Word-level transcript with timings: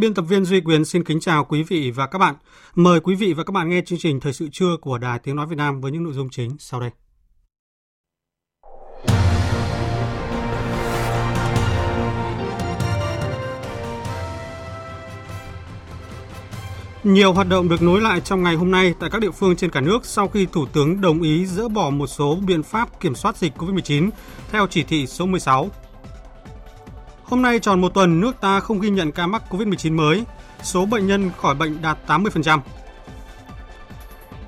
Biên 0.00 0.14
tập 0.14 0.22
viên 0.22 0.44
Duy 0.44 0.60
Quyền 0.60 0.84
xin 0.84 1.04
kính 1.04 1.20
chào 1.20 1.44
quý 1.44 1.62
vị 1.62 1.90
và 1.90 2.06
các 2.06 2.18
bạn. 2.18 2.34
Mời 2.74 3.00
quý 3.00 3.14
vị 3.14 3.32
và 3.32 3.44
các 3.44 3.52
bạn 3.52 3.68
nghe 3.68 3.80
chương 3.86 3.98
trình 3.98 4.20
Thời 4.20 4.32
sự 4.32 4.48
trưa 4.52 4.76
của 4.80 4.98
Đài 4.98 5.18
Tiếng 5.18 5.36
Nói 5.36 5.46
Việt 5.46 5.56
Nam 5.56 5.80
với 5.80 5.92
những 5.92 6.04
nội 6.04 6.12
dung 6.12 6.28
chính 6.30 6.56
sau 6.58 6.80
đây. 6.80 6.90
Nhiều 17.04 17.32
hoạt 17.32 17.48
động 17.48 17.68
được 17.68 17.82
nối 17.82 18.00
lại 18.00 18.20
trong 18.20 18.42
ngày 18.42 18.54
hôm 18.54 18.70
nay 18.70 18.94
tại 19.00 19.10
các 19.10 19.20
địa 19.20 19.30
phương 19.30 19.56
trên 19.56 19.70
cả 19.70 19.80
nước 19.80 20.06
sau 20.06 20.28
khi 20.28 20.46
Thủ 20.52 20.66
tướng 20.66 21.00
đồng 21.00 21.22
ý 21.22 21.46
dỡ 21.46 21.68
bỏ 21.68 21.90
một 21.90 22.06
số 22.06 22.38
biện 22.46 22.62
pháp 22.62 23.00
kiểm 23.00 23.14
soát 23.14 23.36
dịch 23.36 23.52
COVID-19 23.58 24.10
theo 24.50 24.66
chỉ 24.66 24.82
thị 24.82 25.06
số 25.06 25.26
16 25.26 25.70
Hôm 27.30 27.42
nay 27.42 27.58
tròn 27.58 27.80
một 27.80 27.94
tuần 27.94 28.20
nước 28.20 28.40
ta 28.40 28.60
không 28.60 28.80
ghi 28.80 28.90
nhận 28.90 29.12
ca 29.12 29.26
mắc 29.26 29.42
COVID-19 29.50 29.96
mới, 29.96 30.24
số 30.62 30.86
bệnh 30.86 31.06
nhân 31.06 31.30
khỏi 31.36 31.54
bệnh 31.54 31.82
đạt 31.82 31.98
80%. 32.06 32.60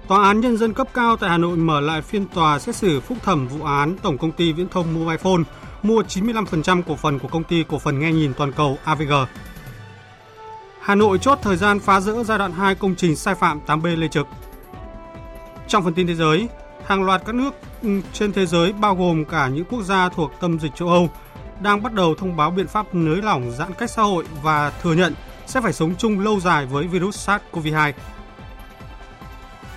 Tòa 0.08 0.24
án 0.24 0.40
Nhân 0.40 0.56
dân 0.56 0.72
cấp 0.72 0.88
cao 0.94 1.16
tại 1.16 1.30
Hà 1.30 1.38
Nội 1.38 1.56
mở 1.56 1.80
lại 1.80 2.02
phiên 2.02 2.26
tòa 2.26 2.58
xét 2.58 2.76
xử 2.76 3.00
phúc 3.00 3.18
thẩm 3.22 3.48
vụ 3.48 3.64
án 3.64 3.96
Tổng 4.02 4.18
công 4.18 4.32
ty 4.32 4.52
Viễn 4.52 4.68
thông 4.68 4.94
Mobile 4.94 5.16
Phone 5.16 5.42
mua 5.82 6.02
95% 6.02 6.82
cổ 6.82 6.96
phần 6.96 7.18
của 7.18 7.28
công 7.28 7.44
ty 7.44 7.64
cổ 7.68 7.78
phần 7.78 7.98
nghe 7.98 8.12
nhìn 8.12 8.34
toàn 8.34 8.52
cầu 8.52 8.78
AVG. 8.84 9.12
Hà 10.80 10.94
Nội 10.94 11.18
chốt 11.18 11.38
thời 11.42 11.56
gian 11.56 11.80
phá 11.80 12.00
rỡ 12.00 12.24
giai 12.24 12.38
đoạn 12.38 12.52
2 12.52 12.74
công 12.74 12.94
trình 12.94 13.16
sai 13.16 13.34
phạm 13.34 13.60
8B 13.66 13.96
Lê 13.96 14.08
Trực. 14.08 14.26
Trong 15.68 15.84
phần 15.84 15.94
tin 15.94 16.06
thế 16.06 16.14
giới, 16.14 16.48
hàng 16.86 17.04
loạt 17.04 17.22
các 17.26 17.34
nước 17.34 17.54
trên 18.12 18.32
thế 18.32 18.46
giới 18.46 18.72
bao 18.72 18.96
gồm 18.96 19.24
cả 19.24 19.48
những 19.48 19.64
quốc 19.64 19.82
gia 19.82 20.08
thuộc 20.08 20.32
tâm 20.40 20.60
dịch 20.60 20.74
châu 20.74 20.88
Âu 20.88 21.10
đang 21.62 21.82
bắt 21.82 21.92
đầu 21.92 22.14
thông 22.14 22.36
báo 22.36 22.50
biện 22.50 22.66
pháp 22.66 22.94
nới 22.94 23.22
lỏng 23.22 23.50
giãn 23.50 23.72
cách 23.78 23.90
xã 23.90 24.02
hội 24.02 24.24
và 24.42 24.70
thừa 24.70 24.94
nhận 24.94 25.14
sẽ 25.46 25.60
phải 25.60 25.72
sống 25.72 25.94
chung 25.98 26.20
lâu 26.20 26.40
dài 26.40 26.66
với 26.66 26.86
virus 26.86 27.28
SARS-CoV-2. 27.28 27.92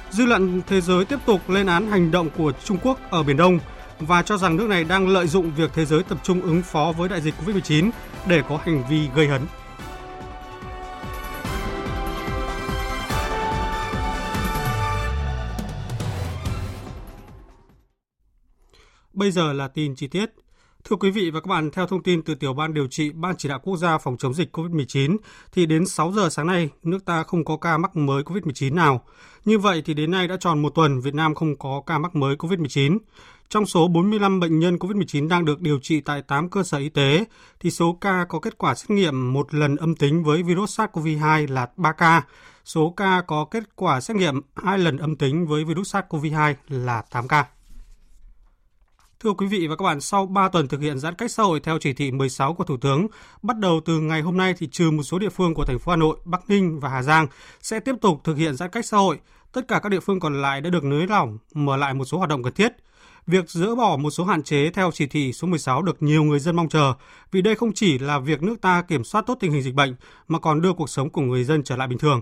Dư 0.10 0.26
luận 0.26 0.62
thế 0.68 0.82
giới 0.82 1.06
tiếp 1.06 1.20
tục 1.26 1.50
lên 1.50 1.68
án 1.68 1.88
hành 1.88 2.12
động 2.12 2.30
của 2.38 2.52
Trung 2.64 2.78
Quốc 2.84 3.00
ở 3.10 3.24
Biển 3.24 3.38
Đông 3.38 3.60
và 4.00 4.22
cho 4.22 4.38
rằng 4.38 4.58
nước 4.58 4.70
này 4.70 4.84
đang 4.84 5.08
lợi 5.08 5.28
dụng 5.28 5.52
việc 5.52 5.72
thế 5.74 5.86
giới 5.86 6.04
tập 6.04 6.18
trung 6.24 6.42
ứng 6.42 6.62
phó 6.62 6.94
với 6.98 7.10
đại 7.10 7.22
dịch 7.22 7.34
COVID-19 7.46 7.90
để 8.28 8.42
có 8.50 8.58
hành 8.58 8.84
vi 8.90 9.10
gây 9.16 9.28
hấn. 9.28 9.42
Bây 19.14 19.32
giờ 19.32 19.54
là 19.54 19.68
tin 19.68 19.96
chi 19.96 20.08
tiết. 20.08 20.45
Thưa 20.90 20.96
quý 20.96 21.12
vị 21.12 21.30
và 21.30 21.40
các 21.40 21.48
bạn, 21.48 21.72
theo 21.72 21.88
thông 21.88 22.04
tin 22.04 22.22
từ 22.22 22.36
tiểu 22.36 22.54
ban 22.54 22.74
điều 22.74 22.88
trị 22.88 23.10
Ban 23.10 23.36
chỉ 23.38 23.50
đạo 23.50 23.60
quốc 23.64 23.78
gia 23.78 23.98
phòng 23.98 24.18
chống 24.18 24.34
dịch 24.34 24.58
COVID-19 24.58 25.18
thì 25.52 25.66
đến 25.66 25.86
6 25.86 26.12
giờ 26.12 26.30
sáng 26.30 26.48
nay, 26.48 26.70
nước 26.84 27.06
ta 27.06 27.24
không 27.24 27.46
có 27.46 27.58
ca 27.58 27.78
mắc 27.78 27.96
mới 27.96 28.24
COVID-19 28.24 28.74
nào. 28.74 29.02
Như 29.46 29.60
vậy 29.60 29.82
thì 29.86 29.94
đến 29.94 30.12
nay 30.12 30.28
đã 30.28 30.38
tròn 30.40 30.62
một 30.62 30.70
tuần 30.76 31.02
Việt 31.02 31.14
Nam 31.14 31.36
không 31.36 31.56
có 31.56 31.82
ca 31.86 31.98
mắc 31.98 32.16
mới 32.16 32.36
COVID-19. 32.36 32.98
Trong 33.50 33.66
số 33.66 33.88
45 33.88 34.40
bệnh 34.40 34.60
nhân 34.60 34.78
COVID-19 34.78 35.28
đang 35.28 35.46
được 35.46 35.62
điều 35.62 35.80
trị 35.80 36.02
tại 36.02 36.22
8 36.22 36.50
cơ 36.50 36.64
sở 36.64 36.78
y 36.78 36.90
tế, 36.90 37.26
thì 37.60 37.72
số 37.72 37.98
ca 38.02 38.26
có 38.30 38.40
kết 38.40 38.58
quả 38.58 38.76
xét 38.76 38.90
nghiệm 38.90 39.34
một 39.34 39.54
lần 39.54 39.76
âm 39.76 39.96
tính 39.96 40.24
với 40.24 40.44
virus 40.44 40.80
SARS-CoV-2 40.80 41.54
là 41.54 41.70
3 41.78 41.92
ca. 41.92 42.24
Số 42.66 42.94
ca 42.98 43.22
có 43.28 43.46
kết 43.46 43.64
quả 43.76 44.02
xét 44.02 44.18
nghiệm 44.18 44.42
hai 44.56 44.78
lần 44.78 44.98
âm 44.98 45.16
tính 45.16 45.48
với 45.48 45.64
virus 45.64 45.96
SARS-CoV-2 45.96 46.54
là 46.70 47.02
8 47.12 47.28
ca. 47.28 47.55
Thưa 49.20 49.34
quý 49.34 49.48
vị 49.48 49.68
và 49.68 49.76
các 49.76 49.84
bạn, 49.84 50.02
sau 50.02 50.26
3 50.26 50.50
tuần 50.50 50.68
thực 50.68 50.82
hiện 50.82 51.00
giãn 51.00 51.16
cách 51.16 51.32
xã 51.32 51.44
hội 51.44 51.60
theo 51.60 51.78
chỉ 51.80 51.94
thị 51.94 52.12
16 52.12 52.54
của 52.54 52.64
Thủ 52.64 52.78
tướng, 52.78 53.08
bắt 53.42 53.58
đầu 53.60 53.82
từ 53.86 54.00
ngày 54.00 54.22
hôm 54.22 54.38
nay 54.38 54.54
thì 54.58 54.68
trừ 54.68 54.92
một 54.92 55.04
số 55.04 55.20
địa 55.20 55.30
phương 55.30 55.54
của 55.54 55.66
thành 55.66 55.80
phố 55.80 55.92
Hà 55.92 55.96
Nội, 55.96 56.18
Bắc 56.26 56.50
Ninh 56.50 56.80
và 56.80 56.90
Hà 56.90 57.02
Giang 57.02 57.28
sẽ 57.62 57.80
tiếp 57.80 57.96
tục 58.02 58.22
thực 58.24 58.38
hiện 58.38 58.56
giãn 58.56 58.70
cách 58.70 58.86
xã 58.86 58.98
hội. 58.98 59.20
Tất 59.52 59.68
cả 59.68 59.80
các 59.80 59.90
địa 59.90 60.00
phương 60.00 60.20
còn 60.20 60.42
lại 60.42 60.62
đã 60.62 60.70
được 60.70 60.84
nới 60.84 61.08
lỏng, 61.08 61.38
mở 61.54 61.78
lại 61.78 61.94
một 61.94 62.06
số 62.06 62.18
hoạt 62.18 62.30
động 62.30 62.44
cần 62.44 62.54
thiết. 62.54 62.72
Việc 63.28 63.50
dỡ 63.50 63.76
bỏ 63.76 63.98
một 63.98 64.10
số 64.10 64.26
hạn 64.26 64.44
chế 64.44 64.70
theo 64.70 64.92
chỉ 64.94 65.08
thị 65.08 65.34
số 65.34 65.48
16 65.48 65.82
được 65.82 66.04
nhiều 66.04 66.24
người 66.24 66.40
dân 66.40 66.56
mong 66.56 66.70
chờ, 66.70 66.94
vì 67.32 67.42
đây 67.42 67.56
không 67.56 67.74
chỉ 67.74 68.00
là 68.00 68.20
việc 68.20 68.44
nước 68.44 68.62
ta 68.62 68.82
kiểm 68.82 69.04
soát 69.04 69.22
tốt 69.28 69.38
tình 69.40 69.52
hình 69.52 69.62
dịch 69.62 69.76
bệnh 69.76 69.96
mà 70.28 70.40
còn 70.40 70.62
đưa 70.62 70.74
cuộc 70.74 70.90
sống 70.90 71.10
của 71.10 71.22
người 71.22 71.44
dân 71.44 71.64
trở 71.64 71.76
lại 71.76 71.88
bình 71.88 71.98
thường. 71.98 72.22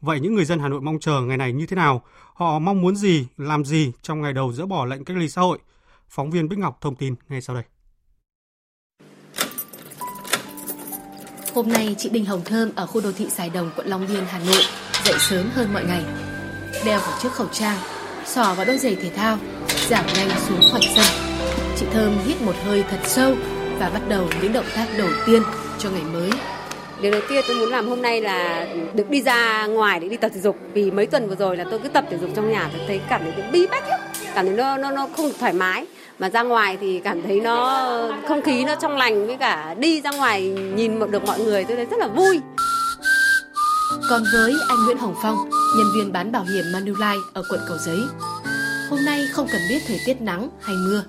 Vậy 0.00 0.20
những 0.20 0.34
người 0.34 0.44
dân 0.44 0.58
Hà 0.58 0.68
Nội 0.68 0.80
mong 0.80 0.98
chờ 1.00 1.20
ngày 1.20 1.36
này 1.36 1.52
như 1.52 1.66
thế 1.66 1.76
nào? 1.76 2.02
Họ 2.34 2.58
mong 2.58 2.80
muốn 2.80 2.96
gì, 2.96 3.26
làm 3.36 3.64
gì 3.64 3.92
trong 4.02 4.20
ngày 4.20 4.32
đầu 4.32 4.52
dỡ 4.52 4.66
bỏ 4.66 4.84
lệnh 4.84 5.04
cách 5.04 5.16
ly 5.16 5.28
xã 5.28 5.42
hội? 5.42 5.58
Phóng 6.08 6.30
viên 6.30 6.48
Bích 6.48 6.58
Ngọc 6.58 6.78
thông 6.80 6.96
tin 6.96 7.14
ngay 7.28 7.40
sau 7.40 7.56
đây. 7.56 7.64
Hôm 11.54 11.68
nay, 11.68 11.94
chị 11.98 12.08
Đinh 12.08 12.24
Hồng 12.24 12.44
Thơm 12.44 12.70
ở 12.76 12.86
khu 12.86 13.00
đô 13.00 13.12
thị 13.12 13.30
Sài 13.30 13.50
Đồng, 13.50 13.70
quận 13.76 13.86
Long 13.86 14.06
Biên, 14.08 14.24
Hà 14.28 14.38
Nội 14.38 14.62
dậy 15.04 15.14
sớm 15.18 15.50
hơn 15.54 15.72
mọi 15.72 15.84
ngày. 15.84 16.04
Đeo 16.84 17.00
vào 17.00 17.18
chiếc 17.22 17.32
khẩu 17.32 17.46
trang, 17.52 17.78
sò 18.26 18.54
vào 18.54 18.66
đôi 18.66 18.78
giày 18.78 18.94
thể 18.94 19.10
thao, 19.10 19.38
giảm 19.88 20.06
nhanh 20.06 20.30
xuống 20.48 20.60
khỏi 20.72 20.80
sân. 20.96 21.06
Chị 21.76 21.86
Thơm 21.92 22.18
hít 22.24 22.42
một 22.42 22.54
hơi 22.64 22.84
thật 22.90 23.00
sâu 23.04 23.34
và 23.78 23.90
bắt 23.90 24.02
đầu 24.08 24.28
những 24.42 24.52
động 24.52 24.66
tác 24.74 24.86
đầu 24.98 25.08
tiên 25.26 25.42
cho 25.78 25.90
ngày 25.90 26.04
mới. 26.12 26.30
Điều 27.00 27.12
đầu 27.12 27.20
tiên 27.28 27.44
tôi 27.48 27.56
muốn 27.56 27.68
làm 27.68 27.88
hôm 27.88 28.02
nay 28.02 28.20
là 28.20 28.66
được 28.94 29.10
đi 29.10 29.22
ra 29.22 29.66
ngoài 29.66 30.00
để 30.00 30.08
đi 30.08 30.16
tập 30.16 30.30
thể 30.34 30.40
dục 30.40 30.56
vì 30.72 30.90
mấy 30.90 31.06
tuần 31.06 31.28
vừa 31.28 31.36
rồi 31.36 31.56
là 31.56 31.64
tôi 31.70 31.78
cứ 31.78 31.88
tập 31.88 32.04
thể 32.10 32.18
dục 32.18 32.30
trong 32.36 32.50
nhà 32.50 32.70
tôi 32.72 32.80
thấy 32.86 33.00
cảm 33.08 33.22
thấy 33.22 33.50
bí 33.52 33.66
bách 33.66 33.88
lắm 33.88 34.00
cảm 34.38 34.46
thấy 34.46 34.56
nó 34.56 34.76
nó 34.76 34.90
nó 34.90 35.08
không 35.16 35.30
thoải 35.40 35.52
mái. 35.52 35.86
Mà 36.18 36.30
ra 36.30 36.42
ngoài 36.42 36.76
thì 36.80 37.00
cảm 37.04 37.22
thấy 37.22 37.40
nó, 37.40 37.88
không 38.28 38.42
khí 38.42 38.64
nó 38.64 38.74
trong 38.74 38.96
lành 38.96 39.26
với 39.26 39.36
cả 39.36 39.74
đi 39.78 40.00
ra 40.00 40.10
ngoài 40.10 40.42
nhìn 40.74 41.10
được 41.10 41.24
mọi 41.26 41.40
người 41.40 41.64
tôi 41.64 41.76
thấy 41.76 41.86
rất 41.86 41.96
là 41.98 42.08
vui. 42.08 42.40
Còn 44.10 44.22
với 44.32 44.54
anh 44.68 44.84
Nguyễn 44.84 44.98
Hồng 44.98 45.14
Phong, 45.22 45.36
nhân 45.78 45.86
viên 45.94 46.12
bán 46.12 46.32
bảo 46.32 46.44
hiểm 46.44 46.64
Manulife 46.64 47.20
ở 47.34 47.42
quận 47.50 47.60
Cầu 47.68 47.76
Giấy, 47.78 48.00
hôm 48.90 49.04
nay 49.04 49.28
không 49.32 49.46
cần 49.52 49.60
biết 49.68 49.78
thời 49.88 50.00
tiết 50.06 50.20
nắng 50.20 50.48
hay 50.62 50.76
mưa, 50.76 51.02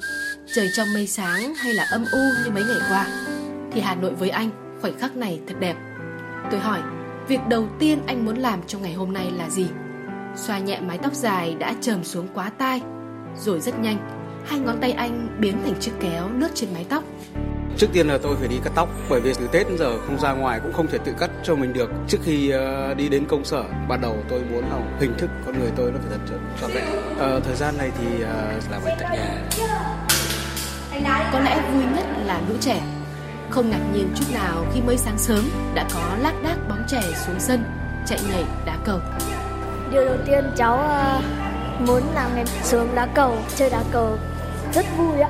trời 0.55 0.69
trong 0.75 0.87
mây 0.93 1.07
sáng 1.07 1.55
hay 1.55 1.73
là 1.73 1.87
âm 1.91 2.05
u 2.11 2.19
như 2.45 2.51
mấy 2.51 2.63
ngày 2.63 2.79
qua, 2.89 3.07
thì 3.71 3.81
Hà 3.81 3.95
Nội 3.95 4.11
với 4.13 4.29
anh 4.29 4.49
khoảnh 4.81 4.99
khắc 4.99 5.15
này 5.15 5.39
thật 5.47 5.55
đẹp. 5.59 5.75
Tôi 6.51 6.59
hỏi, 6.59 6.79
việc 7.27 7.39
đầu 7.49 7.67
tiên 7.79 7.99
anh 8.07 8.25
muốn 8.25 8.37
làm 8.37 8.59
trong 8.67 8.81
ngày 8.81 8.93
hôm 8.93 9.13
nay 9.13 9.31
là 9.37 9.49
gì? 9.49 9.67
Xoa 10.35 10.59
nhẹ 10.59 10.79
mái 10.79 10.97
tóc 10.97 11.13
dài 11.13 11.55
đã 11.59 11.73
trầm 11.81 12.03
xuống 12.03 12.27
quá 12.33 12.51
tai 12.57 12.81
rồi 13.37 13.59
rất 13.59 13.79
nhanh 13.79 13.97
hai 14.45 14.59
ngón 14.59 14.77
tay 14.81 14.91
anh 14.91 15.37
biến 15.39 15.61
thành 15.63 15.79
chiếc 15.79 15.91
kéo 15.99 16.29
lướt 16.37 16.49
trên 16.55 16.73
mái 16.73 16.85
tóc 16.89 17.03
Trước 17.79 17.87
tiên 17.93 18.07
là 18.07 18.17
tôi 18.23 18.35
phải 18.39 18.47
đi 18.47 18.55
cắt 18.63 18.71
tóc 18.75 18.89
bởi 19.09 19.21
vì 19.21 19.33
từ 19.33 19.47
Tết 19.47 19.67
đến 19.67 19.77
giờ 19.77 19.97
không 20.07 20.19
ra 20.19 20.33
ngoài 20.33 20.59
cũng 20.63 20.73
không 20.73 20.87
thể 20.87 20.97
tự 20.97 21.13
cắt 21.19 21.29
cho 21.43 21.55
mình 21.55 21.73
được. 21.73 21.91
Trước 22.07 22.17
khi 22.23 22.53
uh, 22.53 22.59
đi 22.97 23.09
đến 23.09 23.25
công 23.25 23.45
sở, 23.45 23.63
ban 23.89 24.01
đầu 24.01 24.17
tôi 24.29 24.41
muốn 24.51 24.69
là 24.69 24.79
hình 24.99 25.13
thức 25.17 25.29
con 25.45 25.59
người 25.59 25.71
tôi 25.75 25.91
nó 25.91 25.97
phải 25.99 26.17
thật 26.17 26.35
trọn 26.61 26.71
vẹn. 26.71 26.85
Uh, 27.11 27.17
thời 27.43 27.55
gian 27.55 27.77
này 27.77 27.91
thì 27.99 28.05
uh, 28.15 28.71
làm 28.71 28.81
việc 28.85 28.91
tại 28.99 29.17
nhà. 29.17 29.41
Có 31.33 31.39
lẽ 31.39 31.71
vui 31.73 31.83
nhất 31.95 32.05
là 32.25 32.41
lũ 32.49 32.55
trẻ. 32.59 32.81
Không 33.49 33.69
ngạc 33.69 33.81
nhiên 33.93 34.09
chút 34.15 34.25
nào 34.33 34.65
khi 34.73 34.81
mới 34.81 34.97
sáng 34.97 35.17
sớm 35.17 35.49
đã 35.73 35.87
có 35.93 36.17
lác 36.21 36.43
đác 36.43 36.55
bóng 36.69 36.83
trẻ 36.87 37.01
xuống 37.25 37.39
sân, 37.39 37.63
chạy 38.05 38.19
nhảy, 38.29 38.43
đá 38.65 38.77
cầu. 38.85 38.99
Điều 39.91 40.05
đầu 40.05 40.17
tiên 40.25 40.45
cháu 40.55 40.75
uh 40.75 41.48
muốn 41.87 42.01
làm 42.15 42.35
ngày 42.35 42.45
sớm 42.45 42.87
đá 42.95 43.05
cầu 43.05 43.37
chơi 43.55 43.69
đá 43.69 43.83
cầu 43.91 44.17
rất 44.73 44.85
vui 44.97 45.21
ạ. 45.21 45.29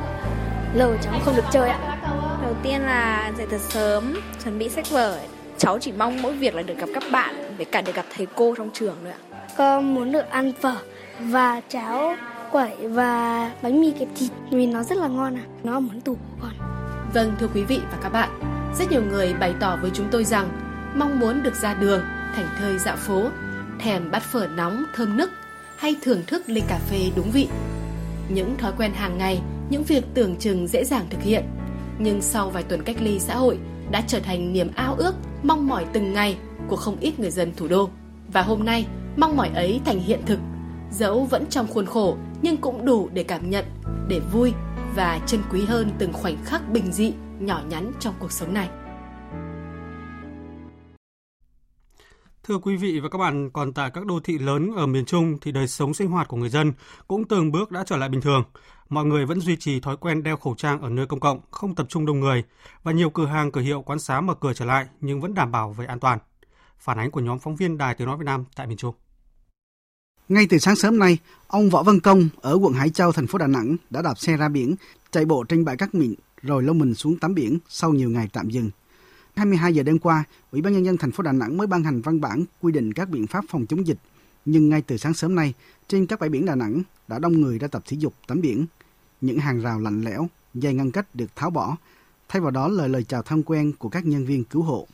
Lâu 0.74 0.96
cháu 1.02 1.14
không 1.26 1.36
được 1.36 1.46
chơi 1.52 1.70
ạ. 1.70 1.98
Đầu 2.42 2.56
tiên 2.64 2.82
là 2.82 3.32
dậy 3.38 3.48
thật 3.52 3.62
sớm 3.70 4.22
chuẩn 4.44 4.60
bị 4.60 4.70
sách 4.70 4.90
vở. 4.90 5.20
Cháu 5.58 5.80
chỉ 5.82 5.92
mong 5.92 6.22
mỗi 6.22 6.34
việc 6.34 6.56
là 6.56 6.62
được 6.62 6.78
gặp 6.78 6.90
các 6.94 7.04
bạn 7.12 7.56
với 7.58 7.66
cả 7.66 7.82
được 7.82 7.96
gặp 7.96 8.06
thầy 8.16 8.28
cô 8.36 8.56
trong 8.58 8.70
trường 8.74 9.04
nữa 9.04 9.12
ạ. 9.12 9.20
Con 9.58 9.96
muốn 9.96 10.12
được 10.12 10.30
ăn 10.30 10.54
phở 10.62 10.76
và 11.20 11.62
cháo 11.70 12.16
quẩy 12.52 12.76
và 12.82 13.52
bánh 13.62 13.82
mì 13.82 13.92
kẹp 13.92 14.08
thịt 14.16 14.32
vì 14.52 14.66
nó 14.66 14.84
rất 14.84 14.98
là 14.98 15.08
ngon 15.08 15.36
à 15.36 15.44
nó 15.64 15.74
là 15.74 15.80
món 15.80 16.02
tủ 16.02 16.14
của 16.14 16.38
con. 16.42 16.52
Vâng 17.14 17.36
thưa 17.40 17.48
quý 17.54 17.64
vị 17.64 17.82
và 17.92 17.98
các 18.04 18.10
bạn, 18.10 18.30
rất 18.80 18.92
nhiều 18.92 19.02
người 19.10 19.34
bày 19.34 19.54
tỏ 19.60 19.78
với 19.82 19.92
chúng 19.94 20.08
tôi 20.12 20.24
rằng 20.24 20.50
mong 20.96 21.20
muốn 21.20 21.44
được 21.44 21.56
ra 21.56 21.74
đường, 21.74 22.02
thành 22.36 22.48
thơi 22.60 22.78
dạo 22.78 22.96
phố, 22.96 23.24
thèm 23.80 24.12
bát 24.12 24.22
phở 24.22 24.48
nóng 24.48 24.84
thơm 24.96 25.18
nức 25.18 25.32
hay 25.80 25.96
thưởng 26.02 26.24
thức 26.28 26.44
ly 26.48 26.62
cà 26.68 26.80
phê 26.90 27.12
đúng 27.16 27.32
vị. 27.32 27.48
Những 28.30 28.58
thói 28.58 28.72
quen 28.78 28.94
hàng 28.94 29.18
ngày, 29.18 29.42
những 29.70 29.84
việc 29.84 30.04
tưởng 30.14 30.36
chừng 30.36 30.68
dễ 30.68 30.84
dàng 30.84 31.06
thực 31.10 31.22
hiện, 31.22 31.44
nhưng 32.00 32.22
sau 32.22 32.50
vài 32.50 32.64
tuần 32.64 32.84
cách 32.84 32.96
ly 33.02 33.20
xã 33.20 33.36
hội 33.36 33.58
đã 33.92 34.04
trở 34.08 34.20
thành 34.20 34.54
niềm 34.54 34.72
ao 34.76 34.96
ước, 34.96 35.16
mong 35.44 35.68
mỏi 35.68 35.86
từng 35.94 36.14
ngày 36.14 36.38
của 36.68 36.76
không 36.76 36.98
ít 37.00 37.20
người 37.20 37.32
dân 37.32 37.52
thủ 37.56 37.68
đô. 37.68 37.90
Và 38.34 38.42
hôm 38.42 38.66
nay, 38.66 38.86
mong 39.18 39.38
mỏi 39.38 39.50
ấy 39.56 39.82
thành 39.86 40.00
hiện 40.00 40.20
thực, 40.26 40.40
dẫu 40.92 41.26
vẫn 41.26 41.46
trong 41.50 41.68
khuôn 41.68 41.86
khổ 41.86 42.18
nhưng 42.42 42.58
cũng 42.58 42.86
đủ 42.86 43.10
để 43.14 43.24
cảm 43.24 43.50
nhận, 43.50 43.66
để 44.08 44.20
vui 44.20 44.54
và 44.96 45.20
trân 45.28 45.42
quý 45.52 45.66
hơn 45.66 45.92
từng 45.98 46.14
khoảnh 46.14 46.38
khắc 46.46 46.70
bình 46.70 46.92
dị, 46.92 47.14
nhỏ 47.40 47.62
nhắn 47.70 47.92
trong 48.00 48.14
cuộc 48.20 48.32
sống 48.32 48.54
này. 48.54 48.70
Thưa 52.50 52.58
quý 52.58 52.76
vị 52.76 53.00
và 53.00 53.10
các 53.10 53.18
bạn, 53.18 53.50
còn 53.50 53.74
tại 53.74 53.92
các 53.94 54.06
đô 54.06 54.20
thị 54.20 54.38
lớn 54.38 54.72
ở 54.76 54.86
miền 54.86 55.06
Trung 55.06 55.38
thì 55.42 55.52
đời 55.52 55.68
sống 55.68 55.94
sinh 55.94 56.08
hoạt 56.08 56.28
của 56.28 56.38
người 56.38 56.50
dân 56.50 56.74
cũng 57.08 57.28
từng 57.28 57.52
bước 57.52 57.72
đã 57.72 57.84
trở 57.88 57.98
lại 57.98 58.10
bình 58.10 58.22
thường. 58.22 58.44
Mọi 58.90 59.06
người 59.06 59.26
vẫn 59.26 59.42
duy 59.42 59.56
trì 59.56 59.80
thói 59.80 59.98
quen 59.98 60.24
đeo 60.24 60.38
khẩu 60.38 60.56
trang 60.56 60.82
ở 60.82 60.90
nơi 60.90 61.06
công 61.06 61.20
cộng, 61.20 61.40
không 61.52 61.76
tập 61.76 61.86
trung 61.90 62.06
đông 62.06 62.20
người 62.20 62.44
và 62.84 62.92
nhiều 62.92 63.10
cửa 63.10 63.26
hàng, 63.26 63.52
cửa 63.52 63.62
hiệu, 63.62 63.82
quán 63.82 64.00
xá 64.00 64.22
mở 64.22 64.34
cửa 64.34 64.54
trở 64.54 64.66
lại 64.66 64.88
nhưng 65.02 65.22
vẫn 65.22 65.34
đảm 65.34 65.52
bảo 65.52 65.74
về 65.74 65.86
an 65.86 66.00
toàn. 66.00 66.20
Phản 66.80 66.98
ánh 66.98 67.12
của 67.12 67.20
nhóm 67.20 67.40
phóng 67.40 67.56
viên 67.56 67.78
Đài 67.78 67.96
Tiếng 67.96 68.08
nói 68.08 68.18
Việt 68.18 68.26
Nam 68.26 68.46
tại 68.56 68.68
miền 68.68 68.78
Trung. 68.78 68.96
Ngay 70.30 70.48
từ 70.50 70.58
sáng 70.58 70.76
sớm 70.76 71.00
nay, 71.00 71.18
ông 71.48 71.70
Võ 71.70 71.84
Văn 71.84 72.00
Công 72.00 72.30
ở 72.42 72.58
quận 72.62 72.74
Hải 72.74 72.90
Châu, 72.90 73.12
thành 73.12 73.28
phố 73.28 73.38
Đà 73.38 73.48
Nẵng 73.48 73.76
đã 73.90 74.02
đạp 74.02 74.18
xe 74.18 74.38
ra 74.38 74.50
biển, 74.50 74.76
chạy 75.12 75.26
bộ 75.26 75.44
trên 75.50 75.66
bãi 75.66 75.78
cát 75.78 75.96
mịn 75.96 76.14
rồi 76.42 76.64
lông 76.64 76.80
mình 76.80 76.96
xuống 76.96 77.20
tắm 77.20 77.36
biển 77.36 77.60
sau 77.68 77.94
nhiều 77.94 78.10
ngày 78.10 78.30
tạm 78.34 78.50
dừng. 78.50 78.70
22 79.40 79.74
giờ 79.74 79.84
đêm 79.84 80.00
qua, 80.00 80.24
Ủy 80.52 80.62
ban 80.62 80.74
nhân 80.74 80.86
dân 80.86 80.98
thành 80.98 81.12
phố 81.12 81.24
Đà 81.24 81.32
Nẵng 81.32 81.58
mới 81.58 81.68
ban 81.68 81.84
hành 81.84 82.02
văn 82.02 82.22
bản 82.22 82.44
quy 82.62 82.72
định 82.72 82.94
các 82.94 83.10
biện 83.10 83.28
pháp 83.28 83.46
phòng 83.50 83.66
chống 83.66 83.88
dịch. 83.88 83.98
Nhưng 84.46 84.70
ngay 84.70 84.82
từ 84.82 84.98
sáng 84.98 85.14
sớm 85.14 85.36
nay, 85.36 85.54
trên 85.88 86.06
các 86.06 86.20
bãi 86.20 86.30
biển 86.30 86.46
Đà 86.46 86.56
Nẵng 86.56 86.82
đã 87.08 87.20
đông 87.20 87.42
người 87.42 87.60
ra 87.60 87.68
tập 87.68 87.84
thể 87.86 87.98
dục 88.00 88.14
tắm 88.28 88.42
biển. 88.42 88.66
Những 89.22 89.40
hàng 89.40 89.62
rào 89.62 89.80
lạnh 89.80 90.04
lẽo, 90.04 90.28
dây 90.54 90.74
ngăn 90.74 90.92
cách 90.92 91.08
được 91.14 91.36
tháo 91.36 91.50
bỏ, 91.50 91.78
thay 92.30 92.42
vào 92.42 92.52
đó 92.52 92.68
lời 92.68 92.90
lời 92.90 93.04
chào 93.04 93.22
thân 93.22 93.44
quen 93.44 93.74
của 93.80 93.90
các 93.90 94.06
nhân 94.06 94.26
viên 94.26 94.44
cứu 94.44 94.62
hộ. 94.62 94.88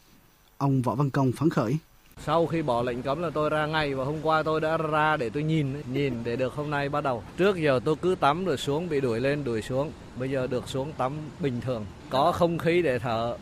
Ông 0.57 0.81
Võ 0.81 0.95
Văn 0.95 1.09
Công 1.09 1.31
phấn 1.31 1.49
khởi. 1.49 1.77
Sau 2.25 2.47
khi 2.47 2.61
bỏ 2.61 2.81
lệnh 2.81 3.01
cấm 3.01 3.21
là 3.21 3.29
tôi 3.29 3.49
ra 3.49 3.65
ngay 3.65 3.95
và 3.95 4.03
hôm 4.05 4.15
qua 4.23 4.43
tôi 4.43 4.61
đã 4.61 4.77
ra 4.77 5.17
để 5.17 5.29
tôi 5.29 5.43
nhìn, 5.43 5.67
nhìn 5.93 6.13
để 6.23 6.35
được 6.35 6.53
hôm 6.53 6.69
nay 6.69 6.89
bắt 6.89 7.01
đầu. 7.01 7.23
Trước 7.37 7.57
giờ 7.57 7.79
tôi 7.85 7.95
cứ 8.01 8.15
tắm 8.19 8.45
rồi 8.45 8.57
xuống 8.57 8.89
bị 8.89 9.01
đuổi 9.01 9.19
lên 9.19 9.43
đuổi 9.43 9.61
xuống, 9.61 9.91
bây 10.19 10.29
giờ 10.29 10.47
được 10.47 10.69
xuống 10.69 10.91
tắm 10.97 11.13
bình 11.39 11.61
thường, 11.61 11.85
có 12.09 12.31
không 12.31 12.57
khí 12.57 12.81
để 12.81 12.99
thở. 12.99 13.37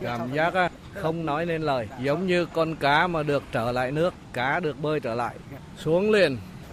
Cảm 0.00 0.32
giác 0.32 0.54
à, 0.54 0.70
không 0.94 1.26
nói 1.26 1.46
nên 1.46 1.62
lời, 1.62 1.88
giống 2.02 2.26
như 2.26 2.46
con 2.46 2.76
cá 2.76 3.06
mà 3.06 3.22
được 3.22 3.42
trở 3.52 3.72
lại 3.72 3.92
nước, 3.92 4.14
cá 4.32 4.60
được 4.60 4.82
bơi 4.82 5.00
trở 5.00 5.14
lại, 5.14 5.36
xuống 5.76 6.10
liền. 6.10 6.36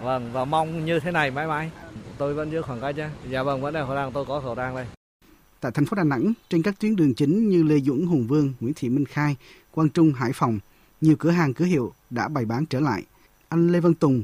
vâng, 0.00 0.30
và 0.32 0.44
mong 0.44 0.84
như 0.84 1.00
thế 1.00 1.10
này 1.10 1.30
mãi 1.30 1.46
mãi. 1.46 1.70
Tôi 2.18 2.34
vẫn 2.34 2.50
giữ 2.50 2.62
khoảng 2.62 2.80
cách 2.80 2.94
chứ. 2.96 3.02
Dạ 3.30 3.42
vâng, 3.42 3.60
vẫn 3.60 3.74
đeo 3.74 3.86
khẩu 3.86 3.96
trang, 3.96 4.12
tôi 4.12 4.24
có 4.24 4.40
khẩu 4.40 4.54
trang 4.54 4.74
đây. 4.74 4.86
Tại 5.60 5.72
thành 5.74 5.86
phố 5.86 5.94
Đà 5.94 6.04
Nẵng, 6.04 6.32
trên 6.48 6.62
các 6.62 6.74
tuyến 6.80 6.96
đường 6.96 7.14
chính 7.14 7.48
như 7.48 7.62
Lê 7.62 7.80
Duẩn, 7.80 8.06
Hùng 8.06 8.26
Vương, 8.26 8.52
Nguyễn 8.60 8.74
Thị 8.76 8.88
Minh 8.88 9.04
Khai, 9.04 9.36
Quang 9.70 9.88
Trung, 9.88 10.12
Hải 10.12 10.32
Phòng, 10.34 10.58
nhiều 11.00 11.16
cửa 11.18 11.30
hàng 11.30 11.54
cửa 11.54 11.64
hiệu 11.64 11.92
đã 12.10 12.28
bày 12.28 12.44
bán 12.44 12.66
trở 12.66 12.80
lại. 12.80 13.02
Anh 13.48 13.72
Lê 13.72 13.80
Văn 13.80 13.94
Tùng 13.94 14.22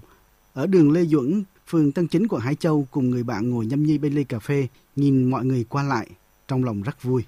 ở 0.54 0.66
đường 0.66 0.92
Lê 0.92 1.04
Duẩn, 1.04 1.42
phường 1.66 1.92
Tân 1.92 2.08
Chính, 2.08 2.28
quận 2.28 2.40
Hải 2.40 2.54
Châu 2.54 2.86
cùng 2.90 3.10
người 3.10 3.22
bạn 3.22 3.50
ngồi 3.50 3.66
nhâm 3.66 3.82
nhi 3.82 3.98
bên 3.98 4.14
ly 4.14 4.24
cà 4.24 4.38
phê, 4.38 4.68
nhìn 4.96 5.30
mọi 5.30 5.44
người 5.44 5.64
qua 5.68 5.82
lại, 5.82 6.06
trong 6.48 6.64
lòng 6.64 6.82
rất 6.82 7.02
vui. 7.02 7.24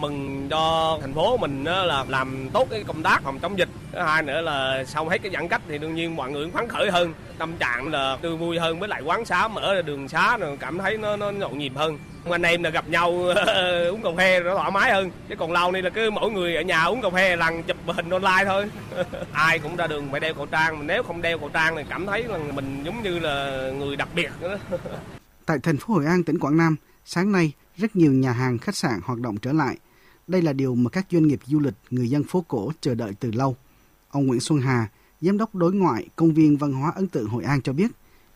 Mừng 0.00 0.48
cho 0.50 0.98
thành 1.00 1.14
phố 1.14 1.36
mình 1.36 1.64
là 1.64 2.04
làm 2.08 2.48
tốt 2.52 2.68
cái 2.70 2.84
công 2.86 3.02
tác 3.02 3.22
phòng 3.22 3.38
chống 3.38 3.58
dịch. 3.58 3.68
Thứ 3.92 3.98
hai 3.98 4.22
nữa 4.22 4.40
là 4.40 4.84
sau 4.86 5.08
hết 5.08 5.22
cái 5.22 5.32
giãn 5.32 5.48
cách 5.48 5.62
thì 5.68 5.78
đương 5.78 5.94
nhiên 5.94 6.16
mọi 6.16 6.30
người 6.30 6.44
cũng 6.44 6.52
phấn 6.52 6.68
khởi 6.68 6.90
hơn. 6.90 7.14
Tâm 7.38 7.52
trạng 7.58 7.88
là 7.88 8.16
tươi 8.22 8.36
vui 8.36 8.58
hơn 8.58 8.78
với 8.78 8.88
lại 8.88 9.02
quán 9.02 9.24
xá 9.24 9.48
mở 9.48 9.82
đường 9.82 10.08
xá 10.08 10.36
rồi 10.36 10.56
cảm 10.60 10.78
thấy 10.78 10.98
nó 10.98 11.16
nó 11.16 11.30
nhộn 11.30 11.58
nhịp 11.58 11.72
hơn. 11.74 11.98
Anh 12.30 12.42
em 12.42 12.62
là 12.62 12.70
gặp 12.70 12.88
nhau 12.88 13.10
uống 13.90 14.02
cà 14.02 14.10
phê 14.16 14.40
nó 14.40 14.54
thoải 14.54 14.70
mái 14.70 14.92
hơn. 14.92 15.10
Chứ 15.28 15.34
còn 15.38 15.52
lâu 15.52 15.72
nay 15.72 15.82
là 15.82 15.90
cứ 15.90 16.10
mỗi 16.10 16.30
người 16.30 16.56
ở 16.56 16.62
nhà 16.62 16.84
uống 16.84 17.02
cà 17.02 17.10
phê 17.10 17.36
lần 17.36 17.62
chụp 17.62 17.76
hình 17.86 18.10
online 18.10 18.44
thôi. 18.44 18.70
Ai 19.32 19.58
cũng 19.58 19.76
ra 19.76 19.86
đường 19.86 20.08
phải 20.10 20.20
đeo 20.20 20.34
khẩu 20.34 20.46
trang. 20.46 20.86
Nếu 20.86 21.02
không 21.02 21.22
đeo 21.22 21.38
khẩu 21.38 21.48
trang 21.48 21.76
thì 21.76 21.82
cảm 21.88 22.06
thấy 22.06 22.24
là 22.24 22.38
mình 22.38 22.82
giống 22.84 23.02
như 23.02 23.18
là 23.18 23.62
người 23.78 23.96
đặc 23.96 24.08
biệt 24.14 24.30
nữa. 24.40 24.58
Tại 25.46 25.58
thành 25.62 25.76
phố 25.76 25.94
Hội 25.94 26.06
An, 26.06 26.24
tỉnh 26.24 26.38
Quảng 26.38 26.56
Nam, 26.56 26.76
sáng 27.04 27.32
nay 27.32 27.52
rất 27.76 27.96
nhiều 27.96 28.12
nhà 28.12 28.32
hàng, 28.32 28.58
khách 28.58 28.76
sạn 28.76 29.00
hoạt 29.04 29.18
động 29.18 29.36
trở 29.36 29.52
lại. 29.52 29.76
Đây 30.28 30.42
là 30.42 30.52
điều 30.52 30.74
mà 30.74 30.90
các 30.90 31.06
doanh 31.10 31.26
nghiệp 31.26 31.40
du 31.46 31.58
lịch, 31.58 31.74
người 31.90 32.10
dân 32.10 32.24
phố 32.24 32.44
cổ 32.48 32.72
chờ 32.80 32.94
đợi 32.94 33.12
từ 33.20 33.30
lâu. 33.30 33.56
Ông 34.10 34.26
Nguyễn 34.26 34.40
Xuân 34.40 34.60
Hà, 34.60 34.90
Giám 35.20 35.38
đốc 35.38 35.54
đối 35.54 35.72
ngoại 35.72 36.08
Công 36.16 36.34
viên 36.34 36.56
Văn 36.56 36.72
hóa 36.72 36.92
Ấn 36.94 37.08
tượng 37.08 37.28
Hội 37.28 37.44
An 37.44 37.62
cho 37.62 37.72
biết, 37.72 37.90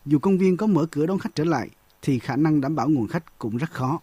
dù 0.06 0.18
công 0.18 0.38
viên 0.38 0.56
có 0.56 0.66
mở 0.66 0.86
cửa 0.90 1.06
đón 1.06 1.18
khách 1.18 1.34
trở 1.34 1.44
lại, 1.44 1.68
thì 2.02 2.18
khả 2.18 2.36
năng 2.36 2.60
đảm 2.60 2.76
bảo 2.76 2.88
nguồn 2.88 3.08
khách 3.08 3.38
cũng 3.38 3.56
rất 3.56 3.70
khó. 3.70 4.00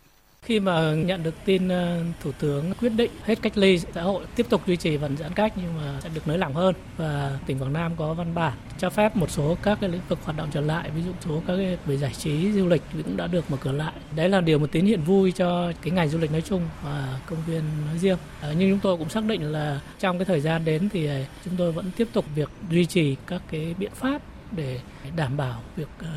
Khi 0.50 0.60
mà 0.60 0.94
nhận 0.94 1.24
được 1.24 1.36
tin 1.46 1.68
ờ, 1.68 2.04
Thủ 2.19 2.31
tướng 2.31 2.74
quyết 2.81 2.90
định 2.90 3.12
hết 3.24 3.42
cách 3.42 3.57
ly 3.57 3.80
xã 3.80 4.01
hội 4.01 4.25
tiếp 4.36 4.46
tục 4.50 4.62
duy 4.68 4.75
trì 4.75 4.98
vẫn 4.98 5.18
giãn 5.18 5.34
cách 5.34 5.54
nhưng 5.56 5.78
mà 5.78 6.00
sẽ 6.01 6.10
được 6.13 6.28
nới 6.28 6.38
lỏng 6.38 6.54
hơn. 6.54 6.75
Và 6.98 7.40
tỉnh 7.46 7.60
Quảng 7.60 7.74
Nam 7.74 7.96
có 7.96 8.13
văn 8.13 8.36
bản 8.36 8.54
cho 8.78 8.90
phép 8.90 9.16
một 9.16 9.31
số 9.31 9.57
các 9.63 9.78
cái 9.81 9.90
lĩnh 9.90 10.01
vực 10.10 10.19
hoạt 10.24 10.38
động 10.38 10.50
trở 10.54 10.62
lại 10.62 10.90
ví 10.96 11.01
dụ 11.01 11.12
số 11.25 11.42
các 11.48 11.56
cái 11.57 11.78
về 11.86 11.98
giải 11.98 12.13
trí 12.13 12.51
du 12.51 12.68
lịch 12.68 12.81
cũng 13.04 13.18
đã 13.18 13.28
được 13.28 13.51
mở 13.51 13.57
cửa 13.62 13.72
lại. 13.72 13.94
Đấy 14.16 14.30
là 14.30 14.42
điều 14.42 14.60
một 14.60 14.72
tín 14.72 14.86
hiệu 14.86 15.00
vui 15.06 15.31
cho 15.31 15.72
cái 15.81 15.92
ngành 15.92 16.10
du 16.10 16.18
lịch 16.18 16.31
nói 16.31 16.42
chung 16.42 16.62
và 16.84 17.19
công 17.25 17.40
viên 17.48 17.63
nói 17.88 17.98
riêng. 17.98 18.18
À, 18.42 18.50
nhưng 18.57 18.72
chúng 18.72 18.80
tôi 18.80 18.98
cũng 18.98 19.10
xác 19.10 19.24
định 19.24 19.51
là 19.51 19.81
trong 20.00 20.18
cái 20.18 20.25
thời 20.25 20.42
gian 20.42 20.66
đến 20.66 20.90
thì 20.90 21.06
ờ, 21.06 21.24
chúng 21.46 21.54
tôi 21.57 21.72
vẫn 21.72 21.92
tiếp 21.98 22.07
tục 22.13 22.25
việc 22.36 22.50
duy 22.69 22.86
trì 22.86 23.16
các 23.28 23.42
cái 23.51 23.75
biện 23.80 23.92
pháp 23.96 24.22
để 24.51 24.80
đảm 25.16 25.38
bảo 25.38 25.62
việc 25.75 25.90
uh, 26.00 26.07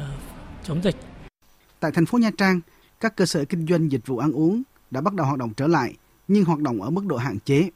chống 0.65 0.83
dịch. 0.83 0.97
Tại 1.81 1.91
thành 1.95 2.07
phố 2.07 2.19
Nha 2.19 2.31
Trang, 2.39 2.61
các 3.03 3.17
cơ 3.17 3.27
sở 3.27 3.45
kinh 3.45 3.67
doanh 3.67 3.93
dịch 3.93 4.07
vụ 4.07 4.19
ăn 4.19 4.33
uống 4.33 4.63
đã 4.91 5.01
bắt 5.01 5.15
đầu 5.15 5.27
hoạt 5.27 5.39
động 5.39 5.53
trở 5.57 5.67
lại, 5.67 5.95
nhưng 6.29 6.45
hoạt 6.45 6.61
động 6.61 6.83
ở 6.83 6.91
mức 6.91 7.07
độ 7.07 7.17
hạn 7.17 7.39
chế. 7.45 7.71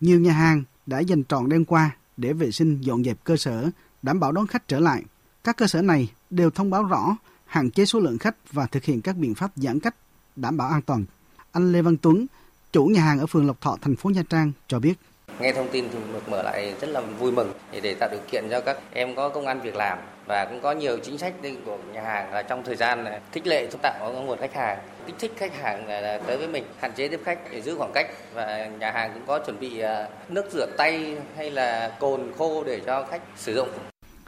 Nhiều 0.00 0.20
nhà 0.20 0.32
hàng 0.32 0.62
đã 0.86 0.98
dành 0.98 1.24
trọn 1.24 1.48
đêm 1.48 1.64
qua 1.64 1.90
để 2.16 2.32
vệ 2.32 2.50
sinh 2.50 2.80
dọn 2.80 3.04
dẹp 3.04 3.24
cơ 3.24 3.36
sở, 3.36 3.70
đảm 4.02 4.20
bảo 4.20 4.32
đón 4.32 4.46
khách 4.46 4.68
trở 4.68 4.80
lại. 4.80 5.02
Các 5.44 5.56
cơ 5.56 5.66
sở 5.66 5.82
này 5.82 6.08
đều 6.30 6.50
thông 6.50 6.70
báo 6.70 6.84
rõ 6.84 7.16
hạn 7.46 7.70
chế 7.70 7.84
số 7.84 8.00
lượng 8.00 8.18
khách 8.18 8.52
và 8.52 8.66
thực 8.66 8.84
hiện 8.84 9.00
các 9.00 9.16
biện 9.16 9.34
pháp 9.34 9.50
giãn 9.56 9.80
cách, 9.80 9.94
đảm 10.36 10.56
bảo 10.56 10.68
an 10.68 10.82
toàn. 10.82 11.04
Anh 11.52 11.72
Lê 11.72 11.82
Văn 11.82 11.96
Tuấn, 11.96 12.26
chủ 12.72 12.84
nhà 12.84 13.02
hàng 13.02 13.18
ở 13.18 13.26
phường 13.26 13.46
Lộc 13.46 13.60
Thọ, 13.60 13.76
thành 13.80 13.96
phố 13.96 14.10
Nha 14.10 14.22
Trang 14.28 14.52
cho 14.68 14.78
biết. 14.78 14.94
Nghe 15.40 15.52
thông 15.52 15.68
tin 15.72 15.88
thì 15.92 15.98
được 16.12 16.28
mở 16.28 16.42
lại 16.42 16.74
rất 16.80 16.88
là 16.88 17.00
vui 17.00 17.32
mừng 17.32 17.52
để 17.82 17.94
tạo 17.94 18.08
điều 18.12 18.20
kiện 18.30 18.44
cho 18.50 18.60
các 18.60 18.78
em 18.92 19.16
có 19.16 19.28
công 19.28 19.46
ăn 19.46 19.60
việc 19.60 19.74
làm 19.74 19.98
và 20.30 20.44
cũng 20.44 20.60
có 20.62 20.72
nhiều 20.72 20.98
chính 21.02 21.18
sách 21.18 21.34
của 21.64 21.78
nhà 21.92 22.02
hàng 22.02 22.32
là 22.32 22.42
trong 22.42 22.62
thời 22.64 22.76
gian 22.76 23.04
này, 23.04 23.20
khích 23.32 23.46
lệ 23.46 23.68
thúc 23.70 23.82
tạo 23.82 24.12
nguồn 24.26 24.38
khách 24.38 24.54
hàng 24.54 24.78
kích 25.06 25.14
thích 25.18 25.32
khách 25.36 25.62
hàng 25.62 25.88
à, 25.88 26.18
tới 26.26 26.38
với 26.38 26.48
mình 26.48 26.64
hạn 26.80 26.92
chế 26.96 27.08
tiếp 27.08 27.20
khách 27.24 27.38
để 27.52 27.62
giữ 27.62 27.74
khoảng 27.78 27.92
cách 27.94 28.06
và 28.34 28.66
nhà 28.66 28.90
hàng 28.90 29.10
cũng 29.14 29.22
có 29.26 29.38
chuẩn 29.46 29.60
bị 29.60 29.78
à, 29.78 30.08
nước 30.28 30.44
rửa 30.52 30.66
tay 30.78 31.16
hay 31.36 31.50
là 31.50 31.96
cồn 32.00 32.20
khô 32.38 32.64
để 32.64 32.80
cho 32.86 33.06
khách 33.10 33.22
sử 33.36 33.54
dụng. 33.54 33.68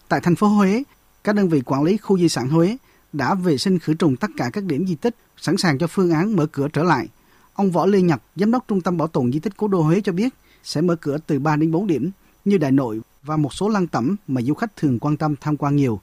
Tại 0.09 0.21
thành 0.23 0.37
phố 0.37 0.47
Huế, 0.47 0.83
các 1.25 1.35
đơn 1.35 1.49
vị 1.49 1.63
quản 1.67 1.83
lý 1.83 1.97
khu 1.97 2.19
di 2.19 2.29
sản 2.29 2.49
Huế 2.49 2.77
đã 3.13 3.35
vệ 3.35 3.57
sinh 3.57 3.79
khử 3.79 3.95
trùng 3.95 4.17
tất 4.17 4.31
cả 4.37 4.51
các 4.53 4.65
điểm 4.65 4.87
di 4.87 4.95
tích, 4.95 5.15
sẵn 5.37 5.57
sàng 5.57 5.79
cho 5.79 5.87
phương 5.87 6.11
án 6.11 6.37
mở 6.37 6.47
cửa 6.53 6.69
trở 6.73 6.83
lại. 6.83 7.07
Ông 7.55 7.71
Võ 7.71 7.87
Lê 7.87 8.01
Nhật, 8.01 8.23
giám 8.37 8.51
đốc 8.51 8.65
Trung 8.69 8.81
tâm 8.81 8.99
Bảo 8.99 9.09
tồn 9.09 9.33
di 9.33 9.39
tích 9.39 9.53
Cố 9.57 9.69
đô 9.69 9.83
Huế 9.83 10.01
cho 10.05 10.13
biết 10.13 10.35
sẽ 10.63 10.81
mở 10.81 10.97
cửa 10.97 11.19
từ 11.27 11.39
3 11.39 11.57
đến 11.57 11.71
4 11.71 11.87
điểm 11.87 12.11
như 12.45 12.59
Đại 12.59 12.73
Nội 12.73 13.01
và 13.23 13.37
một 13.37 13.53
số 13.53 13.69
lăng 13.69 13.87
tẩm 13.87 14.17
mà 14.27 14.43
du 14.43 14.55
khách 14.55 14.77
thường 14.77 14.99
quan 14.99 15.17
tâm 15.17 15.35
tham 15.41 15.57
quan 15.57 15.77
nhiều. 15.77 16.01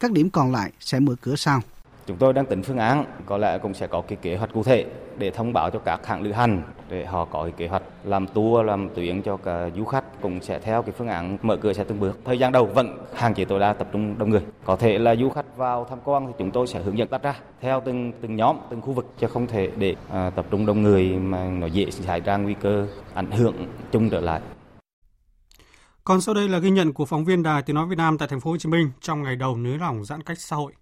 Các 0.00 0.12
điểm 0.12 0.30
còn 0.30 0.52
lại 0.52 0.72
sẽ 0.80 1.00
mở 1.00 1.14
cửa 1.20 1.36
sau. 1.36 1.60
Chúng 2.06 2.16
tôi 2.16 2.32
đang 2.32 2.46
tính 2.46 2.62
phương 2.62 2.78
án, 2.78 3.04
có 3.26 3.38
lẽ 3.38 3.58
cũng 3.58 3.74
sẽ 3.74 3.86
có 3.86 4.00
cái 4.08 4.18
kế 4.22 4.36
hoạch 4.36 4.52
cụ 4.52 4.62
thể 4.62 4.86
để 5.18 5.30
thông 5.30 5.52
báo 5.52 5.70
cho 5.70 5.78
các 5.78 6.06
hãng 6.06 6.22
lữ 6.22 6.32
hành 6.32 6.62
để 6.88 7.04
họ 7.04 7.24
có 7.24 7.42
cái 7.42 7.52
kế 7.56 7.68
hoạch 7.68 7.82
làm 8.04 8.26
tour, 8.26 8.66
làm 8.66 8.88
tuyến 8.94 9.22
cho 9.22 9.36
cả 9.36 9.70
du 9.76 9.84
khách 9.84 10.22
cũng 10.22 10.40
sẽ 10.40 10.58
theo 10.58 10.82
cái 10.82 10.92
phương 10.98 11.08
án 11.08 11.38
mở 11.42 11.56
cửa 11.56 11.72
sẽ 11.72 11.84
từng 11.84 12.00
bước. 12.00 12.18
Thời 12.24 12.38
gian 12.38 12.52
đầu 12.52 12.66
vẫn 12.66 12.98
hạn 13.14 13.34
chế 13.34 13.44
tối 13.44 13.60
đa 13.60 13.72
tập 13.72 13.88
trung 13.92 14.18
đông 14.18 14.30
người. 14.30 14.42
Có 14.64 14.76
thể 14.76 14.98
là 14.98 15.16
du 15.16 15.30
khách 15.30 15.56
vào 15.56 15.86
tham 15.90 15.98
quan 16.04 16.26
thì 16.26 16.32
chúng 16.38 16.50
tôi 16.50 16.66
sẽ 16.66 16.82
hướng 16.82 16.98
dẫn 16.98 17.08
tách 17.08 17.22
ra 17.22 17.34
theo 17.60 17.82
từng 17.84 18.12
từng 18.20 18.36
nhóm, 18.36 18.56
từng 18.70 18.80
khu 18.80 18.92
vực 18.92 19.06
chứ 19.18 19.26
không 19.26 19.46
thể 19.46 19.70
để 19.76 19.94
à, 20.10 20.30
tập 20.30 20.46
trung 20.50 20.66
đông 20.66 20.82
người 20.82 21.08
mà 21.08 21.44
nó 21.44 21.66
dễ 21.66 21.90
xảy 21.90 22.20
ra 22.20 22.36
nguy 22.36 22.54
cơ 22.54 22.86
ảnh 23.14 23.30
hưởng 23.30 23.54
chung 23.92 24.10
trở 24.10 24.20
lại. 24.20 24.40
Còn 26.04 26.20
sau 26.20 26.34
đây 26.34 26.48
là 26.48 26.58
ghi 26.58 26.70
nhận 26.70 26.92
của 26.92 27.04
phóng 27.04 27.24
viên 27.24 27.42
Đài 27.42 27.62
Tiếng 27.62 27.76
nói 27.76 27.86
Việt 27.86 27.98
Nam 27.98 28.18
tại 28.18 28.28
thành 28.28 28.40
phố 28.40 28.50
Hồ 28.50 28.56
Chí 28.56 28.68
Minh 28.68 28.90
trong 29.00 29.22
ngày 29.22 29.36
đầu 29.36 29.56
nới 29.56 29.78
lỏng 29.78 30.04
giãn 30.04 30.22
cách 30.22 30.38
xã 30.40 30.56
hội. 30.56 30.72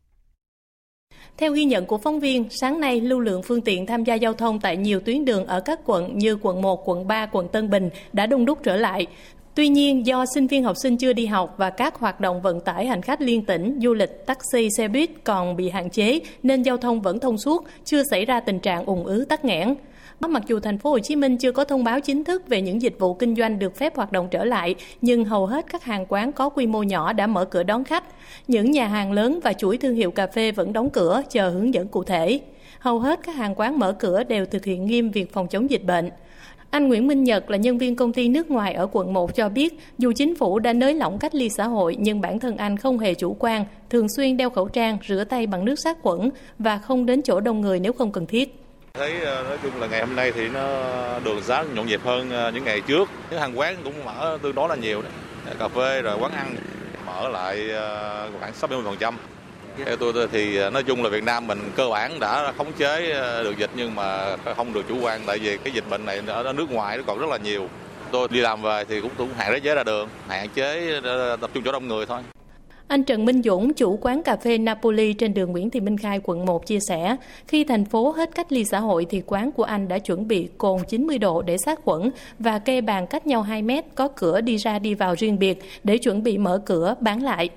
Theo 1.37 1.53
ghi 1.53 1.65
nhận 1.65 1.87
của 1.87 1.99
phóng 1.99 2.21
viên, 2.21 2.45
sáng 2.51 2.81
nay 2.81 3.01
lưu 3.01 3.21
lượng 3.21 3.43
phương 3.43 3.61
tiện 3.61 3.87
tham 3.87 4.05
gia 4.05 4.15
giao 4.15 4.35
thông 4.35 4.61
tại 4.61 4.77
nhiều 4.77 5.01
tuyến 5.01 5.25
đường 5.25 5.47
ở 5.47 5.61
các 5.61 5.81
quận 5.85 6.19
như 6.19 6.39
quận 6.43 6.63
1, 6.63 6.89
quận 6.89 7.07
3, 7.07 7.27
quận 7.27 7.49
Tân 7.49 7.71
Bình 7.71 7.91
đã 8.13 8.27
đông 8.27 8.45
đúc 8.45 8.59
trở 8.63 8.77
lại. 8.77 9.07
Tuy 9.55 9.69
nhiên, 9.69 10.07
do 10.07 10.25
sinh 10.35 10.47
viên 10.47 10.65
học 10.65 10.77
sinh 10.83 10.97
chưa 10.97 11.13
đi 11.13 11.27
học 11.27 11.55
và 11.57 11.71
các 11.71 11.95
hoạt 11.95 12.21
động 12.21 12.43
vận 12.43 12.61
tải 12.61 12.87
hành 12.87 13.03
khách 13.03 13.21
liên 13.21 13.45
tỉnh, 13.45 13.79
du 13.83 13.95
lịch, 13.95 14.27
taxi, 14.27 14.69
xe 14.77 14.89
buýt 14.89 15.11
còn 15.25 15.57
bị 15.57 15.69
hạn 15.69 15.91
chế 15.91 16.21
nên 16.43 16.63
giao 16.63 16.77
thông 16.77 17.01
vẫn 17.01 17.21
thông 17.21 17.39
suốt, 17.39 17.65
chưa 17.85 18.03
xảy 18.11 18.25
ra 18.25 18.41
tình 18.41 18.61
trạng 18.61 18.85
ủng 18.85 19.05
ứ 19.05 19.25
tắc 19.25 19.45
nghẽn. 19.45 19.75
Mặc 20.29 20.43
dù 20.47 20.61
thành 20.61 20.79
phố 20.79 20.91
Hồ 20.91 20.99
Chí 20.99 21.17
Minh 21.17 21.37
chưa 21.37 21.53
có 21.53 21.65
thông 21.65 21.85
báo 21.85 22.01
chính 22.01 22.25
thức 22.25 22.49
về 22.49 22.63
những 22.63 22.83
dịch 22.83 22.97
vụ 22.99 23.15
kinh 23.15 23.37
doanh 23.37 23.59
được 23.59 23.77
phép 23.77 23.97
hoạt 23.97 24.13
động 24.13 24.29
trở 24.31 24.45
lại, 24.45 24.75
nhưng 25.01 25.25
hầu 25.25 25.47
hết 25.47 25.67
các 25.73 25.85
hàng 25.85 26.07
quán 26.09 26.33
có 26.33 26.49
quy 26.49 26.67
mô 26.67 26.83
nhỏ 26.83 27.13
đã 27.13 27.27
mở 27.27 27.45
cửa 27.45 27.63
đón 27.63 27.85
khách. 27.85 28.05
Những 28.49 28.71
nhà 28.71 28.87
hàng 28.87 29.13
lớn 29.13 29.41
và 29.43 29.53
chuỗi 29.53 29.77
thương 29.77 29.95
hiệu 29.95 30.11
cà 30.11 30.27
phê 30.27 30.53
vẫn 30.53 30.73
đóng 30.73 30.91
cửa 30.91 31.23
chờ 31.31 31.51
hướng 31.51 31.75
dẫn 31.75 31.89
cụ 31.89 32.05
thể. 32.05 32.41
Hầu 32.79 32.99
hết 32.99 33.21
các 33.23 33.35
hàng 33.35 33.55
quán 33.55 33.79
mở 33.79 33.93
cửa 33.93 34.25
đều 34.25 34.47
thực 34.47 34.65
hiện 34.65 34.87
nghiêm 34.87 35.11
việc 35.11 35.33
phòng 35.33 35.49
chống 35.49 35.71
dịch 35.71 35.85
bệnh. 35.85 36.11
Anh 36.71 36.89
Nguyễn 36.89 37.07
Minh 37.07 37.25
Nhật 37.25 37.51
là 37.51 37.57
nhân 37.57 37.79
viên 37.79 37.97
công 37.97 38.13
ty 38.13 38.29
nước 38.29 38.51
ngoài 38.51 38.75
ở 38.75 38.89
quận 38.93 39.13
1 39.13 39.35
cho 39.35 39.49
biết, 39.49 39.79
dù 39.99 40.13
chính 40.17 40.35
phủ 40.35 40.59
đã 40.59 40.73
nới 40.73 40.95
lỏng 40.95 41.19
cách 41.19 41.35
ly 41.35 41.49
xã 41.49 41.67
hội 41.67 41.97
nhưng 42.01 42.21
bản 42.21 42.39
thân 42.39 42.57
anh 42.57 42.77
không 42.77 42.99
hề 42.99 43.15
chủ 43.15 43.37
quan, 43.39 43.65
thường 43.91 44.07
xuyên 44.17 44.37
đeo 44.37 44.51
khẩu 44.51 44.69
trang, 44.69 44.99
rửa 45.09 45.25
tay 45.25 45.47
bằng 45.47 45.65
nước 45.65 45.79
sát 45.79 45.99
khuẩn 46.03 46.31
và 46.59 46.79
không 46.79 47.07
đến 47.07 47.23
chỗ 47.23 47.41
đông 47.41 47.61
người 47.61 47.81
nếu 47.81 47.93
không 47.93 48.13
cần 48.13 48.27
thiết. 48.27 48.60
Thấy 48.95 49.21
ờ, 49.21 49.43
nói 49.43 49.59
chung 49.63 49.81
là 49.81 49.87
ngày 49.87 50.01
hôm 50.01 50.17
nay 50.17 50.33
thì 50.33 50.49
nó 50.49 50.69
đường 51.25 51.43
xá 51.43 51.65
nhộn 51.75 51.87
nhịp 51.87 52.01
hơn 52.05 52.31
ờ, 52.31 52.51
những 52.51 52.65
ngày 52.65 52.81
trước. 52.81 53.09
Những 53.31 53.41
hàng 53.41 53.59
quán 53.59 53.77
cũng 53.85 54.05
mở 54.05 54.39
tương 54.43 54.55
đối 54.55 54.69
là 54.69 54.75
nhiều 54.75 55.03
đấy. 55.03 55.13
Cà 55.59 55.69
phê 55.69 56.03
rồi 56.03 56.17
quán 56.21 56.33
ăn 56.33 56.57
mở 57.07 57.29
lại 57.29 57.71
ờ, 57.71 58.29
khoảng 58.41 58.53
60%. 58.53 59.15
Theo 59.85 59.97
tôi 59.97 60.29
thì 60.33 60.71
nói 60.71 60.83
chung 60.83 61.03
là 61.03 61.09
Việt 61.09 61.25
Nam 61.25 61.47
mình 61.47 61.71
cơ 61.77 61.89
bản 61.89 62.21
đã 62.21 62.53
khống 62.59 62.73
chế 62.73 63.13
được 63.43 63.59
dịch 63.59 63.71
nhưng 63.75 63.95
mà 63.95 64.37
không 64.57 64.73
được 64.73 64.83
chủ 64.89 64.97
quan 65.03 65.21
tại 65.27 65.39
vì 65.39 65.57
cái 65.57 65.73
dịch 65.73 65.91
bệnh 65.91 66.05
này 66.05 66.23
ở 66.27 66.53
nước 66.53 66.71
ngoài 66.71 66.97
nó 66.97 67.03
còn 67.07 67.19
rất 67.19 67.31
là 67.31 67.37
nhiều. 67.37 67.69
Tôi 68.13 68.29
đi 68.31 68.41
làm 68.41 68.63
về 68.63 68.85
thì 68.89 69.01
cũng 69.01 69.11
cũng 69.19 69.29
hạn 69.37 69.61
chế 69.61 69.75
ra 69.75 69.85
đường, 69.85 70.09
hạn 70.29 70.49
chế 70.49 71.01
tập 71.41 71.51
trung 71.55 71.63
chỗ 71.65 71.73
đông 71.73 71.89
người 71.89 72.07
thôi. 72.07 72.21
Anh 72.91 73.05
Trần 73.05 73.25
Minh 73.25 73.43
Dũng, 73.43 73.75
chủ 73.75 73.99
quán 74.01 74.23
cà 74.23 74.37
phê 74.37 74.59
Napoli 74.59 75.13
trên 75.13 75.35
đường 75.35 75.53
Nguyễn 75.53 75.71
Thị 75.71 75.81
Minh 75.81 75.99
Khai, 75.99 76.21
quận 76.23 76.45
1 76.45 76.67
chia 76.67 76.79
sẻ, 76.89 77.17
khi 77.49 77.65
thành 77.65 77.85
phố 77.85 78.11
hết 78.11 78.31
cách 78.35 78.53
ly 78.53 78.65
xã 78.65 78.79
hội 78.79 79.07
thì 79.11 79.23
quán 79.27 79.53
của 79.53 79.63
anh 79.63 79.89
đã 79.89 79.99
chuẩn 79.99 80.29
bị 80.29 80.49
cồn 80.59 80.81
90 80.89 81.19
độ 81.19 81.43
để 81.43 81.57
sát 81.59 81.81
khuẩn 81.85 82.11
và 82.39 82.59
kê 82.59 82.81
bàn 82.81 83.07
cách 83.07 83.27
nhau 83.27 83.43
2 83.43 83.63
mét, 83.63 83.85
có 83.95 84.09
cửa 84.09 84.41
đi 84.41 84.57
ra 84.57 84.79
đi 84.79 84.95
vào 84.95 85.15
riêng 85.19 85.39
biệt 85.39 85.59
để 85.85 85.99
chuẩn 85.99 86.23
bị 86.23 86.39
mở 86.39 86.63
cửa 86.67 86.95
bán 87.01 87.23
lại. 87.23 87.49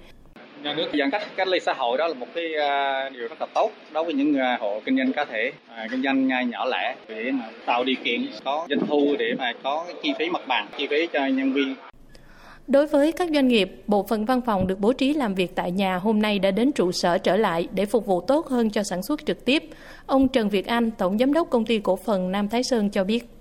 Nhà 0.64 0.74
nước 0.74 0.88
giãn 1.00 1.12
cách 1.12 1.24
cách 1.36 1.48
ly 1.48 1.60
xã 1.60 1.74
hội 1.74 1.98
đó 1.98 2.08
là 2.08 2.14
một 2.14 2.28
cái 2.36 2.56
à, 2.56 3.10
điều 3.10 3.28
rất 3.28 3.42
là 3.42 3.48
tốt 3.54 3.72
đối 3.94 4.04
với 4.04 4.14
những 4.14 4.36
à, 4.36 4.58
hộ 4.62 4.82
kinh 4.86 4.98
doanh 4.98 5.14
cá 5.14 5.26
thể, 5.26 5.52
à, 5.68 5.88
kinh 5.92 6.04
doanh 6.04 6.28
nhỏ 6.50 6.66
lẻ 6.66 6.96
để 7.08 7.32
mà 7.32 7.46
tạo 7.66 7.84
điều 7.84 7.96
kiện 8.04 8.28
có 8.44 8.66
doanh 8.70 8.88
thu 8.88 9.16
để 9.20 9.34
mà 9.38 9.54
có 9.64 9.86
chi 10.04 10.14
phí 10.20 10.30
mặt 10.30 10.42
bằng, 10.48 10.68
chi 10.78 10.88
phí 10.88 11.08
cho 11.14 11.26
nhân 11.26 11.54
viên 11.54 11.76
Đối 12.68 12.88
với 12.88 13.12
các 13.12 13.30
doanh 13.34 13.48
nghiệp, 13.48 13.84
bộ 13.88 14.04
phận 14.04 14.26
văn 14.26 14.42
phòng 14.42 14.68
được 14.68 14.80
bố 14.80 14.94
trí 14.94 15.14
làm 15.14 15.36
việc 15.36 15.56
tại 15.56 15.72
nhà 15.72 15.98
hôm 15.98 16.22
nay 16.22 16.40
đã 16.40 16.52
đến 16.52 16.72
trụ 16.72 16.92
sở 16.92 17.18
trở 17.18 17.38
lại 17.38 17.68
để 17.74 17.86
phục 17.86 18.06
vụ 18.06 18.22
tốt 18.22 18.48
hơn 18.48 18.70
cho 18.70 18.84
sản 18.84 19.04
xuất 19.04 19.26
trực 19.26 19.46
tiếp. 19.46 19.64
Ông 20.06 20.28
Trần 20.28 20.50
Việt 20.50 20.68
Anh, 20.68 20.92
Tổng 20.92 21.18
Giám 21.18 21.34
đốc 21.34 21.50
Công 21.50 21.66
ty 21.66 21.80
Cổ 21.80 21.96
phần 21.96 22.32
Nam 22.32 22.50
Thái 22.50 22.64
Sơn 22.64 22.90
cho 22.90 23.04
biết 23.04 23.33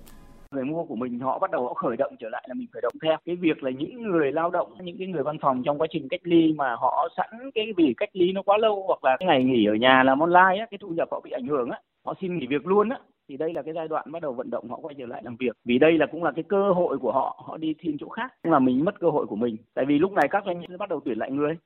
người 0.52 0.64
mua 0.64 0.84
của 0.84 0.96
mình, 0.96 1.18
họ 1.18 1.38
bắt 1.38 1.50
đầu 1.50 1.66
họ 1.68 1.74
khởi 1.74 1.96
động 1.96 2.16
trở 2.20 2.28
lại 2.28 2.44
là 2.48 2.54
mình 2.54 2.68
khởi 2.72 2.82
động 2.82 2.92
theo. 3.02 3.16
Cái 3.24 3.36
việc 3.36 3.62
là 3.62 3.70
những 3.70 4.02
người 4.02 4.32
lao 4.32 4.50
động, 4.50 4.74
những 4.80 4.98
cái 4.98 5.06
người 5.06 5.22
văn 5.22 5.38
phòng 5.42 5.62
trong 5.64 5.78
quá 5.78 5.86
trình 5.90 6.08
cách 6.08 6.20
ly 6.24 6.52
mà 6.56 6.76
họ 6.78 7.08
sẵn 7.16 7.50
cái 7.54 7.72
vì 7.76 7.94
cách 7.96 8.08
ly 8.12 8.32
nó 8.32 8.42
quá 8.42 8.58
lâu 8.58 8.84
hoặc 8.86 9.04
là 9.04 9.16
cái 9.20 9.26
ngày 9.26 9.44
nghỉ 9.44 9.66
ở 9.66 9.74
nhà 9.74 10.02
làm 10.02 10.20
online 10.20 10.58
á, 10.58 10.66
cái 10.70 10.78
thu 10.80 10.88
nhập 10.88 11.08
họ 11.10 11.20
bị 11.24 11.30
ảnh 11.30 11.46
hưởng 11.46 11.70
á, 11.70 11.80
họ 12.04 12.14
xin 12.20 12.38
nghỉ 12.38 12.46
việc 12.46 12.66
luôn 12.66 12.88
á, 12.88 12.98
thì 13.28 13.36
đây 13.36 13.52
là 13.54 13.62
cái 13.62 13.74
giai 13.74 13.88
đoạn 13.88 14.12
bắt 14.12 14.22
đầu 14.22 14.32
vận 14.32 14.50
động 14.50 14.70
họ 14.70 14.78
quay 14.82 14.94
trở 14.98 15.06
lại 15.06 15.22
làm 15.24 15.36
việc. 15.36 15.56
Vì 15.64 15.78
đây 15.78 15.98
là 15.98 16.06
cũng 16.12 16.24
là 16.24 16.32
cái 16.36 16.44
cơ 16.48 16.72
hội 16.72 16.98
của 16.98 17.12
họ 17.12 17.42
họ 17.46 17.56
đi 17.56 17.74
tìm 17.82 17.96
chỗ 18.00 18.08
khác, 18.08 18.32
nhưng 18.44 18.50
mà 18.50 18.58
mình 18.58 18.84
mất 18.84 19.00
cơ 19.00 19.08
hội 19.10 19.26
của 19.26 19.36
mình. 19.36 19.56
Tại 19.74 19.84
vì 19.88 19.98
lúc 19.98 20.12
này 20.12 20.28
các 20.30 20.42
doanh 20.46 20.60
nghiệp 20.60 20.66
bắt 20.78 20.88
đầu 20.88 21.00
tuyển 21.04 21.18
lại 21.18 21.30
người. 21.30 21.56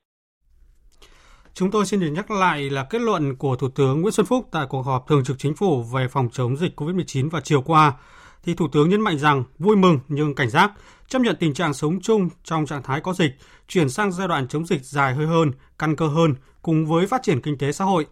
Chúng 1.55 1.71
tôi 1.71 1.87
xin 1.87 2.01
được 2.01 2.11
nhắc 2.15 2.31
lại 2.31 2.71
là 2.71 2.87
kết 2.91 3.01
luận 3.01 3.37
của 3.37 3.57
Thủ 3.57 3.69
tướng 3.69 4.01
Nguyễn 4.01 4.13
Xuân 4.13 4.27
Phúc 4.27 4.45
tại 4.53 4.67
cuộc 4.69 4.83
họp 4.83 5.07
thường 5.09 5.25
trực 5.25 5.39
chính 5.39 5.55
phủ 5.55 5.83
về 5.83 6.07
phòng 6.11 6.29
chống 6.33 6.57
dịch 6.57 6.81
COVID-19 6.81 7.31
vào 7.31 7.41
chiều 7.45 7.63
qua 7.67 7.93
thì 8.47 8.55
Thủ 8.55 8.69
tướng 8.73 8.89
nhấn 8.89 9.01
mạnh 9.01 9.19
rằng 9.19 9.45
vui 9.59 9.77
mừng 9.77 9.99
nhưng 10.09 10.35
cảnh 10.35 10.51
giác, 10.51 10.73
chấp 11.09 11.23
nhận 11.23 11.37
tình 11.41 11.55
trạng 11.55 11.75
sống 11.75 12.01
chung 12.01 12.29
trong 12.45 12.67
trạng 12.67 12.83
thái 12.83 13.01
có 13.01 13.13
dịch, 13.13 13.31
chuyển 13.69 13.89
sang 13.89 14.13
giai 14.13 14.29
đoạn 14.29 14.49
chống 14.49 14.67
dịch 14.67 14.85
dài 14.85 15.15
hơi 15.15 15.27
hơn, 15.27 15.53
căn 15.79 15.97
cơ 15.97 16.07
hơn 16.07 16.35
cùng 16.63 16.87
với 16.87 17.07
phát 17.07 17.23
triển 17.23 17.41
kinh 17.41 17.59
tế 17.59 17.73
xã 17.73 17.85
hội. 17.85 18.07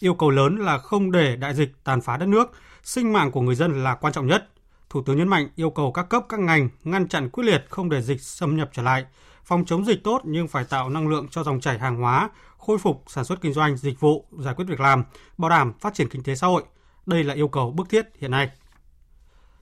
Yêu 0.00 0.14
cầu 0.14 0.30
lớn 0.30 0.56
là 0.56 0.78
không 0.78 1.12
để 1.12 1.36
đại 1.36 1.54
dịch 1.54 1.72
tàn 1.84 2.00
phá 2.00 2.16
đất 2.16 2.26
nước, 2.26 2.52
sinh 2.82 3.12
mạng 3.12 3.30
của 3.30 3.40
người 3.40 3.54
dân 3.54 3.84
là 3.84 3.94
quan 3.94 4.12
trọng 4.12 4.26
nhất. 4.26 4.48
Thủ 4.90 5.02
tướng 5.02 5.16
nhấn 5.16 5.28
mạnh 5.28 5.48
yêu 5.56 5.70
cầu 5.70 5.92
các 5.92 6.08
cấp 6.08 6.22
các 6.28 6.40
ngành 6.40 6.68
ngăn 6.84 7.08
chặn 7.08 7.30
quyết 7.30 7.44
liệt 7.44 7.64
không 7.70 7.90
để 7.90 8.02
dịch 8.02 8.20
xâm 8.20 8.56
nhập 8.56 8.70
trở 8.72 8.82
lại, 8.82 9.04
phòng 9.44 9.64
chống 9.64 9.84
dịch 9.84 10.04
tốt 10.04 10.20
nhưng 10.24 10.48
phải 10.48 10.64
tạo 10.64 10.88
năng 10.88 11.08
lượng 11.08 11.26
cho 11.30 11.42
dòng 11.42 11.60
chảy 11.60 11.78
hàng 11.78 11.96
hóa, 11.96 12.30
khôi 12.58 12.78
phục 12.78 13.04
sản 13.06 13.24
xuất 13.24 13.40
kinh 13.40 13.52
doanh, 13.52 13.76
dịch 13.76 14.00
vụ, 14.00 14.26
giải 14.38 14.54
quyết 14.54 14.64
việc 14.68 14.80
làm, 14.80 15.04
bảo 15.38 15.50
đảm 15.50 15.72
phát 15.80 15.94
triển 15.94 16.08
kinh 16.08 16.22
tế 16.22 16.34
xã 16.34 16.46
hội. 16.46 16.62
Đây 17.06 17.24
là 17.24 17.34
yêu 17.34 17.48
cầu 17.48 17.70
bức 17.70 17.88
thiết 17.88 18.06
hiện 18.18 18.30
nay. 18.30 18.50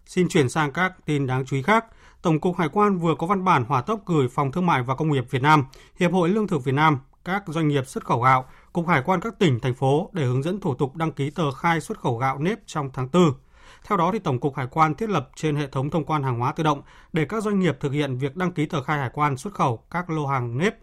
Xin 0.06 0.28
chuyển 0.28 0.48
sang 0.48 0.72
các 0.72 0.92
tin 1.04 1.26
đáng 1.26 1.44
chú 1.46 1.56
ý 1.56 1.62
khác. 1.62 1.84
Tổng 2.22 2.40
cục 2.40 2.58
Hải 2.58 2.68
quan 2.68 2.98
vừa 2.98 3.14
có 3.14 3.26
văn 3.26 3.44
bản 3.44 3.64
hỏa 3.64 3.82
tốc 3.82 4.00
gửi 4.06 4.28
Phòng 4.28 4.52
Thương 4.52 4.66
mại 4.66 4.82
và 4.82 4.94
Công 4.94 5.12
nghiệp 5.12 5.24
Việt 5.30 5.42
Nam, 5.42 5.64
Hiệp 6.00 6.12
hội 6.12 6.28
Lương 6.28 6.46
thực 6.46 6.64
Việt 6.64 6.74
Nam, 6.74 6.98
các 7.24 7.42
doanh 7.46 7.68
nghiệp 7.68 7.86
xuất 7.86 8.04
khẩu 8.04 8.20
gạo, 8.20 8.44
Cục 8.72 8.88
Hải 8.88 9.02
quan 9.02 9.20
các 9.20 9.38
tỉnh, 9.38 9.60
thành 9.60 9.74
phố 9.74 10.10
để 10.12 10.24
hướng 10.24 10.42
dẫn 10.42 10.60
thủ 10.60 10.74
tục 10.74 10.96
đăng 10.96 11.12
ký 11.12 11.30
tờ 11.30 11.52
khai 11.52 11.80
xuất 11.80 11.98
khẩu 11.98 12.18
gạo 12.18 12.38
nếp 12.38 12.58
trong 12.66 12.90
tháng 12.92 13.08
4. 13.12 13.32
Theo 13.84 13.98
đó, 13.98 14.10
thì 14.12 14.18
Tổng 14.18 14.40
cục 14.40 14.56
Hải 14.56 14.66
quan 14.66 14.94
thiết 14.94 15.10
lập 15.10 15.30
trên 15.36 15.56
hệ 15.56 15.66
thống 15.66 15.90
thông 15.90 16.04
quan 16.04 16.22
hàng 16.22 16.38
hóa 16.38 16.52
tự 16.52 16.62
động 16.62 16.82
để 17.12 17.24
các 17.24 17.42
doanh 17.42 17.60
nghiệp 17.60 17.76
thực 17.80 17.92
hiện 17.92 18.18
việc 18.18 18.36
đăng 18.36 18.52
ký 18.52 18.66
tờ 18.66 18.82
khai 18.82 18.98
hải 18.98 19.10
quan 19.12 19.36
xuất 19.36 19.54
khẩu 19.54 19.76
các 19.90 20.10
lô 20.10 20.26
hàng 20.26 20.58
nếp, 20.58 20.74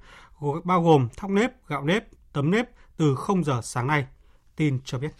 bao 0.63 0.83
gồm 0.83 1.07
thóc 1.17 1.31
nếp, 1.31 1.67
gạo 1.67 1.83
nếp, 1.83 2.03
tấm 2.33 2.51
nếp 2.51 2.69
từ 2.97 3.15
0 3.15 3.43
giờ 3.43 3.59
sáng 3.63 3.87
nay. 3.87 4.05
Tin 4.55 4.79
cho 4.85 4.99
biết 4.99 5.11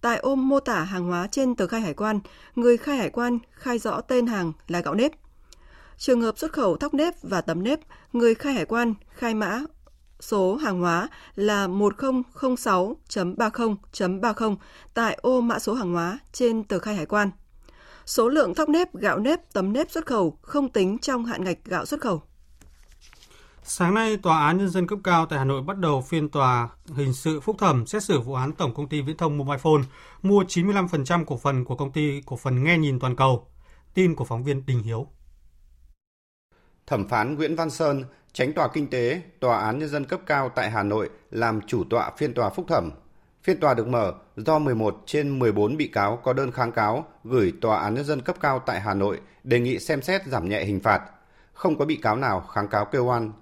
Tại 0.00 0.18
ô 0.18 0.34
mô 0.34 0.60
tả 0.60 0.82
hàng 0.82 1.04
hóa 1.04 1.28
trên 1.30 1.54
tờ 1.54 1.66
khai 1.66 1.80
hải 1.80 1.94
quan, 1.94 2.20
người 2.56 2.76
khai 2.76 2.96
hải 2.96 3.10
quan 3.10 3.38
khai 3.50 3.78
rõ 3.78 4.00
tên 4.00 4.26
hàng 4.26 4.52
là 4.68 4.80
gạo 4.80 4.94
nếp. 4.94 5.12
Trường 5.98 6.20
hợp 6.20 6.38
xuất 6.38 6.52
khẩu 6.52 6.76
thóc 6.76 6.94
nếp 6.94 7.14
và 7.22 7.40
tấm 7.40 7.62
nếp, 7.62 7.80
người 8.12 8.34
khai 8.34 8.54
hải 8.54 8.64
quan 8.64 8.94
khai 9.10 9.34
mã 9.34 9.60
số 10.20 10.56
hàng 10.56 10.80
hóa 10.80 11.08
là 11.34 11.66
1006.30.30 11.66 14.56
tại 14.94 15.18
ô 15.22 15.40
mã 15.40 15.58
số 15.58 15.74
hàng 15.74 15.92
hóa 15.92 16.18
trên 16.32 16.64
tờ 16.64 16.78
khai 16.78 16.94
hải 16.94 17.06
quan. 17.06 17.30
Số 18.06 18.28
lượng 18.28 18.54
thóc 18.54 18.68
nếp, 18.68 18.94
gạo 18.94 19.18
nếp, 19.18 19.52
tấm 19.52 19.72
nếp 19.72 19.90
xuất 19.90 20.06
khẩu 20.06 20.38
không 20.42 20.68
tính 20.68 20.98
trong 20.98 21.24
hạn 21.24 21.44
ngạch 21.44 21.58
gạo 21.64 21.86
xuất 21.86 22.00
khẩu. 22.00 22.22
Sáng 23.62 23.94
nay, 23.94 24.16
Tòa 24.16 24.46
án 24.46 24.58
Nhân 24.58 24.70
dân 24.70 24.86
cấp 24.86 24.98
cao 25.04 25.26
tại 25.26 25.38
Hà 25.38 25.44
Nội 25.44 25.62
bắt 25.62 25.78
đầu 25.78 26.02
phiên 26.02 26.28
tòa 26.28 26.68
hình 26.94 27.12
sự 27.12 27.40
phúc 27.40 27.56
thẩm 27.58 27.86
xét 27.86 28.04
xử 28.04 28.20
vụ 28.20 28.34
án 28.34 28.52
Tổng 28.52 28.74
công 28.74 28.88
ty 28.88 29.00
Viễn 29.00 29.16
thông 29.16 29.38
Mobile 29.38 29.58
Phone 29.58 29.82
mua 30.22 30.42
95% 30.42 31.24
cổ 31.24 31.36
phần 31.36 31.64
của 31.64 31.76
công 31.76 31.92
ty 31.92 32.20
cổ 32.26 32.36
phần 32.36 32.64
Nghe 32.64 32.78
Nhìn 32.78 32.98
Toàn 32.98 33.16
cầu. 33.16 33.48
Tin 33.94 34.14
của 34.14 34.24
phóng 34.24 34.44
viên 34.44 34.66
Đình 34.66 34.82
Hiếu. 34.82 35.06
Thẩm 36.86 37.08
phán 37.08 37.34
Nguyễn 37.34 37.56
Văn 37.56 37.70
Sơn, 37.70 38.04
tránh 38.32 38.52
tòa 38.52 38.68
kinh 38.68 38.90
tế, 38.90 39.20
Tòa 39.40 39.58
án 39.58 39.78
Nhân 39.78 39.88
dân 39.88 40.04
cấp 40.04 40.20
cao 40.26 40.48
tại 40.48 40.70
Hà 40.70 40.82
Nội 40.82 41.10
làm 41.30 41.60
chủ 41.66 41.84
tọa 41.90 42.10
phiên 42.18 42.34
tòa 42.34 42.50
phúc 42.50 42.66
thẩm. 42.68 42.90
Phiên 43.42 43.60
tòa 43.60 43.74
được 43.74 43.88
mở 43.88 44.12
do 44.36 44.58
11 44.58 45.02
trên 45.06 45.38
14 45.38 45.76
bị 45.76 45.88
cáo 45.88 46.16
có 46.16 46.32
đơn 46.32 46.52
kháng 46.52 46.72
cáo 46.72 47.04
gửi 47.24 47.52
Tòa 47.60 47.78
án 47.78 47.94
Nhân 47.94 48.04
dân 48.04 48.20
cấp 48.20 48.36
cao 48.40 48.62
tại 48.66 48.80
Hà 48.80 48.94
Nội 48.94 49.20
đề 49.44 49.60
nghị 49.60 49.78
xem 49.78 50.02
xét 50.02 50.26
giảm 50.26 50.48
nhẹ 50.48 50.64
hình 50.64 50.80
phạt. 50.80 51.02
Không 51.52 51.78
có 51.78 51.84
bị 51.84 51.96
cáo 51.96 52.16
nào 52.16 52.40
kháng 52.40 52.68
cáo 52.68 52.84
kêu 52.84 53.04
oan. 53.04 53.32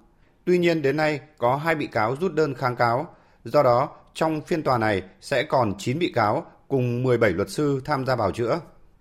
Tuy 0.45 0.57
nhiên 0.57 0.81
đến 0.81 0.97
nay 0.97 1.19
có 1.37 1.55
hai 1.55 1.75
bị 1.75 1.87
cáo 1.87 2.15
rút 2.21 2.33
đơn 2.33 2.53
kháng 2.53 2.75
cáo. 2.75 3.15
Do 3.43 3.63
đó, 3.63 3.89
trong 4.13 4.41
phiên 4.41 4.63
tòa 4.63 4.77
này 4.77 5.03
sẽ 5.21 5.43
còn 5.43 5.73
9 5.77 5.99
bị 5.99 6.11
cáo 6.15 6.45
cùng 6.67 7.03
17 7.03 7.29
luật 7.29 7.49
sư 7.49 7.81
tham 7.85 8.05
gia 8.05 8.15
bảo 8.15 8.31
chữa. 8.31 8.59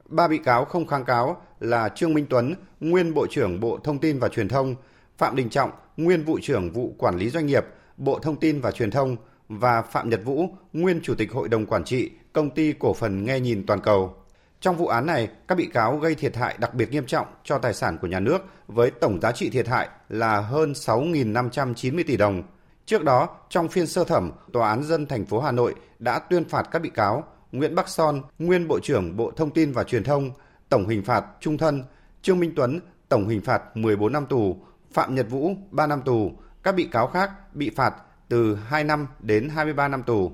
Ba 0.08 0.28
bị 0.28 0.38
cáo 0.38 0.64
không 0.64 0.86
kháng 0.86 1.04
cáo 1.04 1.42
là 1.60 1.88
Trương 1.88 2.14
Minh 2.14 2.26
Tuấn, 2.30 2.54
nguyên 2.80 3.14
Bộ 3.14 3.26
trưởng 3.30 3.60
Bộ 3.60 3.78
Thông 3.84 3.98
tin 3.98 4.18
và 4.18 4.28
Truyền 4.28 4.48
thông, 4.48 4.74
Phạm 5.18 5.36
Đình 5.36 5.48
Trọng, 5.48 5.70
nguyên 5.96 6.24
vụ 6.24 6.38
trưởng 6.42 6.70
vụ 6.70 6.94
quản 6.98 7.16
lý 7.16 7.30
doanh 7.30 7.46
nghiệp, 7.46 7.64
Bộ 7.96 8.18
Thông 8.18 8.36
tin 8.36 8.60
và 8.60 8.70
Truyền 8.70 8.90
thông 8.90 9.16
và 9.48 9.82
Phạm 9.82 10.10
Nhật 10.10 10.20
Vũ, 10.24 10.48
nguyên 10.72 11.00
Chủ 11.02 11.14
tịch 11.14 11.32
Hội 11.32 11.48
đồng 11.48 11.66
Quản 11.66 11.84
trị 11.84 12.10
Công 12.32 12.50
ty 12.50 12.72
Cổ 12.72 12.94
phần 12.94 13.24
Nghe 13.24 13.40
Nhìn 13.40 13.66
Toàn 13.66 13.80
cầu. 13.80 14.14
Trong 14.60 14.76
vụ 14.76 14.86
án 14.86 15.06
này, 15.06 15.28
các 15.48 15.58
bị 15.58 15.66
cáo 15.66 15.96
gây 15.96 16.14
thiệt 16.14 16.36
hại 16.36 16.56
đặc 16.58 16.74
biệt 16.74 16.90
nghiêm 16.90 17.06
trọng 17.06 17.26
cho 17.44 17.58
tài 17.58 17.74
sản 17.74 17.98
của 17.98 18.06
nhà 18.06 18.20
nước 18.20 18.38
với 18.68 18.90
tổng 18.90 19.20
giá 19.20 19.32
trị 19.32 19.50
thiệt 19.50 19.68
hại 19.68 19.88
là 20.08 20.40
hơn 20.40 20.72
6.590 20.72 22.04
tỷ 22.06 22.16
đồng. 22.16 22.42
Trước 22.86 23.04
đó, 23.04 23.28
trong 23.50 23.68
phiên 23.68 23.86
sơ 23.86 24.04
thẩm, 24.04 24.32
Tòa 24.52 24.68
án 24.68 24.82
dân 24.82 25.06
thành 25.06 25.24
phố 25.24 25.40
Hà 25.40 25.52
Nội 25.52 25.74
đã 25.98 26.18
tuyên 26.18 26.44
phạt 26.44 26.68
các 26.70 26.78
bị 26.78 26.90
cáo 26.90 27.24
Nguyễn 27.54 27.74
Bắc 27.74 27.88
Son, 27.88 28.22
nguyên 28.38 28.68
Bộ 28.68 28.80
trưởng 28.80 29.16
Bộ 29.16 29.30
Thông 29.30 29.50
tin 29.50 29.72
và 29.72 29.84
Truyền 29.84 30.04
thông, 30.04 30.30
tổng 30.68 30.88
hình 30.88 31.02
phạt 31.02 31.24
trung 31.40 31.58
thân, 31.58 31.84
Trương 32.22 32.40
Minh 32.40 32.52
Tuấn, 32.56 32.80
tổng 33.08 33.28
hình 33.28 33.40
phạt 33.40 33.76
14 33.76 34.12
năm 34.12 34.26
tù, 34.26 34.56
Phạm 34.92 35.14
Nhật 35.14 35.26
Vũ 35.30 35.56
3 35.70 35.86
năm 35.86 36.02
tù, 36.04 36.32
các 36.62 36.74
bị 36.74 36.84
cáo 36.84 37.06
khác 37.06 37.54
bị 37.54 37.70
phạt 37.70 37.94
từ 38.28 38.54
2 38.54 38.84
năm 38.84 39.06
đến 39.20 39.48
23 39.48 39.88
năm 39.88 40.02
tù. 40.02 40.32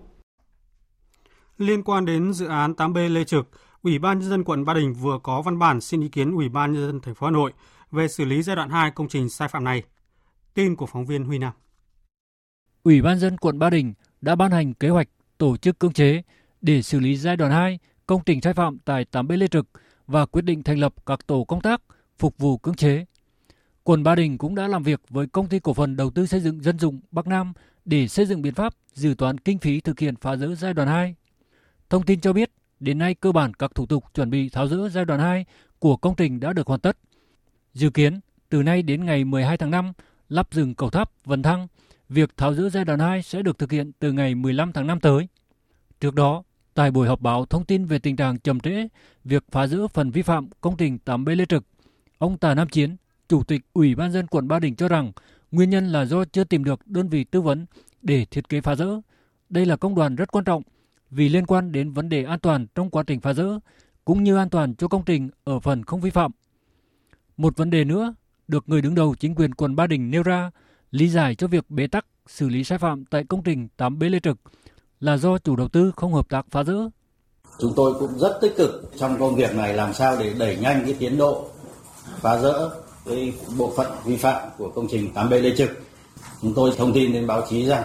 Liên 1.59 1.83
quan 1.83 2.05
đến 2.05 2.33
dự 2.33 2.47
án 2.47 2.73
8B 2.73 3.09
Lê 3.09 3.25
Trực, 3.25 3.49
Ủy 3.83 3.99
ban 3.99 4.19
nhân 4.19 4.31
dân 4.31 4.45
quận 4.45 4.65
Ba 4.65 4.75
Đình 4.75 4.93
vừa 4.93 5.19
có 5.23 5.43
văn 5.43 5.59
bản 5.59 5.81
xin 5.81 6.00
ý 6.00 6.09
kiến 6.09 6.35
Ủy 6.35 6.49
ban 6.49 6.73
nhân 6.73 6.87
dân 6.87 7.00
thành 7.00 7.15
phố 7.15 7.27
Hà 7.27 7.31
Nội 7.31 7.53
về 7.91 8.09
xử 8.09 8.25
lý 8.25 8.43
giai 8.43 8.57
đoạn 8.57 8.71
2 8.71 8.91
công 8.91 9.09
trình 9.09 9.29
sai 9.29 9.49
phạm 9.49 9.65
này. 9.65 9.83
Tin 10.55 10.77
của 10.77 10.87
phóng 10.87 11.07
viên 11.07 11.25
Huy 11.25 11.39
Nam. 11.39 11.53
Ủy 12.83 13.03
ban 13.03 13.19
dân 13.19 13.37
quận 13.39 13.59
Ba 13.59 13.71
Đình 13.71 13.95
đã 14.21 14.35
ban 14.35 14.50
hành 14.50 14.75
kế 14.75 14.89
hoạch 14.89 15.09
tổ 15.39 15.57
chức 15.57 15.79
cưỡng 15.79 15.93
chế 15.93 16.23
để 16.61 16.83
xử 16.83 17.00
lý 17.00 17.17
giai 17.17 17.37
đoạn 17.37 17.52
2 17.52 17.79
công 18.07 18.23
trình 18.26 18.40
sai 18.40 18.55
phạm 18.55 18.79
tại 18.79 19.05
8B 19.12 19.37
Lê 19.37 19.47
Trực 19.47 19.67
và 20.07 20.26
quyết 20.26 20.43
định 20.43 20.62
thành 20.62 20.79
lập 20.79 20.95
các 21.07 21.26
tổ 21.26 21.45
công 21.45 21.61
tác 21.61 21.83
phục 22.19 22.38
vụ 22.38 22.59
cưỡng 22.59 22.75
chế. 22.75 23.05
Quận 23.83 24.02
Ba 24.02 24.14
Đình 24.14 24.38
cũng 24.38 24.55
đã 24.55 24.69
làm 24.69 24.83
việc 24.83 25.00
với 25.09 25.26
công 25.26 25.49
ty 25.49 25.59
cổ 25.59 25.75
phần 25.75 25.97
đầu 25.97 26.11
tư 26.11 26.26
xây 26.26 26.40
dựng 26.40 26.62
dân 26.62 26.79
dụng 26.79 27.00
Bắc 27.11 27.26
Nam 27.26 27.52
để 27.85 28.09
xây 28.09 28.26
dựng 28.26 28.43
biện 28.43 28.55
pháp 28.55 28.75
dự 28.95 29.14
toán 29.19 29.38
kinh 29.38 29.59
phí 29.59 29.81
thực 29.81 29.99
hiện 29.99 30.17
phá 30.17 30.37
rỡ 30.37 30.55
giai 30.55 30.75
đoạn 30.75 30.88
2. 30.88 31.14
Thông 31.90 32.02
tin 32.02 32.21
cho 32.21 32.33
biết, 32.33 32.50
đến 32.81 32.99
nay 32.99 33.14
cơ 33.14 33.33
bản 33.33 33.55
các 33.55 33.75
thủ 33.75 33.87
tục 33.87 34.05
chuẩn 34.14 34.31
bị 34.31 34.49
tháo 34.49 34.69
rỡ 34.69 34.88
giai 34.88 35.05
đoạn 35.05 35.21
2 35.21 35.45
của 35.79 35.97
công 35.97 36.14
trình 36.17 36.40
đã 36.40 36.52
được 36.52 36.67
hoàn 36.67 36.81
tất. 36.81 36.99
Dự 37.75 37.90
kiến, 37.90 38.21
từ 38.49 38.62
nay 38.62 38.83
đến 38.83 39.05
ngày 39.05 39.25
12 39.25 39.57
tháng 39.57 39.71
5, 39.71 39.93
lắp 40.29 40.49
rừng 40.50 40.75
cầu 40.75 40.90
tháp 40.90 41.11
Vân 41.25 41.43
Thăng, 41.43 41.69
việc 42.09 42.37
tháo 42.37 42.55
rỡ 42.55 42.69
giai 42.69 42.85
đoạn 42.85 42.99
2 42.99 43.23
sẽ 43.23 43.43
được 43.43 43.59
thực 43.59 43.73
hiện 43.73 43.93
từ 43.99 44.12
ngày 44.12 44.35
15 44.35 44.73
tháng 44.73 44.87
5 44.87 45.00
tới. 45.00 45.29
Trước 46.00 46.14
đó, 46.14 46.43
tại 46.75 46.91
buổi 46.91 47.09
họp 47.09 47.21
báo 47.21 47.47
thông 47.47 47.65
tin 47.65 47.85
về 47.85 47.99
tình 47.99 48.17
trạng 48.17 48.39
chậm 48.39 48.61
trễ 48.61 48.89
việc 49.25 49.45
phá 49.50 49.67
rỡ 49.67 49.89
phần 49.89 50.11
vi 50.11 50.23
phạm 50.23 50.49
công 50.61 50.77
trình 50.77 50.99
8B 51.05 51.37
Lê 51.37 51.45
Trực, 51.45 51.65
ông 52.19 52.39
Tà 52.39 52.55
Nam 52.55 52.69
Chiến, 52.69 52.97
Chủ 53.29 53.43
tịch 53.43 53.61
Ủy 53.73 53.95
ban 53.95 54.12
dân 54.12 54.27
quận 54.27 54.49
Ba 54.49 54.59
Đình 54.59 54.75
cho 54.75 54.89
rằng 54.89 55.12
nguyên 55.50 55.71
nhân 55.71 55.89
là 55.89 56.05
do 56.05 56.25
chưa 56.25 56.45
tìm 56.45 56.65
được 56.65 56.87
đơn 56.87 57.09
vị 57.09 57.25
tư 57.25 57.41
vấn 57.41 57.67
để 58.03 58.25
thiết 58.25 58.49
kế 58.49 58.61
phá 58.61 58.75
rỡ. 58.75 59.00
Đây 59.49 59.67
là 59.67 59.77
công 59.77 59.95
đoàn 59.95 60.17
rất 60.17 60.33
quan 60.33 60.45
trọng 60.45 60.62
vì 61.11 61.29
liên 61.29 61.47
quan 61.47 61.73
đến 61.73 61.93
vấn 61.93 62.09
đề 62.09 62.25
an 62.25 62.39
toàn 62.39 62.67
trong 62.75 62.91
quá 62.91 63.03
trình 63.07 63.21
phá 63.21 63.33
rỡ 63.33 63.59
cũng 64.05 64.25
như 64.25 64.37
an 64.37 64.50
toàn 64.50 64.75
cho 64.75 64.89
công 64.89 65.05
trình 65.05 65.31
ở 65.45 65.61
phần 65.61 65.85
không 65.85 66.00
vi 66.00 66.11
phạm. 66.11 66.33
Một 67.37 67.57
vấn 67.57 67.71
đề 67.71 67.85
nữa 67.85 68.15
được 68.49 68.69
người 68.69 68.83
đứng 68.83 68.95
đầu 68.95 69.15
chính 69.15 69.35
quyền 69.35 69.55
quận 69.55 69.77
Ba 69.77 69.87
Đình 69.87 70.11
nêu 70.11 70.23
ra 70.23 70.50
lý 70.91 71.09
giải 71.09 71.35
cho 71.35 71.47
việc 71.47 71.71
bế 71.71 71.87
tắc 71.87 72.07
xử 72.27 72.49
lý 72.49 72.65
sai 72.65 72.79
phạm 72.79 73.05
tại 73.05 73.25
công 73.25 73.43
trình 73.43 73.69
8B 73.79 74.11
Lê 74.11 74.21
Trực 74.21 74.39
là 75.00 75.16
do 75.16 75.38
chủ 75.38 75.57
đầu 75.57 75.69
tư 75.69 75.92
không 75.97 76.14
hợp 76.14 76.28
tác 76.28 76.47
phá 76.50 76.62
rỡ. 76.62 76.78
Chúng 77.59 77.73
tôi 77.76 77.95
cũng 77.99 78.19
rất 78.19 78.38
tích 78.40 78.57
cực 78.57 78.90
trong 78.99 79.21
công 79.21 79.35
việc 79.35 79.54
này 79.54 79.75
làm 79.75 79.95
sao 79.95 80.16
để 80.19 80.35
đẩy 80.38 80.57
nhanh 80.57 80.83
cái 80.85 80.95
tiến 80.99 81.19
độ 81.19 81.45
phá 82.21 82.38
rỡ 82.38 82.71
cái 83.04 83.33
bộ 83.59 83.73
phận 83.76 83.87
vi 84.04 84.16
phạm 84.16 84.49
của 84.59 84.71
công 84.71 84.87
trình 84.90 85.11
8B 85.14 85.42
Lê 85.42 85.57
Trực. 85.57 85.71
Chúng 86.42 86.54
tôi 86.54 86.73
thông 86.76 86.92
tin 86.92 87.12
đến 87.12 87.26
báo 87.26 87.47
chí 87.49 87.66
rằng 87.66 87.85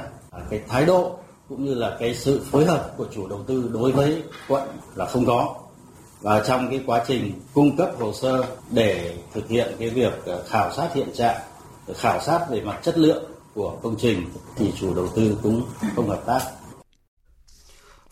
cái 0.49 0.61
thái 0.67 0.85
độ 0.85 1.17
cũng 1.49 1.65
như 1.65 1.73
là 1.73 1.97
cái 1.99 2.15
sự 2.15 2.41
phối 2.51 2.65
hợp 2.65 2.93
của 2.97 3.05
chủ 3.15 3.27
đầu 3.27 3.43
tư 3.47 3.69
đối 3.73 3.91
với 3.91 4.23
quận 4.47 4.69
là 4.95 5.05
không 5.05 5.25
có. 5.25 5.55
Và 6.21 6.43
trong 6.47 6.69
cái 6.69 6.83
quá 6.85 7.03
trình 7.07 7.31
cung 7.53 7.77
cấp 7.77 7.91
hồ 7.99 8.13
sơ 8.13 8.45
để 8.71 9.17
thực 9.33 9.47
hiện 9.47 9.75
cái 9.79 9.89
việc 9.89 10.25
ờ, 10.25 10.43
khảo 10.47 10.73
sát 10.73 10.93
hiện 10.93 11.13
trạng, 11.13 11.41
khảo 11.95 12.21
sát 12.21 12.45
về 12.49 12.61
mặt 12.61 12.79
chất 12.83 12.97
lượng 12.97 13.23
của 13.53 13.77
công 13.83 13.95
trình 13.99 14.25
thì 14.55 14.73
chủ 14.79 14.93
đầu 14.93 15.07
tư 15.15 15.37
cũng 15.43 15.63
không 15.95 16.09
hợp 16.09 16.21
tác. 16.25 16.41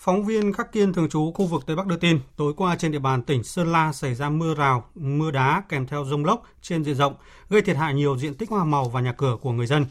Phóng 0.03 0.25
viên 0.25 0.53
Khắc 0.53 0.71
Kiên 0.71 0.93
thường 0.93 1.09
trú 1.09 1.31
khu 1.35 1.45
vực 1.45 1.63
Tây 1.65 1.75
Bắc 1.75 1.87
đưa 1.87 1.97
tin, 1.97 2.19
tối 2.35 2.53
qua 2.57 2.75
trên 2.75 2.91
địa 2.91 2.99
bàn 2.99 3.23
tỉnh 3.23 3.43
Sơn 3.43 3.71
La 3.71 3.93
xảy 3.93 4.15
ra 4.15 4.29
mưa 4.29 4.55
rào, 4.55 4.85
mưa 4.95 5.31
đá 5.31 5.63
kèm 5.69 5.87
theo 5.87 6.05
rông 6.05 6.25
lốc 6.25 6.43
trên 6.61 6.83
diện 6.83 6.95
rộng, 6.95 7.15
gây 7.49 7.61
thiệt 7.61 7.77
hại 7.77 7.93
nhiều 7.93 8.17
diện 8.17 8.35
tích 8.35 8.49
hoa 8.49 8.63
màu 8.63 8.89
và 8.89 9.01
nhà 9.01 9.13
cửa 9.13 9.37
của 9.41 9.51
người 9.51 9.67
dân. 9.67 9.85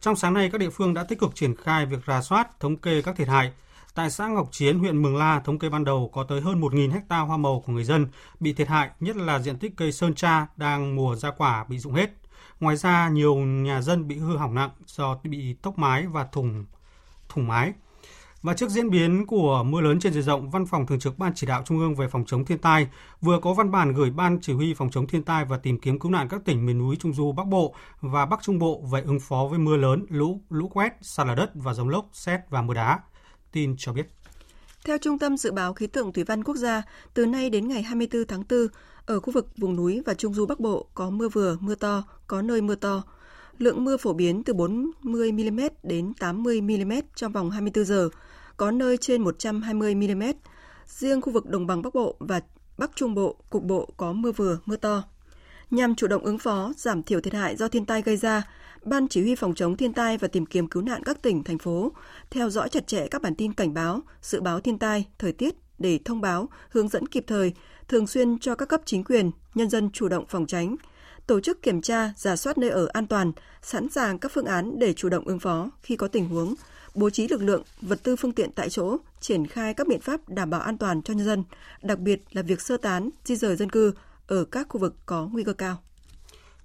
Trong 0.00 0.16
sáng 0.16 0.34
nay, 0.34 0.50
các 0.52 0.58
địa 0.58 0.70
phương 0.70 0.94
đã 0.94 1.04
tích 1.04 1.18
cực 1.18 1.34
triển 1.34 1.56
khai 1.56 1.86
việc 1.86 1.98
rà 2.06 2.22
soát, 2.22 2.60
thống 2.60 2.76
kê 2.76 3.02
các 3.02 3.16
thiệt 3.16 3.28
hại. 3.28 3.52
Tại 3.94 4.10
xã 4.10 4.28
Ngọc 4.28 4.48
Chiến, 4.52 4.78
huyện 4.78 5.02
Mường 5.02 5.16
La, 5.16 5.40
thống 5.40 5.58
kê 5.58 5.68
ban 5.68 5.84
đầu 5.84 6.10
có 6.12 6.24
tới 6.24 6.40
hơn 6.40 6.60
1.000 6.60 6.92
hecta 6.92 7.18
hoa 7.18 7.36
màu 7.36 7.62
của 7.66 7.72
người 7.72 7.84
dân 7.84 8.06
bị 8.40 8.52
thiệt 8.52 8.68
hại, 8.68 8.90
nhất 9.00 9.16
là 9.16 9.38
diện 9.38 9.58
tích 9.58 9.72
cây 9.76 9.92
sơn 9.92 10.14
tra 10.14 10.46
đang 10.56 10.96
mùa 10.96 11.16
ra 11.16 11.30
quả 11.30 11.64
bị 11.68 11.78
rụng 11.78 11.94
hết. 11.94 12.10
Ngoài 12.60 12.76
ra, 12.76 13.08
nhiều 13.08 13.34
nhà 13.36 13.80
dân 13.80 14.08
bị 14.08 14.18
hư 14.18 14.36
hỏng 14.36 14.54
nặng 14.54 14.70
do 14.86 15.18
bị 15.22 15.54
tốc 15.54 15.78
mái 15.78 16.06
và 16.06 16.24
thủng 16.32 16.64
thủng 17.28 17.46
mái. 17.48 17.72
Và 18.46 18.54
trước 18.54 18.70
diễn 18.70 18.90
biến 18.90 19.26
của 19.26 19.62
mưa 19.62 19.80
lớn 19.80 20.00
trên 20.00 20.12
diện 20.12 20.22
rộng, 20.22 20.50
Văn 20.50 20.66
phòng 20.66 20.86
Thường 20.86 20.98
trực 20.98 21.18
Ban 21.18 21.32
Chỉ 21.34 21.46
đạo 21.46 21.62
Trung 21.66 21.78
ương 21.78 21.94
về 21.94 22.08
phòng 22.08 22.24
chống 22.26 22.44
thiên 22.44 22.58
tai 22.58 22.88
vừa 23.20 23.40
có 23.42 23.54
văn 23.54 23.70
bản 23.70 23.92
gửi 23.92 24.10
Ban 24.10 24.38
Chỉ 24.40 24.52
huy 24.52 24.74
phòng 24.74 24.90
chống 24.90 25.06
thiên 25.06 25.22
tai 25.22 25.44
và 25.44 25.56
tìm 25.56 25.80
kiếm 25.80 25.98
cứu 25.98 26.12
nạn 26.12 26.28
các 26.28 26.44
tỉnh 26.44 26.66
miền 26.66 26.78
núi 26.78 26.96
Trung 26.96 27.12
du 27.12 27.32
Bắc 27.32 27.46
Bộ 27.46 27.74
và 28.00 28.26
Bắc 28.26 28.42
Trung 28.42 28.58
Bộ 28.58 28.82
về 28.92 29.02
ứng 29.06 29.20
phó 29.20 29.46
với 29.50 29.58
mưa 29.58 29.76
lớn, 29.76 30.06
lũ, 30.08 30.40
lũ 30.50 30.68
quét, 30.68 30.92
sạt 31.02 31.26
lở 31.26 31.34
đất 31.34 31.50
và 31.54 31.74
giống 31.74 31.88
lốc, 31.88 32.08
xét 32.12 32.40
và 32.50 32.62
mưa 32.62 32.74
đá. 32.74 33.00
Tin 33.52 33.74
cho 33.78 33.92
biết. 33.92 34.06
Theo 34.84 34.98
Trung 34.98 35.18
tâm 35.18 35.36
Dự 35.36 35.52
báo 35.52 35.74
Khí 35.74 35.86
tượng 35.86 36.12
Thủy 36.12 36.24
văn 36.24 36.44
Quốc 36.44 36.56
gia, 36.56 36.82
từ 37.14 37.26
nay 37.26 37.50
đến 37.50 37.68
ngày 37.68 37.82
24 37.82 38.24
tháng 38.28 38.42
4, 38.50 38.66
ở 39.06 39.20
khu 39.20 39.32
vực 39.32 39.48
vùng 39.56 39.76
núi 39.76 40.02
và 40.06 40.14
Trung 40.14 40.34
du 40.34 40.46
Bắc 40.46 40.60
Bộ 40.60 40.86
có 40.94 41.10
mưa 41.10 41.28
vừa, 41.28 41.56
mưa 41.60 41.74
to, 41.74 42.04
có 42.26 42.42
nơi 42.42 42.60
mưa 42.60 42.74
to. 42.74 43.02
Lượng 43.58 43.84
mưa 43.84 43.96
phổ 43.96 44.12
biến 44.12 44.44
từ 44.44 44.54
40 44.54 45.32
mm 45.32 45.60
đến 45.82 46.12
80 46.18 46.60
mm 46.60 46.92
trong 47.14 47.32
vòng 47.32 47.50
24 47.50 47.84
giờ, 47.84 48.08
có 48.56 48.70
nơi 48.70 48.96
trên 48.96 49.22
120 49.22 49.94
mm. 49.94 50.22
Riêng 50.86 51.20
khu 51.20 51.32
vực 51.32 51.46
đồng 51.46 51.66
bằng 51.66 51.82
Bắc 51.82 51.94
Bộ 51.94 52.16
và 52.18 52.40
Bắc 52.78 52.90
Trung 52.94 53.14
Bộ 53.14 53.36
cục 53.50 53.62
bộ 53.62 53.88
có 53.96 54.12
mưa 54.12 54.32
vừa, 54.32 54.58
mưa 54.64 54.76
to. 54.76 55.02
Nhằm 55.70 55.94
chủ 55.94 56.06
động 56.06 56.24
ứng 56.24 56.38
phó, 56.38 56.72
giảm 56.76 57.02
thiểu 57.02 57.20
thiệt 57.20 57.34
hại 57.34 57.56
do 57.56 57.68
thiên 57.68 57.86
tai 57.86 58.02
gây 58.02 58.16
ra, 58.16 58.42
Ban 58.82 59.08
Chỉ 59.08 59.22
huy 59.22 59.34
phòng 59.34 59.54
chống 59.54 59.76
thiên 59.76 59.92
tai 59.92 60.18
và 60.18 60.28
tìm 60.28 60.46
kiếm 60.46 60.68
cứu 60.68 60.82
nạn 60.82 61.02
các 61.02 61.22
tỉnh, 61.22 61.44
thành 61.44 61.58
phố 61.58 61.92
theo 62.30 62.50
dõi 62.50 62.68
chặt 62.68 62.86
chẽ 62.86 63.06
các 63.10 63.22
bản 63.22 63.34
tin 63.34 63.52
cảnh 63.52 63.74
báo, 63.74 64.00
dự 64.22 64.40
báo 64.40 64.60
thiên 64.60 64.78
tai, 64.78 65.06
thời 65.18 65.32
tiết 65.32 65.54
để 65.78 65.98
thông 66.04 66.20
báo, 66.20 66.48
hướng 66.70 66.88
dẫn 66.88 67.06
kịp 67.06 67.24
thời, 67.26 67.52
thường 67.88 68.06
xuyên 68.06 68.38
cho 68.38 68.54
các 68.54 68.68
cấp 68.68 68.80
chính 68.84 69.04
quyền, 69.04 69.30
nhân 69.54 69.70
dân 69.70 69.90
chủ 69.90 70.08
động 70.08 70.24
phòng 70.28 70.46
tránh, 70.46 70.76
tổ 71.26 71.40
chức 71.40 71.62
kiểm 71.62 71.80
tra, 71.80 72.12
giả 72.16 72.36
soát 72.36 72.58
nơi 72.58 72.70
ở 72.70 72.88
an 72.92 73.06
toàn, 73.06 73.32
sẵn 73.62 73.88
sàng 73.88 74.18
các 74.18 74.32
phương 74.34 74.46
án 74.46 74.78
để 74.78 74.92
chủ 74.92 75.08
động 75.08 75.24
ứng 75.24 75.38
phó 75.38 75.70
khi 75.82 75.96
có 75.96 76.08
tình 76.08 76.28
huống, 76.28 76.54
bố 76.96 77.10
trí 77.10 77.28
lực 77.28 77.42
lượng, 77.42 77.62
vật 77.80 78.02
tư 78.02 78.16
phương 78.16 78.32
tiện 78.32 78.52
tại 78.52 78.70
chỗ, 78.70 78.96
triển 79.20 79.46
khai 79.46 79.74
các 79.74 79.88
biện 79.88 80.00
pháp 80.00 80.28
đảm 80.28 80.50
bảo 80.50 80.60
an 80.60 80.78
toàn 80.78 81.02
cho 81.02 81.14
nhân 81.14 81.26
dân, 81.26 81.44
đặc 81.82 81.98
biệt 81.98 82.22
là 82.32 82.42
việc 82.42 82.60
sơ 82.60 82.76
tán, 82.76 83.10
di 83.24 83.36
rời 83.36 83.56
dân 83.56 83.70
cư 83.70 83.92
ở 84.26 84.44
các 84.44 84.66
khu 84.68 84.80
vực 84.80 84.94
có 85.06 85.28
nguy 85.32 85.44
cơ 85.44 85.52
cao. 85.52 85.78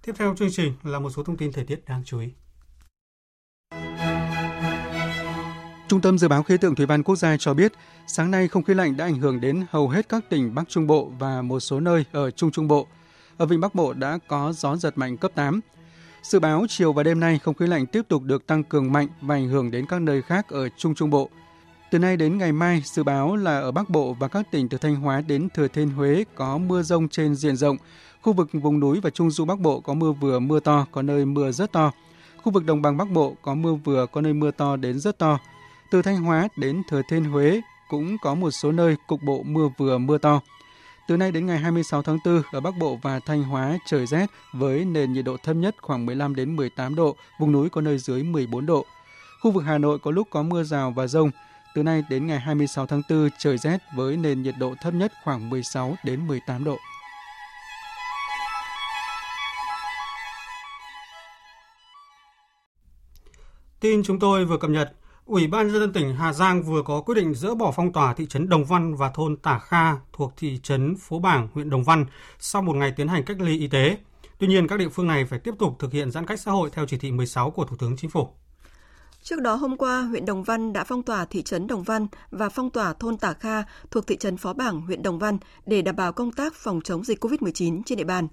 Tiếp 0.06 0.13
theo 0.17 0.36
chương 0.38 0.52
trình 0.52 0.74
là 0.84 1.00
một 1.00 1.10
số 1.10 1.24
thông 1.24 1.38
tin 1.38 1.52
thời 1.54 1.65
tiết 1.65 1.86
đáng 1.88 2.02
chú 2.06 2.20
ý. 2.20 2.28
Trung 5.88 6.02
tâm 6.02 6.17
Dự 6.17 6.28
báo 6.28 6.44
Khí 6.44 6.58
tượng 6.58 6.76
Thủy 6.76 6.86
văn 6.86 7.04
Quốc 7.04 7.15
gia 7.15 7.38
cho 7.38 7.54
biết, 7.54 7.72
sáng 8.08 8.32
nay 8.32 8.48
không 8.48 8.63
khí 8.63 8.74
lạnh 8.74 8.98
đã 8.98 9.06
ảnh 9.06 9.20
hưởng 9.20 9.41
đến 9.41 9.65
hầu 9.70 9.89
hết 9.89 10.10
các 10.10 10.30
tỉnh 10.30 10.56
Bắc 10.56 10.70
Trung 10.70 10.88
Bộ 10.88 11.12
và 11.20 11.41
một 11.41 11.60
số 11.60 11.80
nơi 11.80 12.06
ở 12.12 12.32
Trung 12.32 12.52
Trung 12.52 12.67
Bộ. 12.67 12.88
Ở 13.38 13.46
Vịnh 13.46 13.62
Bắc 13.62 13.76
Bộ 13.76 13.94
đã 13.94 14.20
có 14.28 14.54
gió 14.54 14.76
giật 14.76 14.98
mạnh 14.98 15.17
cấp 15.17 15.32
8. 15.36 15.60
Dự 16.23 16.39
báo 16.39 16.65
chiều 16.69 16.93
và 16.93 17.03
đêm 17.03 17.19
nay 17.19 17.39
không 17.39 17.53
khí 17.53 17.67
lạnh 17.67 17.86
tiếp 17.86 18.01
tục 18.07 18.23
được 18.23 18.47
tăng 18.47 18.63
cường 18.63 18.91
mạnh 18.91 19.07
và 19.21 19.36
ảnh 19.36 19.47
hưởng 19.47 19.71
đến 19.71 19.86
các 19.86 20.01
nơi 20.01 20.21
khác 20.21 20.49
ở 20.49 20.69
Trung 20.77 20.95
Trung 20.95 21.10
Bộ. 21.10 21.29
Từ 21.91 21.99
nay 21.99 22.17
đến 22.17 22.38
ngày 22.38 22.51
mai, 22.51 22.81
dự 22.86 23.03
báo 23.03 23.36
là 23.36 23.60
ở 23.60 23.71
Bắc 23.71 23.89
Bộ 23.89 24.13
và 24.13 24.27
các 24.27 24.51
tỉnh 24.51 24.69
từ 24.69 24.77
Thanh 24.77 24.95
Hóa 24.95 25.21
đến 25.21 25.49
Thừa 25.53 25.67
Thiên 25.67 25.89
Huế 25.89 26.23
có 26.36 26.57
mưa 26.57 26.81
rông 26.81 27.10
trên 27.10 27.36
diện 27.36 27.55
rộng. 27.55 27.77
Khu 28.21 28.34
vực 28.34 28.49
vùng 28.53 28.79
núi 28.79 28.99
và 29.01 29.10
Trung 29.10 29.31
Du 29.31 29.45
Bắc 29.45 29.60
Bộ 29.60 29.79
có 29.79 29.93
mưa 29.93 30.12
vừa 30.12 30.39
mưa 30.39 30.60
to, 30.60 30.86
có 30.91 31.01
nơi 31.01 31.25
mưa 31.25 31.51
rất 31.51 31.71
to. 31.71 31.91
Khu 32.43 32.51
vực 32.51 32.65
đồng 32.65 32.81
bằng 32.81 32.97
Bắc 32.97 33.12
Bộ 33.12 33.36
có 33.41 33.55
mưa 33.55 33.73
vừa, 33.73 34.05
có 34.05 34.21
nơi 34.21 34.34
mưa 34.34 34.51
to 34.51 34.75
đến 34.75 34.99
rất 34.99 35.17
to. 35.17 35.39
Từ 35.91 36.01
Thanh 36.01 36.17
Hóa 36.17 36.47
đến 36.57 36.81
Thừa 36.89 37.01
Thiên 37.10 37.23
Huế 37.23 37.62
cũng 37.89 38.17
có 38.21 38.36
một 38.36 38.51
số 38.51 38.71
nơi 38.71 38.95
cục 39.07 39.21
bộ 39.23 39.43
mưa 39.43 39.69
vừa 39.77 39.97
mưa 39.97 40.17
to. 40.17 40.41
Từ 41.12 41.17
nay 41.17 41.32
đến 41.32 41.45
ngày 41.45 41.58
26 41.58 42.02
tháng 42.02 42.17
4, 42.26 42.41
ở 42.52 42.60
Bắc 42.60 42.78
Bộ 42.80 43.00
và 43.02 43.19
Thanh 43.19 43.43
Hóa 43.43 43.78
trời 43.86 44.06
rét 44.06 44.26
với 44.54 44.86
nền 44.86 45.13
nhiệt 45.13 45.26
độ 45.26 45.38
thấp 45.38 45.56
nhất 45.56 45.76
khoảng 45.82 46.06
15 46.06 46.36
đến 46.36 46.56
18 46.56 46.95
độ, 46.95 47.15
vùng 47.39 47.52
núi 47.52 47.69
có 47.69 47.82
nơi 47.82 47.97
dưới 47.97 48.24
14 48.24 48.65
độ. 48.65 48.86
Khu 49.41 49.52
vực 49.52 49.63
Hà 49.63 49.78
Nội 49.78 50.00
có 50.00 50.12
lúc 50.12 50.28
có 50.30 50.43
mưa 50.43 50.63
rào 50.63 50.91
và 50.91 51.08
rông. 51.08 51.32
Từ 51.76 51.84
nay 51.84 52.04
đến 52.10 52.28
ngày 52.28 52.39
26 52.39 52.86
tháng 52.86 53.02
4 53.10 53.30
trời 53.39 53.58
rét 53.58 53.78
với 53.95 54.17
nền 54.17 54.41
nhiệt 54.41 54.56
độ 54.60 54.76
thấp 54.82 54.93
nhất 54.93 55.13
khoảng 55.24 55.50
16 55.50 55.95
đến 56.04 56.28
18 56.28 56.63
độ. 56.63 56.78
Tin 63.80 64.04
chúng 64.04 64.19
tôi 64.19 64.45
vừa 64.45 64.58
cập 64.58 64.69
nhật, 64.69 64.93
Ủy 65.32 65.48
ban 65.48 65.67
nhân 65.67 65.80
dân 65.80 65.94
tỉnh 65.94 66.15
Hà 66.15 66.34
Giang 66.34 66.63
vừa 66.63 66.82
có 66.84 67.02
quyết 67.02 67.15
định 67.15 67.34
dỡ 67.34 67.56
bỏ 67.56 67.72
phong 67.76 67.94
tỏa 67.94 68.13
thị 68.13 68.26
trấn 68.30 68.50
Đồng 68.50 68.65
Văn 68.65 68.96
và 68.96 69.12
thôn 69.13 69.38
Tả 69.38 69.60
Kha 69.60 69.96
thuộc 70.13 70.34
thị 70.38 70.60
trấn 70.63 70.96
Phố 70.96 71.20
Bảng, 71.20 71.48
huyện 71.54 71.70
Đồng 71.70 71.84
Văn 71.84 72.06
sau 72.39 72.62
một 72.62 72.76
ngày 72.76 72.94
tiến 72.98 73.08
hành 73.08 73.24
cách 73.26 73.41
ly 73.41 73.60
y 73.60 73.67
tế. 73.67 73.98
Tuy 74.38 74.48
nhiên, 74.48 74.67
các 74.67 74.80
địa 74.80 74.89
phương 74.89 75.08
này 75.08 75.26
phải 75.26 75.39
tiếp 75.39 75.54
tục 75.60 75.76
thực 75.80 75.91
hiện 75.91 76.12
giãn 76.12 76.26
cách 76.26 76.39
xã 76.39 76.52
hội 76.52 76.70
theo 76.74 76.86
chỉ 76.86 76.98
thị 76.98 77.12
16 77.12 77.52
của 77.52 77.65
Thủ 77.65 77.76
tướng 77.80 77.98
Chính 77.98 78.10
phủ. 78.10 78.30
Trước 79.24 79.41
đó 79.41 79.56
hôm 79.56 79.78
qua, 79.78 80.02
huyện 80.02 80.26
Đồng 80.26 80.44
Văn 80.44 80.74
đã 80.74 80.84
phong 80.84 81.04
tỏa 81.04 81.26
thị 81.26 81.44
trấn 81.44 81.67
Đồng 81.67 81.84
Văn 81.84 82.08
và 82.32 82.50
phong 82.50 82.70
tỏa 82.70 82.94
thôn 82.94 83.17
Tả 83.17 83.34
Kha 83.34 83.63
thuộc 83.91 84.08
thị 84.08 84.17
trấn 84.17 84.38
Phó 84.38 84.54
Bảng, 84.54 84.82
huyện 84.82 85.04
Đồng 85.04 85.20
Văn 85.20 85.38
để 85.65 85.82
đảm 85.82 85.96
bảo 85.96 86.13
công 86.13 86.32
tác 86.32 86.54
phòng 86.56 86.82
chống 86.84 87.04
dịch 87.04 87.24
COVID-19 87.24 87.82
trên 87.86 87.98
địa 87.98 88.04
bàn. 88.04 88.28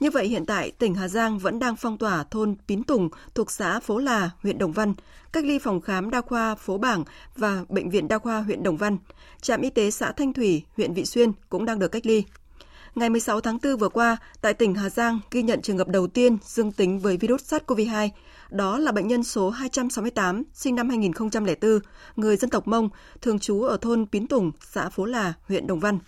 Như 0.00 0.10
vậy 0.10 0.28
hiện 0.28 0.46
tại 0.46 0.70
tỉnh 0.70 0.94
Hà 0.94 1.08
Giang 1.08 1.38
vẫn 1.38 1.58
đang 1.58 1.76
phong 1.76 1.98
tỏa 1.98 2.24
thôn 2.30 2.54
Pín 2.68 2.82
Tùng 2.82 3.08
thuộc 3.34 3.50
xã 3.50 3.80
Phố 3.80 3.98
Là, 3.98 4.30
huyện 4.42 4.58
Đồng 4.58 4.72
Văn, 4.72 4.94
cách 5.32 5.44
ly 5.44 5.58
phòng 5.58 5.80
khám 5.80 6.10
đa 6.10 6.20
khoa 6.20 6.54
Phố 6.54 6.78
Bảng 6.78 7.04
và 7.36 7.64
bệnh 7.68 7.90
viện 7.90 8.08
đa 8.08 8.18
khoa 8.18 8.40
huyện 8.40 8.62
Đồng 8.62 8.76
Văn. 8.76 8.98
Trạm 9.40 9.60
y 9.60 9.70
tế 9.70 9.90
xã 9.90 10.12
Thanh 10.12 10.32
Thủy, 10.32 10.62
huyện 10.76 10.94
Vị 10.94 11.04
Xuyên 11.04 11.32
cũng 11.48 11.64
đang 11.64 11.78
được 11.78 11.88
cách 11.88 12.06
ly. 12.06 12.24
Ngày 12.94 13.10
16 13.10 13.40
tháng 13.40 13.58
4 13.62 13.76
vừa 13.76 13.88
qua, 13.88 14.16
tại 14.40 14.54
tỉnh 14.54 14.74
Hà 14.74 14.90
Giang 14.90 15.20
ghi 15.30 15.42
nhận 15.42 15.62
trường 15.62 15.78
hợp 15.78 15.88
đầu 15.88 16.06
tiên 16.06 16.38
dương 16.44 16.72
tính 16.72 16.98
với 16.98 17.16
virus 17.16 17.54
SARS-CoV-2. 17.54 18.08
Đó 18.50 18.78
là 18.78 18.92
bệnh 18.92 19.08
nhân 19.08 19.24
số 19.24 19.50
268, 19.50 20.42
sinh 20.52 20.74
năm 20.74 20.88
2004, 20.88 21.80
người 22.16 22.36
dân 22.36 22.50
tộc 22.50 22.68
Mông, 22.68 22.88
thường 23.20 23.38
trú 23.38 23.62
ở 23.62 23.76
thôn 23.76 24.06
Pín 24.06 24.26
Tùng, 24.26 24.52
xã 24.60 24.88
Phố 24.88 25.04
Là, 25.04 25.32
huyện 25.48 25.66
Đồng 25.66 25.80
Văn. 25.80 25.98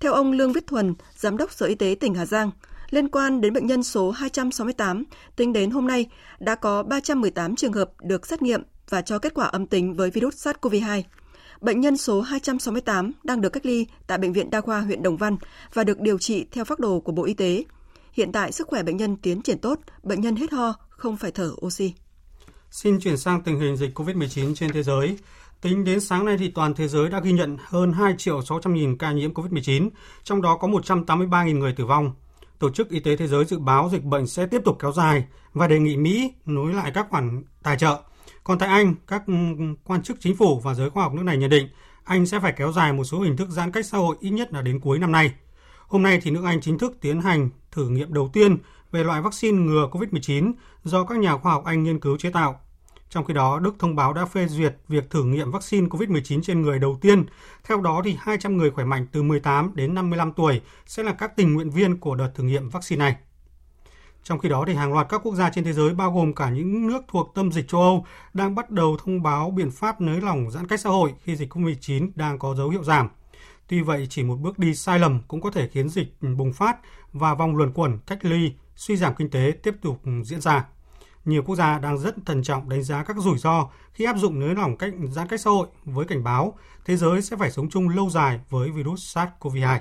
Theo 0.00 0.12
ông 0.12 0.32
Lương 0.32 0.52
Viết 0.52 0.66
Thuần, 0.66 0.94
Giám 1.16 1.36
đốc 1.36 1.52
Sở 1.52 1.66
Y 1.66 1.74
tế 1.74 1.96
tỉnh 2.00 2.14
Hà 2.14 2.26
Giang, 2.26 2.50
liên 2.90 3.08
quan 3.08 3.40
đến 3.40 3.52
bệnh 3.52 3.66
nhân 3.66 3.82
số 3.82 4.10
268, 4.10 5.04
tính 5.36 5.52
đến 5.52 5.70
hôm 5.70 5.86
nay 5.86 6.06
đã 6.38 6.54
có 6.54 6.82
318 6.82 7.56
trường 7.56 7.72
hợp 7.72 7.90
được 8.00 8.26
xét 8.26 8.42
nghiệm 8.42 8.62
và 8.88 9.02
cho 9.02 9.18
kết 9.18 9.34
quả 9.34 9.46
âm 9.46 9.66
tính 9.66 9.94
với 9.94 10.10
virus 10.10 10.46
SARS-CoV-2. 10.46 11.02
Bệnh 11.60 11.80
nhân 11.80 11.96
số 11.96 12.20
268 12.20 13.12
đang 13.24 13.40
được 13.40 13.48
cách 13.48 13.66
ly 13.66 13.86
tại 14.06 14.18
Bệnh 14.18 14.32
viện 14.32 14.50
Đa 14.50 14.60
khoa 14.60 14.80
huyện 14.80 15.02
Đồng 15.02 15.16
Văn 15.16 15.36
và 15.74 15.84
được 15.84 16.00
điều 16.00 16.18
trị 16.18 16.46
theo 16.52 16.64
phác 16.64 16.78
đồ 16.78 17.00
của 17.00 17.12
Bộ 17.12 17.24
Y 17.24 17.34
tế. 17.34 17.64
Hiện 18.12 18.32
tại 18.32 18.52
sức 18.52 18.68
khỏe 18.68 18.82
bệnh 18.82 18.96
nhân 18.96 19.16
tiến 19.16 19.42
triển 19.42 19.58
tốt, 19.58 19.78
bệnh 20.02 20.20
nhân 20.20 20.36
hết 20.36 20.52
ho, 20.52 20.74
không 20.88 21.16
phải 21.16 21.30
thở 21.30 21.52
oxy. 21.66 21.94
Xin 22.70 23.00
chuyển 23.00 23.16
sang 23.16 23.42
tình 23.42 23.60
hình 23.60 23.76
dịch 23.76 23.98
COVID-19 23.98 24.54
trên 24.54 24.72
thế 24.72 24.82
giới. 24.82 25.18
Tính 25.60 25.84
đến 25.84 26.00
sáng 26.00 26.24
nay 26.24 26.36
thì 26.38 26.50
toàn 26.50 26.74
thế 26.74 26.88
giới 26.88 27.08
đã 27.08 27.20
ghi 27.20 27.32
nhận 27.32 27.56
hơn 27.64 27.92
2 27.92 28.14
triệu 28.18 28.42
600 28.42 28.74
nghìn 28.74 28.98
ca 28.98 29.12
nhiễm 29.12 29.32
COVID-19, 29.32 29.90
trong 30.24 30.42
đó 30.42 30.56
có 30.60 30.68
183 30.68 31.44
nghìn 31.44 31.58
người 31.58 31.72
tử 31.72 31.86
vong. 31.86 32.12
Tổ 32.58 32.70
chức 32.70 32.88
Y 32.90 33.00
tế 33.00 33.16
Thế 33.16 33.26
giới 33.26 33.44
dự 33.44 33.58
báo 33.58 33.88
dịch 33.92 34.04
bệnh 34.04 34.26
sẽ 34.26 34.46
tiếp 34.46 34.62
tục 34.64 34.76
kéo 34.80 34.92
dài 34.92 35.24
và 35.54 35.66
đề 35.66 35.78
nghị 35.78 35.96
Mỹ 35.96 36.32
nối 36.46 36.74
lại 36.74 36.90
các 36.94 37.06
khoản 37.10 37.44
tài 37.62 37.78
trợ. 37.78 38.02
Còn 38.44 38.58
tại 38.58 38.68
Anh, 38.68 38.94
các 39.06 39.22
quan 39.84 40.02
chức 40.02 40.16
chính 40.20 40.36
phủ 40.36 40.60
và 40.60 40.74
giới 40.74 40.90
khoa 40.90 41.02
học 41.02 41.14
nước 41.14 41.22
này 41.22 41.36
nhận 41.36 41.50
định 41.50 41.68
Anh 42.04 42.26
sẽ 42.26 42.40
phải 42.40 42.52
kéo 42.52 42.72
dài 42.72 42.92
một 42.92 43.04
số 43.04 43.20
hình 43.20 43.36
thức 43.36 43.48
giãn 43.48 43.72
cách 43.72 43.86
xã 43.86 43.98
hội 43.98 44.16
ít 44.20 44.30
nhất 44.30 44.52
là 44.52 44.62
đến 44.62 44.80
cuối 44.80 44.98
năm 44.98 45.12
nay. 45.12 45.34
Hôm 45.86 46.02
nay 46.02 46.20
thì 46.22 46.30
nước 46.30 46.44
Anh 46.44 46.60
chính 46.60 46.78
thức 46.78 46.98
tiến 47.00 47.20
hành 47.20 47.50
thử 47.72 47.88
nghiệm 47.88 48.12
đầu 48.12 48.30
tiên 48.32 48.56
về 48.92 49.04
loại 49.04 49.22
vaccine 49.22 49.58
ngừa 49.58 49.88
COVID-19 49.92 50.52
do 50.84 51.04
các 51.04 51.18
nhà 51.18 51.36
khoa 51.36 51.52
học 51.52 51.64
Anh 51.64 51.82
nghiên 51.82 52.00
cứu 52.00 52.18
chế 52.18 52.30
tạo. 52.30 52.60
Trong 53.10 53.24
khi 53.24 53.34
đó, 53.34 53.58
Đức 53.58 53.76
thông 53.78 53.96
báo 53.96 54.12
đã 54.12 54.24
phê 54.24 54.46
duyệt 54.46 54.76
việc 54.88 55.10
thử 55.10 55.24
nghiệm 55.24 55.50
vaccine 55.50 55.86
COVID-19 55.86 56.42
trên 56.42 56.62
người 56.62 56.78
đầu 56.78 56.98
tiên. 57.00 57.24
Theo 57.64 57.80
đó, 57.80 58.02
thì 58.04 58.16
200 58.20 58.56
người 58.56 58.70
khỏe 58.70 58.84
mạnh 58.84 59.06
từ 59.12 59.22
18 59.22 59.70
đến 59.74 59.94
55 59.94 60.32
tuổi 60.32 60.60
sẽ 60.86 61.02
là 61.02 61.12
các 61.12 61.36
tình 61.36 61.54
nguyện 61.54 61.70
viên 61.70 61.96
của 61.96 62.14
đợt 62.14 62.30
thử 62.34 62.44
nghiệm 62.44 62.68
vaccine 62.68 62.98
này. 62.98 63.16
Trong 64.22 64.38
khi 64.38 64.48
đó, 64.48 64.64
thì 64.66 64.74
hàng 64.74 64.92
loạt 64.92 65.06
các 65.08 65.20
quốc 65.24 65.34
gia 65.34 65.50
trên 65.50 65.64
thế 65.64 65.72
giới, 65.72 65.94
bao 65.94 66.12
gồm 66.12 66.34
cả 66.34 66.50
những 66.50 66.86
nước 66.86 67.04
thuộc 67.08 67.32
tâm 67.34 67.52
dịch 67.52 67.68
châu 67.68 67.80
Âu, 67.80 68.06
đang 68.34 68.54
bắt 68.54 68.70
đầu 68.70 68.96
thông 69.04 69.22
báo 69.22 69.50
biện 69.50 69.70
pháp 69.70 70.00
nới 70.00 70.20
lỏng 70.20 70.50
giãn 70.50 70.66
cách 70.66 70.80
xã 70.80 70.90
hội 70.90 71.14
khi 71.24 71.36
dịch 71.36 71.54
COVID-19 71.54 72.10
đang 72.14 72.38
có 72.38 72.54
dấu 72.54 72.68
hiệu 72.68 72.84
giảm. 72.84 73.08
Tuy 73.68 73.80
vậy, 73.80 74.06
chỉ 74.10 74.22
một 74.22 74.36
bước 74.36 74.58
đi 74.58 74.74
sai 74.74 74.98
lầm 74.98 75.20
cũng 75.28 75.40
có 75.40 75.50
thể 75.50 75.68
khiến 75.68 75.88
dịch 75.88 76.14
bùng 76.20 76.52
phát 76.52 76.76
và 77.12 77.34
vòng 77.34 77.56
luẩn 77.56 77.72
quẩn 77.72 77.98
cách 78.06 78.24
ly, 78.24 78.52
suy 78.76 78.96
giảm 78.96 79.14
kinh 79.14 79.30
tế 79.30 79.52
tiếp 79.62 79.74
tục 79.82 80.00
diễn 80.24 80.40
ra 80.40 80.64
nhiều 81.28 81.42
quốc 81.42 81.56
gia 81.56 81.78
đang 81.78 81.98
rất 81.98 82.14
thận 82.26 82.42
trọng 82.42 82.68
đánh 82.68 82.82
giá 82.82 83.04
các 83.04 83.16
rủi 83.16 83.38
ro 83.38 83.68
khi 83.92 84.04
áp 84.04 84.16
dụng 84.16 84.40
nới 84.40 84.54
lỏng 84.54 84.76
cách, 84.76 84.92
giãn 85.10 85.28
cách 85.28 85.40
xã 85.40 85.50
hội 85.50 85.68
với 85.84 86.06
cảnh 86.06 86.24
báo 86.24 86.58
thế 86.84 86.96
giới 86.96 87.22
sẽ 87.22 87.36
phải 87.36 87.50
sống 87.50 87.70
chung 87.70 87.88
lâu 87.88 88.10
dài 88.10 88.40
với 88.50 88.70
virus 88.70 89.16
SARS-CoV-2. 89.16 89.78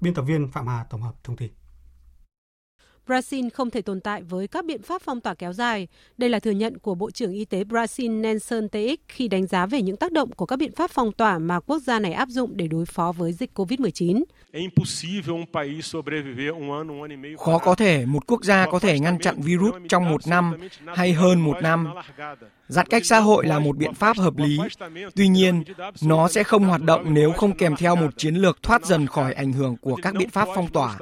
Biên 0.00 0.14
tập 0.14 0.22
viên 0.22 0.48
Phạm 0.48 0.66
Hà 0.66 0.84
tổng 0.90 1.02
hợp 1.02 1.14
thông 1.24 1.36
tin. 1.36 1.57
Brazil 3.08 3.50
không 3.50 3.70
thể 3.70 3.82
tồn 3.82 4.00
tại 4.00 4.22
với 4.22 4.48
các 4.48 4.64
biện 4.64 4.82
pháp 4.82 5.02
phong 5.02 5.20
tỏa 5.20 5.34
kéo 5.34 5.52
dài. 5.52 5.88
Đây 6.18 6.30
là 6.30 6.40
thừa 6.40 6.50
nhận 6.50 6.78
của 6.78 6.94
Bộ 6.94 7.10
trưởng 7.10 7.32
Y 7.32 7.44
tế 7.44 7.64
Brazil 7.64 8.20
Nelson 8.20 8.68
TX 8.68 9.00
khi 9.08 9.28
đánh 9.28 9.46
giá 9.46 9.66
về 9.66 9.82
những 9.82 9.96
tác 9.96 10.12
động 10.12 10.32
của 10.32 10.46
các 10.46 10.56
biện 10.56 10.72
pháp 10.72 10.90
phong 10.90 11.12
tỏa 11.12 11.38
mà 11.38 11.60
quốc 11.60 11.78
gia 11.78 11.98
này 11.98 12.12
áp 12.12 12.28
dụng 12.28 12.56
để 12.56 12.68
đối 12.68 12.86
phó 12.86 13.12
với 13.12 13.32
dịch 13.32 13.50
COVID-19. 13.54 14.22
Um 14.52 14.68
um 16.88 17.36
Khó 17.38 17.58
có 17.58 17.74
thể 17.74 18.06
một 18.06 18.26
quốc 18.26 18.44
gia 18.44 18.66
có 18.70 18.78
thể 18.78 18.98
ngăn 19.00 19.18
chặn 19.18 19.40
virus 19.40 19.74
trong 19.88 20.10
một 20.10 20.26
năm 20.26 20.54
hay 20.86 21.12
hơn 21.12 21.40
một 21.40 21.56
năm. 21.62 21.88
Giãn 22.68 22.86
cách 22.86 23.06
xã 23.06 23.20
hội 23.20 23.46
là 23.46 23.58
một 23.58 23.76
biện 23.76 23.94
pháp 23.94 24.18
hợp 24.18 24.36
lý. 24.36 24.58
Tuy 25.16 25.28
nhiên, 25.28 25.64
nó 26.02 26.28
sẽ 26.28 26.44
không 26.44 26.64
hoạt 26.64 26.82
động 26.82 27.14
nếu 27.14 27.32
không 27.32 27.56
kèm 27.56 27.76
theo 27.76 27.96
một 27.96 28.10
chiến 28.16 28.34
lược 28.34 28.62
thoát 28.62 28.84
dần 28.84 29.06
khỏi 29.06 29.32
ảnh 29.32 29.52
hưởng 29.52 29.76
của 29.76 29.96
các 30.02 30.14
biện 30.14 30.30
pháp 30.30 30.48
phong 30.54 30.68
tỏa. 30.68 30.98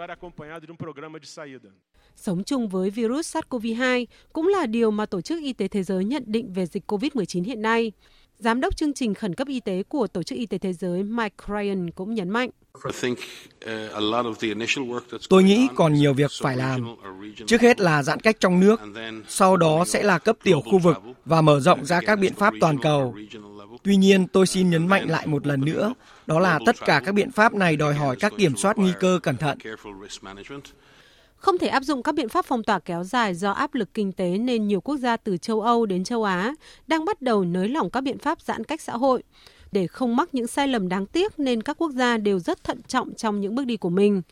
Sống 2.17 2.45
chung 2.45 2.69
với 2.69 2.91
virus 2.91 3.37
SARS-CoV-2 3.37 4.07
cũng 4.33 4.49
là 4.49 4.67
điều 4.67 4.91
mà 4.91 5.07
Tổ 5.07 5.21
chức 5.21 5.43
Y 5.43 5.53
tế 5.53 5.69
Thế 5.69 5.83
giới 5.83 6.05
nhận 6.05 6.23
định 6.27 6.53
về 6.53 6.67
dịch 6.67 6.93
COVID-19 6.93 7.45
hiện 7.45 7.63
nay. 7.63 7.93
Giám 8.39 8.61
đốc 8.61 8.77
chương 8.77 8.95
trình 8.95 9.15
khẩn 9.15 9.35
cấp 9.35 9.49
y 9.49 9.61
tế 9.61 9.83
của 9.83 10.07
Tổ 10.07 10.23
chức 10.23 10.39
Y 10.39 10.47
tế 10.47 10.59
Thế 10.59 10.73
giới 10.73 11.03
Mike 11.03 11.37
Ryan 11.49 11.91
cũng 11.91 12.15
nhấn 12.15 12.29
mạnh. 12.29 12.51
Tôi 15.29 15.43
nghĩ 15.43 15.69
còn 15.75 15.95
nhiều 15.95 16.15
việc 16.15 16.31
phải 16.43 16.57
làm. 16.57 16.97
Trước 17.47 17.61
hết 17.61 17.81
là 17.81 18.03
giãn 18.03 18.21
cách 18.21 18.37
trong 18.41 18.61
nước, 18.61 18.81
sau 19.29 19.57
đó 19.57 19.85
sẽ 19.87 20.03
là 20.03 20.19
cấp 20.19 20.37
tiểu 20.43 20.61
khu 20.61 20.79
vực 20.79 20.97
và 21.25 21.41
mở 21.41 21.61
rộng 21.61 21.85
ra 21.85 22.01
các 22.01 22.19
biện 22.19 22.35
pháp 22.35 22.55
toàn 22.61 22.79
cầu. 22.79 23.15
Tuy 23.83 23.97
nhiên, 23.97 24.27
tôi 24.29 24.47
xin 24.47 24.71
nhấn 24.71 24.87
mạnh 24.87 25.11
lại 25.11 25.27
một 25.27 25.47
lần 25.47 25.61
nữa, 25.61 25.95
đó 26.27 26.41
là 26.41 26.59
tất 26.67 26.77
cả 26.81 27.03
các 27.05 27.13
biện 27.13 27.31
pháp 27.31 27.55
này 27.55 27.77
đòi 27.77 27.95
hỏi 27.95 28.17
các 28.21 28.33
kiểm 28.39 28.57
soát 28.57 28.79
nguy 28.79 28.93
cơ 29.01 29.19
cẩn 29.23 29.37
thận. 29.37 29.59
Không 31.37 31.59
thể 31.59 31.69
áp 31.69 31.83
dụng 31.83 32.03
các 32.03 32.15
biện 32.15 32.29
pháp 32.29 32.45
phong 32.45 32.63
tỏa 32.63 32.79
kéo 32.79 33.05
dài 33.05 33.35
do 33.35 33.51
áp 33.51 33.75
lực 33.75 33.95
kinh 33.95 34.13
tế 34.13 34.39
nên 34.39 34.67
nhiều 34.67 34.81
quốc 34.81 34.97
gia 34.97 35.17
từ 35.17 35.37
châu 35.37 35.61
Âu 35.61 35.87
đến 35.87 36.05
châu 36.05 36.25
Á 36.25 36.55
đang 36.87 37.05
bắt 37.05 37.23
đầu 37.23 37.45
nới 37.45 37.69
lỏng 37.69 37.91
các 37.91 38.01
biện 38.01 38.19
pháp 38.19 38.41
giãn 38.41 38.65
cách 38.65 38.81
xã 38.81 38.93
hội. 38.93 39.23
Để 39.73 39.87
không 39.87 40.17
mắc 40.17 40.29
những 40.35 40.47
sai 40.47 40.69
lầm 40.69 40.89
đáng 40.89 41.07
tiếc 41.07 41.39
nên 41.39 41.63
các 41.63 41.79
quốc 41.79 41.91
gia 41.91 42.19
đều 42.19 42.39
rất 42.39 42.65
thận 42.65 42.81
trọng 42.89 43.15
trong 43.15 43.41
những 43.41 43.55
bước 43.55 43.67
đi 43.67 43.77
của 43.77 43.91
mình. 43.91 44.23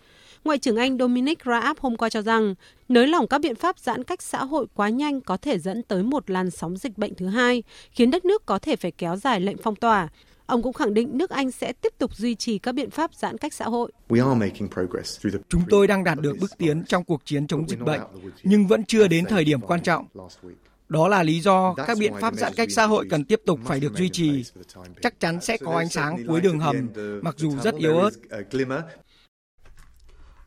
Ngoại 0.44 0.58
trưởng 0.58 0.76
Anh 0.76 0.98
Dominic 0.98 1.38
Raab 1.44 1.78
hôm 1.80 1.96
qua 1.96 2.08
cho 2.08 2.22
rằng, 2.22 2.54
nới 2.88 3.06
lỏng 3.06 3.28
các 3.28 3.40
biện 3.40 3.54
pháp 3.54 3.78
giãn 3.78 4.04
cách 4.04 4.22
xã 4.22 4.44
hội 4.44 4.66
quá 4.74 4.88
nhanh 4.88 5.20
có 5.20 5.36
thể 5.36 5.58
dẫn 5.58 5.82
tới 5.82 6.02
một 6.02 6.30
làn 6.30 6.50
sóng 6.50 6.76
dịch 6.76 6.98
bệnh 6.98 7.14
thứ 7.14 7.26
hai, 7.26 7.62
khiến 7.90 8.10
đất 8.10 8.24
nước 8.24 8.46
có 8.46 8.58
thể 8.58 8.76
phải 8.76 8.90
kéo 8.90 9.16
dài 9.16 9.40
lệnh 9.40 9.56
phong 9.56 9.76
tỏa. 9.76 10.08
Ông 10.46 10.62
cũng 10.62 10.72
khẳng 10.72 10.94
định 10.94 11.18
nước 11.18 11.30
Anh 11.30 11.50
sẽ 11.50 11.72
tiếp 11.72 11.92
tục 11.98 12.16
duy 12.16 12.34
trì 12.34 12.58
các 12.58 12.74
biện 12.74 12.90
pháp 12.90 13.14
giãn 13.14 13.38
cách 13.38 13.54
xã 13.54 13.64
hội. 13.64 13.92
Chúng 15.48 15.62
tôi 15.68 15.86
đang 15.86 16.04
đạt 16.04 16.18
được 16.20 16.36
bước 16.40 16.50
tiến 16.58 16.84
trong 16.84 17.04
cuộc 17.04 17.24
chiến 17.24 17.46
chống 17.46 17.68
dịch 17.68 17.80
bệnh, 17.80 18.00
nhưng 18.42 18.66
vẫn 18.66 18.84
chưa 18.84 19.08
đến 19.08 19.24
thời 19.24 19.44
điểm 19.44 19.60
quan 19.60 19.82
trọng. 19.82 20.06
Đó 20.88 21.08
là 21.08 21.22
lý 21.22 21.40
do 21.40 21.74
các 21.74 21.98
biện 21.98 22.12
pháp 22.20 22.34
giãn 22.34 22.52
cách 22.56 22.68
xã 22.70 22.86
hội 22.86 23.06
cần 23.10 23.24
tiếp 23.24 23.40
tục 23.46 23.60
phải 23.64 23.80
được 23.80 23.94
duy 23.94 24.08
trì. 24.08 24.44
Chắc 25.02 25.20
chắn 25.20 25.40
sẽ 25.40 25.56
có 25.56 25.76
ánh 25.76 25.88
sáng 25.88 26.26
cuối 26.28 26.40
đường 26.40 26.58
hầm, 26.58 26.88
mặc 27.22 27.34
dù 27.38 27.56
rất 27.62 27.74
yếu 27.74 27.98
ớt. 27.98 28.10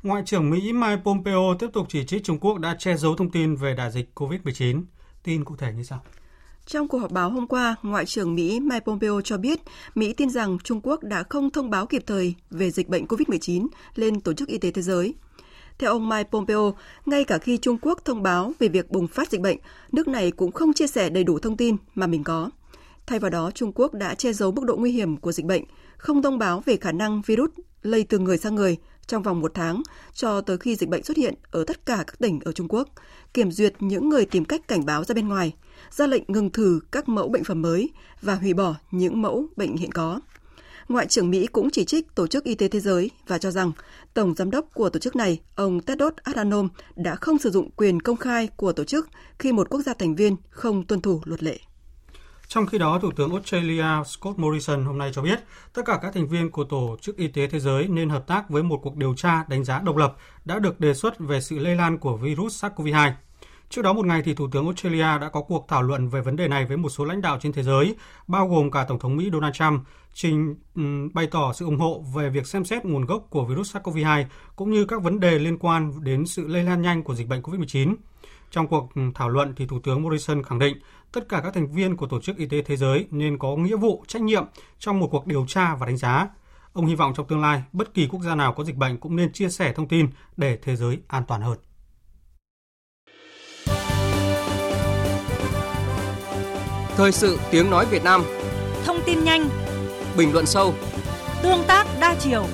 Ngoại 0.04 0.24
trưởng 0.26 0.50
Mỹ 0.50 0.74
Mike 0.74 1.02
Pompeo 1.04 1.56
tiếp 1.60 1.68
tục 1.74 1.88
chỉ 1.90 2.06
trích 2.06 2.24
Trung 2.24 2.40
Quốc 2.40 2.58
đã 2.58 2.76
che 2.80 2.98
giấu 2.98 3.16
thông 3.16 3.32
tin 3.32 3.56
về 3.56 3.74
đại 3.74 3.92
dịch 3.92 4.10
COVID-19. 4.16 4.84
Tin 5.24 5.46
cụ 5.46 5.56
thể 5.56 5.74
như 5.74 5.84
sau? 5.84 6.04
Trong 6.68 6.88
cuộc 6.88 6.98
họp 6.98 7.12
báo 7.12 7.30
hôm 7.30 7.48
qua, 7.48 7.76
Ngoại 7.82 8.06
trưởng 8.06 8.36
Mỹ 8.36 8.60
Mike 8.60 8.80
Pompeo 8.80 9.22
cho 9.22 9.38
biết 9.38 9.60
Mỹ 9.96 10.14
tin 10.14 10.30
rằng 10.30 10.58
Trung 10.64 10.82
Quốc 10.84 11.04
đã 11.04 11.24
không 11.30 11.50
thông 11.50 11.70
báo 11.70 11.86
kịp 11.86 12.04
thời 12.08 12.36
về 12.50 12.72
dịch 12.72 12.90
bệnh 12.90 13.06
COVID-19 13.06 13.68
lên 13.96 14.22
Tổ 14.22 14.34
chức 14.34 14.48
Y 14.48 14.58
tế 14.58 14.72
Thế 14.72 14.82
giới. 14.82 15.14
Theo 15.80 15.92
ông 15.92 16.10
Mike 16.10 16.30
Pompeo, 16.32 16.74
ngay 17.06 17.24
cả 17.24 17.38
khi 17.38 17.58
Trung 17.58 17.78
Quốc 17.82 18.06
thông 18.06 18.24
báo 18.24 18.54
về 18.60 18.68
việc 18.68 18.92
bùng 18.92 19.08
phát 19.08 19.32
dịch 19.32 19.42
bệnh, 19.42 19.58
nước 19.92 20.08
này 20.08 20.32
cũng 20.32 20.52
không 20.52 20.74
chia 20.74 20.88
sẻ 20.88 21.10
đầy 21.10 21.24
đủ 21.24 21.40
thông 21.40 21.58
tin 21.58 21.76
mà 21.96 22.08
mình 22.08 22.24
có. 22.24 22.50
Thay 23.06 23.20
vào 23.20 23.30
đó, 23.30 23.52
Trung 23.52 23.72
Quốc 23.76 23.94
đã 23.94 24.16
che 24.16 24.34
giấu 24.34 24.52
mức 24.52 24.66
độ 24.66 24.76
nguy 24.76 24.92
hiểm 24.92 25.18
của 25.18 25.32
dịch 25.32 25.46
bệnh, 25.46 25.64
không 25.98 26.22
thông 26.22 26.38
báo 26.38 26.64
về 26.66 26.78
khả 26.78 26.92
năng 26.92 27.22
virus 27.22 27.50
lây 27.82 28.04
từ 28.04 28.20
người 28.20 28.38
sang 28.38 28.56
người 28.56 28.78
trong 29.08 29.24
vòng 29.24 29.42
một 29.42 29.52
tháng 29.54 29.82
cho 30.14 30.42
tới 30.42 30.58
khi 30.58 30.76
dịch 30.76 30.90
bệnh 30.90 31.04
xuất 31.04 31.18
hiện 31.18 31.34
ở 31.52 31.64
tất 31.68 31.86
cả 31.86 32.04
các 32.08 32.20
tỉnh 32.20 32.40
ở 32.46 32.52
Trung 32.52 32.68
Quốc, 32.70 32.90
kiểm 33.34 33.52
duyệt 33.52 33.74
những 33.80 34.10
người 34.10 34.26
tìm 34.26 34.46
cách 34.46 34.68
cảnh 34.68 34.86
báo 34.86 35.04
ra 35.04 35.14
bên 35.14 35.28
ngoài, 35.28 35.54
ra 35.90 36.08
lệnh 36.08 36.24
ngừng 36.28 36.50
thử 36.50 36.80
các 36.92 37.10
mẫu 37.10 37.30
bệnh 37.30 37.44
phẩm 37.44 37.62
mới 37.62 37.90
và 38.22 38.36
hủy 38.36 38.54
bỏ 38.54 38.76
những 38.92 39.22
mẫu 39.22 39.48
bệnh 39.56 39.78
hiện 39.78 39.92
có. 39.92 40.20
Ngoại 40.88 41.08
trưởng 41.08 41.30
Mỹ 41.30 41.48
cũng 41.48 41.70
chỉ 41.70 41.86
trích 41.86 42.16
Tổ 42.16 42.28
chức 42.28 42.44
Y 42.44 42.56
tế 42.56 42.68
Thế 42.68 42.80
giới 42.80 43.12
và 43.28 43.38
cho 43.38 43.52
rằng 43.52 43.72
Tổng 44.14 44.36
Giám 44.36 44.52
đốc 44.52 44.66
của 44.74 44.90
tổ 44.90 45.00
chức 45.00 45.16
này, 45.16 45.40
ông 45.56 45.82
Tedros 45.82 46.14
Adhanom, 46.24 46.70
đã 46.96 47.16
không 47.16 47.38
sử 47.38 47.50
dụng 47.50 47.72
quyền 47.72 48.00
công 48.00 48.18
khai 48.18 48.48
của 48.48 48.72
tổ 48.72 48.84
chức 48.84 49.10
khi 49.40 49.52
một 49.52 49.70
quốc 49.70 49.82
gia 49.82 49.94
thành 49.94 50.16
viên 50.16 50.36
không 50.50 50.86
tuân 50.86 51.02
thủ 51.02 51.22
luật 51.26 51.44
lệ. 51.44 51.60
Trong 52.48 52.66
khi 52.66 52.78
đó, 52.78 53.00
Thủ 53.02 53.12
tướng 53.16 53.32
Australia 53.32 53.86
Scott 54.06 54.40
Morrison 54.40 54.86
hôm 54.86 54.98
nay 54.98 55.12
cho 55.14 55.22
biết 55.22 55.40
tất 55.74 55.82
cả 55.86 56.00
các 56.02 56.14
thành 56.14 56.28
viên 56.28 56.52
của 56.52 56.64
Tổ 56.64 56.98
chức 57.02 57.18
Y 57.18 57.28
tế 57.28 57.48
Thế 57.48 57.60
giới 57.60 57.88
nên 57.88 58.10
hợp 58.10 58.28
tác 58.28 58.50
với 58.50 58.64
một 58.64 58.80
cuộc 58.84 58.96
điều 58.96 59.14
tra 59.18 59.44
đánh 59.50 59.64
giá 59.64 59.80
độc 59.80 59.98
lập 59.98 60.16
đã 60.46 60.60
được 60.60 60.80
đề 60.80 60.94
xuất 60.94 61.20
về 61.20 61.42
sự 61.42 61.60
lây 61.60 61.76
lan 61.76 61.98
của 61.98 62.18
virus 62.18 62.66
SARS-CoV-2. 62.66 63.12
Trước 63.70 63.82
đó 63.82 63.94
một 63.94 64.06
ngày 64.06 64.22
thì 64.26 64.34
Thủ 64.34 64.48
tướng 64.52 64.66
Australia 64.66 65.20
đã 65.22 65.30
có 65.34 65.42
cuộc 65.42 65.66
thảo 65.68 65.82
luận 65.82 66.10
về 66.10 66.22
vấn 66.22 66.36
đề 66.36 66.48
này 66.48 66.66
với 66.66 66.78
một 66.78 66.90
số 66.90 67.06
lãnh 67.06 67.22
đạo 67.22 67.40
trên 67.42 67.54
thế 67.54 67.64
giới, 67.64 67.96
bao 68.28 68.48
gồm 68.48 68.72
cả 68.72 68.86
Tổng 68.88 69.00
thống 69.00 69.18
Mỹ 69.18 69.30
Donald 69.34 69.56
Trump, 69.56 69.82
trình 70.14 70.56
bày 71.14 71.28
tỏ 71.28 71.54
sự 71.54 71.66
ủng 71.66 71.80
hộ 71.80 72.04
về 72.16 72.30
việc 72.30 72.48
xem 72.48 72.66
xét 72.66 72.86
nguồn 72.86 73.06
gốc 73.06 73.28
của 73.30 73.46
virus 73.46 73.76
SARS-CoV-2 73.76 74.26
cũng 74.56 74.72
như 74.72 74.86
các 74.86 75.02
vấn 75.02 75.20
đề 75.20 75.40
liên 75.40 75.58
quan 75.58 76.04
đến 76.04 76.26
sự 76.26 76.48
lây 76.48 76.64
lan 76.64 76.82
nhanh 76.82 77.04
của 77.04 77.16
dịch 77.16 77.28
bệnh 77.28 77.42
COVID-19. 77.42 77.96
Trong 78.52 78.68
cuộc 78.68 78.90
thảo 79.16 79.30
luận 79.30 79.54
thì 79.56 79.66
Thủ 79.66 79.80
tướng 79.84 80.04
Morrison 80.04 80.44
khẳng 80.44 80.60
định 80.60 80.78
tất 81.12 81.30
cả 81.30 81.42
các 81.44 81.54
thành 81.54 81.72
viên 81.72 81.98
của 81.98 82.08
Tổ 82.08 82.22
chức 82.22 82.38
Y 82.38 82.46
tế 82.46 82.62
Thế 82.62 82.76
giới 82.76 83.08
nên 83.12 83.38
có 83.38 83.56
nghĩa 83.56 83.76
vụ, 83.76 84.04
trách 84.08 84.22
nhiệm 84.22 84.44
trong 84.80 85.00
một 85.00 85.08
cuộc 85.12 85.28
điều 85.28 85.46
tra 85.48 85.76
và 85.76 85.86
đánh 85.86 85.98
giá. 85.98 86.28
Ông 86.74 86.86
hy 86.86 86.96
vọng 86.96 87.14
trong 87.16 87.28
tương 87.28 87.42
lai, 87.42 87.64
bất 87.74 87.94
kỳ 87.94 88.08
quốc 88.08 88.22
gia 88.22 88.36
nào 88.36 88.54
có 88.54 88.64
dịch 88.64 88.76
bệnh 88.76 88.98
cũng 88.98 89.16
nên 89.16 89.34
chia 89.34 89.50
sẻ 89.50 89.74
thông 89.74 89.88
tin 89.88 90.10
để 90.38 90.58
thế 90.62 90.76
giới 90.76 91.00
an 91.08 91.24
toàn 91.28 91.42
hơn. 91.42 91.58
Thời 96.98 97.12
sự 97.12 97.40
tiếng 97.52 97.70
nói 97.70 97.86
Việt 97.86 98.04
Nam 98.04 98.24
Thông 98.86 98.98
tin 99.06 99.24
nhanh 99.24 99.50
Bình 100.18 100.34
luận 100.34 100.46
sâu 100.46 100.74
Tương 101.44 101.64
tác 101.68 101.88
đa 102.02 102.16
chiều 102.20 102.46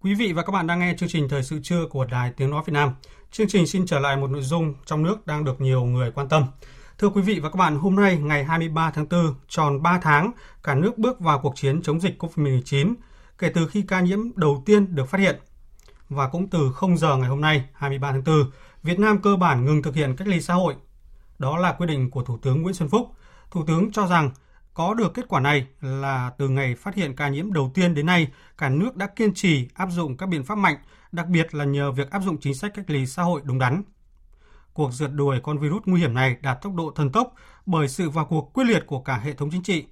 Quý 0.00 0.14
vị 0.14 0.32
và 0.32 0.42
các 0.42 0.52
bạn 0.52 0.66
đang 0.66 0.78
nghe 0.78 0.94
chương 0.98 1.08
trình 1.08 1.28
Thời 1.28 1.42
sự 1.42 1.60
trưa 1.62 1.86
của 1.90 2.04
Đài 2.04 2.32
Tiếng 2.36 2.50
Nói 2.50 2.62
Việt 2.66 2.72
Nam. 2.72 2.90
Chương 3.30 3.48
trình 3.48 3.66
xin 3.66 3.86
trở 3.86 3.98
lại 3.98 4.16
một 4.16 4.30
nội 4.30 4.42
dung 4.42 4.74
trong 4.86 5.02
nước 5.02 5.26
đang 5.26 5.44
được 5.44 5.60
nhiều 5.60 5.84
người 5.84 6.10
quan 6.10 6.28
tâm. 6.28 6.44
Thưa 6.98 7.08
quý 7.08 7.22
vị 7.22 7.40
và 7.40 7.50
các 7.50 7.56
bạn, 7.56 7.76
hôm 7.76 7.96
nay 7.96 8.18
ngày 8.18 8.44
23 8.44 8.90
tháng 8.90 9.08
4, 9.08 9.34
tròn 9.48 9.82
3 9.82 9.98
tháng, 10.02 10.30
cả 10.62 10.74
nước 10.74 10.98
bước 10.98 11.20
vào 11.20 11.40
cuộc 11.42 11.56
chiến 11.56 11.82
chống 11.82 12.00
dịch 12.00 12.22
COVID-19 12.22 12.94
kể 13.38 13.50
từ 13.54 13.68
khi 13.68 13.82
ca 13.82 14.00
nhiễm 14.00 14.18
đầu 14.36 14.62
tiên 14.66 14.94
được 14.94 15.08
phát 15.08 15.18
hiện. 15.18 15.36
Và 16.10 16.28
cũng 16.28 16.48
từ 16.48 16.72
0 16.72 16.96
giờ 16.96 17.16
ngày 17.16 17.28
hôm 17.28 17.40
nay, 17.40 17.64
23 17.74 18.12
tháng 18.12 18.24
4, 18.24 18.50
Việt 18.82 18.98
Nam 18.98 19.22
cơ 19.22 19.36
bản 19.36 19.64
ngừng 19.64 19.82
thực 19.82 19.94
hiện 19.94 20.16
cách 20.16 20.28
ly 20.28 20.40
xã 20.40 20.54
hội. 20.54 20.74
Đó 21.38 21.58
là 21.58 21.72
quyết 21.72 21.86
định 21.86 22.10
của 22.10 22.24
Thủ 22.24 22.38
tướng 22.38 22.62
Nguyễn 22.62 22.74
Xuân 22.74 22.88
Phúc. 22.88 23.12
Thủ 23.50 23.64
tướng 23.66 23.92
cho 23.92 24.06
rằng 24.06 24.30
có 24.74 24.94
được 24.94 25.14
kết 25.14 25.28
quả 25.28 25.40
này 25.40 25.66
là 25.80 26.30
từ 26.38 26.48
ngày 26.48 26.74
phát 26.74 26.94
hiện 26.94 27.16
ca 27.16 27.28
nhiễm 27.28 27.52
đầu 27.52 27.70
tiên 27.74 27.94
đến 27.94 28.06
nay, 28.06 28.28
cả 28.58 28.68
nước 28.68 28.96
đã 28.96 29.06
kiên 29.06 29.34
trì 29.34 29.68
áp 29.74 29.88
dụng 29.90 30.16
các 30.16 30.28
biện 30.28 30.44
pháp 30.44 30.54
mạnh, 30.54 30.76
đặc 31.12 31.26
biệt 31.26 31.54
là 31.54 31.64
nhờ 31.64 31.92
việc 31.92 32.10
áp 32.10 32.22
dụng 32.22 32.40
chính 32.40 32.54
sách 32.54 32.72
cách 32.74 32.90
ly 32.90 33.06
xã 33.06 33.22
hội 33.22 33.40
đúng 33.44 33.58
đắn. 33.58 33.82
Cuộc 34.72 34.92
rượt 34.92 35.10
đuổi 35.12 35.40
con 35.42 35.58
virus 35.58 35.82
nguy 35.86 36.00
hiểm 36.00 36.14
này 36.14 36.36
đạt 36.40 36.62
tốc 36.62 36.74
độ 36.74 36.92
thần 36.96 37.12
tốc 37.12 37.34
bởi 37.66 37.88
sự 37.88 38.10
vào 38.10 38.24
cuộc 38.24 38.52
quyết 38.54 38.64
liệt 38.64 38.86
của 38.86 39.00
cả 39.00 39.16
hệ 39.16 39.32
thống 39.32 39.50
chính 39.52 39.62
trị. 39.62 39.84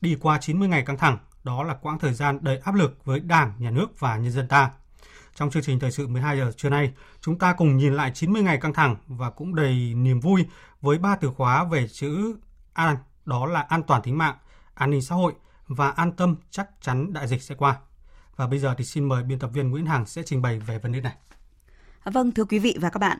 Đi 0.00 0.16
qua 0.20 0.38
90 0.40 0.68
ngày 0.68 0.82
căng 0.82 0.98
thẳng, 0.98 1.18
đó 1.44 1.62
là 1.62 1.74
quãng 1.74 1.98
thời 1.98 2.14
gian 2.14 2.38
đầy 2.42 2.58
áp 2.58 2.74
lực 2.74 3.04
với 3.04 3.20
Đảng, 3.20 3.52
Nhà 3.58 3.70
nước 3.70 4.00
và 4.00 4.16
nhân 4.16 4.32
dân 4.32 4.48
ta. 4.48 4.70
Trong 5.34 5.50
chương 5.50 5.62
trình 5.62 5.78
thời 5.78 5.90
sự 5.90 6.06
12 6.06 6.38
giờ 6.38 6.52
trưa 6.56 6.68
nay, 6.68 6.92
chúng 7.20 7.38
ta 7.38 7.52
cùng 7.52 7.76
nhìn 7.76 7.94
lại 7.94 8.10
90 8.14 8.42
ngày 8.42 8.58
căng 8.60 8.72
thẳng 8.72 8.96
và 9.06 9.30
cũng 9.30 9.54
đầy 9.54 9.94
niềm 9.94 10.20
vui 10.20 10.46
với 10.80 10.98
ba 10.98 11.16
từ 11.16 11.30
khóa 11.30 11.64
về 11.64 11.88
chữ 11.88 12.36
an 12.72 12.96
đó 13.24 13.46
là 13.46 13.60
an 13.60 13.82
toàn 13.82 14.02
tính 14.02 14.18
mạng, 14.18 14.36
an 14.74 14.90
ninh 14.90 15.02
xã 15.02 15.14
hội 15.14 15.32
và 15.68 15.90
an 15.90 16.12
tâm 16.12 16.36
chắc 16.50 16.68
chắn 16.80 17.12
đại 17.12 17.28
dịch 17.28 17.42
sẽ 17.42 17.54
qua. 17.54 17.78
Và 18.36 18.46
bây 18.46 18.58
giờ 18.58 18.74
thì 18.78 18.84
xin 18.84 19.04
mời 19.04 19.22
biên 19.22 19.38
tập 19.38 19.50
viên 19.54 19.70
Nguyễn 19.70 19.86
Hằng 19.86 20.06
sẽ 20.06 20.22
trình 20.22 20.42
bày 20.42 20.58
về 20.58 20.78
vấn 20.78 20.92
đề 20.92 21.00
này. 21.00 21.14
Vâng, 22.04 22.32
thưa 22.32 22.44
quý 22.44 22.58
vị 22.58 22.76
và 22.80 22.90
các 22.90 22.98
bạn. 22.98 23.18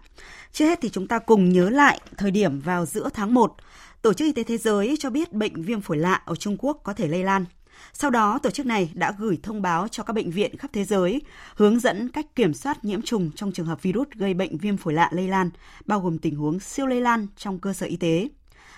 Trước 0.52 0.64
hết 0.64 0.78
thì 0.82 0.90
chúng 0.90 1.08
ta 1.08 1.18
cùng 1.18 1.52
nhớ 1.52 1.70
lại 1.70 2.00
thời 2.16 2.30
điểm 2.30 2.60
vào 2.60 2.86
giữa 2.86 3.08
tháng 3.14 3.34
1, 3.34 3.56
Tổ 4.02 4.12
chức 4.12 4.26
Y 4.26 4.32
tế 4.32 4.42
Thế 4.42 4.58
giới 4.58 4.96
cho 4.98 5.10
biết 5.10 5.32
bệnh 5.32 5.62
viêm 5.62 5.80
phổi 5.80 5.96
lạ 5.96 6.22
ở 6.24 6.36
Trung 6.36 6.56
Quốc 6.58 6.80
có 6.84 6.92
thể 6.92 7.08
lây 7.08 7.24
lan. 7.24 7.44
Sau 7.92 8.10
đó, 8.10 8.38
tổ 8.42 8.50
chức 8.50 8.66
này 8.66 8.90
đã 8.94 9.12
gửi 9.18 9.38
thông 9.42 9.62
báo 9.62 9.88
cho 9.88 10.02
các 10.02 10.12
bệnh 10.12 10.30
viện 10.30 10.56
khắp 10.56 10.70
thế 10.72 10.84
giới 10.84 11.22
hướng 11.56 11.80
dẫn 11.80 12.08
cách 12.08 12.26
kiểm 12.34 12.54
soát 12.54 12.84
nhiễm 12.84 13.02
trùng 13.02 13.30
trong 13.36 13.52
trường 13.52 13.66
hợp 13.66 13.82
virus 13.82 14.08
gây 14.14 14.34
bệnh 14.34 14.58
viêm 14.58 14.76
phổi 14.76 14.94
lạ 14.94 15.08
lây 15.12 15.28
lan, 15.28 15.50
bao 15.86 16.00
gồm 16.00 16.18
tình 16.18 16.36
huống 16.36 16.60
siêu 16.60 16.86
lây 16.86 17.00
lan 17.00 17.26
trong 17.36 17.58
cơ 17.58 17.72
sở 17.72 17.86
y 17.86 17.96
tế 17.96 18.28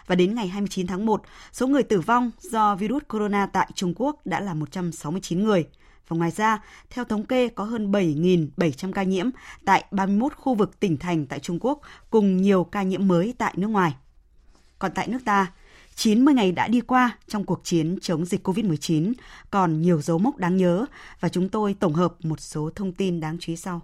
và 0.07 0.15
đến 0.15 0.35
ngày 0.35 0.49
29 0.49 0.87
tháng 0.87 1.07
1, 1.07 1.23
số 1.53 1.67
người 1.67 1.83
tử 1.83 2.01
vong 2.01 2.31
do 2.41 2.77
virus 2.77 3.03
corona 3.09 3.47
tại 3.47 3.71
Trung 3.75 3.95
Quốc 3.97 4.27
đã 4.27 4.41
là 4.41 4.55
169 4.55 5.45
người. 5.45 5.67
Và 6.09 6.17
ngoài 6.17 6.31
ra, 6.31 6.63
theo 6.91 7.05
thống 7.05 7.27
kê 7.27 7.49
có 7.49 7.65
hơn 7.65 7.93
7.700 7.93 8.93
ca 8.93 9.03
nhiễm 9.03 9.31
tại 9.65 9.85
31 9.91 10.33
khu 10.37 10.55
vực 10.55 10.81
tỉnh 10.81 10.97
thành 10.97 11.27
tại 11.27 11.39
Trung 11.39 11.59
Quốc 11.61 11.81
cùng 12.11 12.37
nhiều 12.37 12.65
ca 12.65 12.83
nhiễm 12.83 13.09
mới 13.09 13.35
tại 13.39 13.55
nước 13.57 13.69
ngoài. 13.69 13.95
Còn 14.79 14.93
tại 14.95 15.09
nước 15.09 15.19
ta, 15.25 15.53
90 16.03 16.35
ngày 16.35 16.53
đã 16.53 16.69
đi 16.69 16.81
qua 16.81 17.17
trong 17.29 17.45
cuộc 17.45 17.61
chiến 17.65 17.99
chống 18.01 18.25
dịch 18.25 18.49
COVID-19, 18.49 19.13
còn 19.51 19.83
nhiều 19.83 20.03
dấu 20.03 20.19
mốc 20.19 20.37
đáng 20.37 20.57
nhớ 20.57 20.85
và 21.21 21.29
chúng 21.29 21.49
tôi 21.49 21.75
tổng 21.81 21.93
hợp 21.93 22.15
một 22.23 22.41
số 22.41 22.71
thông 22.75 22.93
tin 22.93 23.21
đáng 23.21 23.37
chú 23.41 23.53
ý 23.53 23.57
sau. 23.57 23.81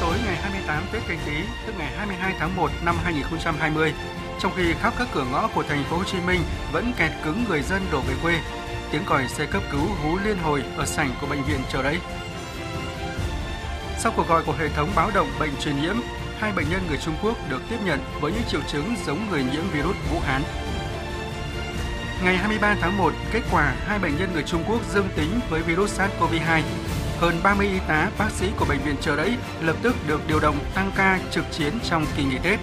Tối 0.00 0.16
ngày 0.26 0.36
28 0.36 0.82
Tết 0.92 1.02
Canh 1.08 1.18
Tý, 1.26 1.32
tức 1.66 1.72
ngày 1.78 1.92
22 1.96 2.34
tháng 2.38 2.56
1 2.56 2.70
năm 2.84 2.96
2020, 3.02 3.92
trong 4.40 4.52
khi 4.56 4.72
khắp 4.72 4.94
các 4.98 5.08
cửa 5.14 5.24
ngõ 5.32 5.48
của 5.54 5.62
thành 5.62 5.84
phố 5.90 5.96
Hồ 5.96 6.04
Chí 6.04 6.18
Minh 6.26 6.40
vẫn 6.72 6.92
kẹt 6.98 7.12
cứng 7.24 7.44
người 7.48 7.62
dân 7.62 7.82
đổ 7.92 8.00
về 8.00 8.14
quê. 8.22 8.40
Tiếng 8.92 9.02
còi 9.06 9.28
xe 9.28 9.46
cấp 9.46 9.62
cứu 9.72 9.86
hú 10.02 10.18
liên 10.24 10.36
hồi 10.38 10.62
ở 10.76 10.86
sảnh 10.86 11.10
của 11.20 11.26
bệnh 11.26 11.42
viện 11.42 11.60
chờ 11.72 11.82
đấy. 11.82 11.98
Sau 13.98 14.12
cuộc 14.16 14.28
gọi 14.28 14.44
của 14.46 14.54
hệ 14.58 14.68
thống 14.68 14.90
báo 14.96 15.10
động 15.14 15.28
bệnh 15.40 15.56
truyền 15.60 15.76
nhiễm, 15.82 15.96
hai 16.38 16.52
bệnh 16.52 16.70
nhân 16.70 16.80
người 16.88 16.98
Trung 16.98 17.14
Quốc 17.22 17.36
được 17.50 17.62
tiếp 17.70 17.76
nhận 17.84 18.00
với 18.20 18.32
những 18.32 18.42
triệu 18.50 18.60
chứng 18.72 18.94
giống 19.06 19.30
người 19.30 19.44
nhiễm 19.52 19.62
virus 19.72 19.96
Vũ 20.10 20.20
Hán. 20.20 20.42
Ngày 22.24 22.36
23 22.36 22.76
tháng 22.80 22.96
1, 22.96 23.12
kết 23.32 23.42
quả 23.52 23.74
hai 23.86 23.98
bệnh 23.98 24.16
nhân 24.18 24.30
người 24.32 24.42
Trung 24.42 24.64
Quốc 24.68 24.80
dương 24.94 25.08
tính 25.16 25.40
với 25.50 25.62
virus 25.62 26.00
SARS-CoV-2 26.00 26.62
hơn 27.18 27.40
30 27.42 27.66
y 27.66 27.78
tá, 27.88 28.10
bác 28.18 28.30
sĩ 28.30 28.46
của 28.58 28.64
bệnh 28.64 28.78
viện 28.78 28.94
Chờ 29.00 29.16
Đẫy 29.16 29.36
lập 29.60 29.76
tức 29.82 29.96
được 30.06 30.20
điều 30.28 30.40
động 30.40 30.58
tăng 30.74 30.90
ca 30.96 31.20
trực 31.30 31.44
chiến 31.52 31.72
trong 31.90 32.06
kỳ 32.16 32.24
nghỉ 32.24 32.38
Tết. 32.42 32.60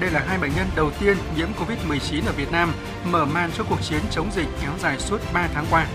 Đây 0.00 0.10
là 0.10 0.24
hai 0.28 0.38
bệnh 0.38 0.52
nhân 0.56 0.66
đầu 0.76 0.90
tiên 1.00 1.16
nhiễm 1.36 1.48
Covid-19 1.52 2.26
ở 2.26 2.32
Việt 2.32 2.52
Nam, 2.52 2.72
mở 3.04 3.24
màn 3.24 3.50
cho 3.58 3.64
cuộc 3.64 3.82
chiến 3.82 4.00
chống 4.10 4.30
dịch 4.32 4.48
kéo 4.62 4.72
dài 4.78 4.98
suốt 4.98 5.20
3 5.32 5.48
tháng 5.54 5.66
qua. 5.70 5.86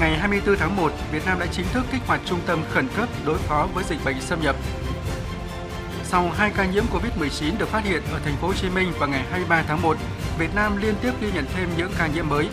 Ngày 0.00 0.18
24 0.18 0.56
tháng 0.56 0.76
1, 0.76 0.92
Việt 1.12 1.26
Nam 1.26 1.38
đã 1.38 1.46
chính 1.52 1.66
thức 1.72 1.84
kích 1.92 2.02
hoạt 2.06 2.20
trung 2.24 2.40
tâm 2.46 2.62
khẩn 2.70 2.88
cấp 2.96 3.08
đối 3.26 3.38
phó 3.38 3.68
với 3.74 3.84
dịch 3.84 4.04
bệnh 4.04 4.20
xâm 4.20 4.42
nhập. 4.42 4.56
Sau 6.10 6.30
hai 6.36 6.50
ca 6.56 6.64
nhiễm 6.64 6.84
Covid-19 6.92 7.58
được 7.58 7.68
phát 7.68 7.84
hiện 7.84 8.02
ở 8.12 8.20
thành 8.24 8.36
phố 8.36 8.46
Hồ 8.46 8.54
Chí 8.54 8.68
Minh 8.68 8.92
vào 8.98 9.08
ngày 9.08 9.24
23 9.30 9.62
tháng 9.68 9.82
1, 9.82 9.96
Việt 10.38 10.54
Nam 10.54 10.76
liên 10.76 10.94
tiếp 11.02 11.12
ghi 11.20 11.32
nhận 11.34 11.44
thêm 11.56 11.68
những 11.76 11.90
ca 11.98 12.06
nhiễm 12.06 12.28
mới 12.28 12.48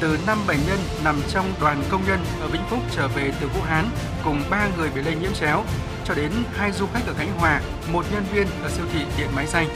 từ 0.00 0.18
5 0.26 0.38
bệnh 0.46 0.58
nhân 0.68 0.78
nằm 1.04 1.20
trong 1.28 1.52
đoàn 1.60 1.82
công 1.90 2.02
nhân 2.08 2.24
ở 2.40 2.48
Vĩnh 2.48 2.62
Phúc 2.70 2.78
trở 2.96 3.08
về 3.08 3.32
từ 3.40 3.48
Vũ 3.48 3.60
Hán 3.62 3.84
cùng 4.24 4.42
3 4.50 4.68
người 4.76 4.90
bị 4.94 5.02
lây 5.02 5.14
nhiễm 5.14 5.32
chéo, 5.32 5.64
cho 6.04 6.14
đến 6.14 6.32
hai 6.56 6.72
du 6.72 6.86
khách 6.86 7.06
ở 7.06 7.14
Khánh 7.18 7.38
Hòa, 7.38 7.60
một 7.92 8.04
nhân 8.12 8.24
viên 8.32 8.46
ở 8.62 8.70
siêu 8.70 8.84
thị 8.92 9.00
Điện 9.18 9.28
Máy 9.36 9.46
Xanh. 9.46 9.68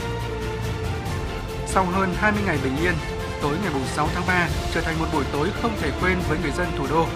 Sau 1.66 1.84
hơn 1.84 2.14
20 2.16 2.42
ngày 2.46 2.58
bình 2.64 2.76
yên, 2.76 2.94
tối 3.42 3.56
ngày 3.62 3.82
6 3.94 4.08
tháng 4.14 4.26
3 4.26 4.48
trở 4.74 4.80
thành 4.80 4.98
một 4.98 5.06
buổi 5.12 5.24
tối 5.32 5.48
không 5.62 5.72
thể 5.80 5.90
quên 6.00 6.18
với 6.28 6.38
người 6.42 6.52
dân 6.52 6.66
thủ 6.78 6.86
đô. 6.90 7.06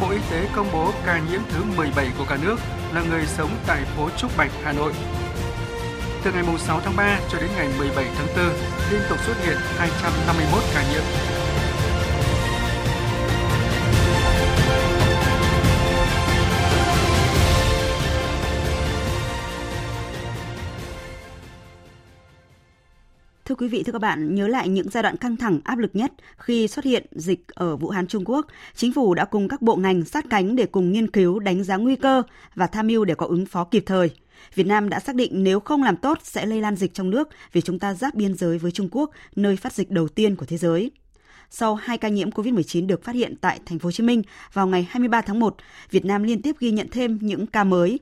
Bộ 0.00 0.10
Y 0.10 0.18
tế 0.30 0.48
công 0.54 0.72
bố 0.72 0.92
ca 1.06 1.20
nhiễm 1.30 1.40
thứ 1.50 1.64
17 1.76 2.10
của 2.18 2.24
cả 2.28 2.38
nước 2.42 2.56
là 2.94 3.02
người 3.02 3.26
sống 3.26 3.50
tại 3.66 3.82
phố 3.96 4.08
Trúc 4.16 4.36
Bạch, 4.36 4.50
Hà 4.64 4.72
Nội. 4.72 4.92
Từ 6.24 6.32
ngày 6.32 6.44
6 6.58 6.80
tháng 6.80 6.96
3 6.96 7.20
cho 7.30 7.38
đến 7.40 7.50
ngày 7.56 7.68
17 7.78 8.06
tháng 8.16 8.26
4, 8.36 8.36
liên 8.90 9.02
tục 9.08 9.18
xuất 9.26 9.34
hiện 9.44 9.56
251 9.78 10.62
ca 10.74 10.92
nhiễm. 10.92 11.02
Thưa 23.44 23.54
quý 23.54 23.68
vị, 23.68 23.82
thưa 23.82 23.92
các 23.92 24.02
bạn, 24.02 24.34
nhớ 24.34 24.48
lại 24.48 24.68
những 24.68 24.90
giai 24.90 25.02
đoạn 25.02 25.16
căng 25.16 25.36
thẳng 25.36 25.60
áp 25.64 25.78
lực 25.78 25.90
nhất 25.96 26.12
khi 26.36 26.68
xuất 26.68 26.84
hiện 26.84 27.06
dịch 27.12 27.48
ở 27.48 27.76
Vũ 27.76 27.88
Hán, 27.88 28.06
Trung 28.06 28.24
Quốc, 28.24 28.46
chính 28.74 28.92
phủ 28.92 29.14
đã 29.14 29.24
cùng 29.24 29.48
các 29.48 29.62
bộ 29.62 29.76
ngành 29.76 30.04
sát 30.04 30.24
cánh 30.30 30.56
để 30.56 30.66
cùng 30.66 30.92
nghiên 30.92 31.10
cứu 31.10 31.38
đánh 31.38 31.64
giá 31.64 31.76
nguy 31.76 31.96
cơ 31.96 32.22
và 32.54 32.66
tham 32.66 32.86
mưu 32.86 33.04
để 33.04 33.14
có 33.14 33.26
ứng 33.26 33.46
phó 33.46 33.64
kịp 33.64 33.82
thời. 33.86 34.10
Việt 34.54 34.66
Nam 34.66 34.88
đã 34.88 35.00
xác 35.00 35.14
định 35.14 35.44
nếu 35.44 35.60
không 35.60 35.82
làm 35.82 35.96
tốt 35.96 36.18
sẽ 36.22 36.46
lây 36.46 36.60
lan 36.60 36.76
dịch 36.76 36.94
trong 36.94 37.10
nước 37.10 37.28
vì 37.52 37.60
chúng 37.60 37.78
ta 37.78 37.94
giáp 37.94 38.14
biên 38.14 38.34
giới 38.34 38.58
với 38.58 38.72
Trung 38.72 38.88
Quốc, 38.92 39.10
nơi 39.36 39.56
phát 39.56 39.72
dịch 39.72 39.90
đầu 39.90 40.08
tiên 40.08 40.36
của 40.36 40.46
thế 40.46 40.56
giới. 40.56 40.90
Sau 41.50 41.74
hai 41.74 41.98
ca 41.98 42.08
nhiễm 42.08 42.30
COVID-19 42.30 42.86
được 42.86 43.04
phát 43.04 43.14
hiện 43.14 43.36
tại 43.40 43.60
thành 43.66 43.78
phố 43.78 43.86
Hồ 43.86 43.92
Chí 43.92 44.02
Minh 44.02 44.22
vào 44.52 44.66
ngày 44.66 44.86
23 44.90 45.20
tháng 45.20 45.40
1, 45.40 45.56
Việt 45.90 46.04
Nam 46.04 46.22
liên 46.22 46.42
tiếp 46.42 46.56
ghi 46.58 46.70
nhận 46.70 46.88
thêm 46.90 47.18
những 47.22 47.46
ca 47.46 47.64
mới. 47.64 47.98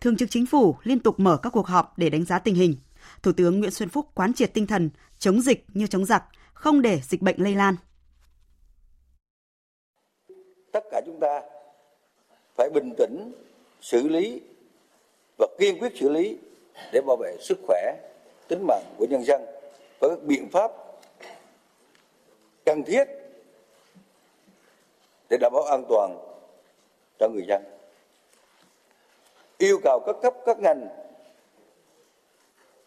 Thường 0.00 0.16
trực 0.16 0.30
Chính 0.30 0.46
phủ 0.46 0.76
liên 0.82 0.98
tục 0.98 1.20
mở 1.20 1.36
các 1.36 1.50
cuộc 1.50 1.66
họp 1.66 1.98
để 1.98 2.10
đánh 2.10 2.24
giá 2.24 2.38
tình 2.38 2.54
hình, 2.54 2.76
Thủ 3.22 3.32
tướng 3.32 3.60
Nguyễn 3.60 3.70
Xuân 3.70 3.88
Phúc 3.88 4.08
quán 4.14 4.32
triệt 4.32 4.54
tinh 4.54 4.66
thần 4.66 4.90
chống 5.18 5.40
dịch 5.40 5.64
như 5.74 5.86
chống 5.86 6.04
giặc, 6.04 6.24
không 6.52 6.82
để 6.82 7.00
dịch 7.02 7.22
bệnh 7.22 7.42
lây 7.42 7.54
lan. 7.54 7.76
Tất 10.72 10.84
cả 10.90 11.00
chúng 11.06 11.20
ta 11.20 11.40
phải 12.56 12.70
bình 12.74 12.94
tĩnh, 12.98 13.32
xử 13.80 14.08
lý 14.08 14.40
và 15.42 15.48
kiên 15.58 15.78
quyết 15.78 15.92
xử 15.96 16.08
lý 16.08 16.38
để 16.92 17.00
bảo 17.00 17.16
vệ 17.16 17.36
sức 17.40 17.58
khỏe, 17.66 17.96
tính 18.48 18.66
mạng 18.66 18.84
của 18.96 19.06
nhân 19.10 19.24
dân 19.24 19.46
với 20.00 20.10
các 20.10 20.22
biện 20.22 20.48
pháp 20.52 20.72
cần 22.64 22.82
thiết 22.82 23.04
để 25.30 25.36
đảm 25.40 25.52
bảo 25.52 25.62
an 25.62 25.84
toàn 25.88 26.18
cho 27.18 27.28
người 27.28 27.44
dân. 27.48 27.62
Yêu 29.58 29.80
cầu 29.84 30.00
các 30.06 30.16
cấp 30.22 30.34
các 30.46 30.58
ngành, 30.58 30.88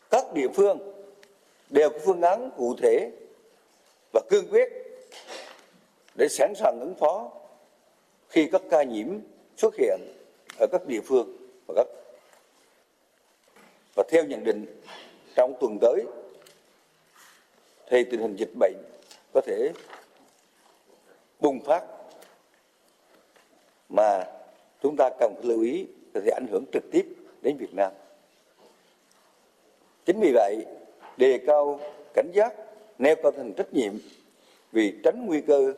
các 0.10 0.34
địa 0.34 0.48
phương 0.54 0.78
đều 1.70 1.89
có 1.89 2.00
phương 2.06 2.22
án 2.22 2.52
cụ 2.58 2.76
thể 2.82 3.12
và 4.13 4.22
cương 4.30 4.48
quyết 4.52 4.70
để 6.15 6.28
sẵn 6.30 6.54
sàng 6.56 6.80
ứng 6.80 6.96
phó 7.00 7.32
khi 8.30 8.50
các 8.52 8.62
ca 8.70 8.84
nhiễm 8.84 9.08
xuất 9.58 9.76
hiện 9.76 10.00
ở 10.60 10.68
các 10.72 10.86
địa 10.86 11.02
phương 11.02 11.38
và 11.68 11.74
các 11.78 12.05
và 13.96 14.04
theo 14.10 14.24
nhận 14.24 14.44
định 14.44 14.66
trong 15.36 15.54
tuần 15.60 15.78
tới 15.82 16.04
thì 17.88 18.04
tình 18.04 18.20
hình 18.20 18.36
dịch 18.36 18.52
bệnh 18.60 18.76
có 19.34 19.42
thể 19.42 19.72
bùng 21.40 21.60
phát 21.66 21.84
mà 23.90 24.24
chúng 24.84 24.96
ta 24.98 25.10
cần 25.20 25.36
lưu 25.44 25.62
ý 25.62 25.88
có 26.14 26.22
thể 26.26 26.32
ảnh 26.32 26.48
hưởng 26.52 26.66
trực 26.74 26.84
tiếp 26.92 27.06
đến 27.42 27.58
Việt 27.58 27.74
Nam. 27.74 27.92
Chính 30.06 30.20
vì 30.20 30.32
vậy, 30.34 30.66
đề 31.18 31.40
cao 31.48 31.80
cảnh 32.14 32.32
giác, 32.34 32.54
nêu 33.00 33.16
cao 33.24 33.32
tinh 33.32 33.54
trách 33.58 33.74
nhiệm 33.74 33.94
vì 34.72 34.94
tránh 35.04 35.26
nguy 35.26 35.42
cơ 35.42 35.74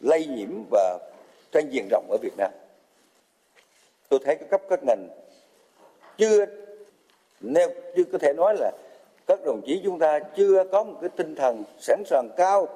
lây 0.00 0.26
nhiễm 0.26 0.64
và 0.70 0.98
trên 1.52 1.70
diện 1.70 1.88
rộng 1.90 2.06
ở 2.10 2.16
Việt 2.22 2.36
Nam. 2.36 2.50
Tôi 4.08 4.20
thấy 4.24 4.36
các 4.36 4.50
cấp 4.50 4.62
các 4.70 4.80
ngành 4.86 5.08
chưa 6.18 6.46
nếu 7.42 7.68
chưa 7.96 8.04
có 8.12 8.18
thể 8.18 8.32
nói 8.32 8.56
là 8.56 8.72
các 9.26 9.44
đồng 9.44 9.60
chí 9.66 9.80
chúng 9.84 9.98
ta 9.98 10.18
chưa 10.36 10.64
có 10.72 10.84
một 10.84 10.98
cái 11.00 11.10
tinh 11.16 11.34
thần 11.34 11.64
sẵn 11.78 12.02
sàng 12.06 12.28
cao, 12.36 12.68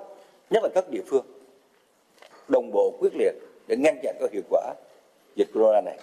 nhất 0.50 0.62
là 0.62 0.68
các 0.74 0.84
địa 0.90 1.02
phương 1.06 1.26
đồng 2.48 2.70
bộ 2.72 2.92
quyết 3.00 3.12
liệt 3.14 3.32
để 3.68 3.76
ngăn 3.76 3.98
chặn 4.02 4.16
có 4.20 4.28
hiệu 4.32 4.42
quả 4.50 4.74
dịch 5.36 5.48
corona 5.54 5.80
này. 5.80 5.98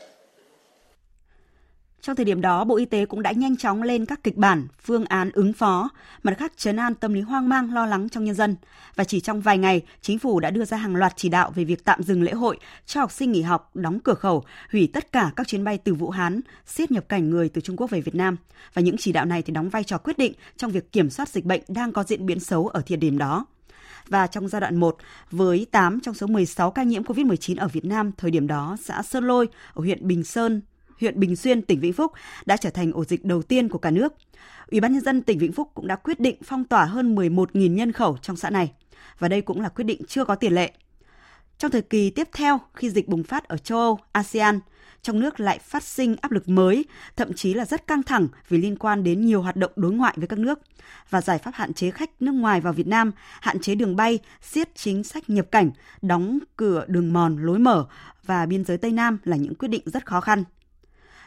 Trong 2.04 2.16
thời 2.16 2.26
điểm 2.26 2.42
đó, 2.42 2.63
Bộ 2.63 2.78
Y 2.78 2.86
tế 2.86 3.06
cũng 3.06 3.22
đã 3.22 3.32
nhanh 3.32 3.58
chóng 3.58 3.84
lên 3.84 4.06
các 4.06 4.24
kịch 4.24 4.38
bản, 4.38 4.68
phương 4.82 5.06
án 5.06 5.32
ứng 5.34 5.54
phó, 5.54 5.89
mặt 6.24 6.34
khác 6.38 6.54
chấn 6.58 6.76
an 6.76 6.96
tâm 6.96 7.13
lý 7.13 7.22
hoang 7.22 7.50
mang 7.50 7.74
lo 7.74 7.86
lắng 7.86 8.10
trong 8.10 8.24
nhân 8.24 8.36
dân. 8.36 8.56
Và 8.96 9.04
chỉ 9.04 9.20
trong 9.20 9.42
vài 9.42 9.58
ngày, 9.58 9.82
chính 10.02 10.20
phủ 10.20 10.39
đã 10.39 10.50
đưa 10.50 10.66
ra 10.66 10.78
hàng 10.78 10.96
loạt 10.96 11.13
chỉ 11.16 11.30
đạo 11.30 11.52
về 11.56 11.63
việc 11.63 11.84
tạm 11.84 12.04
dừng 12.04 12.24
lễ 12.24 12.32
hội, 12.32 12.58
cho 12.86 13.00
học 13.00 13.12
sinh 13.12 13.32
nghỉ 13.32 13.42
học, 13.42 13.72
đóng 13.74 14.00
cửa 14.00 14.13
khẩu, 14.13 14.44
hủy 14.72 14.89
tất 14.94 15.12
cả 15.12 15.32
các 15.36 15.48
chuyến 15.48 15.63
bay 15.63 15.78
từ 15.78 15.94
Vũ 15.94 16.10
Hán, 16.10 16.42
siết 16.66 16.92
nhập 16.92 17.10
cảnh 17.10 17.30
người 17.30 17.50
từ 17.50 17.62
Trung 17.62 17.78
Quốc 17.78 17.89
về 17.89 18.02
Việt 18.02 18.16
Nam. 18.16 18.38
Và 18.74 18.82
những 18.82 18.98
chỉ 18.98 19.12
đạo 19.12 19.26
này 19.26 19.42
thì 19.42 19.54
đóng 19.54 19.70
vai 19.70 19.84
trò 19.84 19.98
quyết 19.98 20.18
định 20.18 20.34
trong 20.58 20.72
việc 20.72 20.92
kiểm 20.92 21.10
soát 21.10 21.30
dịch 21.30 21.46
bệnh 21.46 21.62
đang 21.68 21.92
có 21.92 22.04
diễn 22.04 22.26
biến 22.26 22.39
xấu 22.39 22.68
ở 22.68 22.82
thời 22.88 22.98
điểm 22.98 23.18
đó 23.18 23.46
và 24.08 24.28
trong 24.28 24.48
giai 24.48 24.62
đoạn 24.62 24.76
1 24.76 24.98
với 25.32 25.68
8 25.72 26.00
trong 26.00 26.16
số 26.16 26.28
16 26.28 26.72
ca 26.72 26.84
nhiễm 26.84 27.04
COVID-19 27.04 27.56
ở 27.60 27.68
Việt 27.68 27.86
Nam 27.86 28.12
thời 28.18 28.32
điểm 28.32 28.48
đó, 28.48 28.78
xã 28.82 29.02
Sơn 29.04 29.28
Lôi 29.28 29.48
ở 29.74 29.82
huyện 29.82 30.08
Bình 30.08 30.24
Sơn, 30.24 30.62
huyện 31.04 31.20
Bình 31.20 31.36
Xuyên, 31.36 31.62
tỉnh 31.62 31.80
Vĩnh 31.80 31.94
Phúc 31.94 32.12
đã 32.46 32.58
trở 32.58 32.70
thành 32.70 32.92
ổ 32.92 33.04
dịch 33.04 33.26
đầu 33.26 33.42
tiên 33.42 33.70
của 33.70 33.78
cả 33.78 33.92
nước. 33.92 34.13
Ủy 34.72 34.80
ban 34.80 34.94
nhân 34.94 35.02
dân 35.02 35.22
tỉnh 35.22 35.38
Vĩnh 35.38 35.52
Phúc 35.52 35.72
cũng 35.74 35.88
đã 35.88 35.96
quyết 35.96 36.20
định 36.20 36.36
phong 36.44 36.63
tỏa 36.63 36.86
hơn 36.86 37.16
11.000 37.16 37.74
nhân 37.74 37.92
khẩu 37.92 38.18
trong 38.22 38.36
xã 38.36 38.50
này 38.50 38.72
và 39.20 39.28
đây 39.28 39.42
cũng 39.42 39.62
là 39.62 39.70
quyết 39.70 39.84
định 39.84 40.02
chưa 40.08 40.26
có 40.26 40.36
tiền 40.36 40.56
lệ. 40.56 40.72
Trong 41.58 41.72
thời 41.72 41.82
kỳ 41.82 42.10
tiếp 42.10 42.30
theo 42.34 42.60
khi 42.74 42.89
dịch 42.89 43.08
bùng 43.08 43.24
phát 43.24 43.48
ở 43.48 43.58
châu 43.58 43.80
Âu, 43.80 44.00
ASEAN, 44.12 44.60
trong 45.02 45.20
nước 45.20 45.39
lại 45.39 45.60
phát 45.60 45.84
sinh 45.84 46.16
áp 46.22 46.32
lực 46.32 46.50
mới, 46.50 46.86
thậm 47.16 47.34
chí 47.34 47.54
là 47.54 47.66
rất 47.66 47.88
căng 47.88 48.04
thẳng 48.04 48.28
vì 48.50 48.58
liên 48.58 48.76
quan 48.78 49.04
đến 49.04 49.26
nhiều 49.26 49.42
hoạt 49.42 49.56
động 49.56 49.72
đối 49.76 49.92
ngoại 49.92 50.13
với 50.18 50.28
các 50.28 50.39
nước 50.39 50.60
và 51.10 51.22
giải 51.22 51.38
pháp 51.38 51.52
hạn 51.54 51.74
chế 51.74 51.92
khách 51.92 52.22
nước 52.22 52.32
ngoài 52.32 52.62
vào 52.62 52.74
Việt 52.74 52.88
Nam, 52.88 53.12
hạn 53.42 53.60
chế 53.60 53.76
đường 53.76 53.96
bay, 53.96 54.20
siết 54.42 54.76
chính 54.76 55.04
sách 55.04 55.30
nhập 55.30 55.46
cảnh, 55.52 55.72
đóng 56.02 56.39
cửa 56.58 56.86
đường 56.88 57.13
mòn 57.13 57.38
lối 57.38 57.60
mở 57.60 57.86
và 58.26 58.46
biên 58.46 58.66
giới 58.66 58.78
Tây 58.78 58.92
Nam 58.92 59.18
là 59.24 59.38
những 59.38 59.56
quyết 59.56 59.68
định 59.68 59.82
rất 59.86 60.06
khó 60.06 60.22
khăn. 60.22 60.44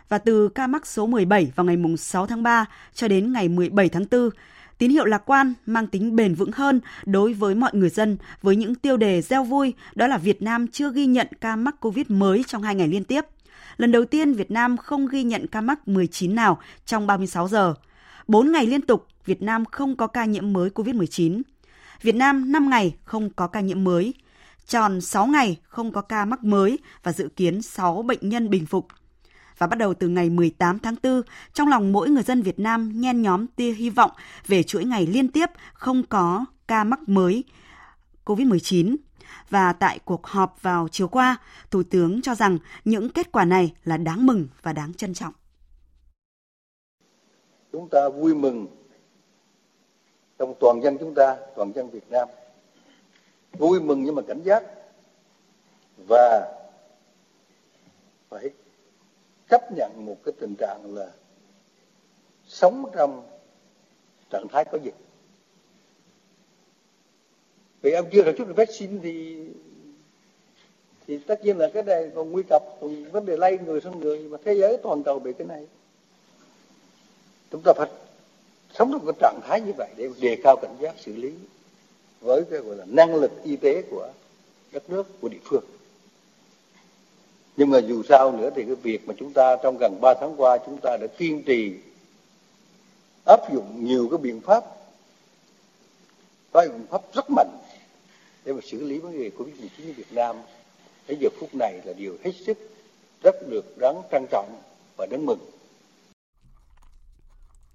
Và 0.09 0.19
từ 0.19 0.49
ca 0.49 0.67
mắc 0.67 0.87
số 0.87 1.07
17 1.07 1.53
vào 1.57 1.67
ngày 1.67 1.77
6 1.99 2.27
tháng 2.27 2.43
3 2.43 2.65
cho 2.95 3.09
đến 3.09 3.33
ngày 3.33 3.49
17 3.49 3.89
tháng 3.89 4.05
4, 4.11 4.31
tín 4.79 4.91
hiệu 4.91 5.05
lạc 5.05 5.23
quan 5.27 5.55
mang 5.67 5.87
tính 5.87 6.17
bền 6.17 6.35
vững 6.35 6.53
hơn 6.53 6.81
đối 7.05 7.33
với 7.33 7.55
mọi 7.55 7.71
người 7.75 7.89
dân 7.89 8.17
với 8.43 8.57
những 8.57 8.75
tiêu 8.75 8.97
đề 8.97 9.23
gieo 9.23 9.45
vui 9.45 9.75
đó 9.95 10.07
là 10.07 10.19
Việt 10.19 10.43
Nam 10.43 10.69
chưa 10.69 10.93
ghi 10.93 11.07
nhận 11.07 11.27
ca 11.41 11.57
mắc 11.57 11.81
Covid 11.81 12.07
mới 12.09 12.45
trong 12.47 12.63
hai 12.63 12.75
ngày 12.75 12.89
liên 12.89 13.05
tiếp. 13.05 13.25
Lần 13.77 13.93
đầu 13.93 14.05
tiên 14.05 14.33
Việt 14.33 14.51
Nam 14.51 14.77
không 14.77 15.07
ghi 15.07 15.23
nhận 15.23 15.47
ca 15.47 15.61
mắc 15.61 15.89
19 15.89 16.35
nào 16.35 16.59
trong 16.87 17.07
36 17.07 17.49
giờ. 17.49 17.75
4 18.29 18.53
ngày 18.53 18.67
liên 18.67 18.81
tục 18.81 19.07
Việt 19.25 19.43
Nam 19.43 19.65
không 19.65 19.97
có 19.97 20.07
ca 20.07 20.25
nhiễm 20.25 20.53
mới 20.53 20.71
COVID-19. 20.71 21.43
Việt 22.03 22.15
Nam 22.15 22.53
5 22.53 22.71
ngày 22.71 22.95
không 23.05 23.31
có 23.31 23.47
ca 23.47 23.61
nhiễm 23.61 23.85
mới. 23.85 24.15
Tròn 24.67 25.01
6 25.01 25.27
ngày 25.27 25.57
không 25.69 25.93
có 25.93 26.01
ca 26.01 26.25
mắc 26.25 26.45
mới 26.45 26.79
và 27.03 27.13
dự 27.13 27.29
kiến 27.37 27.63
6 27.63 28.03
bệnh 28.03 28.29
nhân 28.29 28.51
bình 28.51 28.67
phục. 28.67 28.87
Và 29.59 29.67
bắt 29.67 29.79
đầu 29.79 29.95
từ 29.95 30.09
ngày 30.09 30.31
18 30.31 30.79
tháng 30.79 30.95
4, 31.03 31.23
trong 31.53 31.69
lòng 31.69 31.93
mỗi 31.93 32.11
người 32.11 32.23
dân 32.23 32.43
Việt 32.43 32.59
Nam 32.59 33.01
nhen 33.01 33.23
nhóm 33.23 33.47
tia 33.47 33.73
hy 33.73 33.91
vọng 33.91 34.11
về 34.47 34.63
chuỗi 34.63 34.85
ngày 34.85 35.07
liên 35.07 35.29
tiếp 35.29 35.51
không 35.73 36.03
có 36.03 36.45
ca 36.69 36.85
mắc 36.85 37.09
mới 37.09 37.45
COVID-19 38.25 38.97
và 39.51 39.73
tại 39.73 39.99
cuộc 40.05 40.27
họp 40.27 40.63
vào 40.63 40.89
chiều 40.89 41.09
qua, 41.09 41.37
Thủ 41.71 41.83
tướng 41.91 42.23
cho 42.23 42.35
rằng 42.35 42.59
những 42.85 43.09
kết 43.09 43.33
quả 43.33 43.45
này 43.45 43.75
là 43.85 43.97
đáng 43.97 44.27
mừng 44.27 44.49
và 44.63 44.73
đáng 44.73 44.95
trân 44.95 45.15
trọng. 45.15 45.33
Chúng 47.73 47.89
ta 47.89 48.09
vui 48.09 48.35
mừng 48.35 48.67
trong 50.39 50.55
toàn 50.61 50.83
dân 50.83 50.97
chúng 51.01 51.15
ta, 51.15 51.37
toàn 51.57 51.73
dân 51.75 51.91
Việt 51.91 52.11
Nam. 52.11 52.29
Vui 53.53 53.81
mừng 53.81 54.03
nhưng 54.03 54.15
mà 54.15 54.23
cảnh 54.29 54.43
giác 54.45 54.63
và 56.09 56.55
phải 58.29 58.51
chấp 59.49 59.73
nhận 59.73 60.07
một 60.07 60.17
cái 60.25 60.33
tình 60.41 60.55
trạng 60.59 60.95
là 60.95 61.11
sống 62.47 62.91
trong 62.97 63.29
trạng 64.31 64.47
thái 64.49 64.65
có 64.65 64.79
dịch. 64.83 64.95
Vì 67.83 67.93
ông 67.93 68.07
chưa 68.13 68.23
được 68.23 68.33
chút 68.39 68.49
được 68.49 68.57
vaccine 68.57 68.99
thì 69.03 69.47
thì 71.07 71.19
tất 71.19 71.45
nhiên 71.45 71.59
là 71.59 71.71
cái 71.75 71.83
này 71.83 72.11
còn 72.15 72.33
nguy 72.33 72.43
cấp, 72.43 72.63
còn 72.81 73.05
vấn 73.05 73.27
đề 73.27 73.37
lây 73.37 73.59
người 73.59 73.81
sang 73.81 74.01
người, 74.01 74.19
mà 74.19 74.39
thế 74.45 74.55
giới 74.55 74.77
toàn 74.83 75.03
cầu 75.03 75.19
bị 75.19 75.33
cái 75.33 75.47
này. 75.47 75.67
Chúng 77.51 77.63
ta 77.65 77.73
phải 77.77 77.91
sống 78.75 78.93
trong 78.93 79.07
cái 79.07 79.15
trạng 79.21 79.41
thái 79.43 79.61
như 79.61 79.73
vậy 79.77 79.89
để 79.97 80.11
đề 80.21 80.37
cao 80.43 80.57
cảnh 80.57 80.77
giác, 80.81 80.95
xử 80.99 81.17
lý 81.17 81.33
với 82.21 82.45
cái 82.51 82.61
gọi 82.61 82.77
là 82.77 82.85
năng 82.89 83.15
lực 83.15 83.31
y 83.45 83.57
tế 83.57 83.83
của 83.91 84.13
đất 84.73 84.91
nước, 84.91 85.21
của 85.21 85.29
địa 85.29 85.39
phương 85.45 85.65
nhưng 87.57 87.71
mà 87.71 87.79
dù 87.79 88.03
sao 88.09 88.33
nữa 88.33 88.51
thì 88.57 88.65
cái 88.65 88.75
việc 88.75 89.09
mà 89.09 89.15
chúng 89.19 89.33
ta 89.33 89.57
trong 89.63 89.77
gần 89.81 90.01
3 90.01 90.15
tháng 90.21 90.35
qua 90.37 90.59
chúng 90.67 90.79
ta 90.83 90.97
đã 91.01 91.07
kiên 91.19 91.43
trì 91.43 91.73
áp 93.25 93.41
dụng 93.53 93.85
nhiều 93.85 94.09
cái 94.11 94.19
biện 94.19 94.41
pháp, 94.41 94.65
có 96.53 96.63
biện 96.63 96.87
pháp 96.91 97.03
rất 97.15 97.31
mạnh 97.31 97.59
để 98.45 98.53
mà 98.53 98.61
xử 98.63 98.85
lý 98.85 98.99
vấn 98.99 99.19
đề 99.19 99.31
Covid-19 99.39 99.91
ở 99.91 99.93
Việt 99.97 100.13
Nam 100.13 100.37
đến 101.09 101.19
giờ 101.21 101.29
phút 101.41 101.55
này 101.55 101.81
là 101.85 101.93
điều 101.93 102.17
hết 102.25 102.33
sức 102.47 102.59
rất 103.23 103.49
được 103.49 103.79
đáng 103.79 104.03
trân 104.11 104.27
trọng 104.31 104.57
và 104.97 105.07
đáng 105.07 105.27
mừng. 105.27 105.39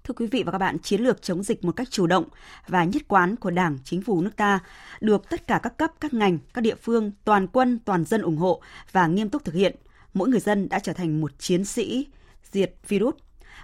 Thưa 0.04 0.14
quý 0.14 0.26
vị 0.26 0.42
và 0.42 0.52
các 0.52 0.58
bạn, 0.58 0.78
chiến 0.78 1.00
lược 1.00 1.22
chống 1.22 1.42
dịch 1.42 1.64
một 1.64 1.72
cách 1.72 1.90
chủ 1.90 2.06
động 2.06 2.24
và 2.68 2.84
nhất 2.84 3.02
quán 3.08 3.36
của 3.36 3.50
Đảng, 3.50 3.78
Chính 3.84 4.02
phủ 4.02 4.20
nước 4.20 4.36
ta 4.36 4.60
được 5.00 5.30
tất 5.30 5.46
cả 5.46 5.60
các 5.62 5.78
cấp, 5.78 5.92
các 6.00 6.14
ngành, 6.14 6.38
các 6.54 6.60
địa 6.60 6.74
phương, 6.74 7.12
toàn 7.24 7.46
quân, 7.46 7.78
toàn 7.84 8.04
dân 8.04 8.22
ủng 8.22 8.36
hộ 8.36 8.62
và 8.92 9.06
nghiêm 9.06 9.28
túc 9.28 9.44
thực 9.44 9.54
hiện. 9.54 9.76
Mỗi 10.14 10.28
người 10.28 10.40
dân 10.40 10.68
đã 10.68 10.78
trở 10.78 10.92
thành 10.92 11.20
một 11.20 11.32
chiến 11.38 11.64
sĩ 11.64 12.06
diệt 12.52 12.74
virus 12.88 13.14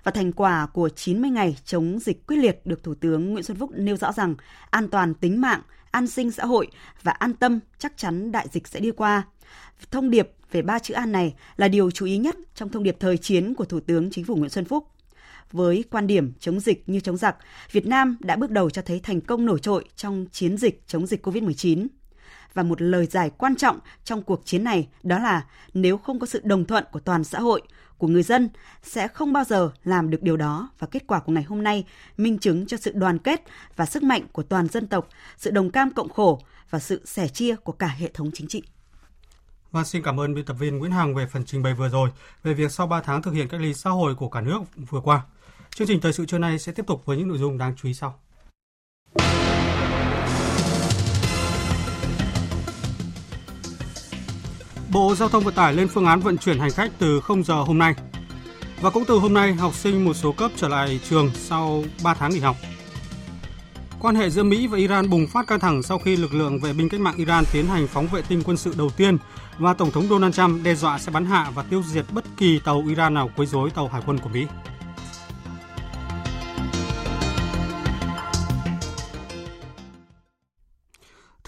và 0.05 0.13
thành 0.13 0.33
quả 0.33 0.67
của 0.73 0.89
90 0.89 1.31
ngày 1.31 1.57
chống 1.65 1.99
dịch 1.99 2.27
quyết 2.27 2.37
liệt 2.37 2.61
được 2.65 2.83
Thủ 2.83 2.95
tướng 2.95 3.33
Nguyễn 3.33 3.45
Xuân 3.45 3.57
Phúc 3.57 3.71
nêu 3.75 3.97
rõ 3.97 4.13
rằng 4.13 4.35
an 4.71 4.89
toàn 4.89 5.15
tính 5.15 5.41
mạng, 5.41 5.61
an 5.91 6.07
sinh 6.07 6.31
xã 6.31 6.45
hội 6.45 6.69
và 7.03 7.13
an 7.13 7.35
tâm 7.35 7.61
chắc 7.79 7.97
chắn 7.97 8.33
đại 8.33 8.47
dịch 8.53 8.69
sẽ 8.69 8.81
đi 8.81 8.91
qua. 8.91 9.23
Thông 9.91 10.11
điệp 10.11 10.31
về 10.53 10.63
ba 10.63 10.79
chữ 10.79 10.95
an 10.95 11.13
này 11.13 11.35
là 11.57 11.69
điều 11.69 11.91
chú 11.91 12.07
ý 12.07 12.19
nhất 12.19 12.37
trong 12.55 12.69
thông 12.69 12.83
điệp 12.83 12.97
thời 13.01 13.19
chiến 13.19 13.55
của 13.55 13.65
Thủ 13.65 13.81
tướng 13.81 14.11
Chính 14.11 14.25
phủ 14.25 14.37
Nguyễn 14.37 14.51
Xuân 14.51 14.65
Phúc. 14.65 14.89
Với 15.53 15.85
quan 15.91 16.07
điểm 16.07 16.33
chống 16.41 16.61
dịch 16.61 16.89
như 16.89 17.01
chống 17.01 17.17
giặc, 17.17 17.37
Việt 17.73 17.87
Nam 17.87 18.17
đã 18.21 18.37
bước 18.37 18.51
đầu 18.51 18.71
cho 18.71 18.83
thấy 18.83 19.01
thành 19.03 19.21
công 19.21 19.47
nổi 19.47 19.59
trội 19.61 19.85
trong 19.97 20.27
chiến 20.33 20.57
dịch 20.57 20.83
chống 20.87 21.07
dịch 21.07 21.27
COVID-19. 21.27 21.87
Và 22.55 22.63
một 22.63 22.83
lời 22.83 23.07
giải 23.07 23.31
quan 23.39 23.57
trọng 23.57 23.79
trong 24.05 24.23
cuộc 24.23 24.43
chiến 24.45 24.65
này 24.65 24.89
đó 25.03 25.19
là 25.19 25.47
nếu 25.75 25.99
không 25.99 26.19
có 26.19 26.27
sự 26.27 26.41
đồng 26.45 26.65
thuận 26.65 26.85
của 26.93 27.01
toàn 27.01 27.25
xã 27.25 27.41
hội, 27.41 27.63
của 27.99 28.09
người 28.09 28.23
dân 28.23 28.49
sẽ 28.83 29.09
không 29.09 29.33
bao 29.33 29.45
giờ 29.45 29.71
làm 29.85 30.11
được 30.11 30.23
điều 30.23 30.37
đó 30.37 30.71
và 30.79 30.87
kết 30.87 31.07
quả 31.07 31.21
của 31.21 31.33
ngày 31.33 31.43
hôm 31.43 31.63
nay 31.63 31.85
minh 32.17 32.39
chứng 32.39 32.67
cho 32.67 32.77
sự 32.77 32.93
đoàn 32.95 33.19
kết 33.19 33.43
và 33.77 33.87
sức 33.87 34.03
mạnh 34.03 34.23
của 34.33 34.43
toàn 34.43 34.69
dân 34.69 34.87
tộc, 34.87 35.09
sự 35.37 35.51
đồng 35.51 35.71
cam 35.71 35.91
cộng 35.91 36.09
khổ 36.09 36.41
và 36.71 36.79
sự 36.79 37.03
sẻ 37.05 37.29
chia 37.29 37.57
của 37.57 37.73
cả 37.73 37.87
hệ 37.87 38.11
thống 38.15 38.31
chính 38.35 38.49
trị. 38.49 38.63
Và 39.71 39.85
xin 39.85 40.03
cảm 40.03 40.21
ơn 40.21 40.35
biên 40.35 40.45
tập 40.45 40.55
viên 40.55 40.79
Nguyễn 40.79 40.93
Hằng 40.93 41.15
về 41.15 41.27
phần 41.27 41.45
trình 41.45 41.63
bày 41.63 41.75
vừa 41.75 41.89
rồi 41.89 42.11
về 42.43 42.55
việc 42.55 42.73
sau 42.73 42.87
3 42.87 43.01
tháng 43.01 43.23
thực 43.23 43.31
hiện 43.31 43.49
cách 43.49 43.61
ly 43.61 43.75
xã 43.75 43.91
hội 43.91 44.15
của 44.15 44.29
cả 44.29 44.41
nước 44.41 44.61
vừa 44.91 45.01
qua. 45.01 45.23
Chương 45.79 45.89
trình 45.89 46.01
thời 46.01 46.13
sự 46.13 46.27
trưa 46.27 46.39
nay 46.39 46.59
sẽ 46.59 46.73
tiếp 46.73 46.87
tục 46.87 47.03
với 47.07 47.17
những 47.17 47.29
nội 47.29 47.39
dung 47.39 47.59
đáng 47.59 47.75
chú 47.77 47.89
ý 47.89 47.95
sau. 47.95 48.15
Bộ 54.93 55.15
Giao 55.15 55.29
thông 55.29 55.45
Vận 55.45 55.55
tải 55.55 55.75
lên 55.75 55.89
phương 55.89 56.07
án 56.07 56.21
vận 56.21 56.39
chuyển 56.39 56.59
hành 56.59 56.71
khách 56.71 56.93
từ 56.99 57.21
0 57.21 57.45
giờ 57.45 57.55
hôm 57.55 57.79
nay. 57.79 57.95
Và 58.81 58.91
cũng 58.91 59.05
từ 59.05 59.19
hôm 59.19 59.35
nay, 59.35 59.55
học 59.55 59.75
sinh 59.75 60.05
một 60.05 60.15
số 60.15 60.33
cấp 60.33 60.51
trở 60.57 60.69
lại 60.69 61.01
trường 61.09 61.31
sau 61.35 61.85
3 62.03 62.15
tháng 62.15 62.31
nghỉ 62.31 62.41
học. 62.41 62.57
Quan 64.01 64.15
hệ 64.15 64.31
giữa 64.31 64.43
Mỹ 64.43 64.67
và 64.67 64.79
Iran 64.79 65.11
bùng 65.11 65.27
phát 65.27 65.47
căng 65.47 65.61
thẳng 65.61 65.83
sau 65.83 65.99
khi 65.99 66.17
lực 66.17 66.35
lượng 66.35 66.59
vệ 66.61 66.73
binh 66.73 66.89
cách 66.89 67.01
mạng 67.01 67.17
Iran 67.17 67.45
tiến 67.53 67.67
hành 67.67 67.87
phóng 67.87 68.07
vệ 68.07 68.23
tinh 68.23 68.43
quân 68.45 68.57
sự 68.57 68.75
đầu 68.79 68.91
tiên 68.91 69.19
và 69.59 69.75
Tổng 69.75 69.91
thống 69.91 70.09
Donald 70.09 70.35
Trump 70.35 70.65
đe 70.65 70.75
dọa 70.75 70.99
sẽ 70.99 71.13
bắn 71.13 71.25
hạ 71.25 71.51
và 71.55 71.63
tiêu 71.63 71.83
diệt 71.87 72.05
bất 72.13 72.25
kỳ 72.37 72.61
tàu 72.65 72.85
Iran 72.89 73.15
nào 73.15 73.31
quấy 73.37 73.47
rối 73.47 73.71
tàu 73.71 73.89
hải 73.89 74.03
quân 74.07 74.19
của 74.19 74.29
Mỹ. 74.29 74.47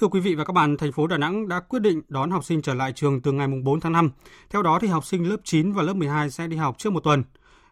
Thưa 0.01 0.09
quý 0.09 0.21
vị 0.21 0.35
và 0.35 0.45
các 0.45 0.53
bạn, 0.53 0.77
thành 0.77 0.93
phố 0.93 1.07
Đà 1.07 1.19
Nẵng 1.19 1.49
đã 1.49 1.61
quyết 1.61 1.79
định 1.79 2.03
đón 2.09 2.31
học 2.31 2.45
sinh 2.45 2.63
trở 2.63 2.75
lại 2.75 2.93
trường 2.93 3.21
từ 3.21 3.33
ngày 3.33 3.49
4 3.65 3.81
tháng 3.81 3.93
5. 3.93 4.11
Theo 4.51 4.63
đó 4.63 4.79
thì 4.83 4.89
học 4.89 5.07
sinh 5.07 5.29
lớp 5.29 5.37
9 5.45 5.73
và 5.73 5.83
lớp 5.83 5.95
12 5.95 6.31
sẽ 6.31 6.47
đi 6.47 6.57
học 6.57 6.79
trước 6.79 6.93
một 6.93 7.01
tuần. 7.01 7.25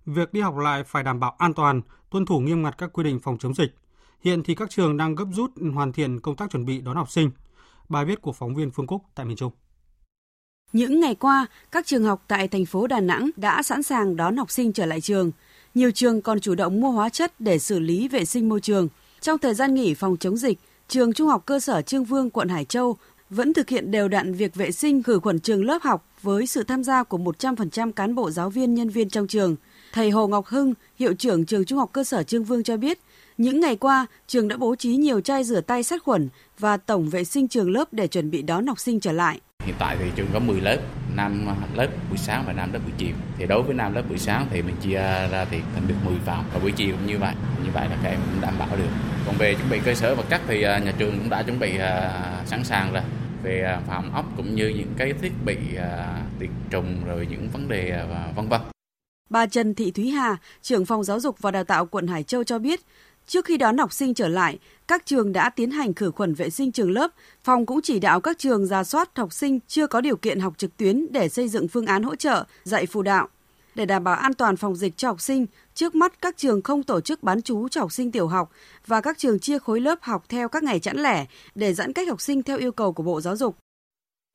Việc 0.07 0.33
đi 0.33 0.41
học 0.41 0.57
lại 0.57 0.85
phải 0.85 1.03
đảm 1.03 1.21
bảo 1.21 1.35
an 1.39 1.55
toàn, 1.55 1.81
tuân 2.11 2.27
thủ 2.27 2.41
nghiêm 2.41 2.63
ngặt 2.63 2.79
các 2.79 2.91
quy 2.93 3.05
định 3.05 3.21
phòng 3.21 3.39
chống 3.39 3.55
dịch. 3.55 3.75
Hiện 4.25 4.43
thì 4.43 4.55
các 4.55 4.71
trường 4.71 4.97
đang 4.97 5.15
gấp 5.15 5.25
rút 5.33 5.51
hoàn 5.75 5.93
thiện 5.93 6.21
công 6.21 6.37
tác 6.37 6.51
chuẩn 6.51 6.65
bị 6.65 6.81
đón 6.81 6.97
học 6.97 7.11
sinh. 7.11 7.31
Bài 7.89 8.05
viết 8.05 8.23
của 8.23 8.33
phóng 8.33 8.55
viên 8.55 8.71
Phương 8.71 8.87
Cúc 8.87 9.03
tại 9.15 9.27
miền 9.27 9.37
Trung. 9.37 9.53
Những 10.73 11.01
ngày 11.01 11.15
qua, 11.15 11.47
các 11.71 11.87
trường 11.87 12.05
học 12.05 12.25
tại 12.29 12.49
thành 12.49 12.67
phố 12.67 12.87
Đà 12.87 13.01
Nẵng 13.01 13.31
đã 13.37 13.63
sẵn 13.63 13.83
sàng 13.83 14.17
đón 14.17 14.37
học 14.37 14.51
sinh 14.51 14.73
trở 14.73 14.87
lại 14.87 15.01
trường. 15.01 15.31
Nhiều 15.75 15.91
trường 15.91 16.23
còn 16.23 16.41
chủ 16.41 16.55
động 16.55 16.81
mua 16.81 16.91
hóa 16.91 17.09
chất 17.09 17.41
để 17.41 17.59
xử 17.59 17.79
lý 17.79 18.09
vệ 18.09 18.25
sinh 18.25 18.49
môi 18.49 18.61
trường. 18.61 18.89
Trong 19.21 19.39
thời 19.39 19.55
gian 19.55 19.75
nghỉ 19.75 19.95
phòng 19.95 20.17
chống 20.17 20.37
dịch, 20.37 20.59
trường 20.89 21.13
Trung 21.13 21.29
học 21.29 21.43
cơ 21.47 21.61
sở 21.61 21.83
Trương 21.83 22.05
Vương, 22.05 22.31
quận 22.31 22.49
Hải 22.49 22.65
Châu 22.65 22.97
vẫn 23.31 23.53
thực 23.53 23.69
hiện 23.69 23.91
đều 23.91 24.09
đặn 24.09 24.35
việc 24.35 24.55
vệ 24.55 24.73
sinh 24.73 25.03
khử 25.03 25.19
khuẩn 25.19 25.41
trường 25.41 25.65
lớp 25.65 25.83
học 25.83 26.09
với 26.23 26.47
sự 26.47 26.63
tham 26.63 26.85
gia 26.85 27.03
của 27.03 27.19
100% 27.19 27.93
cán 27.93 28.15
bộ 28.15 28.31
giáo 28.31 28.51
viên 28.51 28.75
nhân 28.75 28.89
viên 28.89 29.11
trong 29.11 29.27
trường. 29.27 29.57
Thầy 29.93 30.11
Hồ 30.11 30.27
Ngọc 30.27 30.47
Hưng, 30.47 30.75
hiệu 30.99 31.15
trưởng 31.15 31.45
trường 31.45 31.65
Trung 31.65 31.79
học 31.79 31.91
cơ 31.93 32.05
sở 32.05 32.23
Trương 32.23 32.45
Vương 32.45 32.63
cho 32.63 32.77
biết, 32.77 32.99
những 33.39 33.61
ngày 33.61 33.77
qua, 33.77 34.07
trường 34.27 34.49
đã 34.49 34.57
bố 34.57 34.75
trí 34.75 34.97
nhiều 34.97 35.21
chai 35.21 35.45
rửa 35.45 35.61
tay 35.61 35.83
sát 35.83 36.03
khuẩn 36.03 36.29
và 36.59 36.77
tổng 36.77 37.09
vệ 37.09 37.25
sinh 37.25 37.49
trường 37.49 37.71
lớp 37.71 37.93
để 37.93 38.07
chuẩn 38.07 38.31
bị 38.31 38.43
đón 38.43 38.67
học 38.67 38.81
sinh 38.81 39.01
trở 39.01 39.13
lại. 39.13 39.41
Hiện 39.65 39.75
tại 39.79 39.97
thì 40.01 40.11
trường 40.17 40.27
có 40.33 40.39
10 40.39 40.61
lớp, 40.61 40.79
nam 41.19 41.47
à, 41.49 41.55
lớp 41.75 41.89
buổi 42.09 42.19
sáng 42.19 42.45
và 42.47 42.53
nam 42.53 42.73
lớp 42.73 42.79
buổi 42.85 42.93
chiều. 42.99 43.15
Thì 43.39 43.47
đối 43.47 43.63
với 43.63 43.75
nam 43.75 43.95
lớp 43.95 44.03
buổi 44.09 44.19
sáng 44.19 44.47
thì 44.51 44.63
mình 44.63 44.77
chia 44.81 44.99
ra 45.33 45.47
thì 45.51 45.59
thành 45.75 45.89
được 45.89 45.95
10 46.05 46.15
phòng 46.27 46.45
và 46.53 46.59
buổi 46.59 46.73
chiều 46.73 46.97
cũng 46.97 47.07
như 47.07 47.19
vậy. 47.19 47.35
Như 47.65 47.71
vậy 47.75 47.89
là 47.91 47.97
các 48.03 48.09
em 48.11 48.21
cũng 48.31 48.41
đảm 48.41 48.55
bảo 48.59 48.77
được. 48.77 48.89
Còn 49.27 49.35
về 49.39 49.55
chuẩn 49.55 49.71
bị 49.71 49.81
cơ 49.85 49.95
sở 49.95 50.15
vật 50.15 50.25
chất 50.31 50.41
thì 50.47 50.63
à, 50.63 50.79
nhà 50.79 50.93
trường 50.99 51.19
cũng 51.19 51.31
đã 51.31 51.43
chuẩn 51.43 51.59
bị 51.59 51.79
à, 51.79 52.13
sẵn 52.47 52.65
sàng 52.65 52.93
rồi 52.93 53.03
về 53.43 53.79
phòng 53.87 54.15
ốc 54.15 54.27
cũng 54.37 54.55
như 54.55 54.69
những 54.69 54.93
cái 54.97 55.13
thiết 55.13 55.33
bị 55.45 55.57
tiệt 56.39 56.51
trùng 56.71 57.05
rồi 57.07 57.27
những 57.31 57.49
vấn 57.49 57.69
đề 57.69 58.05
vân 58.37 58.49
vân. 58.49 58.61
Bà 59.31 59.47
Trần 59.47 59.75
Thị 59.75 59.91
Thúy 59.91 60.11
Hà, 60.11 60.37
trưởng 60.63 60.87
phòng 60.87 61.05
giáo 61.05 61.21
dục 61.21 61.37
và 61.41 61.51
đào 61.51 61.65
tạo 61.65 61.87
quận 61.87 62.07
Hải 62.07 62.23
Châu 62.23 62.45
cho 62.45 62.59
biết, 62.59 62.81
Trước 63.29 63.45
khi 63.45 63.57
đón 63.57 63.79
học 63.79 63.93
sinh 63.93 64.15
trở 64.15 64.29
lại, 64.29 64.59
các 64.89 65.07
trường 65.07 65.33
đã 65.33 65.51
tiến 65.51 65.71
hành 65.71 65.95
khử 65.95 66.11
khuẩn 66.11 66.35
vệ 66.35 66.51
sinh 66.51 66.73
trường 66.73 66.91
lớp. 66.91 67.11
Phòng 67.45 67.67
cũng 67.67 67.81
chỉ 67.83 67.99
đạo 67.99 68.21
các 68.21 68.39
trường 68.39 68.67
ra 68.67 68.85
soát 68.85 69.17
học 69.17 69.33
sinh 69.33 69.59
chưa 69.69 69.87
có 69.87 70.01
điều 70.01 70.17
kiện 70.17 70.41
học 70.41 70.55
trực 70.57 70.77
tuyến 70.77 71.07
để 71.13 71.29
xây 71.29 71.49
dựng 71.49 71.69
phương 71.69 71.87
án 71.87 72.03
hỗ 72.03 72.17
trợ, 72.17 72.45
dạy 72.65 72.87
phụ 72.87 73.03
đạo. 73.03 73.29
Để 73.75 73.87
đảm 73.87 74.05
bảo 74.05 74.15
an 74.15 74.35
toàn 74.35 74.57
phòng 74.57 74.77
dịch 74.77 74.97
cho 74.97 75.09
học 75.09 75.21
sinh, 75.21 75.47
trước 75.75 75.95
mắt 75.95 76.23
các 76.23 76.37
trường 76.37 76.63
không 76.63 76.83
tổ 76.83 77.01
chức 77.01 77.23
bán 77.23 77.43
chú 77.43 77.69
cho 77.69 77.81
học 77.81 77.93
sinh 77.93 78.13
tiểu 78.13 78.29
học 78.29 78.51
và 78.87 79.01
các 79.01 79.19
trường 79.19 79.39
chia 79.39 79.59
khối 79.59 79.81
lớp 79.81 79.99
học 80.03 80.25
theo 80.29 80.49
các 80.49 80.63
ngày 80.63 80.81
chẵn 80.81 80.97
lẻ 80.97 81.27
để 81.55 81.75
giãn 81.75 81.93
cách 81.93 82.09
học 82.09 82.21
sinh 82.21 82.43
theo 82.43 82.59
yêu 82.59 82.73
cầu 82.73 82.93
của 82.93 83.03
Bộ 83.03 83.21
Giáo 83.21 83.37
dục. 83.37 83.57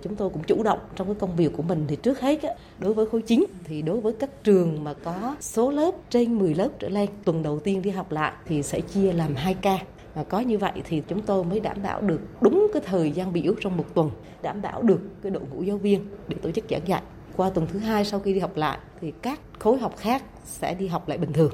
Chúng 0.04 0.16
tôi 0.16 0.30
cũng 0.30 0.44
chủ 0.44 0.64
động 0.64 0.80
trong 0.96 1.08
cái 1.08 1.16
công 1.20 1.36
việc 1.36 1.52
của 1.58 1.64
mình 1.64 1.86
thì 1.88 1.96
trước 1.96 2.20
hết 2.20 2.40
đối 2.80 2.94
với 2.94 3.06
khối 3.06 3.22
9 3.22 3.44
thì 3.64 3.82
đối 3.82 4.02
với 4.02 4.14
các 4.20 4.44
trường 4.44 4.84
mà 4.84 4.94
có 4.94 5.36
số 5.42 5.72
lớp 5.72 5.92
trên 6.10 6.40
10 6.40 6.56
lớp 6.56 6.70
trở 6.80 6.90
lên 6.90 7.10
tuần 7.26 7.44
đầu 7.44 7.60
tiên 7.60 7.82
đi 7.82 7.90
học 7.90 8.12
lại 8.12 8.34
thì 8.46 8.64
sẽ 8.64 8.82
chia 8.82 9.14
làm 9.14 9.36
2 9.36 9.54
ca 9.54 9.80
và 10.14 10.24
có 10.24 10.40
như 10.40 10.58
vậy 10.58 10.72
thì 10.84 11.02
chúng 11.08 11.22
tôi 11.22 11.44
mới 11.44 11.60
đảm 11.60 11.78
bảo 11.84 12.02
được 12.02 12.20
đúng 12.42 12.68
cái 12.74 12.82
thời 12.86 13.12
gian 13.12 13.34
biểu 13.34 13.54
trong 13.62 13.78
một 13.78 13.86
tuần, 13.94 14.12
đảm 14.42 14.62
bảo 14.62 14.82
được 14.82 15.00
cái 15.24 15.32
đội 15.32 15.44
ngũ 15.52 15.64
giáo 15.64 15.78
viên 15.78 16.08
để 16.28 16.38
tổ 16.42 16.52
chức 16.52 16.66
giảng 16.70 16.88
dạy. 16.88 17.02
Qua 17.36 17.50
tuần 17.50 17.68
thứ 17.68 17.80
hai 17.80 18.06
sau 18.06 18.20
khi 18.20 18.34
đi 18.34 18.40
học 18.40 18.58
lại 18.58 18.78
thì 19.02 19.14
các 19.22 19.40
khối 19.60 19.78
học 19.78 19.98
khác 19.98 20.24
sẽ 20.46 20.76
đi 20.76 20.88
học 20.88 21.08
lại 21.08 21.18
bình 21.18 21.34
thường. 21.34 21.52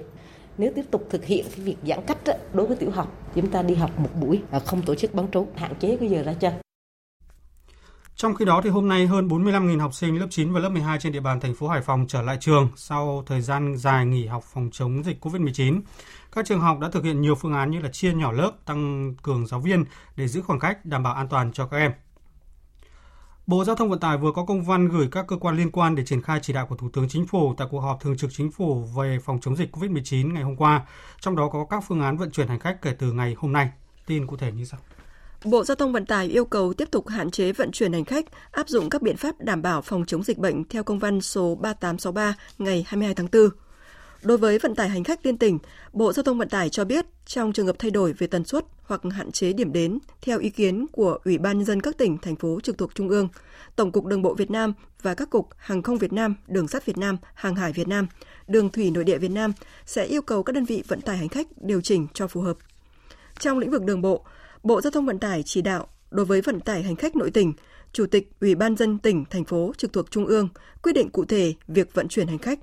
Nếu 0.57 0.71
tiếp 0.75 0.85
tục 0.91 1.07
thực 1.09 1.25
hiện 1.25 1.45
cái 1.55 1.65
việc 1.65 1.77
giãn 1.87 1.99
cách 2.07 2.17
đối 2.53 2.67
với 2.67 2.77
tiểu 2.77 2.91
học, 2.91 3.31
chúng 3.35 3.47
ta 3.47 3.61
đi 3.61 3.75
học 3.75 3.99
một 3.99 4.09
buổi 4.21 4.41
và 4.51 4.59
không 4.59 4.81
tổ 4.81 4.95
chức 4.95 5.13
bán 5.13 5.31
trú 5.31 5.47
hạn 5.55 5.75
chế 5.79 5.97
cái 5.97 6.09
giờ 6.09 6.23
ra 6.23 6.33
chơi. 6.33 6.53
Trong 8.15 8.35
khi 8.35 8.45
đó 8.45 8.61
thì 8.63 8.69
hôm 8.69 8.87
nay 8.87 9.07
hơn 9.07 9.27
45.000 9.27 9.79
học 9.79 9.93
sinh 9.93 10.19
lớp 10.19 10.27
9 10.29 10.53
và 10.53 10.59
lớp 10.59 10.69
12 10.69 10.99
trên 10.99 11.11
địa 11.11 11.19
bàn 11.19 11.39
thành 11.39 11.55
phố 11.55 11.67
Hải 11.67 11.81
Phòng 11.81 12.05
trở 12.07 12.21
lại 12.21 12.37
trường 12.39 12.69
sau 12.75 13.23
thời 13.25 13.41
gian 13.41 13.77
dài 13.77 14.05
nghỉ 14.05 14.25
học 14.25 14.43
phòng 14.43 14.69
chống 14.71 15.03
dịch 15.03 15.25
COVID-19. 15.25 15.81
Các 16.31 16.45
trường 16.45 16.59
học 16.59 16.79
đã 16.79 16.89
thực 16.89 17.03
hiện 17.03 17.21
nhiều 17.21 17.35
phương 17.35 17.53
án 17.53 17.71
như 17.71 17.79
là 17.79 17.89
chia 17.89 18.13
nhỏ 18.13 18.31
lớp, 18.31 18.51
tăng 18.65 19.13
cường 19.23 19.47
giáo 19.47 19.59
viên 19.59 19.85
để 20.15 20.27
giữ 20.27 20.41
khoảng 20.41 20.59
cách 20.59 20.85
đảm 20.85 21.03
bảo 21.03 21.13
an 21.13 21.27
toàn 21.29 21.51
cho 21.51 21.67
các 21.67 21.77
em. 21.77 21.91
Bộ 23.47 23.63
Giao 23.65 23.75
thông 23.75 23.89
Vận 23.89 23.99
tải 23.99 24.17
vừa 24.17 24.31
có 24.31 24.45
công 24.45 24.63
văn 24.63 24.87
gửi 24.89 25.07
các 25.11 25.25
cơ 25.27 25.37
quan 25.37 25.57
liên 25.57 25.71
quan 25.71 25.95
để 25.95 26.05
triển 26.05 26.21
khai 26.21 26.39
chỉ 26.41 26.53
đạo 26.53 26.65
của 26.65 26.75
Thủ 26.75 26.89
tướng 26.93 27.09
Chính 27.09 27.27
phủ 27.27 27.53
tại 27.57 27.67
cuộc 27.71 27.79
họp 27.79 28.01
thường 28.01 28.17
trực 28.17 28.29
Chính 28.33 28.51
phủ 28.51 28.83
về 28.97 29.19
phòng 29.23 29.39
chống 29.41 29.55
dịch 29.55 29.75
COVID-19 29.75 30.33
ngày 30.33 30.43
hôm 30.43 30.55
qua, 30.55 30.85
trong 31.19 31.35
đó 31.35 31.49
có 31.53 31.65
các 31.69 31.83
phương 31.87 32.01
án 32.01 32.17
vận 32.17 32.31
chuyển 32.31 32.47
hành 32.47 32.59
khách 32.59 32.81
kể 32.81 32.95
từ 32.99 33.11
ngày 33.11 33.35
hôm 33.37 33.53
nay. 33.53 33.69
Tin 34.05 34.27
cụ 34.27 34.37
thể 34.37 34.51
như 34.51 34.65
sau. 34.65 34.79
Bộ 35.45 35.63
Giao 35.63 35.75
thông 35.75 35.93
Vận 35.93 36.05
tải 36.05 36.27
yêu 36.27 36.45
cầu 36.45 36.73
tiếp 36.73 36.87
tục 36.91 37.07
hạn 37.07 37.31
chế 37.31 37.51
vận 37.51 37.71
chuyển 37.71 37.93
hành 37.93 38.05
khách, 38.05 38.25
áp 38.51 38.69
dụng 38.69 38.89
các 38.89 39.01
biện 39.01 39.17
pháp 39.17 39.35
đảm 39.39 39.61
bảo 39.61 39.81
phòng 39.81 40.05
chống 40.05 40.23
dịch 40.23 40.37
bệnh 40.37 40.63
theo 40.63 40.83
công 40.83 40.99
văn 40.99 41.21
số 41.21 41.55
3863 41.55 42.35
ngày 42.57 42.85
22 42.87 43.15
tháng 43.15 43.27
4. 43.31 43.49
Đối 44.23 44.37
với 44.37 44.59
vận 44.59 44.75
tải 44.75 44.89
hành 44.89 45.03
khách 45.03 45.25
liên 45.25 45.37
tỉnh, 45.37 45.59
Bộ 45.93 46.13
Giao 46.13 46.23
thông 46.23 46.37
Vận 46.37 46.49
tải 46.49 46.69
cho 46.69 46.85
biết 46.85 47.05
trong 47.25 47.53
trường 47.53 47.65
hợp 47.65 47.75
thay 47.79 47.91
đổi 47.91 48.13
về 48.13 48.27
tần 48.27 48.45
suất 48.45 48.65
hoặc 48.83 49.01
hạn 49.11 49.31
chế 49.31 49.53
điểm 49.53 49.73
đến 49.73 49.99
theo 50.21 50.39
ý 50.39 50.49
kiến 50.49 50.85
của 50.91 51.19
Ủy 51.25 51.37
ban 51.37 51.57
nhân 51.57 51.65
dân 51.65 51.81
các 51.81 51.97
tỉnh, 51.97 52.17
thành 52.17 52.35
phố 52.35 52.59
trực 52.63 52.77
thuộc 52.77 52.95
Trung 52.95 53.09
ương, 53.09 53.27
Tổng 53.75 53.91
cục 53.91 54.05
Đường 54.05 54.21
bộ 54.21 54.33
Việt 54.33 54.51
Nam 54.51 54.73
và 55.01 55.13
các 55.13 55.29
cục 55.29 55.49
Hàng 55.57 55.83
không 55.83 55.97
Việt 55.97 56.13
Nam, 56.13 56.35
Đường 56.47 56.67
sắt 56.67 56.85
Việt 56.85 56.97
Nam, 56.97 57.17
Hàng 57.33 57.55
hải 57.55 57.73
Việt 57.73 57.87
Nam, 57.87 58.07
Đường 58.47 58.69
thủy 58.69 58.91
nội 58.91 59.03
địa 59.03 59.17
Việt 59.17 59.31
Nam 59.31 59.53
sẽ 59.85 60.05
yêu 60.05 60.21
cầu 60.21 60.43
các 60.43 60.53
đơn 60.53 60.65
vị 60.65 60.83
vận 60.87 61.01
tải 61.01 61.17
hành 61.17 61.29
khách 61.29 61.47
điều 61.61 61.81
chỉnh 61.81 62.07
cho 62.13 62.27
phù 62.27 62.41
hợp. 62.41 62.57
Trong 63.39 63.59
lĩnh 63.59 63.71
vực 63.71 63.83
đường 63.83 64.01
bộ, 64.01 64.25
Bộ 64.63 64.81
Giao 64.81 64.91
thông 64.91 65.05
Vận 65.05 65.19
tải 65.19 65.43
chỉ 65.43 65.61
đạo 65.61 65.87
đối 66.11 66.25
với 66.25 66.41
vận 66.41 66.59
tải 66.59 66.83
hành 66.83 66.95
khách 66.95 67.15
nội 67.15 67.31
tỉnh, 67.31 67.53
Chủ 67.93 68.05
tịch 68.05 68.31
Ủy 68.41 68.55
ban 68.55 68.75
dân 68.75 68.97
tỉnh, 68.97 69.25
thành 69.29 69.45
phố 69.45 69.73
trực 69.77 69.93
thuộc 69.93 70.11
Trung 70.11 70.25
ương 70.25 70.49
quyết 70.83 70.93
định 70.93 71.09
cụ 71.09 71.25
thể 71.25 71.53
việc 71.67 71.93
vận 71.93 72.07
chuyển 72.07 72.27
hành 72.27 72.37
khách. 72.37 72.59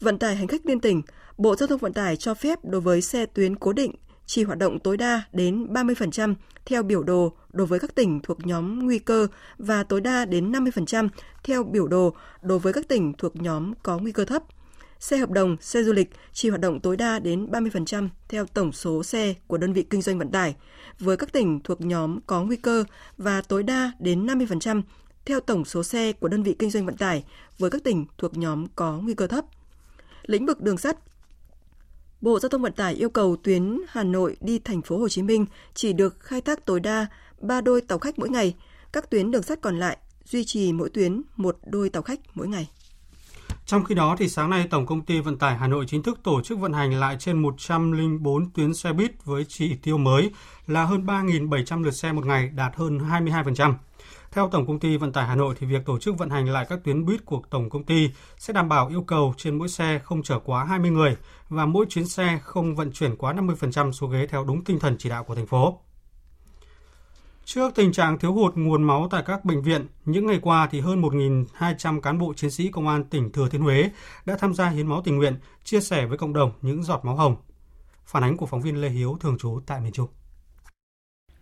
Vận 0.00 0.18
tải 0.18 0.36
hành 0.36 0.46
khách 0.46 0.66
liên 0.66 0.80
tỉnh, 0.80 1.02
Bộ 1.38 1.56
Giao 1.56 1.66
thông 1.66 1.78
Vận 1.78 1.92
tải 1.92 2.16
cho 2.16 2.34
phép 2.34 2.58
đối 2.64 2.80
với 2.80 3.02
xe 3.02 3.26
tuyến 3.26 3.56
cố 3.56 3.72
định 3.72 3.94
chỉ 4.26 4.44
hoạt 4.44 4.58
động 4.58 4.78
tối 4.78 4.96
đa 4.96 5.22
đến 5.32 5.72
30% 5.72 6.34
theo 6.66 6.82
biểu 6.82 7.02
đồ 7.02 7.32
đối 7.52 7.66
với 7.66 7.78
các 7.78 7.94
tỉnh 7.94 8.20
thuộc 8.22 8.46
nhóm 8.46 8.78
nguy 8.86 8.98
cơ 8.98 9.26
và 9.58 9.82
tối 9.82 10.00
đa 10.00 10.24
đến 10.24 10.52
50% 10.52 11.08
theo 11.44 11.64
biểu 11.64 11.86
đồ 11.86 12.14
đối 12.42 12.58
với 12.58 12.72
các 12.72 12.88
tỉnh 12.88 13.12
thuộc 13.18 13.36
nhóm 13.36 13.74
có 13.82 13.98
nguy 13.98 14.12
cơ 14.12 14.24
thấp– 14.24 14.42
Xe 15.00 15.16
hợp 15.16 15.30
đồng, 15.30 15.56
xe 15.60 15.82
du 15.82 15.92
lịch 15.92 16.10
chỉ 16.32 16.48
hoạt 16.48 16.60
động 16.60 16.80
tối 16.80 16.96
đa 16.96 17.18
đến 17.18 17.46
30% 17.46 18.08
theo 18.28 18.46
tổng 18.46 18.72
số 18.72 19.02
xe 19.02 19.34
của 19.46 19.58
đơn 19.58 19.72
vị 19.72 19.82
kinh 19.82 20.02
doanh 20.02 20.18
vận 20.18 20.30
tải, 20.30 20.54
với 20.98 21.16
các 21.16 21.32
tỉnh 21.32 21.60
thuộc 21.64 21.80
nhóm 21.80 22.20
có 22.26 22.42
nguy 22.42 22.56
cơ 22.56 22.84
và 23.18 23.42
tối 23.42 23.62
đa 23.62 23.92
đến 23.98 24.26
50% 24.26 24.82
theo 25.26 25.40
tổng 25.40 25.64
số 25.64 25.82
xe 25.82 26.12
của 26.12 26.28
đơn 26.28 26.42
vị 26.42 26.56
kinh 26.58 26.70
doanh 26.70 26.86
vận 26.86 26.96
tải 26.96 27.24
với 27.58 27.70
các 27.70 27.84
tỉnh 27.84 28.06
thuộc 28.18 28.36
nhóm 28.36 28.66
có 28.76 28.98
nguy 29.02 29.14
cơ 29.14 29.26
thấp. 29.26 29.44
Lĩnh 30.30 30.46
vực 30.46 30.60
đường 30.60 30.78
sắt 30.78 30.96
Bộ 32.20 32.40
Giao 32.40 32.48
thông 32.48 32.62
Vận 32.62 32.72
tải 32.72 32.94
yêu 32.94 33.10
cầu 33.10 33.36
tuyến 33.36 33.80
Hà 33.88 34.02
Nội 34.02 34.36
đi 34.40 34.58
thành 34.58 34.82
phố 34.82 34.98
Hồ 34.98 35.08
Chí 35.08 35.22
Minh 35.22 35.46
chỉ 35.74 35.92
được 35.92 36.20
khai 36.20 36.40
thác 36.40 36.66
tối 36.66 36.80
đa 36.80 37.06
3 37.40 37.60
đôi 37.60 37.80
tàu 37.80 37.98
khách 37.98 38.18
mỗi 38.18 38.28
ngày, 38.30 38.54
các 38.92 39.10
tuyến 39.10 39.30
đường 39.30 39.42
sắt 39.42 39.60
còn 39.60 39.78
lại 39.78 39.96
duy 40.24 40.44
trì 40.44 40.72
mỗi 40.72 40.90
tuyến 40.90 41.22
một 41.36 41.58
đôi 41.66 41.90
tàu 41.90 42.02
khách 42.02 42.20
mỗi 42.34 42.48
ngày. 42.48 42.68
Trong 43.66 43.84
khi 43.84 43.94
đó, 43.94 44.16
thì 44.18 44.28
sáng 44.28 44.50
nay 44.50 44.66
Tổng 44.70 44.86
công 44.86 45.02
ty 45.02 45.20
Vận 45.20 45.38
tải 45.38 45.56
Hà 45.56 45.68
Nội 45.68 45.84
chính 45.88 46.02
thức 46.02 46.18
tổ 46.22 46.42
chức 46.42 46.58
vận 46.58 46.72
hành 46.72 47.00
lại 47.00 47.16
trên 47.18 47.42
104 47.42 48.50
tuyến 48.50 48.74
xe 48.74 48.92
buýt 48.92 49.24
với 49.24 49.44
chỉ 49.48 49.76
tiêu 49.82 49.98
mới 49.98 50.30
là 50.66 50.84
hơn 50.84 51.06
3.700 51.06 51.82
lượt 51.82 51.94
xe 51.94 52.12
một 52.12 52.26
ngày, 52.26 52.48
đạt 52.48 52.76
hơn 52.76 52.98
22%. 52.98 53.74
Theo 54.32 54.48
Tổng 54.48 54.66
công 54.66 54.78
ty 54.78 54.96
Vận 54.96 55.12
tải 55.12 55.26
Hà 55.26 55.34
Nội 55.34 55.54
thì 55.58 55.66
việc 55.66 55.84
tổ 55.84 55.98
chức 55.98 56.18
vận 56.18 56.30
hành 56.30 56.48
lại 56.48 56.66
các 56.68 56.84
tuyến 56.84 57.04
buýt 57.04 57.24
của 57.24 57.42
tổng 57.50 57.70
công 57.70 57.84
ty 57.84 58.10
sẽ 58.38 58.52
đảm 58.52 58.68
bảo 58.68 58.88
yêu 58.88 59.02
cầu 59.02 59.34
trên 59.36 59.58
mỗi 59.58 59.68
xe 59.68 60.00
không 60.04 60.22
chở 60.22 60.38
quá 60.38 60.64
20 60.64 60.90
người 60.90 61.16
và 61.48 61.66
mỗi 61.66 61.86
chuyến 61.88 62.06
xe 62.06 62.38
không 62.42 62.76
vận 62.76 62.92
chuyển 62.92 63.16
quá 63.16 63.32
50% 63.32 63.92
số 63.92 64.06
ghế 64.06 64.26
theo 64.26 64.44
đúng 64.44 64.64
tinh 64.64 64.78
thần 64.78 64.96
chỉ 64.98 65.08
đạo 65.08 65.24
của 65.24 65.34
thành 65.34 65.46
phố. 65.46 65.78
Trước 67.44 67.74
tình 67.74 67.92
trạng 67.92 68.18
thiếu 68.18 68.32
hụt 68.32 68.54
nguồn 68.54 68.82
máu 68.82 69.08
tại 69.10 69.22
các 69.26 69.44
bệnh 69.44 69.62
viện, 69.62 69.86
những 70.04 70.26
ngày 70.26 70.38
qua 70.42 70.68
thì 70.70 70.80
hơn 70.80 71.02
1.200 71.02 72.00
cán 72.00 72.18
bộ 72.18 72.34
chiến 72.34 72.50
sĩ 72.50 72.68
công 72.68 72.88
an 72.88 73.04
tỉnh 73.04 73.32
Thừa 73.32 73.48
Thiên 73.48 73.62
Huế 73.62 73.90
đã 74.24 74.36
tham 74.36 74.54
gia 74.54 74.68
hiến 74.68 74.86
máu 74.86 75.02
tình 75.04 75.16
nguyện, 75.16 75.36
chia 75.64 75.80
sẻ 75.80 76.06
với 76.06 76.18
cộng 76.18 76.32
đồng 76.32 76.52
những 76.62 76.82
giọt 76.82 77.04
máu 77.04 77.16
hồng. 77.16 77.36
Phản 78.04 78.22
ánh 78.22 78.36
của 78.36 78.46
phóng 78.46 78.60
viên 78.60 78.80
Lê 78.80 78.88
Hiếu 78.88 79.16
thường 79.20 79.38
trú 79.38 79.60
tại 79.66 79.80
miền 79.80 79.92
Trung. 79.92 80.08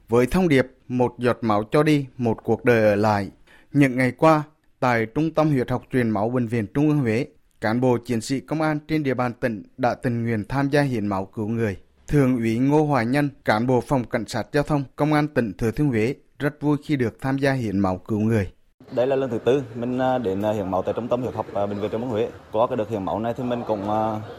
Với 0.09 0.27
thông 0.27 0.49
điệp 0.49 0.67
một 0.89 1.15
giọt 1.19 1.39
máu 1.41 1.65
cho 1.71 1.83
đi, 1.83 2.07
một 2.17 2.45
cuộc 2.45 2.65
đời 2.65 2.83
ở 2.83 2.95
lại, 2.95 3.31
những 3.73 3.97
ngày 3.97 4.13
qua, 4.13 4.43
tại 4.81 5.07
Trung 5.07 5.35
tâm 5.35 5.51
Huyết 5.51 5.71
học 5.71 5.83
truyền 5.93 6.11
máu 6.11 6.31
Bệnh 6.31 6.47
viện 6.47 6.67
Trung 6.75 6.89
ương 6.89 6.99
Huế, 6.99 7.27
cán 7.61 7.81
bộ 7.81 7.99
chiến 7.99 8.21
sĩ 8.21 8.41
công 8.41 8.63
an 8.63 8.79
trên 8.89 9.03
địa 9.03 9.15
bàn 9.15 9.33
tỉnh 9.41 9.63
đã 9.77 9.95
tình 9.95 10.25
nguyện 10.25 10.45
tham 10.49 10.71
gia 10.71 10.83
hiến 10.83 11.07
máu 11.07 11.27
cứu 11.27 11.49
người. 11.49 11.77
Thượng 12.07 12.37
úy 12.37 12.59
Ngô 12.59 12.85
Hoài 12.85 13.07
Nhân, 13.07 13.31
cán 13.45 13.67
bộ 13.67 13.81
phòng 13.81 14.05
cảnh 14.05 14.27
sát 14.27 14.47
giao 14.53 14.63
thông 14.63 14.85
công 14.97 15.13
an 15.13 15.29
tỉnh 15.29 15.53
Thừa 15.59 15.71
Thiên 15.71 15.89
Huế 15.89 16.15
rất 16.39 16.61
vui 16.61 16.77
khi 16.85 16.97
được 16.97 17.21
tham 17.21 17.39
gia 17.39 17.53
hiến 17.53 17.79
máu 17.79 17.99
cứu 17.99 18.21
người. 18.21 18.53
Đây 18.93 19.07
là 19.07 19.17
lần 19.17 19.31
thứ 19.31 19.39
tư 19.39 19.63
mình 19.75 19.99
à, 19.99 20.19
đến 20.19 20.43
à, 20.43 20.53
hiến 20.53 20.71
máu 20.71 20.83
tại 20.83 20.95
trung 20.95 21.09
tâm 21.09 21.23
huyết 21.23 21.35
học 21.35 21.47
à, 21.55 21.67
bệnh 21.67 21.81
viện 21.81 21.91
Trung 21.91 22.03
ương 22.03 22.11
Huế. 22.11 22.29
Qua 22.53 22.67
cái 22.67 22.77
đợt 22.77 22.89
hiến 22.91 23.05
máu 23.05 23.21
này 23.21 23.35
thì 23.37 23.45
mình 23.45 23.63
cũng 23.67 23.89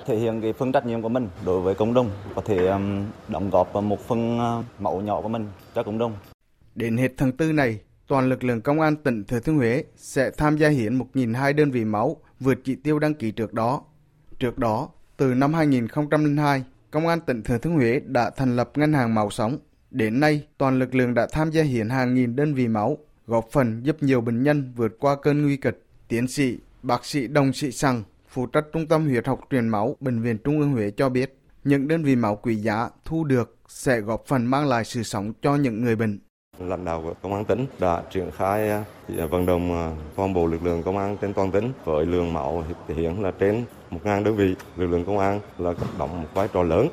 thể 0.05 0.17
hiện 0.17 0.41
cái 0.41 0.53
phương 0.53 0.71
trách 0.71 0.85
nhiệm 0.85 1.01
của 1.01 1.09
mình 1.09 1.27
đối 1.45 1.61
với 1.61 1.75
cộng 1.75 1.93
đồng, 1.93 2.09
có 2.35 2.41
thể 2.45 2.67
đóng 3.27 3.49
góp 3.51 3.75
một 3.75 3.99
phần 3.99 4.39
máu 4.79 5.01
nhỏ 5.01 5.21
của 5.21 5.29
mình 5.29 5.47
cho 5.75 5.83
cộng 5.83 5.97
đồng. 5.97 6.13
Đến 6.75 6.97
hết 6.97 7.11
tháng 7.17 7.31
tư 7.31 7.51
này, 7.51 7.79
toàn 8.07 8.29
lực 8.29 8.43
lượng 8.43 8.61
công 8.61 8.81
an 8.81 8.95
tỉnh 8.95 9.23
Thừa 9.23 9.39
Thiên 9.39 9.57
Huế 9.57 9.83
sẽ 9.95 10.31
tham 10.37 10.57
gia 10.57 10.69
hiến 10.69 10.99
1.200 10.99 11.55
đơn 11.55 11.71
vị 11.71 11.85
máu 11.85 12.17
vượt 12.39 12.57
chỉ 12.63 12.75
tiêu 12.75 12.99
đăng 12.99 13.13
ký 13.13 13.31
trước 13.31 13.53
đó. 13.53 13.81
Trước 14.39 14.57
đó, 14.57 14.89
từ 15.17 15.33
năm 15.33 15.53
2002, 15.53 16.63
Công 16.91 17.07
an 17.07 17.19
tỉnh 17.19 17.43
Thừa 17.43 17.57
Thiên 17.57 17.73
Huế 17.73 17.99
đã 18.05 18.29
thành 18.29 18.55
lập 18.55 18.71
ngân 18.75 18.93
hàng 18.93 19.15
máu 19.15 19.29
sống. 19.29 19.57
Đến 19.91 20.19
nay, 20.19 20.47
toàn 20.57 20.79
lực 20.79 20.95
lượng 20.95 21.13
đã 21.13 21.27
tham 21.31 21.51
gia 21.51 21.63
hiến 21.63 21.89
hàng 21.89 22.13
nghìn 22.13 22.35
đơn 22.35 22.53
vị 22.53 22.67
máu, 22.67 22.97
góp 23.29 23.51
phần 23.51 23.81
giúp 23.83 24.03
nhiều 24.03 24.21
bệnh 24.21 24.43
nhân 24.43 24.73
vượt 24.75 24.99
qua 24.99 25.15
cơn 25.15 25.43
nguy 25.43 25.57
kịch. 25.57 25.83
Tiến 26.07 26.27
sĩ, 26.27 26.57
bác 26.83 27.05
sĩ 27.05 27.27
Đồng 27.27 27.53
Sĩ 27.53 27.71
Sằng, 27.71 28.03
phụ 28.27 28.45
trách 28.45 28.65
Trung 28.73 28.87
tâm 28.87 29.07
Huyết 29.07 29.27
học 29.27 29.39
truyền 29.51 29.67
máu 29.67 29.95
Bệnh 29.99 30.21
viện 30.21 30.37
Trung 30.43 30.59
ương 30.59 30.71
Huế 30.71 30.91
cho 30.91 31.09
biết, 31.09 31.37
những 31.63 31.87
đơn 31.87 32.03
vị 32.03 32.15
máu 32.15 32.35
quý 32.35 32.55
giá 32.55 32.89
thu 33.05 33.23
được 33.23 33.57
sẽ 33.67 33.99
góp 33.99 34.25
phần 34.25 34.45
mang 34.45 34.67
lại 34.67 34.85
sự 34.85 35.03
sống 35.03 35.33
cho 35.41 35.55
những 35.55 35.81
người 35.81 35.95
bệnh. 35.95 36.19
Lãnh 36.59 36.85
đạo 36.85 37.01
của 37.01 37.13
công 37.21 37.33
an 37.33 37.45
tỉnh 37.45 37.65
đã 37.79 38.03
triển 38.11 38.31
khai 38.31 38.69
à, 38.69 38.83
vận 39.29 39.45
động 39.45 39.73
à, 39.73 39.91
toàn 40.15 40.33
bộ 40.33 40.45
lực 40.45 40.63
lượng 40.63 40.83
công 40.83 40.97
an 40.97 41.17
trên 41.21 41.33
toàn 41.33 41.51
tỉnh 41.51 41.71
với 41.85 42.05
lượng 42.05 42.33
máu 42.33 42.63
hiện 42.87 43.23
là 43.23 43.31
trên 43.31 43.63
1.000 43.91 44.23
đơn 44.23 44.35
vị. 44.35 44.55
Lực 44.77 44.87
lượng 44.87 45.05
công 45.05 45.19
an 45.19 45.39
là 45.57 45.73
đóng 45.99 46.21
một 46.21 46.27
vai 46.33 46.47
trò 46.53 46.63
lớn 46.63 46.87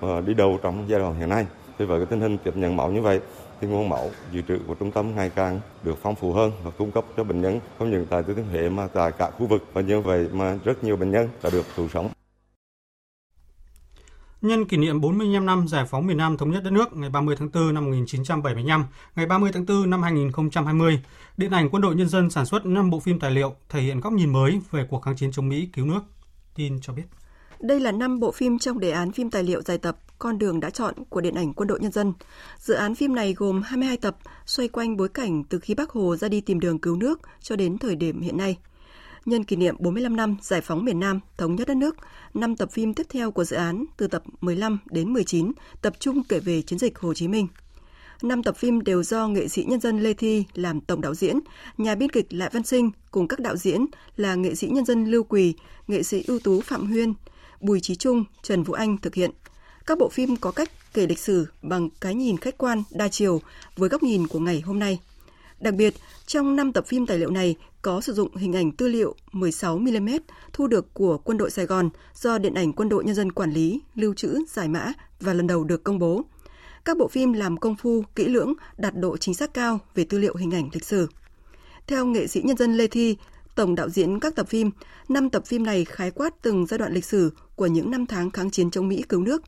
và 0.00 0.20
đi 0.20 0.34
đầu 0.34 0.58
trong 0.62 0.84
giai 0.88 1.00
đoạn 1.00 1.14
hiện 1.14 1.28
nay. 1.28 1.46
Thì 1.78 1.84
với 1.84 1.98
cái 1.98 2.06
tình 2.10 2.20
hình 2.20 2.38
tiếp 2.44 2.56
nhận 2.56 2.76
máu 2.76 2.90
như 2.90 3.02
vậy 3.02 3.20
thì 3.62 3.68
nguồn 3.68 3.88
máu 3.88 4.10
dự 4.32 4.42
trữ 4.48 4.58
của 4.66 4.74
trung 4.74 4.90
tâm 4.90 5.14
ngày 5.14 5.30
càng 5.34 5.60
được 5.82 5.98
phong 6.02 6.14
phú 6.14 6.32
hơn 6.32 6.52
và 6.64 6.70
cung 6.70 6.90
cấp 6.90 7.04
cho 7.16 7.24
bệnh 7.24 7.40
nhân 7.40 7.60
không 7.78 7.90
những 7.90 8.06
tại 8.10 8.22
Thừa 8.22 8.34
Thiên 8.34 8.44
Huế 8.44 8.68
mà 8.68 8.86
tại 8.86 9.12
cả 9.18 9.30
khu 9.30 9.46
vực 9.46 9.64
và 9.72 9.80
như 9.80 10.00
vậy 10.00 10.28
mà 10.32 10.58
rất 10.64 10.84
nhiều 10.84 10.96
bệnh 10.96 11.10
nhân 11.10 11.28
đã 11.42 11.50
được 11.50 11.66
cứu 11.76 11.88
sống. 11.88 12.08
Nhân 14.42 14.64
kỷ 14.64 14.76
niệm 14.76 15.00
45 15.00 15.46
năm 15.46 15.68
giải 15.68 15.84
phóng 15.90 16.06
miền 16.06 16.16
Nam 16.16 16.36
thống 16.36 16.50
nhất 16.50 16.62
đất 16.64 16.72
nước 16.72 16.96
ngày 16.96 17.10
30 17.10 17.36
tháng 17.38 17.50
4 17.54 17.74
năm 17.74 17.84
1975, 17.84 18.86
ngày 19.16 19.26
30 19.26 19.50
tháng 19.52 19.66
4 19.66 19.90
năm 19.90 20.02
2020, 20.02 21.02
Điện 21.36 21.50
ảnh 21.50 21.68
Quân 21.70 21.82
đội 21.82 21.94
Nhân 21.94 22.08
dân 22.08 22.30
sản 22.30 22.46
xuất 22.46 22.66
5 22.66 22.90
bộ 22.90 23.00
phim 23.00 23.18
tài 23.18 23.30
liệu 23.30 23.54
thể 23.68 23.80
hiện 23.80 24.00
góc 24.00 24.12
nhìn 24.12 24.32
mới 24.32 24.60
về 24.70 24.86
cuộc 24.90 25.02
kháng 25.02 25.16
chiến 25.16 25.32
chống 25.32 25.48
Mỹ 25.48 25.68
cứu 25.72 25.86
nước. 25.86 26.00
Tin 26.54 26.80
cho 26.80 26.92
biết. 26.92 27.04
Đây 27.60 27.80
là 27.80 27.92
5 27.92 28.20
bộ 28.20 28.32
phim 28.32 28.58
trong 28.58 28.80
đề 28.80 28.90
án 28.90 29.12
phim 29.12 29.30
tài 29.30 29.42
liệu 29.42 29.62
dài 29.62 29.78
tập 29.78 29.96
con 30.22 30.38
đường 30.38 30.60
đã 30.60 30.70
chọn 30.70 30.94
của 31.08 31.20
Điện 31.20 31.34
ảnh 31.34 31.52
Quân 31.52 31.68
đội 31.68 31.80
Nhân 31.80 31.92
dân. 31.92 32.12
Dự 32.58 32.74
án 32.74 32.94
phim 32.94 33.14
này 33.14 33.34
gồm 33.34 33.62
22 33.62 33.96
tập, 33.96 34.16
xoay 34.46 34.68
quanh 34.68 34.96
bối 34.96 35.08
cảnh 35.08 35.44
từ 35.44 35.58
khi 35.58 35.74
Bác 35.74 35.90
Hồ 35.90 36.16
ra 36.16 36.28
đi 36.28 36.40
tìm 36.40 36.60
đường 36.60 36.78
cứu 36.78 36.96
nước 36.96 37.20
cho 37.40 37.56
đến 37.56 37.78
thời 37.78 37.96
điểm 37.96 38.20
hiện 38.20 38.36
nay– 38.36 38.56
nhân 39.24 39.44
kỷ 39.44 39.56
niệm 39.56 39.76
45 39.78 40.16
năm 40.16 40.36
giải 40.42 40.60
phóng 40.60 40.84
miền 40.84 41.00
Nam, 41.00 41.20
thống 41.36 41.56
nhất 41.56 41.68
đất 41.68 41.76
nước, 41.76 41.96
năm 42.34 42.56
tập 42.56 42.68
phim 42.72 42.94
tiếp 42.94 43.06
theo 43.10 43.30
của 43.30 43.44
dự 43.44 43.56
án 43.56 43.84
từ 43.96 44.06
tập 44.06 44.22
15 44.40 44.78
đến 44.90 45.12
19 45.12 45.52
tập 45.82 45.92
trung 45.98 46.22
kể 46.28 46.40
về 46.40 46.62
chiến 46.62 46.78
dịch 46.78 46.98
Hồ 46.98 47.14
Chí 47.14 47.28
Minh. 47.28 47.48
Năm 48.22 48.42
tập 48.42 48.56
phim 48.56 48.80
đều 48.80 49.02
do 49.02 49.28
nghệ 49.28 49.48
sĩ 49.48 49.64
nhân 49.64 49.80
dân 49.80 50.00
Lê 50.00 50.14
Thi 50.14 50.44
làm 50.54 50.80
tổng 50.80 51.00
đạo 51.00 51.14
diễn, 51.14 51.38
nhà 51.78 51.94
biên 51.94 52.10
kịch 52.10 52.32
Lại 52.32 52.50
Văn 52.52 52.62
Sinh 52.62 52.90
cùng 53.10 53.28
các 53.28 53.40
đạo 53.40 53.56
diễn 53.56 53.86
là 54.16 54.34
nghệ 54.34 54.54
sĩ 54.54 54.68
nhân 54.68 54.84
dân 54.84 55.04
Lưu 55.04 55.22
Quỳ, 55.22 55.54
nghệ 55.86 56.02
sĩ 56.02 56.24
ưu 56.26 56.38
tú 56.38 56.60
Phạm 56.60 56.86
Huyên, 56.86 57.14
Bùi 57.60 57.80
Trí 57.80 57.96
Trung, 57.96 58.24
Trần 58.42 58.62
Vũ 58.62 58.74
Anh 58.74 58.98
thực 58.98 59.14
hiện. 59.14 59.30
Các 59.86 59.98
bộ 59.98 60.08
phim 60.08 60.36
có 60.36 60.50
cách 60.50 60.70
kể 60.94 61.06
lịch 61.06 61.18
sử 61.18 61.46
bằng 61.62 61.88
cái 62.00 62.14
nhìn 62.14 62.36
khách 62.36 62.58
quan, 62.58 62.82
đa 62.90 63.08
chiều 63.08 63.40
với 63.76 63.88
góc 63.88 64.02
nhìn 64.02 64.26
của 64.26 64.38
ngày 64.38 64.60
hôm 64.60 64.78
nay. 64.78 65.00
Đặc 65.60 65.74
biệt, 65.74 65.94
trong 66.26 66.56
5 66.56 66.72
tập 66.72 66.86
phim 66.86 67.06
tài 67.06 67.18
liệu 67.18 67.30
này 67.30 67.56
có 67.82 68.00
sử 68.00 68.12
dụng 68.12 68.36
hình 68.36 68.52
ảnh 68.52 68.72
tư 68.72 68.88
liệu 68.88 69.14
16mm 69.32 70.18
thu 70.52 70.66
được 70.66 70.94
của 70.94 71.18
Quân 71.18 71.38
đội 71.38 71.50
Sài 71.50 71.66
Gòn 71.66 71.90
do 72.14 72.38
Điện 72.38 72.54
ảnh 72.54 72.72
Quân 72.72 72.88
đội 72.88 73.04
Nhân 73.04 73.14
dân 73.14 73.32
quản 73.32 73.52
lý, 73.52 73.80
lưu 73.94 74.14
trữ, 74.14 74.38
giải 74.48 74.68
mã 74.68 74.92
và 75.20 75.34
lần 75.34 75.46
đầu 75.46 75.64
được 75.64 75.84
công 75.84 75.98
bố. 75.98 76.22
Các 76.84 76.96
bộ 76.96 77.08
phim 77.08 77.32
làm 77.32 77.56
công 77.56 77.76
phu, 77.76 78.04
kỹ 78.14 78.24
lưỡng, 78.24 78.54
đạt 78.78 78.96
độ 78.96 79.16
chính 79.16 79.34
xác 79.34 79.54
cao 79.54 79.78
về 79.94 80.04
tư 80.04 80.18
liệu 80.18 80.36
hình 80.36 80.54
ảnh 80.54 80.68
lịch 80.72 80.84
sử. 80.84 81.06
Theo 81.86 82.06
nghệ 82.06 82.26
sĩ 82.26 82.42
nhân 82.44 82.56
dân 82.56 82.76
Lê 82.76 82.86
Thi, 82.86 83.16
tổng 83.54 83.74
đạo 83.74 83.88
diễn 83.88 84.20
các 84.20 84.34
tập 84.36 84.48
phim, 84.48 84.70
năm 85.08 85.30
tập 85.30 85.46
phim 85.46 85.62
này 85.62 85.84
khái 85.84 86.10
quát 86.10 86.42
từng 86.42 86.66
giai 86.66 86.78
đoạn 86.78 86.92
lịch 86.92 87.04
sử 87.04 87.32
của 87.56 87.66
những 87.66 87.90
năm 87.90 88.06
tháng 88.06 88.30
kháng 88.30 88.50
chiến 88.50 88.70
chống 88.70 88.88
Mỹ 88.88 89.04
cứu 89.08 89.20
nước. 89.20 89.42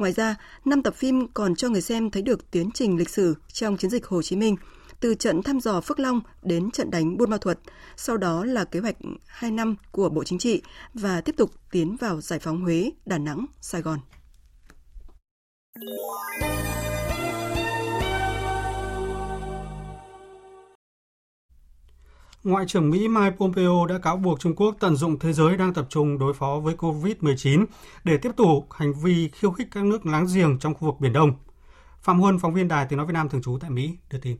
Ngoài 0.00 0.12
ra, 0.12 0.36
năm 0.64 0.82
tập 0.82 0.94
phim 0.94 1.28
còn 1.34 1.54
cho 1.54 1.68
người 1.68 1.82
xem 1.82 2.10
thấy 2.10 2.22
được 2.22 2.50
tiến 2.50 2.70
trình 2.74 2.98
lịch 2.98 3.10
sử 3.10 3.34
trong 3.52 3.76
chiến 3.76 3.90
dịch 3.90 4.06
Hồ 4.06 4.22
Chí 4.22 4.36
Minh– 4.36 4.56
từ 5.00 5.14
trận 5.14 5.42
thăm 5.42 5.60
dò 5.60 5.80
Phước 5.80 6.00
Long 6.00 6.20
đến 6.42 6.70
trận 6.70 6.90
đánh 6.90 7.16
Buôn 7.16 7.30
Ma 7.30 7.38
Thuật 7.40 7.58
sau 7.96 8.16
đó 8.16 8.44
là 8.44 8.64
kế 8.64 8.80
hoạch 8.80 8.96
2 9.26 9.50
năm 9.50 9.76
của 9.90 10.08
Bộ 10.08 10.24
Chính 10.24 10.38
trị 10.38 10.62
và 10.94 11.20
tiếp 11.20 11.34
tục 11.36 11.50
tiến 11.70 11.96
vào 11.96 12.20
giải 12.20 12.38
phóng 12.38 12.62
Huế, 12.62 12.90
Đà 13.06 13.18
Nẵng, 13.18 13.46
Sài 13.60 13.82
Gòn. 13.82 13.98
Ngoại 22.44 22.64
trưởng 22.68 22.90
Mỹ 22.90 23.08
Mike 23.08 23.36
Pompeo 23.38 23.86
đã 23.88 23.98
cáo 23.98 24.16
buộc 24.16 24.40
Trung 24.40 24.54
Quốc 24.56 24.76
tận 24.80 24.96
dụng 24.96 25.18
thế 25.18 25.32
giới 25.32 25.56
đang 25.56 25.74
tập 25.74 25.86
trung 25.88 26.18
đối 26.18 26.34
phó 26.34 26.60
với 26.64 26.74
COVID-19 26.74 27.66
để 28.04 28.16
tiếp 28.22 28.30
tục 28.36 28.66
hành 28.70 28.92
vi 29.02 29.28
khiêu 29.32 29.50
khích 29.50 29.68
các 29.70 29.84
nước 29.84 30.06
láng 30.06 30.26
giềng 30.34 30.58
trong 30.58 30.74
khu 30.74 30.86
vực 30.86 30.94
Biển 31.00 31.12
Đông. 31.12 31.32
Phạm 32.02 32.20
Huân, 32.20 32.38
phóng 32.38 32.54
viên 32.54 32.68
Đài 32.68 32.86
Tiếng 32.88 32.96
Nói 32.96 33.06
Việt 33.06 33.12
Nam 33.12 33.28
thường 33.28 33.42
trú 33.42 33.58
tại 33.60 33.70
Mỹ, 33.70 33.90
đưa 34.12 34.18
tin. 34.18 34.36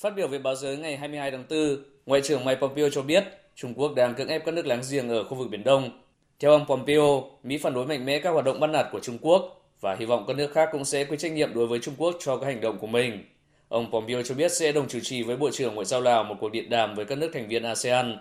Phát 0.00 0.10
biểu 0.16 0.28
về 0.28 0.38
báo 0.38 0.54
giới 0.54 0.76
ngày 0.76 0.96
22 0.96 1.30
tháng 1.30 1.44
4, 1.50 1.58
Ngoại 2.06 2.20
trưởng 2.24 2.44
Mike 2.44 2.60
Pompeo 2.60 2.90
cho 2.90 3.02
biết 3.02 3.24
Trung 3.54 3.74
Quốc 3.74 3.94
đang 3.94 4.14
cưỡng 4.14 4.28
ép 4.28 4.44
các 4.44 4.54
nước 4.54 4.66
láng 4.66 4.82
giềng 4.90 5.08
ở 5.08 5.24
khu 5.24 5.34
vực 5.34 5.48
Biển 5.50 5.64
Đông. 5.64 6.02
Theo 6.40 6.50
ông 6.50 6.66
Pompeo, 6.68 7.24
Mỹ 7.42 7.58
phản 7.58 7.74
đối 7.74 7.86
mạnh 7.86 8.04
mẽ 8.04 8.18
các 8.18 8.30
hoạt 8.30 8.44
động 8.44 8.60
bắt 8.60 8.66
nạt 8.66 8.86
của 8.92 9.00
Trung 9.00 9.18
Quốc 9.20 9.42
và 9.80 9.96
hy 9.98 10.06
vọng 10.06 10.24
các 10.26 10.36
nước 10.36 10.52
khác 10.52 10.68
cũng 10.72 10.84
sẽ 10.84 11.04
quy 11.04 11.16
trách 11.16 11.32
nhiệm 11.32 11.54
đối 11.54 11.66
với 11.66 11.78
Trung 11.78 11.94
Quốc 11.98 12.16
cho 12.20 12.36
các 12.36 12.46
hành 12.46 12.60
động 12.60 12.78
của 12.78 12.86
mình. 12.86 13.24
Ông 13.68 13.90
Pompeo 13.92 14.22
cho 14.22 14.34
biết 14.34 14.52
sẽ 14.52 14.72
đồng 14.72 14.88
chủ 14.88 14.98
trì 15.02 15.22
với 15.22 15.36
Bộ 15.36 15.50
trưởng 15.50 15.74
Ngoại 15.74 15.84
giao 15.84 16.00
Lào 16.00 16.24
một 16.24 16.34
cuộc 16.40 16.52
điện 16.52 16.70
đàm 16.70 16.94
với 16.94 17.04
các 17.04 17.18
nước 17.18 17.30
thành 17.34 17.48
viên 17.48 17.62
ASEAN. 17.62 18.18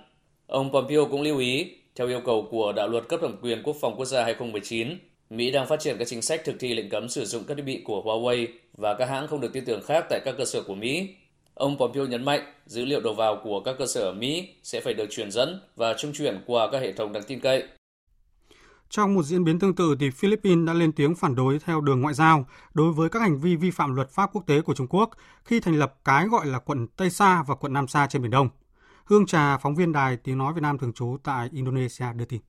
Ông 0.48 0.72
Pompeo 0.72 1.06
cũng 1.06 1.22
lưu 1.22 1.38
ý, 1.38 1.72
theo 1.96 2.08
yêu 2.08 2.22
cầu 2.26 2.48
của 2.52 2.72
đạo 2.72 2.88
luật 2.88 3.08
cấp 3.08 3.20
thẩm 3.22 3.38
quyền 3.42 3.64
quốc 3.64 3.76
phòng 3.82 3.96
quốc 3.98 4.06
gia 4.06 4.24
2019, 4.24 4.98
Mỹ 5.30 5.52
đang 5.52 5.68
phát 5.68 5.80
triển 5.80 5.98
các 6.00 6.08
chính 6.08 6.22
sách 6.22 6.42
thực 6.46 6.56
thi 6.60 6.74
lệnh 6.74 6.90
cấm 6.90 7.10
sử 7.10 7.26
dụng 7.26 7.44
các 7.48 7.58
thiết 7.58 7.64
bị 7.64 7.82
của 7.86 8.02
Huawei 8.02 8.48
và 8.78 8.94
các 8.94 9.10
hãng 9.10 9.28
không 9.28 9.42
được 9.42 9.54
tin 9.54 9.66
tưởng 9.66 9.84
khác 9.84 10.06
tại 10.10 10.20
các 10.26 10.36
cơ 10.38 10.46
sở 10.46 10.62
của 10.62 10.76
Mỹ 10.76 11.08
Ông 11.56 11.78
Pompeo 11.78 12.06
nhấn 12.06 12.26
mạnh 12.26 12.42
dữ 12.66 12.86
liệu 12.86 13.00
đầu 13.00 13.14
vào 13.14 13.42
của 13.44 13.60
các 13.60 13.76
cơ 13.80 13.86
sở 13.86 14.02
ở 14.02 14.14
Mỹ 14.14 14.50
sẽ 14.64 14.82
phải 14.82 14.94
được 14.94 15.08
truyền 15.10 15.32
dẫn 15.32 15.62
và 15.76 15.94
trung 15.94 16.14
chuyển 16.14 16.42
qua 16.46 16.72
các 16.72 16.82
hệ 16.82 16.92
thống 16.92 17.14
đáng 17.14 17.24
tin 17.28 17.40
cậy. 17.40 17.64
Trong 18.96 19.14
một 19.14 19.24
diễn 19.24 19.44
biến 19.44 19.60
tương 19.60 19.76
tự 19.76 19.96
thì 20.00 20.10
Philippines 20.10 20.68
đã 20.68 20.74
lên 20.74 20.92
tiếng 20.92 21.16
phản 21.16 21.36
đối 21.36 21.60
theo 21.60 21.82
đường 21.82 22.02
ngoại 22.02 22.14
giao 22.14 22.46
đối 22.74 22.94
với 22.94 23.10
các 23.10 23.20
hành 23.20 23.40
vi 23.40 23.56
vi 23.56 23.72
phạm 23.72 23.96
luật 23.96 24.10
pháp 24.10 24.30
quốc 24.34 24.44
tế 24.48 24.62
của 24.62 24.74
Trung 24.74 24.88
Quốc 24.88 25.10
khi 25.44 25.60
thành 25.60 25.76
lập 25.76 25.96
cái 26.06 26.28
gọi 26.28 26.46
là 26.46 26.60
quận 26.60 26.88
Tây 26.88 27.10
Sa 27.10 27.44
và 27.48 27.56
quận 27.56 27.74
Nam 27.74 27.88
Sa 27.88 28.08
trên 28.08 28.22
Biển 28.22 28.32
Đông. 28.32 28.50
Hương 29.06 29.26
Trà, 29.26 29.58
phóng 29.58 29.76
viên 29.76 29.92
đài 29.92 30.18
Tiếng 30.18 30.38
Nói 30.38 30.54
Việt 30.54 30.62
Nam 30.62 30.78
thường 30.78 30.94
trú 30.94 31.18
tại 31.24 31.50
Indonesia 31.52 32.06
đưa 32.16 32.26
tin. 32.26 32.42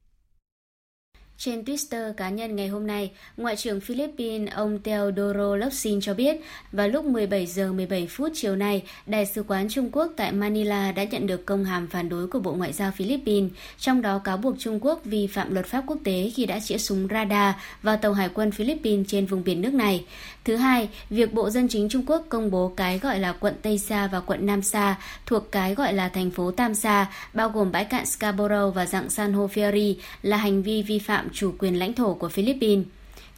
Trên 1.38 1.62
Twitter 1.62 2.12
cá 2.12 2.30
nhân 2.30 2.56
ngày 2.56 2.68
hôm 2.68 2.86
nay, 2.86 3.10
Ngoại 3.36 3.56
trưởng 3.56 3.80
Philippines 3.80 4.52
ông 4.52 4.78
Teodoro 4.78 5.56
Locsin 5.56 6.00
cho 6.00 6.14
biết 6.14 6.36
vào 6.72 6.88
lúc 6.88 7.04
17 7.04 7.46
giờ 7.46 7.72
17 7.72 8.06
phút 8.06 8.32
chiều 8.34 8.56
nay, 8.56 8.82
Đại 9.06 9.26
sứ 9.26 9.42
quán 9.48 9.68
Trung 9.68 9.88
Quốc 9.92 10.12
tại 10.16 10.32
Manila 10.32 10.92
đã 10.92 11.04
nhận 11.04 11.26
được 11.26 11.46
công 11.46 11.64
hàm 11.64 11.86
phản 11.86 12.08
đối 12.08 12.26
của 12.26 12.38
Bộ 12.38 12.52
Ngoại 12.52 12.72
giao 12.72 12.90
Philippines, 12.90 13.50
trong 13.78 14.02
đó 14.02 14.18
cáo 14.18 14.36
buộc 14.36 14.54
Trung 14.58 14.78
Quốc 14.82 15.04
vi 15.04 15.26
phạm 15.26 15.54
luật 15.54 15.66
pháp 15.66 15.84
quốc 15.86 15.98
tế 16.04 16.30
khi 16.34 16.46
đã 16.46 16.60
chĩa 16.60 16.78
súng 16.78 17.08
radar 17.10 17.54
vào 17.82 17.96
tàu 17.96 18.12
hải 18.12 18.28
quân 18.34 18.50
Philippines 18.50 19.06
trên 19.08 19.26
vùng 19.26 19.44
biển 19.44 19.60
nước 19.60 19.74
này. 19.74 20.04
Thứ 20.44 20.56
hai, 20.56 20.88
việc 21.10 21.34
Bộ 21.34 21.50
Dân 21.50 21.68
chính 21.68 21.88
Trung 21.88 22.04
Quốc 22.06 22.26
công 22.28 22.50
bố 22.50 22.72
cái 22.76 22.98
gọi 22.98 23.18
là 23.18 23.32
quận 23.32 23.54
Tây 23.62 23.78
Sa 23.78 24.06
và 24.06 24.20
quận 24.20 24.46
Nam 24.46 24.62
Sa 24.62 24.96
thuộc 25.26 25.52
cái 25.52 25.74
gọi 25.74 25.92
là 25.92 26.08
thành 26.08 26.30
phố 26.30 26.50
Tam 26.50 26.74
Sa, 26.74 27.06
bao 27.34 27.48
gồm 27.48 27.72
bãi 27.72 27.84
cạn 27.84 28.06
Scarborough 28.06 28.74
và 28.74 28.86
dạng 28.86 29.10
san 29.10 29.32
hô 29.32 29.46
Ferry 29.46 29.94
là 30.22 30.36
hành 30.36 30.62
vi 30.62 30.82
vi 30.82 30.98
phạm 30.98 31.25
chủ 31.32 31.54
quyền 31.58 31.78
lãnh 31.78 31.92
thổ 31.92 32.14
của 32.14 32.28
Philippines. 32.28 32.86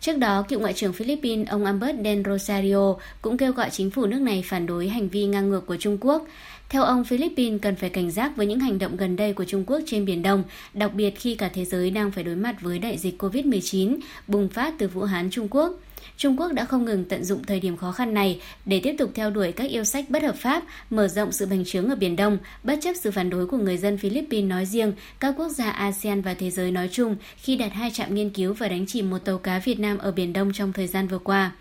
Trước 0.01 0.19
đó, 0.19 0.45
cựu 0.49 0.61
Ngoại 0.61 0.73
trưởng 0.73 0.93
Philippines 0.93 1.49
ông 1.49 1.65
Albert 1.65 1.97
Del 2.05 2.23
Rosario 2.27 2.95
cũng 3.23 3.37
kêu 3.37 3.53
gọi 3.53 3.71
chính 3.71 3.91
phủ 3.91 4.07
nước 4.07 4.21
này 4.21 4.45
phản 4.47 4.67
đối 4.67 4.89
hành 4.89 5.09
vi 5.09 5.27
ngang 5.27 5.51
ngược 5.51 5.67
của 5.67 5.77
Trung 5.77 5.99
Quốc. 6.01 6.27
Theo 6.69 6.83
ông, 6.83 7.05
Philippines 7.05 7.61
cần 7.63 7.77
phải 7.77 7.91
cảnh 7.91 8.11
giác 8.11 8.37
với 8.37 8.47
những 8.47 8.61
hành 8.61 8.79
động 8.79 8.97
gần 8.97 9.17
đây 9.17 9.33
của 9.33 9.45
Trung 9.45 9.65
Quốc 9.67 9.81
trên 9.87 10.05
Biển 10.05 10.23
Đông, 10.23 10.43
đặc 10.75 10.95
biệt 10.95 11.11
khi 11.11 11.35
cả 11.35 11.51
thế 11.55 11.65
giới 11.65 11.91
đang 11.91 12.11
phải 12.11 12.25
đối 12.25 12.37
mặt 12.37 12.57
với 12.61 12.79
đại 12.79 12.99
dịch 12.99 13.23
COVID-19 13.23 13.99
bùng 14.27 14.49
phát 14.49 14.75
từ 14.79 14.89
Vũ 14.89 15.03
Hán, 15.03 15.31
Trung 15.31 15.49
Quốc. 15.51 15.81
Trung 16.19 16.41
Quốc 16.41 16.53
đã 16.53 16.65
không 16.65 16.85
ngừng 16.85 17.05
tận 17.05 17.25
dụng 17.25 17.45
thời 17.45 17.61
điểm 17.61 17.77
khó 17.77 17.93
khăn 17.93 18.15
này 18.15 18.41
để 18.65 18.81
tiếp 18.83 18.95
tục 18.99 19.11
theo 19.15 19.31
đuổi 19.31 19.53
các 19.53 19.65
yêu 19.65 19.85
sách 19.85 20.11
bất 20.11 20.23
hợp 20.23 20.37
pháp, 20.37 20.63
mở 20.91 21.09
rộng 21.09 21.33
sự 21.33 21.47
bành 21.47 21.65
trướng 21.65 21.89
ở 21.89 21.97
Biển 21.97 22.17
Đông, 22.17 22.39
bất 22.65 22.79
chấp 22.83 22.93
sự 22.97 23.11
phản 23.11 23.31
đối 23.31 23.47
của 23.47 23.57
người 23.57 23.77
dân 23.77 23.99
Philippines 23.99 24.51
nói 24.51 24.67
riêng, 24.67 24.93
các 25.21 25.35
quốc 25.37 25.49
gia 25.49 25.71
ASEAN 25.71 26.23
và 26.23 26.35
thế 26.35 26.51
giới 26.51 26.71
nói 26.71 26.89
chung 26.93 27.17
khi 27.37 27.57
đặt 27.57 27.73
hai 27.73 27.91
trạm 27.91 28.15
nghiên 28.15 28.31
cứu 28.31 28.55
và 28.55 28.69
đánh 28.69 28.87
chìm 28.87 29.11
một 29.11 29.19
tàu 29.19 29.39
cá 29.39 29.59
Việt 29.59 29.81
Nam 29.81 29.99
ở 29.99 30.13
Biển 30.13 30.33
Đông 30.33 30.53
trong 30.53 30.73
thời 30.73 30.87
gian 30.87 31.09
vừa 31.09 31.19
qua. 31.19 31.53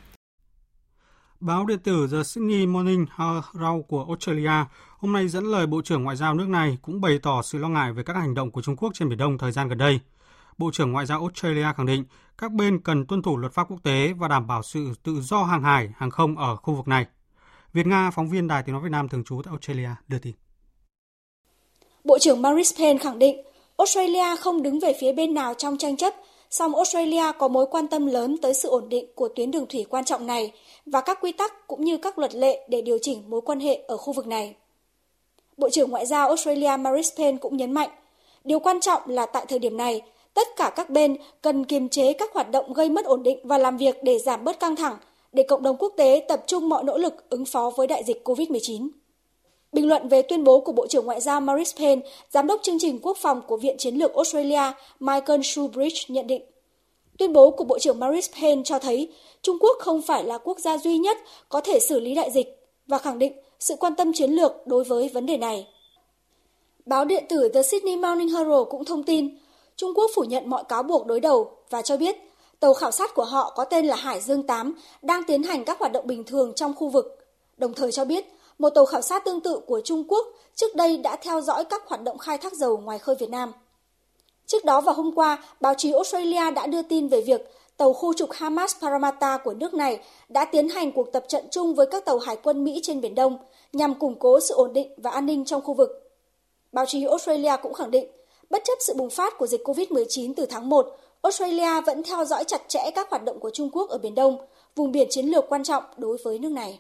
Báo 1.40 1.66
điện 1.66 1.80
tử 1.80 2.08
The 2.12 2.24
Sydney 2.24 2.66
Morning 2.66 3.06
Herald 3.18 3.82
của 3.88 4.06
Australia 4.08 4.66
hôm 4.98 5.14
nay 5.14 5.28
dẫn 5.28 5.44
lời 5.44 5.68
Bộ 5.68 5.82
trưởng 5.82 6.04
Ngoại 6.04 6.16
giao 6.16 6.36
nước 6.36 6.48
này 6.48 6.78
cũng 6.82 7.02
bày 7.02 7.20
tỏ 7.24 7.42
sự 7.42 7.58
lo 7.58 7.70
ngại 7.70 7.94
về 7.94 8.04
các 8.04 8.16
hành 8.16 8.34
động 8.34 8.52
của 8.52 8.62
Trung 8.62 8.76
Quốc 8.76 8.92
trên 8.94 9.10
Biển 9.10 9.18
Đông 9.18 9.38
thời 9.38 9.52
gian 9.52 9.70
gần 9.70 9.78
đây. 9.78 10.00
Bộ 10.58 10.72
trưởng 10.74 10.92
Ngoại 10.92 11.06
giao 11.06 11.20
Australia 11.20 11.68
khẳng 11.78 11.86
định 11.86 12.04
các 12.38 12.52
bên 12.52 12.80
cần 12.84 13.06
tuân 13.06 13.22
thủ 13.22 13.38
luật 13.38 13.54
pháp 13.54 13.72
quốc 13.72 13.78
tế 13.84 14.14
và 14.18 14.28
đảm 14.28 14.48
bảo 14.48 14.64
sự 14.64 14.94
tự 15.04 15.22
do 15.22 15.44
hàng 15.44 15.64
hải, 15.64 15.90
hàng 15.98 16.12
không 16.12 16.38
ở 16.38 16.56
khu 16.56 16.74
vực 16.74 16.88
này. 16.88 17.06
Việt 17.74 17.88
Nga, 17.88 18.12
phóng 18.12 18.30
viên 18.30 18.48
Đài 18.48 18.64
Tiếng 18.64 18.74
Nói 18.74 18.84
Việt 18.84 18.92
Nam 18.92 19.10
thường 19.10 19.24
trú 19.24 19.42
tại 19.46 19.52
Australia, 19.52 19.90
đưa 20.08 20.20
tin. 20.20 20.34
Bộ 22.04 22.20
trưởng 22.20 22.42
Maurice 22.42 22.76
Payne 22.78 23.00
khẳng 23.00 23.20
định 23.20 23.42
Australia 23.78 24.36
không 24.40 24.64
đứng 24.64 24.80
về 24.80 24.94
phía 25.02 25.14
bên 25.14 25.34
nào 25.34 25.54
trong 25.54 25.78
tranh 25.78 25.98
chấp, 25.98 26.14
song 26.50 26.76
Australia 26.76 27.24
có 27.40 27.48
mối 27.48 27.66
quan 27.72 27.88
tâm 27.88 28.06
lớn 28.06 28.38
tới 28.42 28.54
sự 28.54 28.70
ổn 28.70 28.90
định 28.90 29.06
của 29.16 29.30
tuyến 29.36 29.52
đường 29.52 29.66
thủy 29.70 29.86
quan 29.90 30.06
trọng 30.06 30.28
này 30.28 30.52
và 30.86 31.02
các 31.02 31.18
quy 31.22 31.32
tắc 31.32 31.68
cũng 31.68 31.82
như 31.82 31.98
các 31.98 32.20
luật 32.20 32.36
lệ 32.36 32.68
để 32.70 32.82
điều 32.82 32.98
chỉnh 33.02 33.30
mối 33.30 33.42
quan 33.42 33.60
hệ 33.60 33.76
ở 33.88 33.98
khu 33.98 34.14
vực 34.14 34.28
này. 34.28 34.56
Bộ 35.58 35.70
trưởng 35.70 35.92
Ngoại 35.92 36.06
giao 36.06 36.28
Australia 36.28 36.78
Maurice 36.78 37.16
Payne 37.18 37.38
cũng 37.38 37.58
nhấn 37.58 37.72
mạnh, 37.72 37.90
điều 38.44 38.60
quan 38.60 38.80
trọng 38.80 39.02
là 39.06 39.26
tại 39.26 39.46
thời 39.50 39.60
điểm 39.60 39.78
này, 39.78 40.02
tất 40.38 40.56
cả 40.56 40.72
các 40.76 40.90
bên 40.90 41.18
cần 41.42 41.66
kiềm 41.66 41.90
chế 41.90 42.14
các 42.14 42.34
hoạt 42.34 42.52
động 42.52 42.74
gây 42.74 42.90
mất 42.90 43.06
ổn 43.06 43.24
định 43.24 43.40
và 43.44 43.58
làm 43.58 43.78
việc 43.78 44.04
để 44.04 44.20
giảm 44.20 44.44
bớt 44.44 44.60
căng 44.60 44.76
thẳng, 44.76 44.98
để 45.34 45.44
cộng 45.44 45.64
đồng 45.64 45.78
quốc 45.80 45.94
tế 45.98 46.26
tập 46.28 46.44
trung 46.48 46.70
mọi 46.70 46.84
nỗ 46.84 46.98
lực 46.98 47.30
ứng 47.30 47.46
phó 47.46 47.72
với 47.76 47.88
đại 47.88 48.04
dịch 48.04 48.22
COVID-19. 48.24 48.90
Bình 49.72 49.88
luận 49.88 50.08
về 50.08 50.22
tuyên 50.22 50.44
bố 50.44 50.60
của 50.60 50.72
Bộ 50.72 50.88
trưởng 50.88 51.06
Ngoại 51.06 51.22
giao 51.22 51.42
Maurice 51.42 51.78
Payne, 51.78 52.02
Giám 52.30 52.48
đốc 52.48 52.62
chương 52.64 52.80
trình 52.80 53.00
quốc 53.02 53.18
phòng 53.18 53.42
của 53.48 53.58
Viện 53.58 53.78
Chiến 53.78 53.96
lược 53.96 54.16
Australia 54.16 54.62
Michael 55.00 55.42
Shoebridge 55.44 56.02
nhận 56.08 56.28
định, 56.28 56.42
Tuyên 57.18 57.34
bố 57.34 57.52
của 57.52 57.64
Bộ 57.64 57.80
trưởng 57.80 58.00
Maurice 58.00 58.42
Payne 58.42 58.62
cho 58.66 58.80
thấy 58.80 59.10
Trung 59.42 59.58
Quốc 59.60 59.78
không 59.80 60.02
phải 60.02 60.24
là 60.24 60.38
quốc 60.38 60.60
gia 60.60 60.78
duy 60.78 60.98
nhất 60.98 61.18
có 61.50 61.62
thể 61.62 61.80
xử 61.80 62.00
lý 62.00 62.16
đại 62.16 62.32
dịch 62.32 62.60
và 62.88 62.98
khẳng 62.98 63.20
định 63.20 63.34
sự 63.60 63.76
quan 63.76 63.96
tâm 63.96 64.14
chiến 64.14 64.32
lược 64.32 64.68
đối 64.68 64.84
với 64.84 65.10
vấn 65.10 65.26
đề 65.26 65.38
này. 65.38 65.68
Báo 66.86 67.06
điện 67.06 67.26
tử 67.30 67.50
The 67.54 67.64
Sydney 67.64 67.96
Morning 67.96 68.30
Herald 68.30 68.68
cũng 68.70 68.86
thông 68.86 69.04
tin 69.04 69.38
Trung 69.78 69.94
Quốc 69.96 70.12
phủ 70.16 70.24
nhận 70.24 70.50
mọi 70.50 70.64
cáo 70.64 70.84
buộc 70.84 71.06
đối 71.06 71.20
đầu 71.20 71.52
và 71.70 71.82
cho 71.82 71.98
biết 71.98 72.16
tàu 72.60 72.74
khảo 72.74 72.92
sát 72.92 73.14
của 73.16 73.24
họ 73.24 73.54
có 73.56 73.64
tên 73.64 73.86
là 73.86 73.96
Hải 73.96 74.22
Dương 74.22 74.48
8 74.48 74.76
đang 75.02 75.24
tiến 75.24 75.44
hành 75.44 75.66
các 75.66 75.80
hoạt 75.80 75.92
động 75.92 76.08
bình 76.08 76.24
thường 76.24 76.54
trong 76.56 76.74
khu 76.74 76.90
vực. 76.90 77.18
Đồng 77.58 77.74
thời 77.74 77.92
cho 77.92 78.06
biết 78.06 78.26
một 78.60 78.70
tàu 78.70 78.86
khảo 78.86 79.02
sát 79.02 79.26
tương 79.26 79.42
tự 79.42 79.60
của 79.68 79.82
Trung 79.84 80.04
Quốc 80.08 80.28
trước 80.56 80.76
đây 80.76 80.98
đã 80.98 81.16
theo 81.16 81.42
dõi 81.42 81.66
các 81.66 81.88
hoạt 81.88 82.04
động 82.04 82.18
khai 82.18 82.38
thác 82.38 82.54
dầu 82.54 82.78
ngoài 82.78 83.00
khơi 83.00 83.16
Việt 83.16 83.30
Nam. 83.30 83.52
Trước 84.46 84.66
đó 84.66 84.82
vào 84.82 84.96
hôm 84.96 85.12
qua, 85.16 85.44
báo 85.62 85.74
chí 85.78 85.92
Australia 85.92 86.52
đã 86.52 86.68
đưa 86.68 86.82
tin 86.82 87.08
về 87.08 87.22
việc 87.22 87.42
tàu 87.78 87.94
khu 87.94 88.14
trục 88.14 88.32
Hamas 88.32 88.76
Parramatta 88.82 89.38
của 89.38 89.54
nước 89.54 89.74
này 89.74 90.00
đã 90.30 90.46
tiến 90.46 90.70
hành 90.70 90.92
cuộc 90.92 91.12
tập 91.14 91.26
trận 91.28 91.46
chung 91.52 91.76
với 91.76 91.86
các 91.92 92.06
tàu 92.06 92.20
hải 92.20 92.36
quân 92.44 92.64
Mỹ 92.64 92.80
trên 92.84 93.02
Biển 93.02 93.16
Đông 93.16 93.38
nhằm 93.74 94.00
củng 94.00 94.20
cố 94.20 94.40
sự 94.40 94.54
ổn 94.54 94.74
định 94.74 94.92
và 94.98 95.12
an 95.12 95.26
ninh 95.26 95.46
trong 95.46 95.62
khu 95.62 95.74
vực. 95.74 95.90
Báo 96.72 96.86
chí 96.86 97.06
Australia 97.06 97.56
cũng 97.62 97.74
khẳng 97.74 97.92
định, 97.92 98.08
bất 98.50 98.62
chấp 98.66 98.74
sự 98.88 98.94
bùng 98.98 99.10
phát 99.10 99.34
của 99.38 99.48
dịch 99.48 99.62
COVID-19 99.64 100.34
từ 100.38 100.46
tháng 100.50 100.70
1, 100.70 100.88
Australia 101.22 101.82
vẫn 101.86 102.04
theo 102.04 102.26
dõi 102.26 102.44
chặt 102.48 102.62
chẽ 102.68 102.92
các 102.96 103.10
hoạt 103.10 103.24
động 103.24 103.40
của 103.40 103.52
Trung 103.54 103.70
Quốc 103.72 103.90
ở 103.90 103.98
Biển 103.98 104.16
Đông, 104.16 104.38
vùng 104.76 104.92
biển 104.92 105.08
chiến 105.12 105.26
lược 105.26 105.46
quan 105.50 105.64
trọng 105.64 105.84
đối 105.98 106.18
với 106.24 106.40
nước 106.40 106.52
này. 106.52 106.80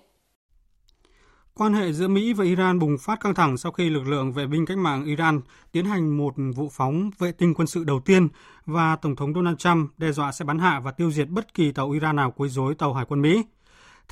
Quan 1.57 1.73
hệ 1.73 1.93
giữa 1.93 2.07
Mỹ 2.07 2.33
và 2.33 2.45
Iran 2.45 2.79
bùng 2.79 2.97
phát 2.97 3.19
căng 3.19 3.35
thẳng 3.35 3.57
sau 3.57 3.71
khi 3.71 3.89
lực 3.89 4.07
lượng 4.07 4.33
vệ 4.33 4.47
binh 4.47 4.65
cách 4.65 4.77
mạng 4.77 5.05
Iran 5.05 5.41
tiến 5.71 5.85
hành 5.85 6.17
một 6.17 6.33
vụ 6.55 6.69
phóng 6.71 7.11
vệ 7.19 7.31
tinh 7.31 7.53
quân 7.53 7.67
sự 7.67 7.83
đầu 7.83 7.99
tiên 8.05 8.27
và 8.65 8.95
Tổng 8.95 9.15
thống 9.15 9.33
Donald 9.33 9.57
Trump 9.57 9.91
đe 9.97 10.11
dọa 10.11 10.31
sẽ 10.31 10.45
bắn 10.45 10.59
hạ 10.59 10.81
và 10.83 10.91
tiêu 10.91 11.11
diệt 11.11 11.29
bất 11.29 11.53
kỳ 11.53 11.71
tàu 11.71 11.91
Iran 11.91 12.15
nào 12.15 12.33
quấy 12.37 12.49
rối 12.49 12.75
tàu 12.75 12.93
hải 12.93 13.05
quân 13.05 13.21
Mỹ. 13.21 13.43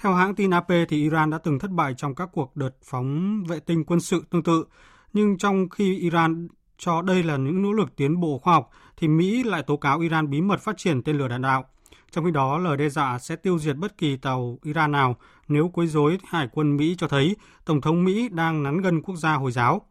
Theo 0.01 0.13
hãng 0.13 0.35
tin 0.35 0.51
AP 0.51 0.67
thì 0.67 0.97
Iran 0.97 1.29
đã 1.29 1.37
từng 1.37 1.59
thất 1.59 1.71
bại 1.71 1.93
trong 1.97 2.15
các 2.15 2.29
cuộc 2.33 2.55
đợt 2.55 2.71
phóng 2.83 3.43
vệ 3.47 3.59
tinh 3.59 3.83
quân 3.83 3.99
sự 3.99 4.23
tương 4.29 4.43
tự, 4.43 4.65
nhưng 5.13 5.37
trong 5.37 5.69
khi 5.69 5.97
Iran 5.99 6.47
cho 6.77 7.01
đây 7.01 7.23
là 7.23 7.37
những 7.37 7.61
nỗ 7.61 7.71
lực 7.71 7.95
tiến 7.95 8.19
bộ 8.19 8.37
khoa 8.37 8.53
học 8.53 8.69
thì 8.97 9.07
Mỹ 9.07 9.43
lại 9.43 9.63
tố 9.63 9.77
cáo 9.77 9.99
Iran 9.99 10.29
bí 10.29 10.41
mật 10.41 10.59
phát 10.61 10.77
triển 10.77 11.03
tên 11.03 11.17
lửa 11.17 11.27
đạn 11.27 11.41
đạo. 11.41 11.65
Trong 12.11 12.25
khi 12.25 12.31
đó, 12.31 12.57
lời 12.57 12.77
đe 12.77 12.89
dọa 12.89 13.19
sẽ 13.19 13.35
tiêu 13.35 13.59
diệt 13.59 13.75
bất 13.75 13.97
kỳ 13.97 14.17
tàu 14.17 14.59
Iran 14.63 14.91
nào 14.91 15.15
nếu 15.47 15.69
quấy 15.73 15.87
rối 15.87 16.17
hải 16.27 16.47
quân 16.51 16.77
Mỹ 16.77 16.95
cho 16.97 17.07
thấy 17.07 17.35
Tổng 17.65 17.81
thống 17.81 18.03
Mỹ 18.03 18.29
đang 18.29 18.63
nắn 18.63 18.81
gân 18.81 19.01
quốc 19.01 19.15
gia 19.15 19.33
Hồi 19.33 19.51
giáo. 19.51 19.81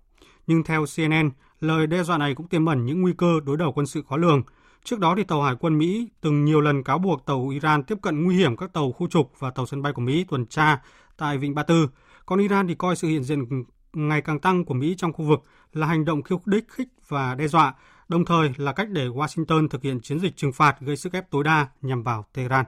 Nhưng 0.46 0.64
theo 0.64 0.84
CNN, 0.96 1.30
lời 1.60 1.86
đe 1.86 2.02
dọa 2.02 2.18
này 2.18 2.34
cũng 2.34 2.48
tiềm 2.48 2.66
ẩn 2.66 2.86
những 2.86 3.00
nguy 3.00 3.12
cơ 3.18 3.40
đối 3.44 3.56
đầu 3.56 3.72
quân 3.72 3.86
sự 3.86 4.02
khó 4.08 4.16
lường. 4.16 4.42
Trước 4.84 5.00
đó 5.00 5.14
thì 5.16 5.24
tàu 5.24 5.42
hải 5.42 5.54
quân 5.60 5.78
Mỹ 5.78 6.08
từng 6.20 6.44
nhiều 6.44 6.60
lần 6.60 6.84
cáo 6.84 6.98
buộc 6.98 7.26
tàu 7.26 7.48
Iran 7.48 7.82
tiếp 7.82 7.98
cận 8.02 8.24
nguy 8.24 8.36
hiểm 8.36 8.56
các 8.56 8.72
tàu 8.72 8.92
khu 8.92 9.08
trục 9.08 9.32
và 9.38 9.50
tàu 9.50 9.66
sân 9.66 9.82
bay 9.82 9.92
của 9.92 10.02
Mỹ 10.02 10.24
tuần 10.28 10.46
tra 10.46 10.82
tại 11.16 11.38
Vịnh 11.38 11.54
Ba 11.54 11.62
Tư. 11.62 11.88
Còn 12.26 12.38
Iran 12.38 12.68
thì 12.68 12.74
coi 12.74 12.96
sự 12.96 13.08
hiện 13.08 13.22
diện 13.22 13.64
ngày 13.92 14.22
càng 14.22 14.38
tăng 14.38 14.64
của 14.64 14.74
Mỹ 14.74 14.94
trong 14.98 15.12
khu 15.12 15.24
vực 15.24 15.42
là 15.76 15.86
hành 15.86 16.04
động 16.04 16.22
khiêu 16.22 16.38
khích 16.38 16.64
khích 16.68 16.88
và 17.08 17.34
đe 17.34 17.48
dọa, 17.48 17.74
đồng 18.08 18.24
thời 18.24 18.50
là 18.56 18.72
cách 18.72 18.88
để 18.90 19.06
Washington 19.06 19.68
thực 19.68 19.82
hiện 19.82 20.00
chiến 20.00 20.20
dịch 20.20 20.36
trừng 20.36 20.52
phạt 20.52 20.80
gây 20.80 20.96
sức 20.96 21.12
ép 21.12 21.30
tối 21.30 21.44
đa 21.44 21.68
nhằm 21.82 22.02
vào 22.02 22.24
Tehran. 22.32 22.64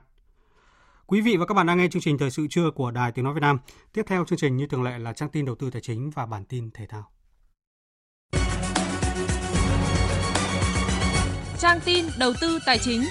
Quý 1.07 1.21
vị 1.21 1.37
và 1.37 1.47
các 1.47 1.55
bạn 1.55 1.67
đang 1.67 1.79
nghe 1.79 1.89
chương 1.89 2.03
trình 2.03 2.19
Thời 2.19 2.31
sự 2.31 2.47
trưa 2.51 2.71
của 2.71 2.91
Đài 2.91 3.13
Tiếng 3.13 3.25
Nói 3.25 3.35
Việt 3.35 3.41
Nam. 3.41 3.59
Tiếp 3.93 4.03
theo 4.07 4.25
chương 4.25 4.39
trình 4.39 4.57
như 4.57 4.67
thường 4.67 4.83
lệ 4.83 4.99
là 4.99 5.13
trang 5.13 5.29
tin 5.29 5.45
đầu 5.45 5.55
tư 5.55 5.71
tài 5.71 5.83
chính 5.83 6.11
và 6.11 6.27
bản 6.27 6.45
tin 6.45 6.71
thể 6.71 6.87
thao. 6.87 7.11
Trang 11.59 11.81
tin 11.85 12.05
đầu 12.19 12.33
tư 12.41 12.59
tài 12.67 12.79
chính. 12.79 13.03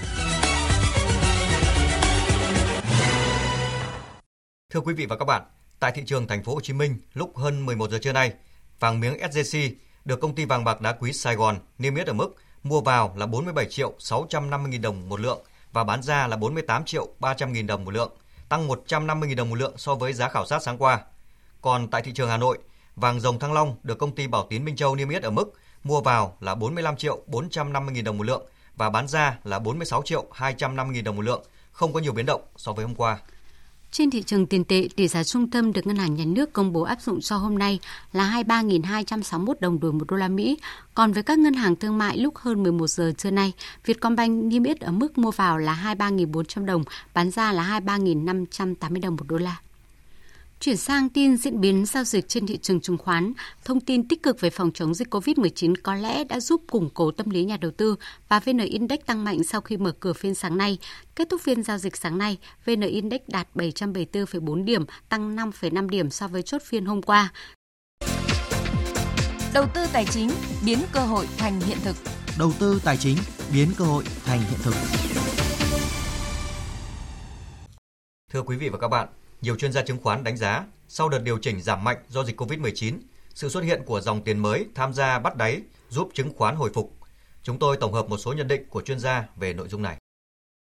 Thưa 4.70 4.82
quý 4.82 4.93
vị 4.93 5.06
và 5.06 5.18
các 5.18 5.26
bạn, 5.26 5.43
tại 5.80 5.91
thị 5.96 6.04
trường 6.06 6.28
thành 6.28 6.43
phố 6.43 6.54
Hồ 6.54 6.62
Chí 6.62 6.74
Minh 6.74 6.98
lúc 7.14 7.38
hơn 7.38 7.66
11 7.66 7.89
giờ 7.91 7.98
trưa 8.02 8.14
nay, 8.14 8.34
vàng 8.80 9.00
miếng 9.00 9.18
SJC 9.18 9.72
được 10.06 10.20
công 10.20 10.36
ty 10.36 10.45
vàng 10.45 10.64
bạc 10.64 10.82
đá 10.82 10.91
quý 10.91 11.14
Sài 11.14 11.36
Gòn 11.36 11.58
niêm 11.78 11.95
yết 11.95 12.08
ở 12.08 12.14
mức 12.14 12.36
mua 12.64 12.82
vào 12.82 13.14
là 13.18 13.26
47 13.26 13.66
triệu 13.70 13.93
650 13.99 14.72
000 14.72 14.82
đồng 14.82 15.10
một 15.10 15.20
lượng 15.20 15.39
và 15.72 15.84
bán 15.84 16.03
ra 16.03 16.28
là 16.28 16.38
48 16.38 16.86
triệu 16.86 17.08
300 17.20 17.53
000 17.53 17.68
đồng 17.68 17.86
một 17.86 17.91
lượng, 17.91 18.12
tăng 18.49 18.68
150 18.68 19.30
000 19.30 19.36
đồng 19.36 19.49
một 19.49 19.56
lượng 19.56 19.74
so 19.78 19.95
với 19.95 20.14
giá 20.14 20.30
khảo 20.30 20.45
sát 20.45 20.64
sáng 20.64 20.78
qua. 20.78 21.01
Còn 21.62 21.88
tại 21.88 22.01
thị 22.01 22.12
trường 22.12 22.30
Hà 22.30 22.38
Nội, 22.38 22.58
vàng 22.95 23.20
dòng 23.20 23.39
Thăng 23.39 23.53
Long 23.53 23.76
được 23.84 23.97
công 23.97 24.16
ty 24.16 24.28
Bảo 24.28 24.47
Tín 24.49 24.66
Minh 24.66 24.76
Châu 24.76 24.95
niêm 24.95 25.10
yết 25.10 25.24
ở 25.24 25.30
mức 25.30 25.53
mua 25.84 26.01
vào 26.01 26.38
là 26.39 26.56
45 26.56 26.97
triệu 26.97 27.22
450 27.28 27.95
000 27.95 28.03
đồng 28.03 28.18
một 28.18 28.24
lượng 28.24 28.45
và 28.76 28.89
bán 28.89 29.08
ra 29.08 29.38
là 29.43 29.60
46 29.60 30.01
triệu 30.06 30.26
250 30.34 30.95
000 30.95 31.03
đồng 31.03 31.16
một 31.16 31.22
lượng, 31.22 31.43
không 31.72 31.93
có 31.93 31.99
nhiều 31.99 32.14
biến 32.14 32.26
động 32.26 32.41
so 32.58 32.74
với 32.74 32.86
hôm 32.86 32.95
qua. 32.95 33.18
Trên 33.98 34.10
thị 34.10 34.24
trường 34.24 34.46
tiền 34.46 34.64
tệ, 34.64 34.88
tỷ 34.96 35.08
giá 35.08 35.24
trung 35.24 35.50
tâm 35.50 35.74
được 35.74 35.88
Ngân 35.88 35.96
hàng 35.96 36.16
Nhà 36.16 36.26
nước 36.26 36.54
công 36.54 36.74
bố 36.74 36.82
áp 36.82 37.02
dụng 37.02 37.22
cho 37.22 37.38
hôm 37.38 37.58
nay 37.58 37.80
là 38.14 38.43
23.261 38.48 39.54
đồng 39.60 39.80
đổi 39.80 39.93
1 39.93 40.06
đô 40.08 40.18
la 40.18 40.28
Mỹ. 40.28 40.58
Còn 40.93 41.14
với 41.14 41.24
các 41.24 41.39
ngân 41.39 41.54
hàng 41.54 41.76
thương 41.76 41.98
mại 41.98 42.18
lúc 42.18 42.38
hơn 42.38 42.64
11 42.64 42.88
giờ 42.88 43.12
trưa 43.18 43.32
nay, 43.32 43.54
Vietcombank 43.86 44.43
niêm 44.43 44.64
yết 44.64 44.80
ở 44.80 44.91
mức 44.91 45.18
mua 45.18 45.32
vào 45.32 45.58
là 45.58 45.96
23.400 45.98 46.66
đồng, 46.66 46.84
bán 47.14 47.32
ra 47.32 47.52
là 47.52 47.80
23.580 47.80 49.02
đồng 49.02 49.16
một 49.16 49.26
đô 49.28 49.38
la. 49.38 49.58
Chuyển 50.60 50.78
sang 50.78 51.10
tin 51.10 51.38
diễn 51.38 51.62
biến 51.62 51.86
giao 51.86 52.03
dịch 52.03 52.28
trên 52.28 52.47
thị 52.47 52.58
trường 52.58 52.82
chứng 52.82 52.97
khoán, 52.97 53.34
thông 53.66 53.82
tin 53.82 54.08
tích 54.08 54.24
cực 54.24 54.41
về 54.41 54.49
phòng 54.49 54.72
chống 54.74 54.93
dịch 54.93 55.14
COVID-19 55.14 55.74
có 55.84 55.95
lẽ 55.95 56.24
đã 56.24 56.39
giúp 56.39 56.62
củng 56.72 56.89
cố 56.93 57.12
tâm 57.12 57.30
lý 57.30 57.43
nhà 57.43 57.58
đầu 57.58 57.72
tư 57.72 57.95
và 58.30 58.39
VN 58.39 58.58
Index 58.58 58.99
tăng 59.06 59.24
mạnh 59.24 59.43
sau 59.43 59.62
khi 59.62 59.78
mở 59.78 59.91
cửa 59.99 60.14
phiên 60.14 60.36
sáng 60.36 60.58
nay. 60.58 60.78
Kết 61.16 61.30
thúc 61.30 61.41
phiên 61.41 61.64
giao 61.64 61.78
dịch 61.78 61.97
sáng 61.97 62.18
nay, 62.18 62.38
VN 62.66 62.82
Index 62.82 63.22
đạt 63.28 63.47
774,4 63.56 64.64
điểm, 64.64 64.86
tăng 65.10 65.36
5,5 65.36 65.89
điểm 65.89 66.10
so 66.10 66.28
với 66.28 66.41
chốt 66.41 66.62
phiên 66.62 66.86
hôm 66.86 67.01
qua. 67.01 67.34
Đầu 69.53 69.66
tư 69.74 69.82
tài 69.93 70.06
chính 70.06 70.30
biến 70.66 70.80
cơ 70.91 70.99
hội 70.99 71.28
thành 71.38 71.62
hiện 71.62 71.78
thực. 71.84 71.95
Đầu 72.39 72.51
tư 72.60 72.82
tài 72.86 72.97
chính 72.97 73.18
biến 73.53 73.70
cơ 73.78 73.86
hội 73.86 74.03
thành 74.26 74.39
hiện 74.39 74.60
thực. 74.64 74.74
Thưa 78.32 78.41
quý 78.41 78.58
vị 78.58 78.70
và 78.70 78.78
các 78.78 78.88
bạn, 78.88 79.08
nhiều 79.41 79.55
chuyên 79.55 79.71
gia 79.71 79.81
chứng 79.81 79.97
khoán 79.97 80.23
đánh 80.23 80.38
giá, 80.38 80.65
sau 80.88 81.09
đợt 81.09 81.19
điều 81.19 81.38
chỉnh 81.38 81.61
giảm 81.61 81.83
mạnh 81.83 81.97
do 82.09 82.23
dịch 82.23 82.41
COVID-19, 82.41 82.93
sự 83.33 83.49
xuất 83.49 83.63
hiện 83.63 83.81
của 83.86 84.01
dòng 84.01 84.23
tiền 84.23 84.39
mới 84.39 84.65
tham 84.75 84.93
gia 84.93 85.19
bắt 85.19 85.38
đáy 85.38 85.61
giúp 85.89 86.09
chứng 86.13 86.33
khoán 86.38 86.55
hồi 86.55 86.71
phục. 86.73 86.97
Chúng 87.43 87.59
tôi 87.59 87.77
tổng 87.77 87.93
hợp 87.93 88.09
một 88.09 88.17
số 88.17 88.33
nhận 88.33 88.47
định 88.47 88.65
của 88.69 88.81
chuyên 88.81 88.99
gia 88.99 89.25
về 89.36 89.53
nội 89.53 89.67
dung 89.67 89.81
này. 89.81 89.97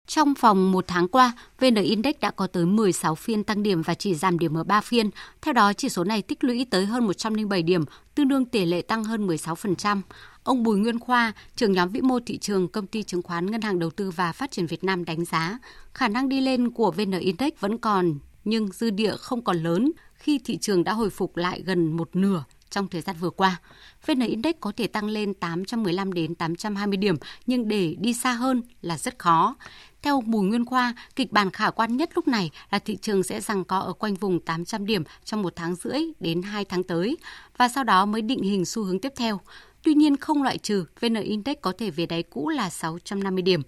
Trong 0.07 0.35
vòng 0.41 0.73
một 0.73 0.85
tháng 0.89 1.09
qua, 1.09 1.33
VN 1.61 1.75
Index 1.75 2.15
đã 2.21 2.31
có 2.31 2.47
tới 2.47 2.67
16 2.67 3.15
phiên 3.15 3.45
tăng 3.45 3.63
điểm 3.63 3.83
và 3.83 3.95
chỉ 3.95 4.15
giảm 4.15 4.39
điểm 4.39 4.57
ở 4.57 4.65
3 4.65 4.81
phiên. 4.81 5.11
Theo 5.43 5.53
đó, 5.53 5.73
chỉ 5.73 5.89
số 5.89 6.05
này 6.05 6.23
tích 6.23 6.45
lũy 6.45 6.67
tới 6.71 6.87
hơn 6.87 7.07
107 7.07 7.63
điểm, 7.63 7.85
tương 8.15 8.29
đương 8.29 8.45
tỷ 8.45 8.65
lệ 8.65 8.83
tăng 8.83 9.05
hơn 9.05 9.27
16%. 9.27 10.01
Ông 10.43 10.63
Bùi 10.63 10.79
Nguyên 10.79 10.99
Khoa, 10.99 11.33
trưởng 11.57 11.73
nhóm 11.73 11.89
vĩ 11.89 12.01
mô 12.01 12.21
thị 12.27 12.39
trường 12.39 12.69
công 12.69 12.87
ty 12.87 13.03
chứng 13.03 13.23
khoán 13.23 13.51
Ngân 13.51 13.61
hàng 13.61 13.79
Đầu 13.79 13.91
tư 13.91 14.11
và 14.11 14.33
Phát 14.33 14.51
triển 14.51 14.67
Việt 14.67 14.85
Nam 14.85 15.05
đánh 15.05 15.25
giá, 15.25 15.59
khả 15.95 16.09
năng 16.09 16.29
đi 16.29 16.41
lên 16.41 16.71
của 16.71 16.91
VN 16.91 17.11
Index 17.11 17.53
vẫn 17.61 17.79
còn, 17.79 18.19
nhưng 18.45 18.73
dư 18.73 18.91
địa 18.91 19.17
không 19.17 19.45
còn 19.45 19.57
lớn 19.57 19.93
khi 20.15 20.41
thị 20.45 20.57
trường 20.57 20.85
đã 20.85 20.93
hồi 20.93 21.11
phục 21.11 21.37
lại 21.37 21.63
gần 21.67 21.93
một 21.93 22.17
nửa 22.17 22.45
trong 22.71 22.89
thời 22.89 23.01
gian 23.01 23.17
vừa 23.21 23.31
qua. 23.31 23.61
VN 24.07 24.21
Index 24.21 24.55
có 24.61 24.73
thể 24.77 24.87
tăng 24.87 25.07
lên 25.07 25.35
815 25.35 26.13
đến 26.13 26.35
820 26.35 26.97
điểm, 26.97 27.17
nhưng 27.47 27.69
để 27.69 27.95
đi 27.99 28.13
xa 28.13 28.33
hơn 28.33 28.63
là 28.83 28.99
rất 28.99 29.19
khó. 29.19 29.57
Theo 30.03 30.21
Bùi 30.21 30.47
Nguyên 30.47 30.65
Khoa, 30.65 30.95
kịch 31.17 31.33
bản 31.33 31.51
khả 31.51 31.71
quan 31.71 31.97
nhất 31.97 32.11
lúc 32.15 32.29
này 32.29 32.51
là 32.71 32.79
thị 32.79 32.97
trường 32.97 33.23
sẽ 33.23 33.41
rằng 33.41 33.65
có 33.65 33.79
ở 33.79 33.93
quanh 33.93 34.15
vùng 34.15 34.41
800 34.41 34.87
điểm 34.87 35.03
trong 35.25 35.43
một 35.43 35.53
tháng 35.57 35.75
rưỡi 35.75 36.01
đến 36.21 36.43
2 36.43 36.65
tháng 36.65 36.83
tới 36.83 37.17
và 37.57 37.69
sau 37.69 37.85
đó 37.85 38.07
mới 38.07 38.23
định 38.23 38.43
hình 38.43 38.65
xu 38.65 38.83
hướng 38.83 39.01
tiếp 39.01 39.13
theo. 39.17 39.41
Tuy 39.83 39.95
nhiên 39.95 40.17
không 40.17 40.43
loại 40.43 40.59
trừ 40.59 40.85
VN 41.01 41.15
Index 41.15 41.57
có 41.63 41.73
thể 41.79 41.91
về 41.91 42.07
đáy 42.07 42.23
cũ 42.23 42.49
là 42.49 42.71
650 42.71 43.43
điểm. 43.43 43.63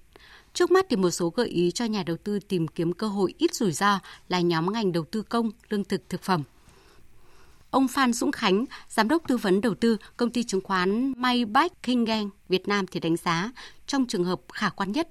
Trước 0.55 0.71
mắt 0.71 0.87
thì 0.91 0.97
một 0.97 1.11
số 1.11 1.31
gợi 1.31 1.49
ý 1.49 1.71
cho 1.71 1.85
nhà 1.85 2.03
đầu 2.03 2.17
tư 2.17 2.39
tìm 2.39 2.69
kiếm 2.69 2.93
cơ 2.93 3.09
hội 3.09 3.35
ít 3.39 3.55
rủi 3.55 3.73
ro 3.73 3.99
là 4.29 4.41
nhóm 4.41 4.73
ngành 4.73 4.93
đầu 4.93 5.05
tư 5.05 5.23
công, 5.23 5.51
lương 5.69 5.85
thực, 5.85 6.09
thực 6.09 6.23
phẩm. 6.23 6.43
Ông 7.71 7.89
Phan 7.89 8.13
Dũng 8.13 8.33
Khánh, 8.33 8.65
giám 8.89 9.09
đốc 9.09 9.23
tư 9.29 9.37
vấn 9.37 9.61
đầu 9.61 9.75
tư 9.75 9.97
công 10.17 10.31
ty 10.31 10.45
chứng 10.45 10.61
khoán 10.61 11.13
Maybach 11.17 11.83
Kingang 11.83 12.31
Việt 12.49 12.69
Nam 12.69 12.87
thì 12.87 13.01
đánh 13.01 13.17
giá 13.17 13.53
trong 13.87 14.07
trường 14.07 14.25
hợp 14.25 14.41
khả 14.53 14.69
quan 14.69 14.93
nhất, 14.93 15.09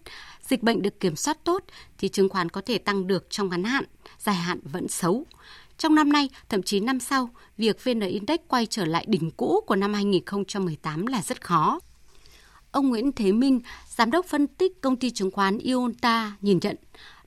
dịch 0.47 0.63
bệnh 0.63 0.81
được 0.81 0.99
kiểm 0.99 1.15
soát 1.15 1.37
tốt 1.43 1.63
thì 1.97 2.09
chứng 2.09 2.29
khoán 2.29 2.49
có 2.49 2.61
thể 2.65 2.77
tăng 2.77 3.07
được 3.07 3.29
trong 3.29 3.49
ngắn 3.49 3.63
hạn, 3.63 3.83
dài 4.19 4.35
hạn 4.35 4.59
vẫn 4.63 4.87
xấu. 4.87 5.25
Trong 5.77 5.95
năm 5.95 6.11
nay, 6.11 6.29
thậm 6.49 6.63
chí 6.63 6.79
năm 6.79 6.99
sau, 6.99 7.29
việc 7.57 7.83
VN 7.83 7.99
Index 7.99 8.39
quay 8.47 8.65
trở 8.65 8.85
lại 8.85 9.05
đỉnh 9.07 9.31
cũ 9.31 9.63
của 9.67 9.75
năm 9.75 9.93
2018 9.93 11.07
là 11.07 11.21
rất 11.21 11.45
khó. 11.45 11.79
Ông 12.71 12.89
Nguyễn 12.89 13.11
Thế 13.11 13.31
Minh, 13.31 13.61
giám 13.87 14.11
đốc 14.11 14.25
phân 14.25 14.47
tích 14.47 14.81
công 14.81 14.95
ty 14.95 15.09
chứng 15.09 15.31
khoán 15.31 15.57
Ionta 15.57 16.31
nhìn 16.41 16.59
nhận, 16.61 16.75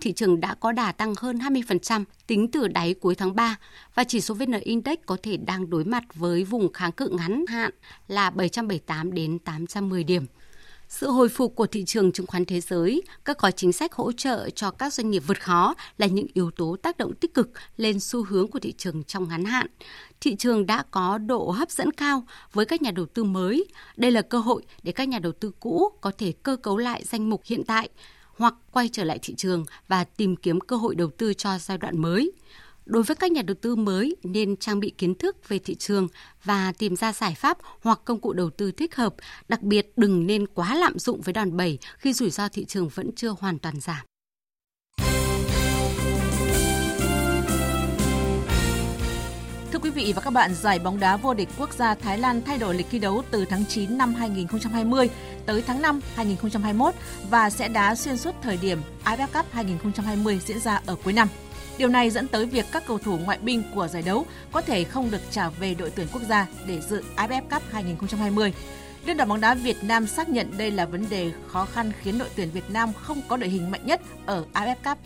thị 0.00 0.12
trường 0.12 0.40
đã 0.40 0.54
có 0.54 0.72
đà 0.72 0.92
tăng 0.92 1.14
hơn 1.18 1.38
20% 1.38 2.04
tính 2.26 2.50
từ 2.50 2.68
đáy 2.68 2.94
cuối 2.94 3.14
tháng 3.14 3.34
3 3.36 3.56
và 3.94 4.04
chỉ 4.04 4.20
số 4.20 4.34
VN 4.34 4.60
Index 4.60 4.98
có 5.06 5.16
thể 5.22 5.36
đang 5.36 5.70
đối 5.70 5.84
mặt 5.84 6.04
với 6.14 6.44
vùng 6.44 6.72
kháng 6.72 6.92
cự 6.92 7.08
ngắn 7.08 7.44
hạn 7.48 7.70
là 8.08 8.30
778 8.30 9.14
đến 9.14 9.38
810 9.38 10.04
điểm. 10.04 10.26
Sự 10.88 11.10
hồi 11.10 11.28
phục 11.28 11.56
của 11.56 11.66
thị 11.66 11.84
trường 11.84 12.12
chứng 12.12 12.26
khoán 12.26 12.44
thế 12.44 12.60
giới, 12.60 13.02
các 13.24 13.38
gói 13.38 13.52
chính 13.52 13.72
sách 13.72 13.92
hỗ 13.92 14.12
trợ 14.12 14.50
cho 14.50 14.70
các 14.70 14.92
doanh 14.92 15.10
nghiệp 15.10 15.22
vượt 15.26 15.42
khó 15.42 15.74
là 15.98 16.06
những 16.06 16.26
yếu 16.34 16.50
tố 16.50 16.76
tác 16.82 16.98
động 16.98 17.14
tích 17.14 17.34
cực 17.34 17.50
lên 17.76 18.00
xu 18.00 18.24
hướng 18.24 18.48
của 18.48 18.58
thị 18.58 18.72
trường 18.72 19.04
trong 19.04 19.28
ngắn 19.28 19.44
hạn. 19.44 19.66
Thị 20.20 20.36
trường 20.36 20.66
đã 20.66 20.84
có 20.90 21.18
độ 21.18 21.50
hấp 21.50 21.70
dẫn 21.70 21.92
cao 21.92 22.26
với 22.52 22.66
các 22.66 22.82
nhà 22.82 22.90
đầu 22.90 23.06
tư 23.06 23.24
mới. 23.24 23.64
Đây 23.96 24.10
là 24.10 24.22
cơ 24.22 24.38
hội 24.38 24.62
để 24.82 24.92
các 24.92 25.08
nhà 25.08 25.18
đầu 25.18 25.32
tư 25.32 25.50
cũ 25.60 25.88
có 26.00 26.12
thể 26.18 26.32
cơ 26.42 26.56
cấu 26.56 26.76
lại 26.76 27.04
danh 27.04 27.30
mục 27.30 27.42
hiện 27.44 27.64
tại 27.64 27.88
hoặc 28.36 28.54
quay 28.72 28.88
trở 28.92 29.04
lại 29.04 29.18
thị 29.22 29.34
trường 29.34 29.64
và 29.88 30.04
tìm 30.04 30.36
kiếm 30.36 30.60
cơ 30.60 30.76
hội 30.76 30.94
đầu 30.94 31.10
tư 31.18 31.34
cho 31.34 31.58
giai 31.58 31.78
đoạn 31.78 31.98
mới. 31.98 32.32
Đối 32.86 33.02
với 33.02 33.16
các 33.16 33.32
nhà 33.32 33.42
đầu 33.42 33.54
tư 33.60 33.76
mới 33.76 34.16
nên 34.22 34.56
trang 34.56 34.80
bị 34.80 34.92
kiến 34.98 35.14
thức 35.14 35.48
về 35.48 35.58
thị 35.58 35.74
trường 35.74 36.08
và 36.44 36.72
tìm 36.78 36.96
ra 36.96 37.12
giải 37.12 37.34
pháp 37.34 37.58
hoặc 37.80 38.00
công 38.04 38.20
cụ 38.20 38.32
đầu 38.32 38.50
tư 38.50 38.72
thích 38.72 38.96
hợp, 38.96 39.14
đặc 39.48 39.62
biệt 39.62 39.92
đừng 39.96 40.26
nên 40.26 40.46
quá 40.46 40.74
lạm 40.74 40.98
dụng 40.98 41.20
với 41.20 41.32
đòn 41.32 41.56
bẩy 41.56 41.78
khi 41.98 42.12
rủi 42.12 42.30
ro 42.30 42.48
thị 42.48 42.64
trường 42.64 42.88
vẫn 42.88 43.10
chưa 43.16 43.34
hoàn 43.40 43.58
toàn 43.58 43.80
giảm. 43.80 44.06
Thưa 49.72 49.78
quý 49.82 49.90
vị 49.90 50.12
và 50.16 50.22
các 50.22 50.30
bạn, 50.30 50.54
giải 50.54 50.78
bóng 50.78 51.00
đá 51.00 51.16
vô 51.16 51.34
địch 51.34 51.48
quốc 51.58 51.72
gia 51.72 51.94
Thái 51.94 52.18
Lan 52.18 52.42
thay 52.42 52.58
đổi 52.58 52.74
lịch 52.74 52.86
thi 52.90 52.98
đấu 52.98 53.22
từ 53.30 53.44
tháng 53.44 53.64
9 53.68 53.98
năm 53.98 54.14
2020 54.14 55.10
tới 55.46 55.62
tháng 55.66 55.82
5 55.82 56.00
2021 56.14 56.94
và 57.30 57.50
sẽ 57.50 57.68
đá 57.68 57.94
xuyên 57.94 58.16
suốt 58.16 58.34
thời 58.42 58.56
điểm 58.56 58.78
AFF 59.04 59.26
Cup 59.34 59.52
2020 59.52 60.40
diễn 60.46 60.60
ra 60.60 60.80
ở 60.86 60.96
cuối 61.04 61.12
năm. 61.12 61.28
Điều 61.78 61.88
này 61.88 62.10
dẫn 62.10 62.28
tới 62.28 62.46
việc 62.46 62.66
các 62.72 62.82
cầu 62.86 62.98
thủ 62.98 63.18
ngoại 63.18 63.38
binh 63.38 63.62
của 63.74 63.88
giải 63.88 64.02
đấu 64.02 64.26
có 64.52 64.60
thể 64.60 64.84
không 64.84 65.10
được 65.10 65.20
trả 65.30 65.48
về 65.48 65.74
đội 65.74 65.90
tuyển 65.90 66.06
quốc 66.12 66.22
gia 66.28 66.46
để 66.66 66.80
dự 66.80 67.04
AFF 67.16 67.42
Cup 67.42 67.62
2020. 67.70 68.52
Liên 69.04 69.16
đoàn 69.16 69.28
bóng 69.28 69.40
đá 69.40 69.54
Việt 69.54 69.84
Nam 69.84 70.06
xác 70.06 70.28
nhận 70.28 70.58
đây 70.58 70.70
là 70.70 70.86
vấn 70.86 71.08
đề 71.10 71.32
khó 71.46 71.64
khăn 71.64 71.92
khiến 72.00 72.18
đội 72.18 72.28
tuyển 72.36 72.50
Việt 72.50 72.70
Nam 72.70 72.92
không 72.92 73.20
có 73.28 73.36
đội 73.36 73.50
hình 73.50 73.70
mạnh 73.70 73.86
nhất 73.86 74.00
ở 74.26 74.44
AFF 74.52 74.76
Cup. 74.84 74.98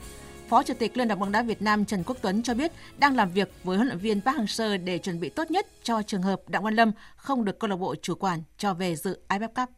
Phó 0.48 0.62
Chủ 0.62 0.74
tịch 0.78 0.96
Liên 0.96 1.08
đoàn 1.08 1.20
bóng 1.20 1.32
đá 1.32 1.42
Việt 1.42 1.62
Nam 1.62 1.84
Trần 1.84 2.02
Quốc 2.06 2.16
Tuấn 2.22 2.42
cho 2.42 2.54
biết 2.54 2.72
đang 2.98 3.16
làm 3.16 3.30
việc 3.30 3.52
với 3.64 3.76
huấn 3.76 3.88
luyện 3.88 3.98
viên 3.98 4.20
Park 4.20 4.36
Hang-seo 4.36 4.84
để 4.84 4.98
chuẩn 4.98 5.20
bị 5.20 5.28
tốt 5.28 5.50
nhất 5.50 5.66
cho 5.82 6.02
trường 6.02 6.22
hợp 6.22 6.40
Đặng 6.48 6.62
Văn 6.62 6.74
Lâm 6.74 6.92
không 7.16 7.44
được 7.44 7.58
câu 7.58 7.70
lạc 7.70 7.76
bộ 7.76 7.94
chủ 8.02 8.14
quản 8.14 8.42
cho 8.58 8.74
về 8.74 8.96
dự 8.96 9.18
AFF 9.28 9.48
Cup. 9.48 9.68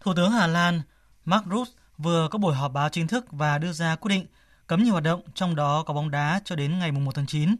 Thủ 0.00 0.12
tướng 0.16 0.30
Hà 0.30 0.46
Lan 0.46 0.82
Mark 1.24 1.44
Rutte 1.50 1.70
vừa 1.98 2.28
có 2.30 2.38
buổi 2.38 2.54
họp 2.54 2.72
báo 2.72 2.88
chính 2.88 3.06
thức 3.06 3.26
và 3.30 3.58
đưa 3.58 3.72
ra 3.72 3.96
quyết 3.96 4.08
định 4.08 4.26
cấm 4.66 4.84
nhiều 4.84 4.92
hoạt 4.92 5.04
động, 5.04 5.20
trong 5.34 5.54
đó 5.54 5.82
có 5.82 5.94
bóng 5.94 6.10
đá 6.10 6.40
cho 6.44 6.56
đến 6.56 6.78
ngày 6.78 6.92
1 6.92 7.14
tháng 7.14 7.26
9. 7.26 7.56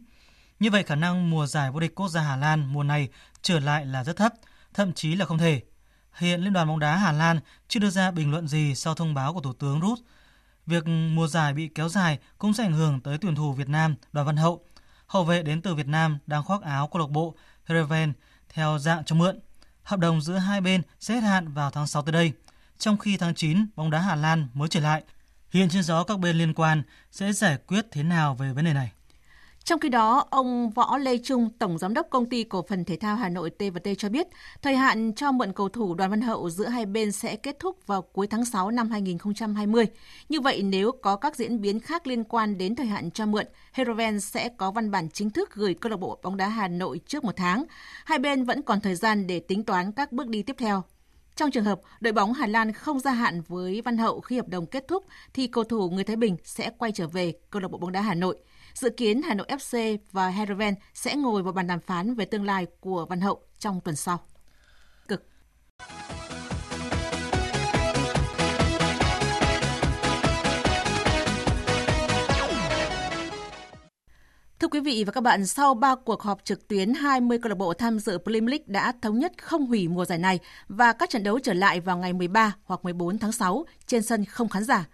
Như 0.59 0.69
vậy 0.71 0.83
khả 0.83 0.95
năng 0.95 1.29
mùa 1.29 1.47
giải 1.47 1.71
vô 1.71 1.79
địch 1.79 1.95
quốc 1.95 2.07
gia 2.07 2.21
Hà 2.21 2.35
Lan 2.35 2.73
mùa 2.73 2.83
này 2.83 3.09
trở 3.41 3.59
lại 3.59 3.85
là 3.85 4.03
rất 4.03 4.17
thấp, 4.17 4.33
thậm 4.73 4.93
chí 4.93 5.15
là 5.15 5.25
không 5.25 5.37
thể. 5.37 5.61
Hiện 6.13 6.41
Liên 6.41 6.53
đoàn 6.53 6.67
bóng 6.67 6.79
đá 6.79 6.95
Hà 6.95 7.11
Lan 7.11 7.39
chưa 7.67 7.79
đưa 7.79 7.89
ra 7.89 8.11
bình 8.11 8.31
luận 8.31 8.47
gì 8.47 8.75
sau 8.75 8.95
thông 8.95 9.13
báo 9.13 9.33
của 9.33 9.41
Thủ 9.41 9.53
tướng 9.53 9.79
Rút. 9.79 9.99
Việc 10.65 10.87
mùa 10.87 11.27
giải 11.27 11.53
bị 11.53 11.67
kéo 11.75 11.89
dài 11.89 12.19
cũng 12.37 12.53
sẽ 12.53 12.63
ảnh 12.63 12.73
hưởng 12.73 13.01
tới 13.01 13.17
tuyển 13.17 13.35
thủ 13.35 13.53
Việt 13.53 13.69
Nam 13.69 13.95
Đoàn 14.11 14.27
Văn 14.27 14.37
Hậu. 14.37 14.65
Hậu 15.07 15.23
vệ 15.23 15.43
đến 15.43 15.61
từ 15.61 15.75
Việt 15.75 15.87
Nam 15.87 16.17
đang 16.27 16.43
khoác 16.43 16.61
áo 16.61 16.87
câu 16.87 16.99
lạc 16.99 17.09
bộ 17.09 17.35
Hereven 17.65 18.13
theo 18.49 18.79
dạng 18.79 19.03
cho 19.05 19.15
mượn. 19.15 19.39
Hợp 19.83 19.99
đồng 19.99 20.21
giữa 20.21 20.37
hai 20.37 20.61
bên 20.61 20.81
sẽ 20.99 21.13
hết 21.13 21.21
hạn 21.21 21.53
vào 21.53 21.71
tháng 21.71 21.87
6 21.87 22.01
tới 22.01 22.13
đây. 22.13 22.31
Trong 22.77 22.97
khi 22.97 23.17
tháng 23.17 23.35
9, 23.35 23.65
bóng 23.75 23.89
đá 23.89 23.99
Hà 23.99 24.15
Lan 24.15 24.47
mới 24.53 24.69
trở 24.69 24.79
lại 24.79 25.03
Hiện 25.55 25.69
trên 25.69 25.83
gió 25.83 26.03
các 26.03 26.19
bên 26.19 26.35
liên 26.35 26.53
quan 26.53 26.83
sẽ 27.11 27.33
giải 27.33 27.57
quyết 27.67 27.85
thế 27.91 28.03
nào 28.03 28.35
về 28.35 28.53
vấn 28.53 28.65
đề 28.65 28.73
này? 28.73 28.91
Trong 29.63 29.79
khi 29.79 29.89
đó, 29.89 30.25
ông 30.29 30.69
Võ 30.69 30.97
Lê 30.97 31.17
Trung, 31.17 31.49
Tổng 31.59 31.77
Giám 31.77 31.93
đốc 31.93 32.07
Công 32.09 32.29
ty 32.29 32.43
Cổ 32.43 32.65
phần 32.69 32.85
Thể 32.85 32.97
thao 32.97 33.15
Hà 33.15 33.29
Nội 33.29 33.49
T&T 33.49 33.87
cho 33.97 34.09
biết, 34.09 34.27
thời 34.61 34.75
hạn 34.75 35.13
cho 35.15 35.31
mượn 35.31 35.53
cầu 35.53 35.69
thủ 35.69 35.93
Đoàn 35.93 36.09
Văn 36.09 36.21
Hậu 36.21 36.49
giữa 36.49 36.67
hai 36.67 36.85
bên 36.85 37.11
sẽ 37.11 37.35
kết 37.35 37.55
thúc 37.59 37.87
vào 37.87 38.01
cuối 38.01 38.27
tháng 38.27 38.45
6 38.45 38.71
năm 38.71 38.89
2020. 38.89 39.85
Như 40.29 40.41
vậy, 40.41 40.63
nếu 40.63 40.91
có 40.91 41.15
các 41.15 41.35
diễn 41.35 41.61
biến 41.61 41.79
khác 41.79 42.07
liên 42.07 42.23
quan 42.23 42.57
đến 42.57 42.75
thời 42.75 42.87
hạn 42.87 43.11
cho 43.11 43.25
mượn, 43.25 43.45
Heroven 43.71 44.19
sẽ 44.19 44.49
có 44.49 44.71
văn 44.71 44.91
bản 44.91 45.09
chính 45.09 45.29
thức 45.29 45.53
gửi 45.53 45.73
câu 45.73 45.89
lạc 45.89 45.97
bộ 45.97 46.19
bóng 46.23 46.37
đá 46.37 46.47
Hà 46.47 46.67
Nội 46.67 46.99
trước 47.07 47.23
một 47.23 47.35
tháng. 47.35 47.63
Hai 48.05 48.19
bên 48.19 48.43
vẫn 48.43 48.61
còn 48.61 48.81
thời 48.81 48.95
gian 48.95 49.27
để 49.27 49.39
tính 49.39 49.63
toán 49.63 49.91
các 49.91 50.11
bước 50.11 50.27
đi 50.27 50.43
tiếp 50.43 50.55
theo. 50.57 50.83
Trong 51.35 51.51
trường 51.51 51.63
hợp 51.63 51.79
đội 51.99 52.13
bóng 52.13 52.33
Hà 52.33 52.47
Lan 52.47 52.71
không 52.71 52.99
gia 52.99 53.11
hạn 53.11 53.41
với 53.47 53.81
Văn 53.81 53.97
Hậu 53.97 54.21
khi 54.21 54.37
hợp 54.37 54.47
đồng 54.47 54.65
kết 54.65 54.85
thúc, 54.87 55.05
thì 55.33 55.47
cầu 55.47 55.63
thủ 55.63 55.89
người 55.89 56.03
Thái 56.03 56.15
Bình 56.15 56.37
sẽ 56.43 56.69
quay 56.77 56.91
trở 56.91 57.07
về 57.07 57.33
câu 57.49 57.61
lạc 57.61 57.67
bộ 57.67 57.77
bóng 57.77 57.91
đá 57.91 58.01
Hà 58.01 58.13
Nội. 58.13 58.37
Dự 58.73 58.89
kiến 58.89 59.21
Hà 59.21 59.33
Nội 59.33 59.47
FC 59.49 59.97
và 60.11 60.27
Heerenveen 60.29 60.75
sẽ 60.93 61.15
ngồi 61.15 61.43
vào 61.43 61.53
bàn 61.53 61.67
đàm 61.67 61.79
phán 61.79 62.15
về 62.15 62.25
tương 62.25 62.45
lai 62.45 62.67
của 62.79 63.05
Văn 63.05 63.21
Hậu 63.21 63.41
trong 63.59 63.81
tuần 63.81 63.95
sau. 63.95 64.19
Cực 65.07 65.27
Thưa 74.59 74.67
quý 74.67 74.79
vị 74.79 75.03
và 75.03 75.11
các 75.11 75.21
bạn, 75.21 75.45
sau 75.45 75.73
3 75.73 75.95
cuộc 75.95 76.21
họp 76.21 76.45
trực 76.45 76.67
tuyến, 76.67 76.93
20 76.93 77.39
câu 77.41 77.49
lạc 77.49 77.55
bộ 77.55 77.73
tham 77.73 77.99
dự 77.99 78.17
Premier 78.17 78.49
League 78.49 78.65
đã 78.67 78.93
thống 79.01 79.19
nhất 79.19 79.31
không 79.41 79.65
hủy 79.65 79.87
mùa 79.87 80.05
giải 80.05 80.17
này 80.17 80.39
và 80.67 80.93
các 80.93 81.09
trận 81.09 81.23
đấu 81.23 81.39
trở 81.39 81.53
lại 81.53 81.79
vào 81.79 81.97
ngày 81.97 82.13
13 82.13 82.55
hoặc 82.63 82.85
14 82.85 83.17
tháng 83.17 83.31
6 83.31 83.65
trên 83.87 84.01
sân 84.01 84.25
không 84.25 84.49
khán 84.49 84.63
giả. 84.63 84.87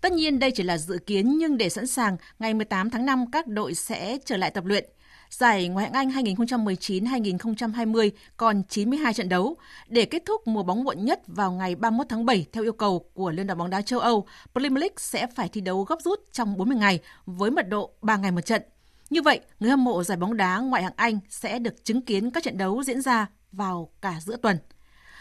Tất 0.00 0.12
nhiên 0.12 0.38
đây 0.38 0.50
chỉ 0.50 0.62
là 0.62 0.78
dự 0.78 0.98
kiến 1.06 1.38
nhưng 1.38 1.56
để 1.56 1.68
sẵn 1.68 1.86
sàng, 1.86 2.16
ngày 2.38 2.54
18 2.54 2.90
tháng 2.90 3.06
5 3.06 3.30
các 3.30 3.46
đội 3.46 3.74
sẽ 3.74 4.18
trở 4.24 4.36
lại 4.36 4.50
tập 4.50 4.64
luyện. 4.64 4.84
Giải 5.30 5.68
Ngoại 5.68 5.84
hạng 5.86 5.94
Anh 5.94 6.24
2019-2020 6.24 8.10
còn 8.36 8.62
92 8.68 9.14
trận 9.14 9.28
đấu. 9.28 9.56
Để 9.88 10.04
kết 10.04 10.22
thúc 10.26 10.46
mùa 10.46 10.62
bóng 10.62 10.84
muộn 10.84 11.04
nhất 11.04 11.20
vào 11.26 11.52
ngày 11.52 11.74
31 11.74 12.06
tháng 12.08 12.26
7 12.26 12.46
theo 12.52 12.62
yêu 12.62 12.72
cầu 12.72 13.10
của 13.14 13.30
Liên 13.30 13.46
đoàn 13.46 13.58
bóng 13.58 13.70
đá 13.70 13.82
châu 13.82 14.00
Âu, 14.00 14.26
Premier 14.52 14.80
League 14.80 14.96
sẽ 14.96 15.26
phải 15.26 15.48
thi 15.48 15.60
đấu 15.60 15.82
gấp 15.82 15.96
rút 16.04 16.20
trong 16.32 16.56
40 16.56 16.76
ngày 16.76 16.98
với 17.26 17.50
mật 17.50 17.68
độ 17.68 17.90
3 18.02 18.16
ngày 18.16 18.30
một 18.30 18.40
trận. 18.40 18.62
Như 19.10 19.22
vậy, 19.22 19.40
người 19.60 19.70
hâm 19.70 19.84
mộ 19.84 20.02
giải 20.02 20.18
bóng 20.18 20.36
đá 20.36 20.58
ngoại 20.58 20.82
hạng 20.82 20.92
Anh 20.96 21.18
sẽ 21.28 21.58
được 21.58 21.84
chứng 21.84 22.02
kiến 22.02 22.30
các 22.30 22.42
trận 22.42 22.58
đấu 22.58 22.82
diễn 22.82 23.00
ra 23.00 23.26
vào 23.52 23.90
cả 24.02 24.14
giữa 24.20 24.36
tuần. 24.36 24.58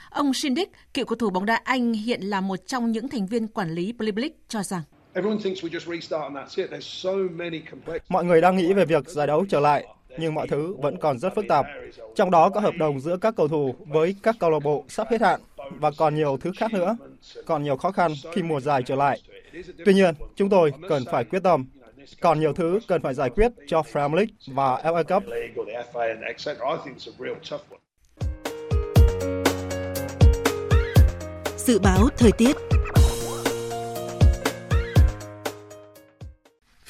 Ông 0.10 0.34
Shindick, 0.34 0.74
cựu 0.94 1.06
cầu 1.06 1.16
thủ 1.16 1.30
bóng 1.30 1.46
đá 1.46 1.62
Anh 1.64 1.94
hiện 1.94 2.22
là 2.22 2.42
một 2.42 2.56
trong 2.68 2.92
những 2.92 3.08
thành 3.08 3.28
viên 3.28 3.48
quản 3.48 3.72
lý 3.72 3.94
Premier 3.98 4.18
League 4.18 4.38
cho 4.48 4.64
rằng 4.64 4.82
Mọi 8.10 8.26
người 8.26 8.42
đang 8.42 8.58
nghĩ 8.58 8.74
về 8.74 8.86
việc 8.86 9.10
giải 9.10 9.28
đấu 9.28 9.46
trở 9.50 9.60
lại, 9.60 9.88
nhưng 10.18 10.34
mọi 10.34 10.48
thứ 10.48 10.76
vẫn 10.82 10.98
còn 10.98 11.20
rất 11.20 11.36
phức 11.36 11.46
tạp. 11.50 11.66
Trong 12.16 12.32
đó 12.32 12.50
có 12.50 12.60
hợp 12.60 12.74
đồng 12.80 13.00
giữa 13.00 13.18
các 13.18 13.36
cầu 13.36 13.48
thủ 13.48 13.76
với 13.88 14.16
các 14.24 14.36
câu 14.40 14.50
lạc 14.50 14.60
bộ 14.64 14.86
sắp 14.90 15.08
hết 15.12 15.22
hạn 15.22 15.42
và 15.80 15.92
còn 15.98 16.16
nhiều 16.16 16.38
thứ 16.42 16.52
khác 16.58 16.74
nữa. 16.74 16.98
Còn 17.46 17.64
nhiều 17.64 17.78
khó 17.78 17.92
khăn 17.92 18.12
khi 18.34 18.44
mùa 18.44 18.60
giải 18.60 18.84
trở 18.86 18.96
lại. 18.96 19.22
Tuy 19.86 19.94
nhiên, 19.94 20.16
chúng 20.36 20.50
tôi 20.50 20.72
cần 20.90 21.04
phải 21.12 21.24
quyết 21.24 21.44
tâm. 21.44 21.66
Còn 22.22 22.40
nhiều 22.40 22.54
thứ 22.54 22.80
cần 22.88 23.02
phải 23.02 23.14
giải 23.14 23.30
quyết 23.30 23.52
cho 23.68 23.84
Premier 23.92 24.16
League 24.16 24.34
và 24.48 24.82
FA 24.84 25.04
Cup. 25.04 25.24
Dự 31.58 31.80
báo 31.80 32.08
thời 32.18 32.32
tiết 32.32 32.56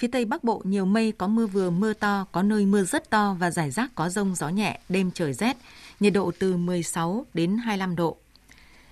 Phía 0.04 0.08
Tây 0.08 0.26
Bắc 0.26 0.44
Bộ 0.44 0.62
nhiều 0.66 0.86
mây, 0.86 1.14
có 1.18 1.28
mưa 1.28 1.48
vừa, 1.48 1.70
mưa 1.70 1.94
to, 1.94 2.26
có 2.32 2.44
nơi 2.44 2.66
mưa 2.66 2.84
rất 2.84 3.10
to 3.10 3.36
và 3.40 3.52
rải 3.52 3.72
rác 3.72 3.92
có 3.96 4.10
rông 4.10 4.36
gió 4.36 4.50
nhẹ, 4.50 4.80
đêm 4.90 5.12
trời 5.12 5.34
rét, 5.34 5.58
nhiệt 6.00 6.14
độ 6.14 6.32
từ 6.40 6.58
16 6.58 7.26
đến 7.34 7.58
25 7.58 7.96
độ. 7.96 8.18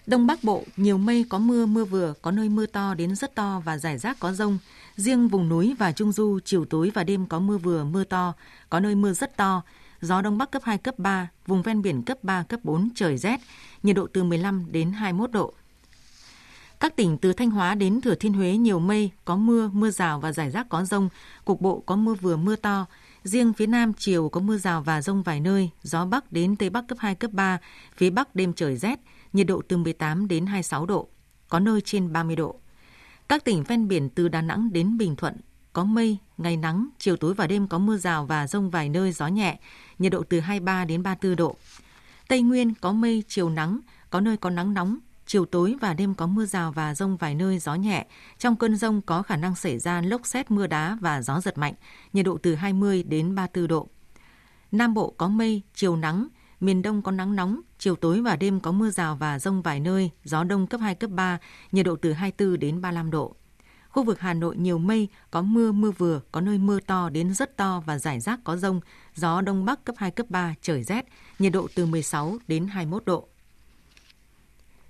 Đông 0.08 0.28
Bắc 0.28 0.44
Bộ 0.44 0.64
nhiều 0.78 0.98
mây, 0.98 1.26
có 1.30 1.40
mưa, 1.40 1.66
mưa 1.66 1.86
vừa, 1.86 2.14
có 2.22 2.32
nơi 2.32 2.50
mưa 2.50 2.66
to 2.66 2.94
đến 2.94 3.16
rất 3.16 3.36
to 3.36 3.62
và 3.66 3.78
rải 3.78 3.98
rác 3.98 4.20
có 4.20 4.34
rông. 4.34 4.58
Riêng 4.96 5.28
vùng 5.28 5.50
núi 5.50 5.76
và 5.80 5.92
Trung 5.92 6.12
Du, 6.12 6.40
chiều 6.46 6.66
tối 6.66 6.92
và 6.94 7.04
đêm 7.04 7.26
có 7.26 7.40
mưa 7.40 7.58
vừa, 7.58 7.84
mưa 7.84 8.04
to, 8.04 8.34
có 8.70 8.80
nơi 8.80 8.96
mưa 8.96 9.14
rất 9.14 9.38
to, 9.38 9.62
gió 10.02 10.22
Đông 10.22 10.38
Bắc 10.38 10.52
cấp 10.52 10.62
2, 10.66 10.78
cấp 10.78 11.00
3, 11.00 11.30
vùng 11.48 11.62
ven 11.62 11.82
biển 11.82 12.04
cấp 12.04 12.24
3, 12.24 12.44
cấp 12.44 12.60
4, 12.64 12.90
trời 12.96 13.18
rét, 13.18 13.40
nhiệt 13.84 13.96
độ 13.96 14.08
từ 14.14 14.24
15 14.24 14.72
đến 14.72 14.92
21 14.92 15.32
độ. 15.32 15.54
Các 16.80 16.96
tỉnh 16.96 17.18
từ 17.18 17.34
Thanh 17.34 17.50
Hóa 17.50 17.76
đến 17.76 18.02
Thừa 18.02 18.16
Thiên 18.16 18.34
Huế 18.34 18.58
nhiều 18.58 18.80
mây, 18.80 19.12
có 19.26 19.36
mưa, 19.36 19.70
mưa 19.74 19.90
rào 19.90 20.20
và 20.20 20.32
rải 20.32 20.52
rác 20.52 20.70
có 20.70 20.86
rông, 20.86 21.10
cục 21.46 21.62
bộ 21.62 21.84
có 21.86 21.96
mưa 21.96 22.14
vừa 22.14 22.38
mưa 22.38 22.56
to. 22.56 22.86
Riêng 23.24 23.54
phía 23.54 23.68
Nam 23.68 23.94
chiều 23.98 24.30
có 24.30 24.40
mưa 24.40 24.58
rào 24.58 24.82
và 24.82 25.02
rông 25.02 25.24
vài 25.24 25.40
nơi, 25.40 25.70
gió 25.84 26.06
Bắc 26.06 26.32
đến 26.32 26.56
Tây 26.56 26.70
Bắc 26.70 26.88
cấp 26.88 26.98
2, 27.02 27.16
cấp 27.16 27.32
3, 27.32 27.58
phía 27.96 28.10
Bắc 28.10 28.36
đêm 28.36 28.54
trời 28.54 28.78
rét, 28.78 29.00
nhiệt 29.34 29.48
độ 29.48 29.62
từ 29.68 29.78
18 29.78 30.28
đến 30.28 30.46
26 30.46 30.86
độ, 30.86 31.08
có 31.50 31.60
nơi 31.60 31.82
trên 31.82 32.14
30 32.14 32.36
độ. 32.36 32.61
Các 33.32 33.44
tỉnh 33.44 33.64
ven 33.64 33.88
biển 33.88 34.10
từ 34.10 34.28
Đà 34.28 34.42
Nẵng 34.42 34.74
đến 34.74 34.98
Bình 34.98 35.16
Thuận 35.16 35.36
có 35.74 35.84
mây, 35.84 36.18
ngày 36.38 36.58
nắng, 36.58 36.90
chiều 36.98 37.18
tối 37.18 37.34
và 37.34 37.48
đêm 37.48 37.68
có 37.68 37.78
mưa 37.78 37.98
rào 37.98 38.26
và 38.26 38.48
rông 38.48 38.70
vài 38.70 38.90
nơi 38.90 39.12
gió 39.12 39.28
nhẹ, 39.28 39.60
nhiệt 40.00 40.12
độ 40.12 40.24
từ 40.30 40.40
23 40.40 40.86
đến 40.86 41.04
34 41.04 41.36
độ. 41.36 41.56
Tây 42.28 42.42
Nguyên 42.42 42.74
có 42.82 42.92
mây, 42.92 43.24
chiều 43.28 43.50
nắng, 43.50 43.80
có 44.10 44.20
nơi 44.20 44.38
có 44.38 44.50
nắng 44.50 44.74
nóng, 44.74 44.98
chiều 45.26 45.46
tối 45.46 45.76
và 45.82 45.94
đêm 45.94 46.16
có 46.16 46.28
mưa 46.28 46.46
rào 46.46 46.72
và 46.72 46.96
rông 46.96 47.18
vài 47.18 47.36
nơi 47.36 47.60
gió 47.60 47.76
nhẹ. 47.76 48.06
Trong 48.38 48.56
cơn 48.56 48.76
rông 48.76 49.02
có 49.02 49.22
khả 49.22 49.36
năng 49.36 49.56
xảy 49.56 49.80
ra 49.80 50.02
lốc 50.02 50.26
xét 50.26 50.52
mưa 50.52 50.68
đá 50.68 50.98
và 51.02 51.22
gió 51.22 51.42
giật 51.42 51.58
mạnh, 51.58 51.74
nhiệt 52.14 52.26
độ 52.26 52.38
từ 52.38 52.56
20 52.56 53.04
đến 53.04 53.36
34 53.36 53.68
độ. 53.68 53.88
Nam 54.72 54.94
Bộ 54.94 55.14
có 55.18 55.28
mây, 55.28 55.62
chiều 55.74 55.96
nắng, 55.96 56.28
miền 56.62 56.82
Đông 56.82 57.02
có 57.02 57.12
nắng 57.12 57.36
nóng, 57.36 57.62
chiều 57.80 57.96
tối 57.96 58.22
và 58.22 58.36
đêm 58.36 58.60
có 58.60 58.72
mưa 58.72 58.90
rào 58.90 59.16
và 59.16 59.40
rông 59.40 59.62
vài 59.62 59.80
nơi, 59.80 60.10
gió 60.24 60.44
đông 60.44 60.68
cấp 60.68 60.82
2, 60.82 60.96
cấp 60.96 61.10
3, 61.10 61.38
nhiệt 61.72 61.86
độ 61.86 61.96
từ 61.96 62.14
24 62.14 62.60
đến 62.60 62.82
35 62.82 63.12
độ. 63.12 63.36
Khu 63.90 64.04
vực 64.04 64.20
Hà 64.20 64.34
Nội 64.34 64.58
nhiều 64.58 64.78
mây, 64.78 65.08
có 65.32 65.42
mưa, 65.42 65.72
mưa 65.72 65.92
vừa, 65.92 66.22
có 66.32 66.42
nơi 66.42 66.58
mưa 66.58 66.80
to 66.80 67.10
đến 67.10 67.34
rất 67.34 67.58
to 67.58 67.84
và 67.86 67.98
rải 67.98 68.20
rác 68.20 68.40
có 68.44 68.58
rông, 68.58 68.82
gió 69.16 69.42
đông 69.42 69.66
bắc 69.66 69.86
cấp 69.86 69.96
2, 69.98 70.12
cấp 70.12 70.26
3, 70.30 70.56
trời 70.62 70.84
rét, 70.84 71.06
nhiệt 71.40 71.54
độ 71.54 71.68
từ 71.76 71.86
16 71.86 72.38
đến 72.48 72.68
21 72.68 73.06
độ. 73.06 73.28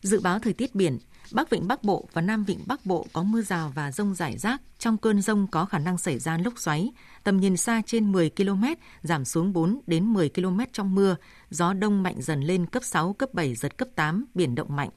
Dự 0.01 0.19
báo 0.21 0.39
thời 0.39 0.53
tiết 0.53 0.75
biển, 0.75 0.97
Bắc 1.31 1.49
Vịnh 1.49 1.67
Bắc 1.67 1.83
Bộ 1.83 2.07
và 2.13 2.21
Nam 2.21 2.43
Vịnh 2.43 2.59
Bắc 2.65 2.85
Bộ 2.85 3.05
có 3.13 3.23
mưa 3.23 3.41
rào 3.41 3.71
và 3.75 3.91
rông 3.91 4.15
rải 4.15 4.37
rác. 4.37 4.61
Trong 4.79 4.97
cơn 4.97 5.21
rông 5.21 5.47
có 5.47 5.65
khả 5.65 5.79
năng 5.79 5.97
xảy 5.97 6.19
ra 6.19 6.37
lốc 6.37 6.59
xoáy. 6.59 6.91
Tầm 7.23 7.37
nhìn 7.37 7.57
xa 7.57 7.81
trên 7.85 8.11
10 8.11 8.29
km, 8.29 8.63
giảm 9.01 9.25
xuống 9.25 9.53
4 9.53 9.79
đến 9.87 10.05
10 10.05 10.29
km 10.29 10.59
trong 10.73 10.95
mưa. 10.95 11.15
Gió 11.49 11.73
đông 11.73 12.03
mạnh 12.03 12.21
dần 12.21 12.41
lên 12.41 12.65
cấp 12.65 12.83
6, 12.83 13.13
cấp 13.13 13.33
7, 13.33 13.55
giật 13.55 13.77
cấp 13.77 13.87
8, 13.95 14.25
biển 14.33 14.55
động 14.55 14.75
mạnh. 14.75 14.89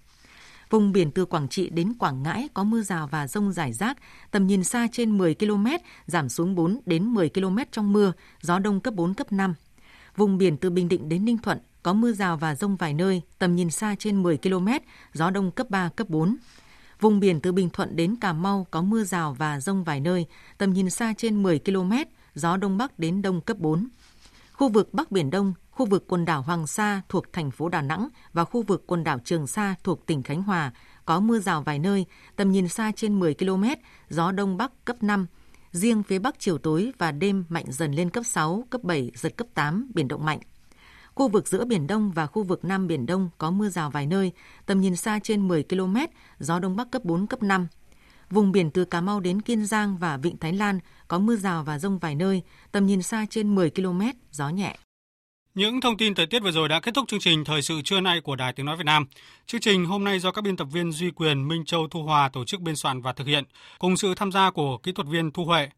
Vùng 0.70 0.92
biển 0.92 1.10
từ 1.10 1.24
Quảng 1.24 1.48
Trị 1.48 1.70
đến 1.70 1.94
Quảng 1.98 2.22
Ngãi 2.22 2.48
có 2.54 2.64
mưa 2.64 2.82
rào 2.82 3.06
và 3.06 3.26
rông 3.28 3.52
rải 3.52 3.72
rác, 3.72 3.96
tầm 4.30 4.46
nhìn 4.46 4.64
xa 4.64 4.88
trên 4.92 5.18
10 5.18 5.34
km, 5.34 5.66
giảm 6.06 6.28
xuống 6.28 6.54
4 6.54 6.80
đến 6.86 7.04
10 7.04 7.28
km 7.28 7.58
trong 7.72 7.92
mưa, 7.92 8.12
gió 8.40 8.58
đông 8.58 8.80
cấp 8.80 8.94
4, 8.94 9.14
cấp 9.14 9.32
5. 9.32 9.54
Vùng 10.16 10.38
biển 10.38 10.56
từ 10.56 10.70
Bình 10.70 10.88
Định 10.88 11.08
đến 11.08 11.24
Ninh 11.24 11.38
Thuận 11.38 11.58
có 11.82 11.92
mưa 11.92 12.12
rào 12.12 12.36
và 12.36 12.54
rông 12.54 12.76
vài 12.76 12.94
nơi, 12.94 13.22
tầm 13.38 13.56
nhìn 13.56 13.70
xa 13.70 13.94
trên 13.98 14.22
10 14.22 14.36
km, 14.36 14.68
gió 15.12 15.30
đông 15.30 15.50
cấp 15.50 15.70
3, 15.70 15.88
cấp 15.88 16.08
4. 16.10 16.36
Vùng 17.04 17.20
biển 17.20 17.40
từ 17.40 17.52
Bình 17.52 17.70
Thuận 17.70 17.96
đến 17.96 18.16
Cà 18.20 18.32
Mau 18.32 18.66
có 18.70 18.82
mưa 18.82 19.04
rào 19.04 19.34
và 19.38 19.60
rông 19.60 19.84
vài 19.84 20.00
nơi, 20.00 20.26
tầm 20.58 20.72
nhìn 20.72 20.90
xa 20.90 21.14
trên 21.16 21.42
10 21.42 21.58
km, 21.58 21.92
gió 22.34 22.56
đông 22.56 22.78
bắc 22.78 22.98
đến 22.98 23.22
đông 23.22 23.40
cấp 23.40 23.58
4. 23.58 23.88
Khu 24.52 24.68
vực 24.68 24.94
Bắc 24.94 25.10
Biển 25.10 25.30
Đông, 25.30 25.54
khu 25.70 25.86
vực 25.86 26.04
quần 26.08 26.24
đảo 26.24 26.42
Hoàng 26.42 26.66
Sa 26.66 27.02
thuộc 27.08 27.32
thành 27.32 27.50
phố 27.50 27.68
Đà 27.68 27.82
Nẵng 27.82 28.08
và 28.32 28.44
khu 28.44 28.62
vực 28.62 28.84
quần 28.86 29.04
đảo 29.04 29.18
Trường 29.24 29.46
Sa 29.46 29.74
thuộc 29.84 30.06
tỉnh 30.06 30.22
Khánh 30.22 30.42
Hòa 30.42 30.72
có 31.04 31.20
mưa 31.20 31.38
rào 31.38 31.62
vài 31.62 31.78
nơi, 31.78 32.06
tầm 32.36 32.52
nhìn 32.52 32.68
xa 32.68 32.92
trên 32.96 33.20
10 33.20 33.34
km, 33.34 33.64
gió 34.08 34.32
đông 34.32 34.56
bắc 34.56 34.84
cấp 34.84 35.02
5. 35.02 35.26
Riêng 35.70 36.02
phía 36.02 36.18
Bắc 36.18 36.34
chiều 36.38 36.58
tối 36.58 36.92
và 36.98 37.12
đêm 37.12 37.44
mạnh 37.48 37.66
dần 37.68 37.92
lên 37.92 38.10
cấp 38.10 38.24
6, 38.26 38.64
cấp 38.70 38.82
7, 38.84 39.10
giật 39.14 39.36
cấp 39.36 39.46
8, 39.54 39.90
biển 39.94 40.08
động 40.08 40.24
mạnh. 40.24 40.40
Khu 41.14 41.28
vực 41.28 41.48
giữa 41.48 41.64
Biển 41.64 41.86
Đông 41.86 42.12
và 42.12 42.26
khu 42.26 42.42
vực 42.42 42.64
Nam 42.64 42.86
Biển 42.86 43.06
Đông 43.06 43.30
có 43.38 43.50
mưa 43.50 43.68
rào 43.68 43.90
vài 43.90 44.06
nơi, 44.06 44.32
tầm 44.66 44.80
nhìn 44.80 44.96
xa 44.96 45.18
trên 45.22 45.48
10 45.48 45.62
km, 45.62 45.96
gió 46.38 46.58
Đông 46.58 46.76
Bắc 46.76 46.90
cấp 46.90 47.04
4, 47.04 47.26
cấp 47.26 47.42
5. 47.42 47.66
Vùng 48.30 48.52
biển 48.52 48.70
từ 48.70 48.84
Cà 48.84 49.00
Mau 49.00 49.20
đến 49.20 49.42
Kiên 49.42 49.66
Giang 49.66 49.96
và 49.98 50.16
Vịnh 50.16 50.36
Thái 50.36 50.52
Lan 50.52 50.78
có 51.08 51.18
mưa 51.18 51.36
rào 51.36 51.64
và 51.64 51.78
rông 51.78 51.98
vài 51.98 52.14
nơi, 52.14 52.42
tầm 52.72 52.86
nhìn 52.86 53.02
xa 53.02 53.26
trên 53.30 53.54
10 53.54 53.70
km, 53.70 54.00
gió 54.30 54.48
nhẹ. 54.48 54.76
Những 55.54 55.80
thông 55.80 55.96
tin 55.96 56.14
thời 56.14 56.26
tiết 56.26 56.42
vừa 56.42 56.50
rồi 56.50 56.68
đã 56.68 56.80
kết 56.80 56.94
thúc 56.94 57.08
chương 57.08 57.20
trình 57.20 57.44
Thời 57.44 57.62
sự 57.62 57.82
trưa 57.82 58.00
nay 58.00 58.20
của 58.20 58.36
Đài 58.36 58.52
Tiếng 58.52 58.66
Nói 58.66 58.76
Việt 58.76 58.86
Nam. 58.86 59.06
Chương 59.46 59.60
trình 59.60 59.84
hôm 59.84 60.04
nay 60.04 60.18
do 60.18 60.32
các 60.32 60.42
biên 60.42 60.56
tập 60.56 60.68
viên 60.72 60.92
Duy 60.92 61.10
Quyền, 61.10 61.48
Minh 61.48 61.64
Châu, 61.64 61.88
Thu 61.88 62.02
Hòa 62.02 62.28
tổ 62.28 62.44
chức 62.44 62.60
biên 62.60 62.76
soạn 62.76 63.00
và 63.00 63.12
thực 63.12 63.26
hiện, 63.26 63.44
cùng 63.78 63.96
sự 63.96 64.14
tham 64.14 64.32
gia 64.32 64.50
của 64.50 64.78
kỹ 64.78 64.92
thuật 64.92 65.08
viên 65.08 65.30
Thu 65.30 65.44
Huệ. 65.44 65.68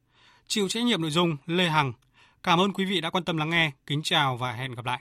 Chịu 0.47 0.68
trách 0.68 0.84
nhiệm 0.84 1.03
nội 1.03 1.11
dung 1.11 1.37
Lê 1.47 1.68
Hằng. 1.68 1.93
Cảm 2.43 2.61
ơn 2.61 2.72
quý 2.72 2.84
vị 2.84 3.01
đã 3.01 3.11
quan 3.11 3.24
tâm 3.24 3.37
lắng 3.37 3.51
nghe. 3.51 3.72
Kính 3.87 4.03
chào 4.03 4.37
và 4.37 4.53
hẹn 4.53 4.74
gặp 4.74 4.84
lại. 4.84 5.01